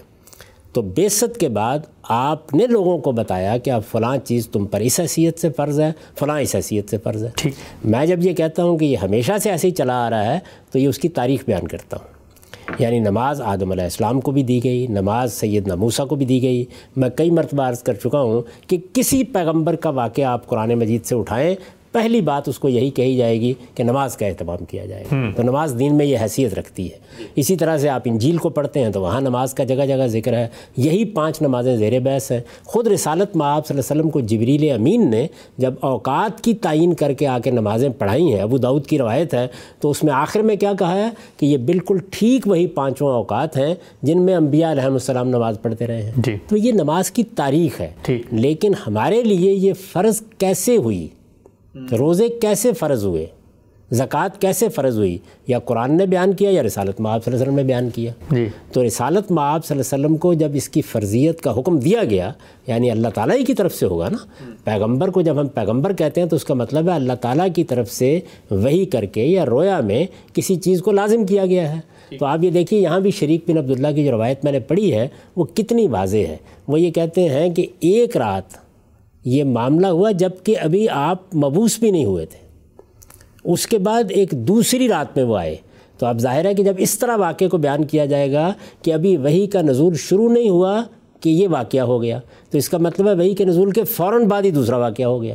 تو 0.72 0.82
بیست 0.82 1.38
کے 1.40 1.48
بعد 1.48 1.78
آپ 2.03 2.55
نے 2.55 2.66
لوگوں 2.66 2.98
کو 2.98 3.12
بتایا 3.12 3.57
کہ 3.57 3.70
اب 3.70 3.82
فلاں 3.90 4.16
چیز 4.24 4.48
تم 4.48 4.66
پر 4.66 4.80
اس 4.80 5.01
حیثیت 5.01 5.38
سے 5.38 5.51
فرض 5.51 5.80
ہے 5.80 5.92
فلاں 6.18 6.40
اس 6.40 6.55
حیثیت 6.55 6.90
سے 6.90 6.98
فرض 6.98 7.24
ہے۔ 7.24 7.30
ٹھیک۔ 7.36 7.55
میں 7.84 8.07
جب 8.07 8.26
یہ 8.26 8.32
کہتا 8.32 8.64
ہوں 8.64 8.78
کہ 8.78 8.84
یہ 8.84 8.96
ہمیشہ 8.96 9.32
سے 9.42 9.51
ایسے 9.51 9.66
ہی 9.66 9.72
چلا 9.72 10.07
آ 10.07 10.11
رہا 10.11 10.34
ہے 10.34 10.38
تو 10.72 10.78
یہ 10.78 10.88
اس 10.88 10.98
کی 10.98 11.09
تاریخ 11.09 11.44
بیان 11.46 11.68
کرتا 11.68 11.96
ہوں۔ 11.96 12.19
یعنی 12.78 12.98
نماز 12.98 13.40
آدم 13.40 13.70
علیہ 13.72 13.84
السلام 13.84 14.20
کو 14.20 14.30
بھی 14.30 14.42
دی 14.42 14.64
گئی، 14.64 14.86
نماز 14.86 15.32
سید 15.32 15.68
موسیٰ 15.68 16.08
کو 16.08 16.14
بھی 16.14 16.26
دی 16.26 16.42
گئی۔ 16.42 16.64
میں 16.96 17.08
کئی 17.08 17.30
مرتبہ 17.30 17.62
عرض 17.62 17.82
کر 17.82 17.94
چکا 17.94 18.20
ہوں 18.20 18.42
کہ 18.68 18.78
کسی 18.92 19.24
پیغمبر 19.24 19.76
کا 19.76 19.90
واقعہ 19.90 20.24
آپ 20.24 20.46
قرآن 20.46 20.74
مجید 20.74 21.04
سے 21.04 21.14
اٹھائیں 21.14 21.54
پہلی 21.93 22.20
بات 22.20 22.49
اس 22.49 22.59
کو 22.59 22.68
یہی 22.68 22.91
کہی 22.91 23.16
جائے 23.16 23.41
گی 23.41 23.55
کہ 23.74 23.84
نماز 23.84 24.16
کا 24.16 24.26
اہتمام 24.26 24.64
کیا 24.64 24.86
جائے 24.86 25.05
گا۔ 25.12 25.30
تو 25.36 25.43
نماز 25.43 25.76
دین 25.78 25.95
میں 25.95 26.07
یہ 26.07 26.18
حیثیت 26.22 26.55
رکھتی 26.55 26.91
ہے۔ 26.93 27.24
اسی 27.36 27.57
طرح 27.57 27.78
سے 27.78 27.88
آپ 27.88 28.03
انجیل 28.05 28.36
کو 28.36 28.49
پڑھتے 28.49 28.80
ہیں 28.80 28.91
تو 28.91 29.03
وہاں 29.03 29.20
نماز 29.20 29.55
کا 29.55 29.64
جگہ 29.64 29.86
جگہ 29.86 30.07
ذکر 30.07 30.32
ہے۔ 30.32 30.49
یہی 30.76 31.05
پانچ 31.05 31.43
نمازیں 31.43 31.76
زیر 31.76 32.01
بحث 32.01 32.32
ہیں۔ 32.32 32.41
خود 32.64 32.86
رسالت 32.86 33.36
میں 33.36 33.47
آپ 33.47 33.66
صلی 33.66 33.78
اللہ 33.78 33.93
علیہ 33.93 34.01
وسلم 34.01 34.11
کو 34.11 34.20
جبریل 34.20 34.70
امین 34.70 35.11
نے 35.11 35.26
جب 35.59 35.74
اوقات 35.80 36.41
کی 36.41 36.55
تعین 36.55 36.95
کر 36.95 37.12
کے 37.12 37.26
آ 37.26 37.38
کے 37.38 37.51
نمازیں 37.51 37.88
پڑھائی 37.88 38.32
ہیں 38.32 38.41
ابو 38.41 38.59
داود 38.59 38.86
کی 38.86 38.99
روایت 38.99 39.34
ہے 39.34 39.47
تو 39.80 39.91
اس 39.91 40.05
میں 40.05 40.12
آخر 40.12 40.41
میں 40.41 40.57
کیا 40.57 40.72
کہا 40.78 40.97
ہے 40.97 41.09
کہ 41.36 41.47
یہ 41.47 41.57
بالکل 41.57 41.99
ٹھیک 42.11 42.49
وہی 42.49 42.66
پانچوں 42.66 43.09
اوقات 43.09 43.57
ہیں 43.57 43.74
جن 44.03 44.22
میں 44.22 44.34
انبیاء 44.34 44.70
علیہ 44.70 44.82
السلام 44.82 45.28
نماز 45.28 45.59
پڑھتے 45.62 45.86
رہے 45.86 46.03
ہیں۔ 46.03 46.12
جی۔ 46.16 46.36
تو 46.49 46.57
یہ 46.57 46.72
نماز 46.72 47.11
کی 47.11 47.22
تاریخ 47.22 47.80
ہے۔ 47.80 47.91
لیکن 48.30 48.72
ہمارے 48.86 49.22
لیے 49.22 49.53
یہ 49.53 49.72
فرض 49.72 50.22
کیسے 50.38 50.76
ہوئی؟ 50.76 51.09
روزے 51.74 52.28
کیسے 52.28 52.72
فرض 52.72 53.04
ہوئے؟ 53.04 53.26
زکوٰۃ 53.92 54.28
کیسے 54.40 54.68
فرض 54.68 54.96
ہوئی؟ 54.96 55.18
یا 55.46 55.58
قرآن 55.58 55.96
نے 55.96 56.06
بیان 56.06 56.32
کیا 56.32 56.50
یا 56.50 56.62
رسالت 56.62 57.00
معاب 57.00 57.24
صلی 57.24 57.32
اللہ 57.32 57.44
علیہ 57.44 57.52
وسلم 57.52 57.66
نے 57.66 57.72
بیان 57.72 57.90
کیا؟ 57.90 58.12
جی۔ 58.30 58.48
تو 58.72 58.86
رسالت 58.86 59.30
معاب 59.30 59.64
صلی 59.64 59.78
اللہ 59.78 59.94
علیہ 59.94 60.04
وسلم 60.04 60.16
کو 60.16 60.34
جب 60.34 60.50
اس 60.54 60.68
کی 60.68 60.82
فرضیت 60.82 61.40
کا 61.40 61.58
حکم 61.58 61.78
دیا 61.78 62.04
گیا 62.04 62.32
یعنی 62.66 62.90
اللہ 62.90 63.08
تعالیٰ 63.08 63.36
ہی 63.36 63.44
کی 63.44 63.54
طرف 63.54 63.74
سے 63.74 63.86
ہوگا 63.86 64.08
نا؟ 64.08 64.16
پیغمبر 64.64 65.10
کو 65.10 65.20
جب 65.20 65.40
ہم 65.40 65.48
پیغمبر 65.48 65.92
کہتے 65.92 66.20
ہیں 66.20 66.28
تو 66.28 66.36
اس 66.36 66.44
کا 66.44 66.54
مطلب 66.54 66.88
ہے 66.88 66.94
اللہ 66.94 67.12
تعالیٰ 67.12 67.46
کی 67.54 67.64
طرف 67.64 67.92
سے 67.92 68.20
وہی 68.50 68.84
کر 68.84 69.04
کے 69.04 69.24
یا 69.24 69.46
رویا 69.46 69.80
میں 69.80 70.06
کسی 70.32 70.56
چیز 70.56 70.82
کو 70.82 70.92
لازم 70.92 71.26
کیا 71.26 71.46
گیا 71.46 71.76
ہے۔ 71.76 71.80
تو 72.18 72.26
آپ 72.26 72.44
یہ 72.44 72.50
دیکھیے 72.50 72.80
یہاں 72.80 73.00
بھی 73.00 73.10
شریک 73.10 73.50
بن 73.50 73.58
عبداللہ 73.58 73.88
کی 73.94 74.04
جو 74.04 74.10
روایت 74.10 74.44
میں 74.44 74.52
نے 74.52 74.60
پڑھی 74.60 74.94
ہے 74.94 75.08
وہ 75.36 75.44
کتنی 75.44 75.86
واضح 75.86 76.16
ہے۔ 76.16 76.36
وہ 76.68 76.80
یہ 76.80 76.90
کہتے 76.90 77.28
ہیں 77.28 77.54
کہ 77.54 77.66
ایک 77.80 78.16
رات 78.16 78.69
یہ 79.24 79.44
معاملہ 79.44 79.86
ہوا 79.86 80.10
جبکہ 80.10 80.58
ابھی 80.58 80.88
آپ 80.88 81.36
مبوس 81.36 81.78
بھی 81.78 81.90
نہیں 81.90 82.04
ہوئے 82.04 82.26
تھے۔ 82.26 82.38
اس 83.44 83.66
کے 83.66 83.78
بعد 83.78 84.02
ایک 84.08 84.30
دوسری 84.30 84.88
رات 84.88 85.16
میں 85.16 85.24
وہ 85.24 85.38
آئے۔ 85.38 85.56
تو 85.98 86.06
اب 86.06 86.18
ظاہر 86.18 86.44
ہے 86.44 86.54
کہ 86.54 86.64
جب 86.64 86.74
اس 86.78 86.98
طرح 86.98 87.16
واقعے 87.16 87.48
کو 87.48 87.56
بیان 87.58 87.84
کیا 87.84 88.04
جائے 88.04 88.32
گا 88.32 88.52
کہ 88.82 88.92
ابھی 88.92 89.16
وہی 89.16 89.46
کا 89.46 89.62
نزول 89.62 89.94
شروع 89.94 90.32
نہیں 90.32 90.48
ہوا 90.48 90.82
کہ 91.20 91.30
یہ 91.30 91.48
واقعہ 91.48 91.80
ہو 91.80 92.02
گیا، 92.02 92.20
تو 92.50 92.58
اس 92.58 92.68
کا 92.68 92.78
مطلب 92.78 93.08
ہے 93.08 93.14
وہی 93.14 93.34
کے 93.34 93.44
نزول 93.44 93.70
کے 93.70 93.84
فوراً 93.84 94.24
بعد 94.24 94.42
ہی 94.42 94.50
دوسرا 94.50 94.76
واقعہ 94.76 95.04
ہو 95.04 95.22
گیا۔ 95.22 95.34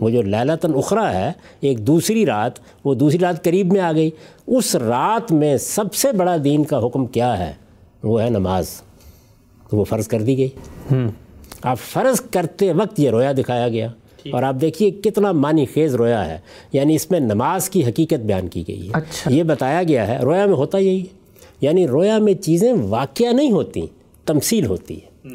وہ 0.00 0.10
جو 0.10 0.22
لیلتاً 0.22 0.72
اخرا 0.74 1.12
ہے، 1.12 1.32
ایک 1.60 1.86
دوسری 1.86 2.26
رات، 2.26 2.52
وہ 2.84 2.94
دوسری 2.94 3.18
رات 3.18 3.44
قریب 3.44 3.72
میں 3.72 3.80
آ 3.80 3.92
گئی۔ 3.92 4.10
اس 4.46 4.76
رات 4.76 5.32
میں 5.32 5.56
سب 5.56 5.94
سے 5.94 6.12
بڑا 6.12 6.36
دین 6.44 6.64
کا 6.64 6.86
حکم 6.86 7.06
کیا 7.06 7.38
ہے؟ 7.38 7.52
وہ 8.02 8.22
ہے 8.22 8.30
نماز۔ 8.30 8.66
تو 9.70 9.76
وہ 9.76 9.84
فرض 9.84 10.08
کر 10.08 10.22
دی 10.22 10.38
گئی۔ 10.38 10.48
آپ 11.64 11.78
فرض 11.78 12.20
کرتے 12.20 12.72
وقت 12.72 13.00
یہ 13.00 13.10
رویا 13.10 13.32
دکھایا 13.32 13.68
گیا 13.68 13.88
اور 14.32 14.42
آپ 14.42 14.54
دیکھیے 14.60 14.90
کتنا 14.90 15.32
معنی 15.32 15.66
خیز 15.66 15.94
رویا 15.94 16.26
ہے۔ 16.26 16.38
یعنی 16.72 16.94
اس 16.94 17.10
میں 17.10 17.20
نماز 17.20 17.70
کی 17.70 17.84
حقیقت 17.84 18.14
بیان 18.14 18.48
کی 18.48 18.64
گئی 18.68 18.86
ہے۔ 18.86 18.90
اچھا۔ 18.92 19.30
یہ 19.32 19.42
بتایا 19.42 19.82
گیا 19.82 20.08
ہے 20.08 20.18
رویا 20.18 20.46
میں 20.46 20.54
ہوتا 20.54 20.78
یہی۔ 20.78 21.00
ہے 21.00 21.24
یعنی 21.60 21.88
رویا 21.88 22.18
میں 22.18 22.34
چیزیں 22.34 22.72
واقعہ 22.72 23.32
نہیں 23.32 23.50
ہوتی 23.50 23.86
تمثیل 24.26 24.66
ہوتی 24.66 24.96
ہے۔ 24.96 25.28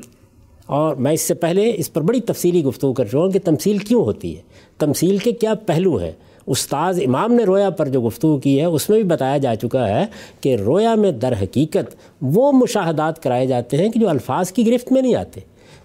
اور 0.65 0.95
میں 0.95 1.11
اس 1.11 1.21
سے 1.21 1.33
پہلے 1.33 1.71
اس 1.75 1.93
پر 1.93 2.01
بڑی 2.01 2.21
تفصیلی 2.21 2.63
گفتگو 2.63 2.93
کر 2.93 3.05
چکا 3.05 3.19
ہوں 3.19 3.31
کہ 3.31 3.39
تمثیل 3.43 3.77
کیوں 3.77 4.01
ہوتی 4.03 4.37
ہے۔ 4.37 4.41
تمثیل 4.79 5.17
کے 5.17 5.31
کیا 5.31 5.53
پہلو 5.65 5.97
ہیں؟ 5.97 6.11
استاذ 6.47 6.99
امام 7.05 7.33
نے 7.33 7.43
رویا 7.43 7.69
پر 7.69 7.87
جو 7.87 8.01
گفتگو 8.01 8.37
کی 8.37 8.59
ہے 8.59 8.65
اس 8.65 8.89
میں 8.89 9.01
بھی 9.01 9.09
بتایا 9.09 9.37
جا 9.37 9.55
چکا 9.55 9.87
ہے 9.87 10.05
کہ 10.41 10.55
رویا 10.55 10.95
میں 10.95 11.11
در 11.11 11.33
حقیقت 11.41 11.95
وہ 12.21 12.51
مشاہدات 12.51 13.23
کرائے 13.23 13.45
جاتے 13.45 13.77
ہیں 13.77 13.89
کہ 13.89 13.99
جو 13.99 14.09
الفاظ 14.09 14.51
کی 14.51 14.67
گرفت 14.67 14.91
میں 14.91 15.01
نہیں 15.01 15.15
آتے۔ 15.15 15.39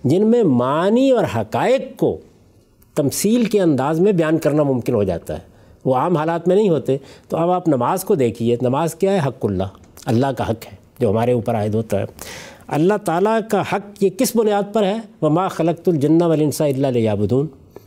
جن 0.04 0.26
میں 0.26 0.42
معنی 0.42 1.10
اور 1.10 1.24
حقائق 1.36 1.96
کو 1.96 2.18
تمثیل 2.94 3.44
کے 3.44 3.60
انداز 3.60 4.00
میں 4.00 4.12
بیان 4.12 4.38
کرنا 4.38 4.62
ممکن 4.62 4.94
ہو 4.94 5.02
جاتا 5.02 5.34
ہے۔ 5.34 5.54
وہ 5.84 5.94
عام 5.94 6.16
حالات 6.16 6.48
میں 6.48 6.56
نہیں 6.56 6.68
ہوتے۔ 6.68 6.96
تو 7.28 7.36
اب 7.36 7.50
آپ 7.50 7.68
نماز 7.68 8.04
کو 8.04 8.14
دیکھیے۔ 8.14 8.56
نماز 8.62 8.94
کیا 8.94 9.12
ہے؟ 9.12 9.18
حق 9.18 9.44
اللہ۔ 9.46 9.64
اللہ 10.06 10.26
کا 10.38 10.50
حق 10.50 10.66
ہے 10.72 10.76
جو 10.98 11.10
ہمارے 11.10 11.32
اوپر 11.32 11.54
عائد 11.54 11.74
ہوتا 11.74 12.00
ہے۔ 12.00 12.04
اللہ 12.68 12.94
تعالیٰ 13.04 13.38
کا 13.50 13.62
حق 13.72 14.04
یہ 14.04 14.10
کس 14.10 14.36
بنیاد 14.36 14.62
پر 14.72 14.82
ہے؟ 14.82 14.96
وہ 15.20 15.48
خلقت 15.50 15.88
الجنہ 15.88 16.24
والانسا 16.24 16.64
اللہ 16.64 16.86
علیہ 16.86 17.10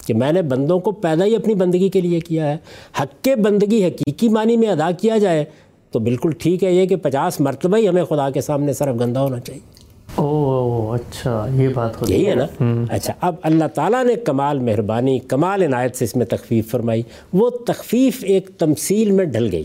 کہ 0.08 0.14
میں 0.14 0.32
نے 0.32 0.42
بندوں 0.42 0.80
کو 0.80 0.92
پیدا 0.92 1.26
ہی 1.26 1.36
اپنی 1.36 1.54
بندگی 1.54 1.90
کے 1.90 2.02
لیے 2.02 2.20
کیا 2.20 2.50
ہے۔ 2.50 2.58
حق 3.02 3.24
کے 3.24 3.36
بندگی 3.36 3.86
حقیقی 3.86 4.30
معنی 4.30 4.58
میں 4.58 4.68
ادا 4.68 4.92
کیا 4.92 5.18
جائے 5.18 5.46
تو 5.92 6.00
بالکل 6.00 6.32
ٹھیک 6.32 6.64
ہے 6.64 6.72
یہ 6.72 6.86
کہ 6.86 6.96
پچاس 6.96 7.40
مرتبہ 7.40 7.78
ہی 7.78 7.88
ہمیں 7.88 8.04
خدا 8.04 8.30
کے 8.30 8.42
سامنے 8.42 8.74
صرف 8.74 9.02
گندہ 9.02 9.20
ہونا 9.20 9.40
چاہیے۔ 9.40 9.77
او 10.18 10.94
اچھا 10.94 11.48
یہ 11.54 11.68
بات 11.68 11.92
یہی 12.08 12.28
ہے 12.28 12.36
نا؟ 12.36 12.64
اچھا 12.90 13.14
اب 13.22 13.36
اللہ 13.44 13.64
تعالیٰ 13.74 14.06
نے 14.06 14.16
کمال 14.16 14.60
مہربانی 14.60 15.20
کمال 15.20 15.64
عنایت 15.64 15.96
سے 15.96 16.06
اس 16.06 16.16
میں 16.16 16.26
تخفیف 16.26 16.72
فرمائی۔ 16.72 17.04
وہ 17.34 17.50
تخفیف 17.50 18.24
ایک 18.28 18.50
تمثیل 18.58 19.12
میں 19.12 19.26
ڈھل 19.26 19.50
گئی۔ 19.52 19.64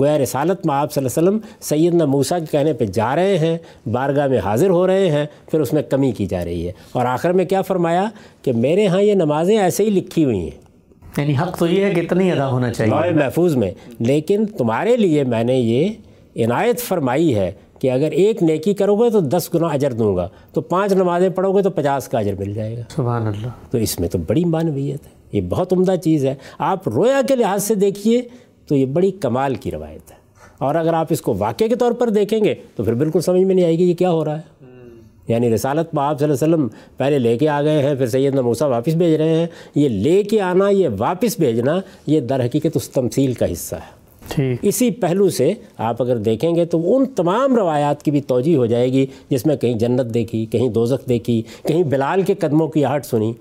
گویا 0.00 0.18
رسالت 0.18 0.66
میں 0.66 0.74
آپ 0.74 0.92
صلی 0.92 1.06
اللہ 1.06 1.28
علیہ 1.28 1.38
وسلم 1.38 1.50
سیدنا 1.60 2.04
موسیٰ 2.04 2.38
کے 2.38 2.44
کہنے 2.50 2.72
پہ 2.72 2.84
جا 2.84 3.16
رہے 3.16 3.38
ہیں 3.38 3.58
بارگاہ 3.92 4.26
میں 4.26 4.38
حاضر 4.38 4.70
ہو 4.70 4.86
رہے 4.86 5.10
ہیں 5.10 5.26
پھر 5.50 5.60
اس 5.60 5.72
میں 5.72 5.82
کمی 5.82 6.12
کی 6.12 6.26
جا 6.26 6.44
رہی 6.44 6.66
ہے۔ 6.66 6.72
اور 6.92 7.06
آخر 7.06 7.32
میں 7.32 7.44
کیا 7.44 7.62
فرمایا؟ 7.62 8.04
کہ 8.42 8.52
میرے 8.52 8.86
ہاں 8.86 9.02
یہ 9.02 9.14
نمازیں 9.14 9.58
ایسے 9.58 9.84
ہی 9.84 9.90
لکھی 9.90 10.24
ہوئی 10.24 10.38
ہیں۔ 10.38 10.68
یعنی 11.18 11.34
حق 11.42 11.58
تو 11.58 11.66
یہ 11.66 11.84
ہے 11.84 11.90
کہ 11.90 12.00
اتنی 12.00 12.32
ادا 12.32 12.50
ہونا 12.50 12.72
چاہیے۔ 12.72 13.10
محفوظ 13.10 13.56
میں۔ 13.56 13.70
لیکن 13.98 14.46
تمہارے 14.46 14.96
لیے 14.96 15.24
میں 15.24 15.44
نے 15.44 15.56
یہ 15.56 15.88
عنایت 16.36 16.80
فرمائی 16.80 17.34
ہے 17.34 17.52
کہ 17.78 17.90
اگر 17.90 18.10
ایک 18.10 18.42
نیکی 18.42 18.74
کرو 18.74 18.96
گے 18.96 19.10
تو 19.10 19.20
دس 19.20 19.50
گنا 19.54 19.66
اجر 19.66 19.92
دوں 19.92 20.16
گا 20.16 20.28
تو 20.52 20.60
پانچ 20.60 20.92
نمازیں 20.92 21.28
پڑھو 21.28 21.56
گے 21.56 21.62
تو 21.62 21.70
پچاس 21.70 22.08
کا 22.08 22.18
اجر 22.18 22.34
مل 22.38 22.52
جائے 22.52 22.76
گا۔ 22.76 22.82
سبحان 22.88 23.26
اللہ۔ 23.26 23.46
تو 23.70 23.78
اس 23.78 24.00
میں 24.00 24.08
تو 24.08 24.18
بڑی 24.18 24.44
معنویت 24.44 25.06
ہے۔ 25.06 25.10
یہ 25.32 25.40
بہت 25.40 25.72
عمدہ 25.72 25.94
چیز 26.02 26.26
ہے۔ 26.26 26.34
آپ 26.58 26.88
رویا 26.88 27.20
کے 27.28 27.36
لحاظ 27.36 27.64
سے 27.64 27.74
دیکھیے 27.74 28.22
تو 28.66 28.76
یہ 28.76 28.86
بڑی 28.86 29.10
کمال 29.10 29.54
کی 29.54 29.70
روایت 29.70 30.10
ہے۔ 30.10 30.16
اور 30.58 30.74
اگر 30.74 30.94
آپ 30.94 31.06
اس 31.10 31.20
کو 31.20 31.34
واقعے 31.38 31.68
کے 31.68 31.76
طور 31.76 31.92
پر 31.92 32.08
دیکھیں 32.08 32.44
گے 32.44 32.54
تو 32.76 32.84
پھر 32.84 32.94
بالکل 32.94 33.20
سمجھ 33.20 33.42
میں 33.42 33.54
نہیں 33.54 33.64
آئے 33.64 33.78
گی 33.78 33.84
یہ 33.84 33.94
کیا 33.94 34.10
ہو 34.10 34.24
رہا 34.24 34.36
ہے۔ 34.36 34.58
یعنی 35.28 35.54
رسالت 35.54 35.94
میں 35.94 36.02
آپ 36.04 36.18
صلی 36.18 36.28
اللہ 36.28 36.44
علیہ 36.44 36.54
وسلم 36.54 36.68
پہلے 36.96 37.18
لے 37.18 37.38
کے 37.38 37.48
آ 37.48 37.62
گئے 37.62 37.82
ہیں 37.82 37.94
پھر 37.94 38.06
سیدنا 38.06 38.40
موسیٰ 38.40 38.68
واپس 38.68 38.94
بھیج 38.94 39.14
رہے 39.14 39.28
ہیں۔ 39.28 39.46
یہ 39.74 39.88
لے 39.88 40.22
کے 40.22 40.40
آنا 40.40 40.68
یہ 40.68 40.88
واپس 40.98 41.38
بھیجنا 41.38 41.80
یہ 42.06 42.20
در 42.20 42.44
حقیقت 42.44 42.66
اس 42.74 42.90
تمثیل 42.90 43.32
کا 43.32 43.52
حصہ 43.52 43.74
ہے۔ 43.74 43.97
اسی 44.62 44.90
پہلو 44.90 45.30
سے 45.30 45.52
آپ 45.78 46.02
اگر 46.02 46.16
دیکھیں 46.16 46.56
گے 46.56 46.64
تو 46.64 46.96
ان 46.96 47.04
تمام 47.06 47.56
روایات 47.56 48.02
کی 48.02 48.10
بھی 48.10 48.20
توجہ 48.20 48.56
ہو 48.56 48.66
جائے 48.66 48.92
گی 48.92 49.06
جس 49.28 49.46
میں 49.46 49.56
کہیں 49.56 49.74
جنت 49.74 50.14
دیکھی، 50.14 50.46
کہیں 50.46 50.68
دوزخ 50.68 51.08
دیکھی، 51.08 51.42
کہیں 51.66 51.82
بلال 51.82 52.22
کے 52.22 52.34
قدموں 52.34 52.68
کی 52.68 52.84
آہٹ 52.84 53.06
سنی۔ 53.06 53.32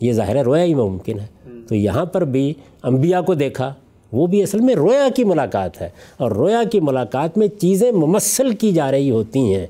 یہ 0.00 0.12
ظاہر 0.12 0.36
ہے 0.36 0.42
رویا 0.42 0.64
ہی 0.64 0.74
میں 0.74 0.84
ممکن 0.84 1.18
ہے۔ 1.18 1.26
تو 1.68 1.74
یہاں 1.74 2.04
پر 2.04 2.24
بھی 2.24 2.54
انبیاء 2.82 3.20
کو 3.20 3.34
دیکھا، 3.34 3.74
وہ 4.12 4.26
بھی 4.26 4.42
اصل 4.42 4.60
میں 4.60 4.74
رویا 4.74 5.08
کی 5.16 5.24
ملاقات 5.24 5.82
ہے۔ 5.82 5.88
اور 6.16 6.30
رویا 6.30 6.62
کی 6.72 6.80
ملاقات 6.80 7.38
میں 7.38 7.48
چیزیں 7.48 7.92
ممثل 7.92 8.50
کی 8.50 8.72
جا 8.72 8.90
رہی 8.90 9.10
ہوتی 9.10 9.54
ہیں 9.54 9.66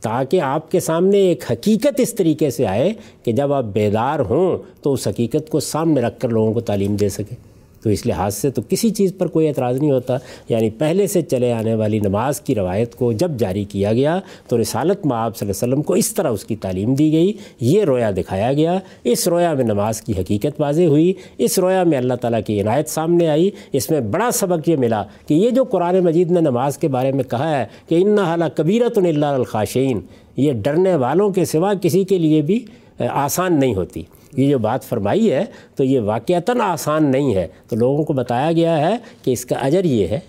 تاکہ 0.00 0.40
آپ 0.40 0.70
کے 0.70 0.80
سامنے 0.80 1.18
ایک 1.18 1.52
حقیقت 1.52 2.00
اس 2.00 2.14
طریقے 2.14 2.50
سے 2.50 2.66
آئے 2.66 2.92
کہ 3.22 3.32
جب 3.32 3.52
آپ 3.52 3.64
بیدار 3.64 4.18
ہوں 4.18 4.58
تو 4.82 4.92
اس 4.92 5.08
حقیقت 5.08 5.50
کو 5.50 5.60
سامنے 5.60 6.00
رکھ 6.00 6.20
کر 6.20 6.28
لوگوں 6.28 6.52
کو 6.52 6.60
تعلیم 6.60 6.96
دے 6.96 7.08
سکیں۔ 7.08 7.51
تو 7.82 7.90
اس 7.90 8.06
لحاظ 8.06 8.34
سے 8.34 8.50
تو 8.50 8.62
کسی 8.68 8.90
چیز 8.90 9.12
پر 9.18 9.26
کوئی 9.26 9.48
اعتراض 9.48 9.80
نہیں 9.80 9.90
ہوتا۔ 9.90 10.16
یعنی 10.48 10.70
پہلے 10.70 11.06
سے 11.06 11.22
چلے 11.22 11.52
آنے 11.52 11.74
والی 11.74 11.98
نماز 11.98 12.40
کی 12.40 12.54
روایت 12.54 12.94
کو 12.94 13.12
جب 13.12 13.30
جاری 13.38 13.64
کیا 13.64 13.92
گیا 13.92 14.20
تو 14.48 14.60
رسالت 14.60 15.06
میں 15.06 15.16
آپ 15.16 15.36
صلی 15.36 15.48
اللہ 15.48 15.64
علیہ 15.64 15.72
وسلم 15.72 15.82
کو 15.82 15.94
اس 15.94 16.14
طرح 16.14 16.30
اس 16.30 16.44
کی 16.44 16.56
تعلیم 16.56 16.94
دی 16.94 17.12
گئی۔ 17.12 17.32
یہ 17.60 17.84
رویا 17.84 18.10
دکھایا 18.10 18.52
گیا۔ 18.52 18.78
اس 19.04 19.28
رویا 19.28 19.52
میں 19.52 19.64
نماز 19.64 20.02
کی 20.02 20.12
حقیقت 20.18 20.60
واضح 20.60 20.82
ہوئی۔ 20.82 21.12
اس 21.38 21.58
رویا 21.58 21.82
میں 21.84 21.98
اللہ 21.98 22.14
تعالیٰ 22.14 22.40
کی 22.46 22.60
عنایت 22.60 22.88
سامنے 22.88 23.28
آئی۔ 23.28 23.50
اس 23.72 23.90
میں 23.90 24.00
بڑا 24.00 24.30
سبق 24.30 24.68
یہ 24.68 24.76
ملا 24.76 25.02
کہ 25.26 25.34
یہ 25.34 25.50
جو 25.50 25.64
قرآن 25.64 25.98
مجید 25.98 26.30
نے 26.30 26.40
نماز 26.40 26.78
کے 26.78 26.88
بارے 26.88 27.12
میں 27.12 27.24
کہا 27.24 27.60
ہے 27.60 27.64
کہ 27.88 27.94
ان 27.94 28.18
حالہ 28.18 28.44
کبیرت 28.56 28.98
اللہ 28.98 29.26
الخاشین 29.26 30.00
یہ 30.36 30.52
ڈرنے 30.52 30.94
والوں 30.94 31.30
کے 31.30 31.44
سوا 31.44 31.72
کسی 31.82 32.04
کے 32.04 32.18
لیے 32.18 32.42
بھی 32.42 32.64
آسان 32.98 33.60
نہیں 33.60 33.74
ہوتی۔ 33.74 34.02
یہ 34.36 34.50
جو 34.50 34.58
بات 34.58 34.84
فرمائی 34.84 35.32
ہے 35.32 35.44
تو 35.76 35.84
یہ 35.84 36.00
واقعتاً 36.00 36.60
آسان 36.60 37.10
نہیں 37.10 37.34
ہے۔ 37.34 37.46
تو 37.68 37.76
لوگوں 37.76 38.04
کو 38.04 38.12
بتایا 38.12 38.52
گیا 38.52 38.90
ہے 38.90 38.96
کہ 39.22 39.30
اس 39.30 39.44
کا 39.44 39.56
اجر 39.56 39.84
یہ 39.84 40.06
ہے 40.06 40.20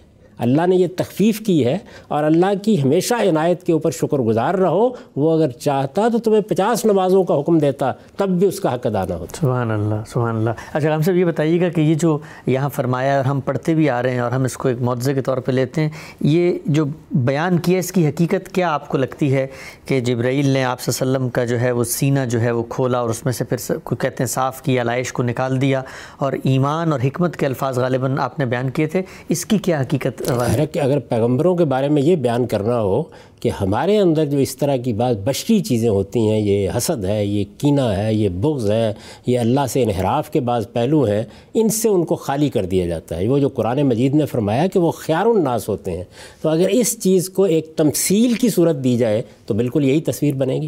اللہ 0.44 0.68
نے 0.68 0.76
یہ 0.76 0.88
تخفیف 0.96 1.40
کی 1.40 1.66
ہے 1.66 1.78
اور 2.08 2.24
اللہ 2.24 2.54
کی 2.64 2.82
ہمیشہ 2.82 3.16
عنایت 3.30 3.64
کے 3.64 3.74
اوپر 3.74 3.92
شکر 3.92 4.20
گزار 4.22 4.56
رہو، 4.56 4.90
وہ 5.16 5.32
اگر 5.34 5.50
چاہتا 5.60 6.08
تو 6.12 6.20
تمہیں 6.20 6.42
پچاس 6.42 6.86
نمازوں 6.86 7.24
کا 7.24 7.40
حکم 7.40 7.58
دیتا، 7.60 7.92
تب 8.18 8.30
بھی 8.30 8.48
اس 8.48 8.60
کا 8.60 8.74
حق 8.74 8.88
ادا 8.88 9.04
نہ 9.10 9.14
ہوتا۔ 9.14 9.40
سبحان 9.40 9.72
اللہ 9.72 10.04
سبحان 10.08 10.36
اللہ۔ 10.36 10.50
اچھا 10.74 10.96
ہم 10.96 11.02
سب 11.02 11.16
یہ 11.16 11.26
بتائیے 11.26 11.62
گا 11.62 11.70
کہ 11.70 11.82
یہ 11.82 11.96
جو 11.96 12.18
یہاں 12.48 12.70
فرمایا 12.70 13.16
اور 13.18 13.26
ہم 13.26 13.40
پڑھتے 13.40 13.74
بھی 13.74 13.90
آ 13.90 14.02
رہے 14.04 14.12
ہیں 14.12 14.20
اور 14.20 14.32
ہم 14.32 14.44
اس 14.44 14.58
کو 14.58 14.68
ایک 14.70 14.82
معجزے 14.82 15.14
کے 15.14 15.22
طور 15.22 15.38
پہ 15.38 15.52
لیتے 15.52 15.82
ہیں، 15.82 15.90
یہ 16.22 16.58
جو 16.66 16.86
بیان 17.12 17.58
کیا، 17.58 17.80
اس 17.80 17.92
کی 17.92 18.08
حقیقت 18.08 18.52
کیا 18.56 18.72
آپ 18.74 18.88
کو 18.90 18.98
لگتی 18.98 19.34
ہے 19.34 19.46
کہ 19.86 20.00
جبرائیل 20.00 20.50
نے 20.50 20.64
آپ 20.64 20.82
صلی 20.82 20.94
اللہ 20.94 21.08
علیہ 21.08 21.18
وسلم 21.18 21.30
کا 21.30 21.46
جو 21.46 21.60
ہے 21.60 21.72
وہ 21.72 21.84
سینہ 21.84 22.20
جو 22.30 22.42
ہے 22.42 22.52
وہ 22.52 22.64
کھولا 22.70 23.00
اور 23.00 23.10
اس 23.10 23.24
میں 23.26 23.34
سے 23.34 23.44
پھر 23.44 23.58
کہتے 23.90 24.24
ہیں 24.24 24.28
صاف 24.28 24.62
کیا 24.62 24.84
لائش 24.84 25.12
کو 25.14 25.24
نکال 25.24 25.60
دیا 25.62 25.82
اور 26.18 26.34
ایمان 26.44 26.92
اور 26.92 27.00
حکمت 27.04 27.38
کے 27.38 27.46
الفاظ 27.46 27.80
غالباً 27.80 28.18
آپ 28.20 28.40
نے 28.40 28.46
بیان 28.46 28.70
کیے 28.70 28.88
تھے، 28.88 29.02
اس 29.30 29.46
کی 29.46 29.58
کیا 29.58 29.82
حقیقت 29.82 30.22
ہے 30.42 30.66
کہ 30.66 30.80
اگر 30.80 31.00
پیغمبروں 31.00 31.56
کے 31.56 31.66
بارے 31.66 31.90
میں 31.90 32.02
یہ 32.02 32.16
بیان 32.16 32.46
کرنا 32.48 32.80
ہو 32.82 33.04
کہ 33.44 33.50
ہمارے 33.50 34.00
اندر 34.00 34.26
جو 34.26 34.38
اس 34.38 34.56
طرح 34.56 34.76
کی 34.76 34.94
بات 34.94 35.16
بشری 35.24 35.60
چیزیں 35.60 35.90
ہوتی 35.90 36.20
ہیں 36.20 36.40
یہ 36.40 36.70
حسد 36.78 37.06
ہے 37.06 37.26
یہ 37.26 37.44
کینہ 37.58 37.82
ہے 37.82 38.14
یہ 38.14 38.30
بغض 38.30 38.72
ہے 38.72 38.94
یہ 39.26 39.40
اللہ 39.40 39.62
سے 39.70 39.84
انحراف 39.84 40.30
کے 40.30 40.40
بعض 40.40 40.68
پہلو 40.74 41.04
ہیں 41.04 41.24
ان 41.54 41.70
سے 41.70 41.90
ان 41.90 42.04
کو 42.04 42.16
خالی 42.16 42.50
کر 42.50 42.66
دیا 42.66 42.86
جاتا 42.86 43.18
ہے۔ 43.18 43.28
وہ 43.28 43.38
جو 43.38 43.50
قرآن 43.50 43.82
مجید 43.82 44.16
نے 44.16 44.26
فرمایا 44.26 44.68
کہ 44.68 44.80
وہ 44.80 44.92
خیار 44.92 45.26
الناس 45.26 45.70
ہوتے 45.70 45.92
ہیں۔ 45.92 46.04
تو 46.42 46.50
اگر 46.50 46.68
اس 46.70 47.00
چیز 47.00 47.30
کو 47.30 47.44
ایک 47.44 47.74
تمثیل 47.76 48.34
کی 48.34 48.50
صورت 48.50 48.76
دی 48.84 48.98
جائے 48.98 49.22
تو 49.46 49.54
بالکل 49.54 49.86
یہی 49.86 50.02
تصویر 50.02 50.36
بنے 50.36 50.58
گی۔ 50.58 50.68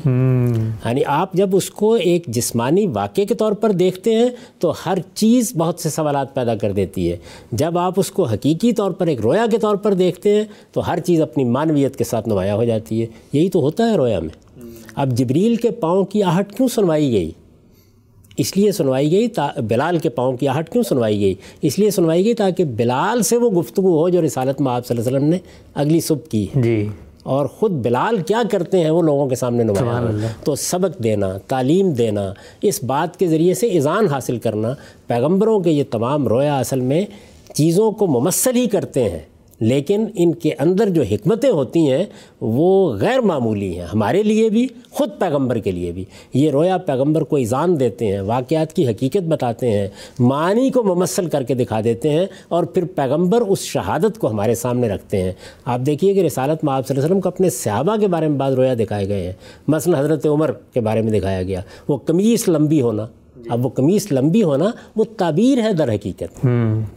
یعنی 0.86 1.02
آپ 1.06 1.34
جب 1.34 1.56
اس 1.56 1.70
کو 1.70 1.94
ایک 1.94 2.26
جسمانی 2.28 2.88
واقعے 2.88 3.26
کے 3.26 3.36
طور 3.36 3.52
پر 3.52 3.72
دیکھتے 3.72 4.16
ہیں 4.16 4.30
تو 4.60 4.74
ہر 4.86 4.98
چیز 5.14 5.54
بہت 5.58 5.80
سے 5.80 5.90
سوالات 5.90 6.36
پیدا 6.36 6.56
کر 6.56 6.72
دیتی 6.72 7.12
ہے۔ 7.12 7.18
جب 7.52 7.78
آپ 7.78 7.94
اس 7.98 8.12
کو 8.12 8.24
حقیقی 8.24 8.74
طور 8.74 8.92
پر 8.92 9.08
ایک 9.08 9.22
رویا 9.22 9.46
کے 9.52 9.58
طور 9.58 9.76
پر 9.76 9.94
دیکھتے 9.94 10.36
ہیں 10.36 10.44
تو 10.72 10.88
ہر 10.88 11.00
چیز 11.00 11.22
اپنی 11.22 11.44
معنویت 11.44 11.96
کے 11.96 12.04
ساتھ 12.04 12.30
نمایاں 12.30 12.56
ہو 12.56 12.65
جاتی 12.66 13.02
ہے۔ 13.02 13.06
یہی 13.34 13.50
تو 13.50 13.60
ہوتا 13.60 13.90
ہے 13.92 13.96
رویا 13.96 14.20
میں۔ 14.20 14.46
اب 14.96 15.12
جبریل 15.12 15.56
کے 15.56 15.72
پاؤں 15.72 16.06
کی 16.06 16.24
آہٹ 16.24 16.54
کیوں 16.56 16.68
سنوائی 16.68 17.12
گئی؟ 17.12 17.32
اس 18.38 18.58
لیے 18.58 18.72
سنوائی 18.72 19.12
گئی 19.12 19.28
تا 19.28 19.50
بلال 19.58 19.98
کے 19.98 20.10
پاؤں 20.10 20.38
کی 20.38 20.48
آہٹ 20.48 20.70
کیوں 20.70 20.84
سنوائی 20.84 21.20
گئی؟ 21.20 21.34
اس 21.62 21.80
لیے 21.80 21.92
سنوائی 21.92 22.26
گئی 22.26 22.34
تاکہ 22.34 22.64
بلال 22.64 23.22
سے 23.22 23.38
وہ 23.38 23.50
گفتگو 23.50 24.00
ہو 24.00 24.10
جو 24.10 24.22
رسالت 24.22 24.62
میں 24.62 24.72
آپ 24.72 24.88
صلی 24.88 24.98
اللہ 24.98 25.08
علیہ 25.08 25.18
وسلم 25.18 25.30
نے 25.30 25.38
اگلی 25.76 26.00
صبح 26.00 26.30
کی 26.30 26.48
جی۔ 26.56 26.88
اور 27.24 27.46
خود 27.46 27.72
بلال 27.72 28.18
کیا 28.18 28.42
کرتے 28.52 28.80
ہیں 28.80 28.90
وہ 28.90 29.02
لوگوں 29.02 29.28
کے 29.30 29.36
سامنے 29.36 29.64
نمایاں 29.64 30.28
تو 30.44 30.56
سبق 30.56 31.04
دینا 31.04 31.38
تعلیم 31.48 31.90
دینا 31.90 32.34
اس 32.62 32.84
بات 32.84 33.20
کے 33.20 33.28
ذریعے 33.28 33.54
سے 33.54 33.68
اذان 33.78 34.08
حاصل 34.08 34.38
کرنا 34.38 34.74
پیغمبروں 35.08 35.60
کے 35.60 35.72
یہ 35.72 35.84
تمام 35.92 36.28
رویا 36.28 36.60
اصل 36.60 36.80
میں 36.80 37.06
چیزوں 37.54 37.92
کو 37.92 38.08
ممثل 38.08 38.56
ہی 38.56 38.68
کرتے 38.68 39.10
ہیں۔ 39.10 39.20
لیکن 39.60 40.06
ان 40.16 40.34
کے 40.34 40.52
اندر 40.60 40.90
جو 40.90 41.02
حکمتیں 41.02 41.50
ہوتی 41.50 41.92
ہیں، 41.92 42.06
وہ 42.42 42.94
غیر 42.94 43.20
معمولی 43.20 43.80
ہیں، 43.80 43.86
ہمارے 43.86 44.24
لیے 44.24 44.50
بھی، 44.50 44.68
خود 44.92 45.10
پیغمبر 45.20 45.58
کے 45.58 45.72
لیے 45.72 45.92
بھی۔ 45.92 46.06
یہ 46.34 46.52
رویا 46.52 46.78
پیغمبر 46.78 47.22
کو 47.22 47.36
ایزان 47.36 47.80
دیتے 47.80 48.08
ہیں، 48.08 48.22
واقعات 48.22 48.74
کی 48.74 48.88
حقیقت 48.88 49.28
بتاتے 49.28 49.72
ہیں 49.72 49.88
معنی 50.20 50.70
کو 50.70 50.84
ممثل 50.84 51.30
کر 51.30 51.44
کے 51.44 51.54
دکھا 51.54 51.82
دیتے 51.84 52.10
ہیں 52.10 52.26
اور 52.48 52.64
پھر 52.64 52.86
پیغمبر 52.86 53.42
اس 53.42 53.60
شہادت 53.60 54.20
کو 54.20 54.30
ہمارے 54.30 54.56
سامنے 54.56 54.90
رکھتے 54.90 55.22
ہیں۔ 55.22 55.32
آپ 55.66 55.80
دیکھیے 55.86 56.14
کہ 56.14 56.20
رسالت 56.20 56.64
میں 56.64 56.74
آپ 56.74 56.88
صلی 56.88 56.96
اللہ 56.96 57.06
علیہ 57.06 57.12
وسلم 57.12 57.22
کو 57.22 57.30
اپنے 57.30 57.50
صحابہ 57.50 57.96
کے 57.98 58.08
بارے 58.08 58.28
میں 58.28 58.38
بعض 58.38 58.54
رویا 58.54 58.74
دکھائے 58.74 59.08
گئے 59.08 59.26
ہیں۔ 59.26 59.34
مثلا 59.68 60.00
حضرت 60.00 60.26
عمر 60.26 60.52
کے 60.52 60.80
بارے 60.80 61.02
میں 61.02 61.20
دکھایا 61.20 61.44
گیا۔ 61.44 61.62
وہ 61.88 61.98
قمیص 61.98 62.50
لمبی 62.50 62.82
ہونا 62.82 63.08
اب 63.50 63.66
وہ 63.66 63.70
قمیص 63.70 64.08
لمبی 64.12 64.44
ہونا 64.44 64.66
وہ 64.96 65.04
تعبیر 65.18 65.62
ہے 65.62 65.74
در 65.74 65.94
حقیقت۔ 65.94 66.48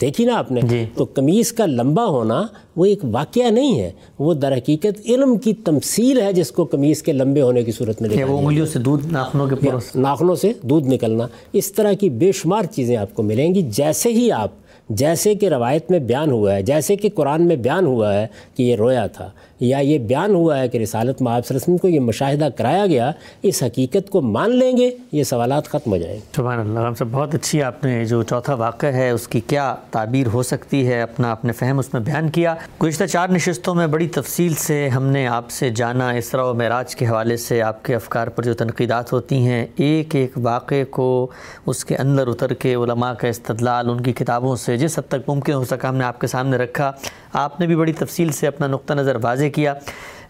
دیکھی 0.01 0.25
نا 0.25 0.39
آپ 0.39 0.53
نے؟ 0.53 0.61
جی۔ 0.61 0.85
تو 0.95 1.07
قمیص 1.15 1.53
کا 1.53 1.67
لمبا 1.67 2.05
ہونا 2.05 2.47
وہ 2.77 2.85
ایک 2.85 2.99
واقعہ 3.13 3.51
نہیں 3.51 3.81
ہے 3.81 3.91
وہ 4.19 4.35
در 4.35 4.53
حقیقت 4.53 5.01
علم 5.05 5.39
کی 5.39 5.53
تمثیل 5.53 6.21
ہے 6.21 6.33
جس 6.33 6.51
کو 6.51 6.65
قمیص 6.65 7.03
کے 7.03 7.13
لمبے 7.13 7.41
ہونے 7.43 7.63
کی 7.63 7.73
صورت 7.73 8.03
میں 8.03 8.25
وہ 8.25 8.39
انگلیوں 8.39 8.67
سے 8.67 8.79
دودھ 8.79 9.07
ناخنوں 9.13 9.47
کے 9.47 9.55
ناخنوں 9.95 10.35
سے 10.35 10.53
دودھ 10.63 10.89
نکلنا۔ 10.89 11.27
اس 11.53 11.73
طرح 11.73 11.93
کی 11.93 12.11
بے 12.11 12.33
شمار 12.33 12.63
چیزیں 12.63 12.97
آپ 12.97 13.15
کو 13.15 13.23
ملیں 13.23 13.55
گی۔ 13.55 13.63
جیسے 13.63 14.09
ہی 14.09 14.33
آپ 14.33 14.51
جیسے 14.89 15.35
کہ 15.35 15.49
روایت 15.49 15.91
میں 15.91 15.99
بیان 15.99 16.31
ہوا 16.31 16.55
ہے 16.55 16.63
جیسے 16.63 16.97
کہ 16.97 17.09
قرآن 17.15 17.43
میں 17.43 17.57
بیان 17.57 17.87
ہوا 17.87 18.15
ہے 18.15 18.27
کہ 18.57 18.63
یہ 18.63 18.77
رویا 18.77 19.07
تھا۔ 19.07 19.31
یا 19.61 19.79
یہ 19.79 19.99
بیان 19.99 20.35
ہوا 20.35 20.59
ہے 20.59 20.69
کہ 20.69 20.79
رسالت 20.79 21.23
میں 21.23 21.33
آپ 21.33 21.47
صلی 21.47 21.55
اللہ 21.55 21.65
علیہ 21.65 21.75
وسلم 21.75 21.77
کو 21.77 21.89
یہ 21.89 22.01
مشاہدہ 22.01 22.49
کرایا 22.57 22.87
گیا، 22.87 23.11
اس 23.43 23.63
حقیقت 23.63 24.11
کو 24.11 24.21
مان 24.21 24.57
لیں 24.57 24.77
گے، 24.77 24.91
یہ 25.13 25.23
سوالات 25.23 25.69
ختم 25.69 25.93
ہو 25.93 25.97
جائیں 25.97 26.15
گے۔ 26.15 26.21
سبحان 26.37 26.61
اللہ، 26.61 26.81
ہم 26.81 26.95
سب 26.95 27.07
بہت 27.11 27.35
اچھی 27.35 27.63
آپ 27.63 27.85
نے 27.85 28.05
جو 28.05 28.23
چوتھا 28.23 28.55
واقعہ 28.55 28.93
ہے، 28.93 29.11
اس 29.11 29.29
کی 29.29 29.41
کیا 29.41 29.75
تعبیر 29.91 30.27
ہو 30.27 30.43
سکتی 30.43 30.87
ہے، 30.87 31.03
اپنا 31.03 31.33
اپنے 31.33 31.53
فہم 31.53 31.79
اس 31.79 31.93
میں 31.93 32.03
بیان 32.03 32.29
کیا۔ 32.29 32.55
گزشتہ 32.83 33.05
چار 33.05 33.29
نشستوں 33.29 33.75
میں 33.75 33.87
بڑی 33.87 34.09
تفصیل 34.09 34.55
سے 34.55 34.89
ہم 34.89 35.05
نے 35.05 35.27
آپ 35.27 35.51
سے 35.51 35.71
جانا، 35.71 36.11
اسرا 36.11 36.45
و 36.45 36.55
معراج 36.55 36.97
کے 36.97 37.07
حوالے 37.07 37.37
سے 37.37 37.63
آپ 37.63 37.85
کے 37.85 37.95
افکار 37.95 38.27
پر 38.27 38.43
جو 38.43 38.55
تنقیدات 38.55 39.13
ہوتی 39.13 39.37
ہیں، 39.37 39.67
ایک 39.77 40.15
ایک 40.15 40.31
واقعے 40.37 40.85
کو 40.85 41.31
اس 41.67 41.85
کے 41.85 41.97
اندر 41.97 42.27
اتر 42.27 42.55
کے 42.55 42.75
علماء 42.75 43.13
کا 43.13 43.29
استدلال، 43.29 43.91
ان 43.91 44.01
کی 44.01 44.13
کتابوں 44.13 44.57
سے، 44.57 44.77
جس 44.77 44.99
حد 44.99 45.09
تک 45.09 45.29
ممکن 45.29 45.53
ہو 45.53 45.65
سکا 45.65 45.89
ہم 45.89 45.97
نے 45.97 46.05
آپ 46.05 46.21
کے 46.21 46.27
سامنے 46.27 46.57
رکھا۔ 46.57 46.93
آپ 47.33 47.61
نے 47.61 47.67
بھی 47.67 47.77
بڑی 47.77 47.93
تفصیل 47.93 48.33
سے 48.33 48.47
اپنا 48.47 48.67
نقطہ 48.67 48.95
نظر 48.95 49.17
واضح 49.23 49.45
کیا۔ 49.49 49.75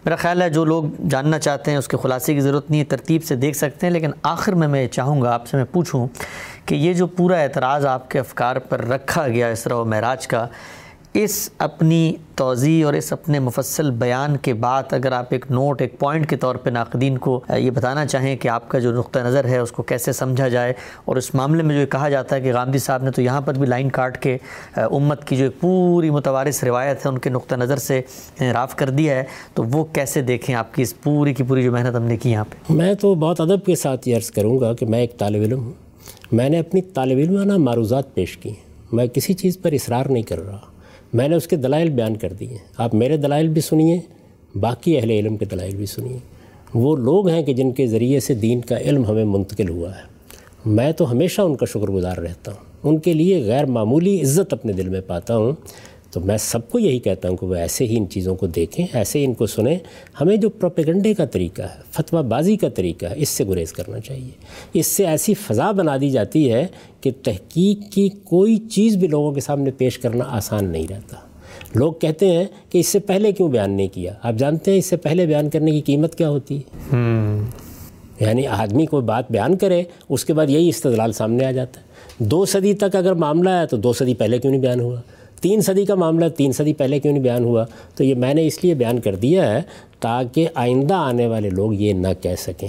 میرا 0.05 0.15
خیال 0.15 0.41
ہے 0.41 0.49
جو 0.49 0.65
لوگ 0.65 0.83
جاننا 1.09 1.39
چاہتے 1.39 1.71
ہیں 1.71 1.77
اس 1.77 1.87
کے 1.87 1.97
خلاصے 2.01 2.33
کی 2.33 2.39
ضرورت 2.39 2.69
نہیں 2.69 2.79
ہے، 2.79 2.85
ترتیب 2.85 3.23
سے 3.23 3.35
دیکھ 3.35 3.57
سکتے 3.57 3.85
ہیں، 3.85 3.93
لیکن 3.93 4.11
آخر 4.23 4.53
میں 4.53 4.67
میں 4.67 4.87
چاہوں 4.87 5.21
گا، 5.21 5.33
آپ 5.33 5.47
سے 5.47 5.57
میں 5.57 5.65
پوچھوں 5.71 6.07
کہ 6.65 6.75
یہ 6.75 6.93
جو 6.93 7.07
پورا 7.07 7.35
اعتراض 7.35 7.85
آپ 7.85 8.11
کے 8.11 8.19
افکار 8.19 8.55
پر 8.55 8.85
رکھا 8.85 9.27
گیا 9.27 9.47
اسرا 9.47 9.75
و 9.75 9.85
معراج 9.85 10.27
کا 10.27 10.47
اس 11.13 11.49
اپنی 11.57 12.13
توضیع 12.35 12.85
اور 12.85 12.93
اس 12.93 13.11
اپنے 13.13 13.39
مفصل 13.39 13.89
بیان 13.91 14.35
کے 14.37 14.53
بعد 14.53 14.93
اگر 14.93 15.11
آپ 15.11 15.25
ایک 15.29 15.45
نوٹ، 15.49 15.81
ایک 15.81 15.97
پوائنٹ 15.99 16.29
کے 16.29 16.35
طور 16.35 16.55
پہ 16.55 16.69
ناقدین 16.69 17.17
کو 17.17 17.39
یہ 17.57 17.71
بتانا 17.71 18.05
چاہیں 18.05 18.35
کہ 18.37 18.47
آپ 18.47 18.69
کا 18.69 18.79
جو 18.79 18.91
نقطہ 18.91 19.19
نظر 19.19 19.45
ہے 19.45 19.57
اس 19.57 19.71
کو 19.71 19.83
کیسے 19.83 20.13
سمجھا 20.13 20.47
جائے 20.47 20.73
اور 21.05 21.15
اس 21.15 21.33
معاملے 21.35 21.63
میں 21.63 21.79
جو 21.79 21.85
کہا 21.87 22.09
جاتا 22.09 22.35
ہے 22.35 22.41
کہ 22.41 22.53
غامدی 22.53 22.77
صاحب 22.77 23.03
نے 23.03 23.11
تو 23.11 23.21
یہاں 23.21 23.41
پر 23.41 23.53
بھی 23.53 23.65
لائن 23.65 23.89
کاٹ 23.89 24.21
کے 24.23 24.37
امت 24.75 25.27
کی 25.27 25.35
جو 25.35 25.43
ایک 25.43 25.59
پوری 25.61 26.09
متوارث 26.09 26.63
روایت 26.63 27.05
ہے 27.05 27.09
ان 27.11 27.17
کے 27.17 27.29
نقطہ 27.29 27.55
نظر 27.55 27.77
سے 27.77 28.01
راف 28.53 28.75
کر 28.75 28.89
دیا 28.89 29.15
ہے، 29.15 29.23
تو 29.53 29.63
وہ 29.63 29.83
کیسے 29.93 30.21
دیکھیں 30.21 30.55
آپ 30.55 30.73
کی 30.75 30.81
اس 30.81 31.01
پوری 31.01 31.33
کی 31.33 31.43
پوری 31.43 31.63
جو 31.63 31.71
محنت 31.71 31.95
ہم 31.95 32.03
نے 32.03 32.17
کی 32.17 32.31
یہاں 32.31 32.45
پہ؟ 32.49 32.73
میں 32.73 32.93
تو 32.93 33.15
بہت 33.15 33.41
ادب 33.41 33.65
کے 33.65 33.75
ساتھ 33.75 34.09
یہ 34.09 34.15
عرض 34.15 34.31
کروں 34.31 34.59
گا 34.59 34.73
کہ 34.73 34.85
میں 34.85 34.99
ایک 34.99 35.17
طالب 35.17 35.41
علم 35.41 35.63
ہوں۔ 35.63 35.73
میں 36.31 36.49
نے 36.49 36.59
اپنی 36.59 36.81
طالب 36.81 37.17
علمانہ 37.17 37.57
معروضات 37.57 38.13
پیش 38.13 38.37
کی 38.37 38.53
میں 38.91 39.07
کسی 39.07 39.33
چیز 39.33 39.61
پر 39.61 39.71
اصرار 39.71 40.05
نہیں 40.05 40.23
کر 40.23 40.45
رہا۔ 40.45 40.59
میں 41.13 41.27
نے 41.27 41.35
اس 41.35 41.47
کے 41.47 41.55
دلائل 41.55 41.89
بیان 41.89 42.15
کر 42.15 42.33
دیے 42.33 42.57
آپ 42.77 42.95
میرے 42.95 43.17
دلائل 43.17 43.47
بھی 43.47 43.61
سنیے، 43.61 43.99
باقی 44.55 44.97
اہل 44.97 45.09
علم 45.09 45.37
کے 45.37 45.45
دلائل 45.45 45.75
بھی 45.75 45.85
سنیے۔ 45.85 46.17
وہ 46.73 46.95
لوگ 46.95 47.27
ہیں 47.27 47.43
کہ 47.43 47.53
جن 47.53 47.71
کے 47.71 47.87
ذریعے 47.87 48.19
سے 48.19 48.33
دین 48.33 48.61
کا 48.61 48.77
علم 48.77 49.05
ہمیں 49.05 49.25
منتقل 49.25 49.69
ہوا 49.69 49.89
ہے۔ 49.89 50.01
میں 50.65 50.91
تو 50.91 51.11
ہمیشہ 51.11 51.41
ان 51.41 51.55
کا 51.55 51.65
شکر 51.65 51.91
گزار 51.91 52.17
رہتا 52.17 52.51
ہوں۔ 52.51 52.69
ان 52.83 52.97
کے 52.97 53.13
لیے 53.13 53.43
غیر 53.43 53.65
معمولی 53.65 54.21
عزت 54.21 54.53
اپنے 54.53 54.73
دل 54.73 54.89
میں 54.89 55.01
پاتا 55.07 55.37
ہوں۔ 55.37 55.51
تو 56.11 56.19
میں 56.19 56.37
سب 56.37 56.69
کو 56.69 56.79
یہی 56.79 56.99
کہتا 56.99 57.29
ہوں 57.29 57.37
کہ 57.37 57.45
وہ 57.45 57.55
ایسے 57.55 57.85
ہی 57.85 57.97
ان 57.97 58.09
چیزوں 58.09 58.35
کو 58.35 58.47
دیکھیں 58.47 58.87
ایسے 58.93 59.19
ہی 59.19 59.25
ان 59.25 59.33
کو 59.33 59.45
سنیں۔ 59.45 59.77
ہمیں 60.21 60.37
جو 60.37 60.49
پروپیگنڈے 60.49 61.13
کا 61.13 61.25
طریقہ 61.25 61.61
ہے 61.61 61.81
فتویٰ 61.91 62.23
بازی 62.23 62.57
کا 62.57 62.69
طریقہ 62.69 63.05
ہے 63.05 63.13
اس 63.15 63.29
سے 63.29 63.43
گریز 63.47 63.73
کرنا 63.73 63.99
چاہیے۔ 63.99 64.29
اس 64.73 64.87
سے 64.87 65.05
ایسی 65.05 65.33
فضا 65.33 65.71
بنا 65.71 65.97
دی 66.01 66.09
جاتی 66.09 66.51
ہے 66.51 66.67
کہ 67.01 67.11
تحقیق 67.23 67.93
کی 67.93 68.09
کوئی 68.23 68.57
چیز 68.57 68.95
بھی 68.95 69.07
لوگوں 69.07 69.31
کے 69.31 69.41
سامنے 69.41 69.71
پیش 69.71 69.99
کرنا 69.99 70.25
آسان 70.27 70.71
نہیں 70.71 70.87
رہتا۔ 70.89 71.15
لوگ 71.75 71.93
کہتے 71.93 72.31
ہیں 72.31 72.45
کہ 72.69 72.77
اس 72.77 72.87
سے 72.87 72.99
پہلے 72.99 73.31
کیوں 73.31 73.49
بیان 73.49 73.71
نہیں 73.71 73.87
کیا؟ 73.93 74.13
آپ 74.23 74.33
جانتے 74.33 74.71
ہیں 74.71 74.77
اس 74.77 74.85
سے 74.85 74.97
پہلے 74.97 75.25
بیان 75.25 75.49
کرنے 75.49 75.71
کی 75.71 75.81
قیمت 75.81 76.15
کیا 76.15 76.29
ہوتی 76.29 76.57
ہے؟ 76.57 76.95
یعنی 78.19 78.47
آدمی 78.47 78.85
کوئی 78.85 79.03
بات 79.03 79.31
بیان 79.31 79.57
کرے 79.57 79.83
اس 80.09 80.25
کے 80.25 80.33
بعد 80.33 80.49
یہی 80.49 80.69
استدلال 80.69 81.11
سامنے 81.11 81.45
آ 81.45 81.51
جاتا 81.51 81.79
ہے۔ 81.79 81.85
دو 82.17 82.45
صدی 82.45 82.73
تک 82.73 82.95
اگر 82.95 83.13
معاملہ 83.13 83.49
ہے 83.49 83.67
تو 83.67 83.77
دو 83.77 83.93
صدی 83.93 84.13
پہلے 84.13 84.37
کیوں 84.37 84.51
نہیں 84.51 84.61
بیان 84.61 84.79
ہوا؟ 84.79 85.01
تین 85.41 85.61
صدی 85.61 85.85
کا 85.85 85.95
معاملہ 85.95 86.25
تین 86.27 86.51
صدی 86.51 86.73
پہلے 86.73 86.99
کیوں 86.99 87.13
نہیں 87.13 87.23
بیان 87.23 87.43
ہوا؟ 87.43 87.65
تو 87.95 88.03
یہ 88.03 88.15
میں 88.15 88.33
نے 88.33 88.47
اس 88.47 88.63
لیے 88.63 88.73
بیان 88.73 88.99
کر 88.99 89.15
دیا 89.15 89.53
ہے 89.53 89.61
تاکہ 89.99 90.47
آئندہ 90.55 90.93
آنے 90.93 91.27
والے 91.27 91.49
لوگ 91.49 91.73
یہ 91.73 91.93
نہ 91.93 92.07
کہہ 92.21 92.35
سکیں۔ 92.37 92.67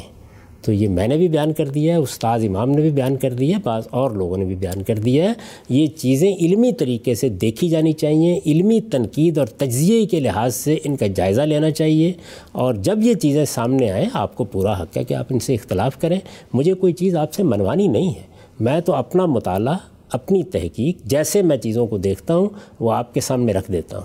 تو 0.63 0.73
یہ 0.73 0.89
میں 0.89 1.09
نے 1.09 1.17
بھی 1.17 1.29
بیان 1.29 1.53
کر 1.53 1.69
دیا 1.69 1.95
ہے 1.95 1.99
استاد 1.99 2.41
امام 2.43 2.71
نے 2.71 2.81
بھی 2.81 2.91
بیان 2.91 3.17
کر 3.17 3.33
دیا 3.33 3.57
ہے، 3.57 3.63
بعض 3.65 3.83
اور 3.91 4.11
لوگوں 4.11 4.37
نے 4.37 4.45
بھی 4.45 4.55
بیان 4.55 4.83
کر 4.83 4.99
دیا 4.99 5.25
ہے۔ 5.25 5.33
یہ 5.69 5.87
چیزیں 5.87 6.35
علمی 6.35 6.73
طریقے 6.73 7.15
سے 7.15 7.29
دیکھی 7.29 7.69
جانی 7.69 7.93
چاہیے، 7.93 8.41
علمی 8.47 8.81
تنقید 8.81 9.39
اور 9.39 9.47
تجزیے 9.47 10.07
کے 10.07 10.21
لحاظ 10.21 10.55
سے 10.55 10.77
ان 10.85 10.97
کا 10.97 11.07
جائزہ 11.07 11.43
لینا 11.43 11.71
چاہیے۔ 11.71 12.13
اور 12.53 12.75
جب 12.75 12.99
یہ 13.03 13.15
چیزیں 13.15 13.45
سامنے 13.45 13.91
آئیں، 13.91 14.07
آپ 14.13 14.37
کو 14.37 14.45
پورا 14.45 14.83
حق 14.83 14.97
ہے 14.97 15.05
کہ 15.05 15.15
آپ 15.15 15.27
ان 15.31 15.39
سے 15.39 15.55
اختلاف 15.55 16.01
کریں۔ 16.01 16.21
مجھے 16.53 16.75
کوئی 16.75 16.93
چیز 16.93 17.17
آپ 17.17 17.33
سے 17.33 17.43
منوانی 17.43 17.87
نہیں 17.87 18.09
ہے۔ 18.09 18.31
میں 18.61 18.81
تو 18.81 18.95
اپنا 18.95 19.27
مطالعہ 19.27 19.75
اپنی 20.13 20.43
تحقیق 20.43 20.99
جیسے 21.05 21.43
میں 21.43 21.57
چیزوں 21.57 21.87
کو 21.87 21.99
دیکھتا 21.99 22.37
ہوں، 22.37 22.49
وہ 22.81 22.93
آپ 22.93 23.15
کے 23.15 23.21
سامنے 23.21 23.53
رکھ 23.53 23.73
دیتا 23.73 23.99
ہوں۔ 23.99 24.05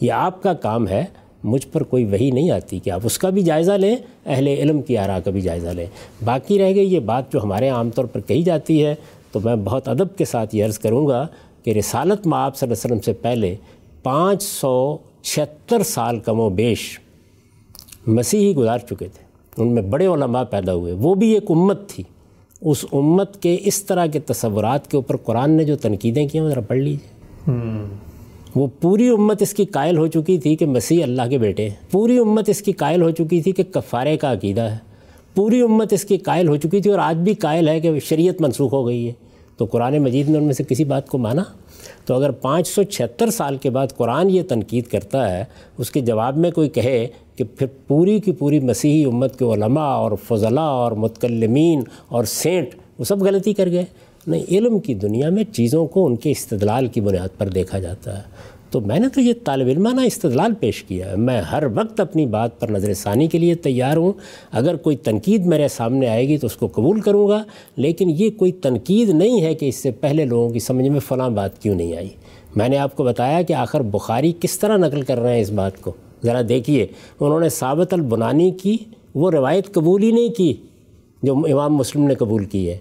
یہ 0.00 0.12
آپ 0.12 0.42
کا 0.42 0.52
کام 0.52 0.88
ہے، 0.88 1.04
مجھ 1.44 1.66
پر 1.72 1.82
کوئی 1.82 2.04
وہی 2.04 2.30
نہیں 2.30 2.50
آتی 2.50 2.78
کہ 2.78 2.90
آپ 2.90 3.00
اس 3.04 3.18
کا 3.18 3.30
بھی 3.30 3.42
جائزہ 3.42 3.72
لیں، 3.72 3.96
اہل 4.26 4.46
علم 4.46 4.82
کی 4.82 4.98
آرا 4.98 5.20
کا 5.20 5.30
بھی 5.30 5.40
جائزہ 5.40 5.68
لیں۔ 5.68 5.86
باقی 6.24 6.58
رہ 6.58 6.74
گئی 6.74 6.94
یہ 6.94 7.00
بات 7.00 7.32
جو 7.32 7.42
ہمارے 7.42 7.68
عام 7.68 7.90
طور 7.90 8.04
پر 8.04 8.20
کہی 8.20 8.42
جاتی 8.42 8.84
ہے، 8.84 8.94
تو 9.32 9.40
میں 9.44 9.56
بہت 9.56 9.88
ادب 9.88 10.16
کے 10.16 10.24
ساتھ 10.24 10.56
یہ 10.56 10.64
عرض 10.64 10.78
کروں 10.78 11.06
گا 11.06 11.26
کہ 11.62 11.70
رسالت 11.70 12.26
میں 12.26 12.38
آپ 12.38 12.56
صلی 12.56 12.66
اللہ 12.66 12.86
علیہ 12.86 12.96
وسلم 12.96 13.00
سے 13.00 13.12
پہلے 13.12 13.54
پانچ 14.02 14.42
سو 14.42 14.96
چھہتر 15.22 15.82
سال 15.82 16.18
کم 16.18 16.40
و 16.40 16.48
بیش 16.48 17.00
مسیحی 18.06 18.54
گزار 18.54 18.78
چکے 18.78 18.94
تھے۔ 18.96 19.26
ان 19.56 19.74
میں 19.74 19.82
بڑے 19.82 20.06
علماء 20.06 20.42
پیدا 20.42 20.74
ہوئے۔ 20.74 20.92
وہ 20.92 21.14
بھی 21.14 21.30
ایک 21.30 21.44
امت 21.48 21.90
تھی۔ 21.90 22.02
اس 22.60 22.84
امت 22.92 23.42
کے 23.42 23.56
اس 23.60 23.84
طرح 23.84 24.06
کے 24.06 24.18
تصورات 24.18 24.90
کے 24.90 24.96
اوپر 24.96 25.16
قرآن 25.16 25.50
نے 25.50 25.64
جو 25.64 25.76
تنقیدیں 25.76 26.28
کی 26.28 26.38
ہیں 26.38 26.48
ذرا 26.48 26.60
پڑھ 26.60 26.78
لیجیے 26.78 27.16
وہ 28.54 28.66
پوری 28.80 29.08
امت 29.08 29.42
اس 29.42 29.54
کی 29.54 29.64
قائل 29.64 29.98
ہو 29.98 30.06
چکی 30.06 30.38
تھی 30.38 30.56
کہ 30.56 30.66
مسیح 30.66 31.02
اللہ 31.02 31.22
کے 31.30 31.38
بیٹے 31.38 31.68
ہیں۔ 31.68 31.76
پوری 31.90 32.18
امت 32.18 32.48
اس 32.48 32.62
کی 32.62 32.72
قائل 32.72 33.02
ہو 33.02 33.10
چکی 33.10 33.42
تھی 33.42 33.52
کہ 33.52 33.62
کفارے 33.62 34.16
کا 34.16 34.32
عقیدہ 34.32 34.60
ہے۔ 34.60 34.78
پوری 35.34 35.60
امت 35.60 35.92
اس 35.92 36.04
کی 36.04 36.16
قائل 36.16 36.48
ہو 36.48 36.56
چکی 36.56 36.80
تھی 36.80 36.90
اور 36.90 36.98
آج 36.98 37.16
بھی 37.16 37.34
قائل 37.34 37.68
ہے 37.68 37.80
کہ 37.80 38.00
شریعت 38.00 38.40
منسوخ 38.40 38.72
ہو 38.72 38.86
گئی 38.86 39.06
ہے۔ 39.06 39.12
تو 39.56 39.64
قرآن 39.64 39.98
مجید 39.98 40.28
نے 40.28 40.38
ان 40.38 40.44
میں 40.44 40.54
سے 40.54 40.64
کسی 40.68 40.84
بات 40.84 41.08
کو 41.08 41.18
مانا؟ 41.18 41.42
تو 42.04 42.14
اگر 42.14 42.30
پانچ 42.30 42.68
سو 42.68 42.82
چھہتر 42.82 43.30
سال 43.30 43.56
کے 43.56 43.70
بعد 43.70 43.86
قرآن 43.96 44.30
یہ 44.30 44.42
تنقید 44.48 44.84
کرتا 44.84 45.38
ہے، 45.38 45.44
اس 45.78 45.90
کے 45.90 46.00
جواب 46.00 46.36
میں 46.36 46.50
کوئی 46.50 46.68
کہے 46.68 47.06
کہ 47.36 47.44
پھر 47.44 47.66
پوری 47.86 48.20
کی 48.20 48.32
پوری 48.32 48.60
مسیحی 48.60 49.04
امت 49.04 49.38
کے 49.38 49.44
علماء 49.44 49.94
اور 49.94 50.12
فضلاء 50.28 50.62
اور 50.62 50.92
متکلمین 50.92 51.82
اور 52.08 52.24
سینٹ، 52.24 52.68
وہ 52.98 53.04
سب 53.04 53.22
غلطی 53.22 53.52
کر 53.52 53.70
گئے۔ 53.70 53.84
نہیں، 54.26 54.42
علم 54.50 54.78
کی 54.78 54.94
دنیا 54.94 55.30
میں 55.30 55.44
چیزوں 55.44 55.86
کو 55.86 56.06
ان 56.06 56.16
کے 56.16 56.30
استدلال 56.30 56.86
کی 56.86 57.00
بنیاد 57.00 57.38
پر 57.38 57.48
دیکھا 57.48 57.78
جاتا 57.78 58.18
ہے۔ 58.18 58.22
تو 58.70 58.80
میں 58.80 58.98
نے 58.98 59.08
تو 59.08 59.20
یہ 59.20 59.32
طالب 59.44 59.66
علمانہ 59.66 60.00
استدلال 60.00 60.54
پیش 60.54 60.84
کیا 60.84 61.10
ہے۔ 61.10 61.16
میں 61.16 61.40
ہر 61.40 61.64
وقت 61.74 62.00
اپنی 62.00 62.26
بات 62.26 62.60
پر 62.60 62.68
نظر 62.68 62.94
ثانی 62.94 63.26
کے 63.26 63.38
لیے 63.38 63.54
تیار 63.54 63.96
ہوں۔ 63.96 64.12
اگر 64.52 64.76
کوئی 64.76 64.96
تنقید 64.96 65.46
میرے 65.46 65.68
سامنے 65.68 66.08
آئے 66.08 66.28
گی 66.28 66.38
تو 66.38 66.46
اس 66.46 66.56
کو 66.56 66.66
قبول 66.66 67.00
کروں 67.00 67.28
گا، 67.28 67.44
لیکن 67.76 68.10
یہ 68.10 68.30
کوئی 68.30 68.52
تنقید 68.52 69.08
نہیں 69.08 69.42
ہے 69.42 69.54
کہ 69.54 69.66
اس 69.68 69.76
سے 69.76 69.90
پہلے 69.90 70.24
لوگوں 70.24 70.50
کی 70.50 70.58
سمجھ 70.58 70.88
میں 70.88 71.00
فلاں 71.00 71.30
بات 71.30 71.62
کیوں 71.62 71.74
نہیں 71.74 71.96
آئی۔ 71.96 72.08
میں 72.56 72.68
نے 72.68 72.76
آپ 72.76 72.96
کو 72.96 73.04
بتایا 73.04 73.42
کہ 73.42 73.52
آخر 73.52 73.80
بخاری 73.80 74.32
کس 74.40 74.58
طرح 74.58 74.76
نقل 74.76 75.02
کر 75.02 75.20
رہے 75.20 75.34
ہیں 75.34 75.42
اس 75.42 75.50
بات 75.50 75.80
کو۔ 75.80 75.92
ذرا 76.24 76.40
دیکھیے، 76.48 76.86
انہوں 77.20 77.40
نے 77.40 77.48
ثابت 77.48 77.92
البنانی 77.92 78.50
کی، 78.50 78.76
وہ 79.14 79.30
روایت 79.30 79.74
قبول 79.74 80.02
ہی 80.02 80.12
نہیں 80.12 80.28
کی 80.28 80.54
جو 81.22 81.36
امام 81.36 81.76
مسلم 81.76 82.06
نے 82.06 82.14
قبول 82.14 82.44
کی 82.44 82.70
ہے۔ 82.70 82.76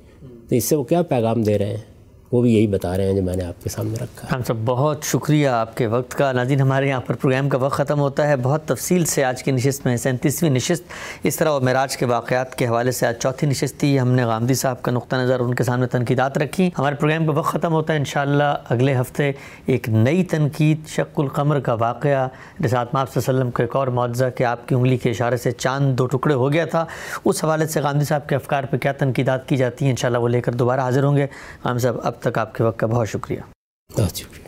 تو 0.49 0.55
اس 0.55 0.63
سے 0.63 0.75
وہ 0.75 0.83
کیا 0.83 1.01
پیغام 1.01 1.43
دے 1.43 1.57
رہے 1.57 1.65
ہیں؟ 1.65 1.94
وہ 2.31 2.41
بھی 2.41 2.53
یہی 2.53 2.67
بتا 2.67 2.97
رہے 2.97 3.05
ہیں 3.05 3.13
جو 3.13 3.23
میں 3.23 3.35
نے 3.35 3.43
آپ 3.43 3.63
کے 3.63 3.69
سامنے 3.69 3.95
رکھا 4.01 4.35
ہم 4.35 4.43
سب 4.43 4.53
بہت 4.65 5.03
شکریہ 5.03 5.47
آپ 5.47 5.77
کے 5.77 5.87
وقت 5.87 6.11
کا۔ 6.11 6.31
ناظرین، 6.31 6.61
ہمارے 6.61 6.87
یہاں 6.87 7.01
پر 7.01 7.13
پروگرام 7.13 7.49
کا 7.49 7.57
وقت 7.57 7.75
ختم 7.75 7.99
ہوتا 7.99 8.27
ہے۔ 8.27 8.35
بہت 8.35 8.65
تفصیل 8.65 9.05
سے 9.05 9.23
آج 9.23 9.43
کی 9.43 9.51
نشست 9.51 9.85
میں 9.85 9.97
سینتیسویں 9.97 10.51
نشست، 10.51 10.83
اس 11.23 11.35
طرح 11.35 11.49
وہ 11.49 11.59
معراج 11.59 11.97
کے 11.97 12.05
واقعات 12.05 12.55
کے 12.55 12.67
حوالے 12.67 12.91
سے 12.91 13.07
آج 13.07 13.15
چوتھی 13.19 13.47
نشست 13.47 13.79
تھی۔ 13.79 13.99
ہم 13.99 14.11
نے 14.11 14.23
غامدی 14.23 14.53
صاحب 14.53 14.81
کا 14.81 14.91
نقطہ 14.91 15.15
نظر، 15.15 15.39
ان 15.39 15.55
کے 15.55 15.63
سامنے 15.63 15.87
تنقیدات 15.87 16.37
رکھی۔ 16.37 16.69
ہمارے 16.77 16.95
پروگرام 16.95 17.25
کا 17.25 17.31
وقت 17.31 17.49
ختم 17.49 17.73
ہوتا 17.73 17.93
ہے 17.93 17.97
انشاءاللہ۔ 17.97 18.55
اگلے 18.69 18.95
ہفتے 18.95 19.31
ایک 19.65 19.89
نئی 19.89 20.23
تنقید، 20.23 20.87
شق 20.87 21.19
القمر 21.19 21.59
کا 21.59 21.73
واقعہ۔ 21.73 22.27
رسات 22.65 22.93
ماپ 22.93 23.13
صلی 23.13 23.21
اللہ 23.21 23.29
علیہ 23.29 23.39
وسلم 23.39 23.51
کا 23.51 23.63
ایک 23.63 23.75
اور 23.75 23.87
معاوضہ 23.87 24.25
کہ 24.35 24.43
آپ 24.43 24.67
کی 24.67 24.75
انگلی 24.75 24.97
کے 24.97 25.09
اشارے 25.09 25.37
سے 25.37 25.51
چاند 25.51 25.97
دو 25.97 26.07
ٹکڑے 26.07 26.33
ہو 26.33 26.53
گیا 26.53 26.65
تھا۔ 26.65 26.85
اس 27.25 27.43
حوالے 27.43 27.67
سے 27.67 27.81
غامدی 27.81 28.05
صاحب 28.05 28.29
کے 28.29 28.35
افکار 28.35 28.63
پہ 28.63 28.77
کیا 28.77 28.91
تنقیدات 28.91 29.49
کی 29.49 29.57
جاتی 29.57 29.85
ہیں؟ 29.85 29.91
انشاءاللہ 29.91 30.17
وہ 30.17 30.29
لے 30.29 30.41
کر 30.41 30.51
دوبارہ 30.51 30.79
حاضر 30.79 31.03
ہوں 31.03 31.17
گے۔ 31.17 31.27
غام 31.63 31.77
صاحب، 31.77 31.95
اب 32.03 32.14
اب 32.15 32.21
تک 32.21 32.37
آپ 32.37 32.55
کے 32.55 32.63
وقت 32.63 32.79
کا 32.79 32.87
بہت 32.87 33.09
شکریہ۔ 33.09 33.39
بہت 33.97 34.15
شکریہ۔ 34.15 34.44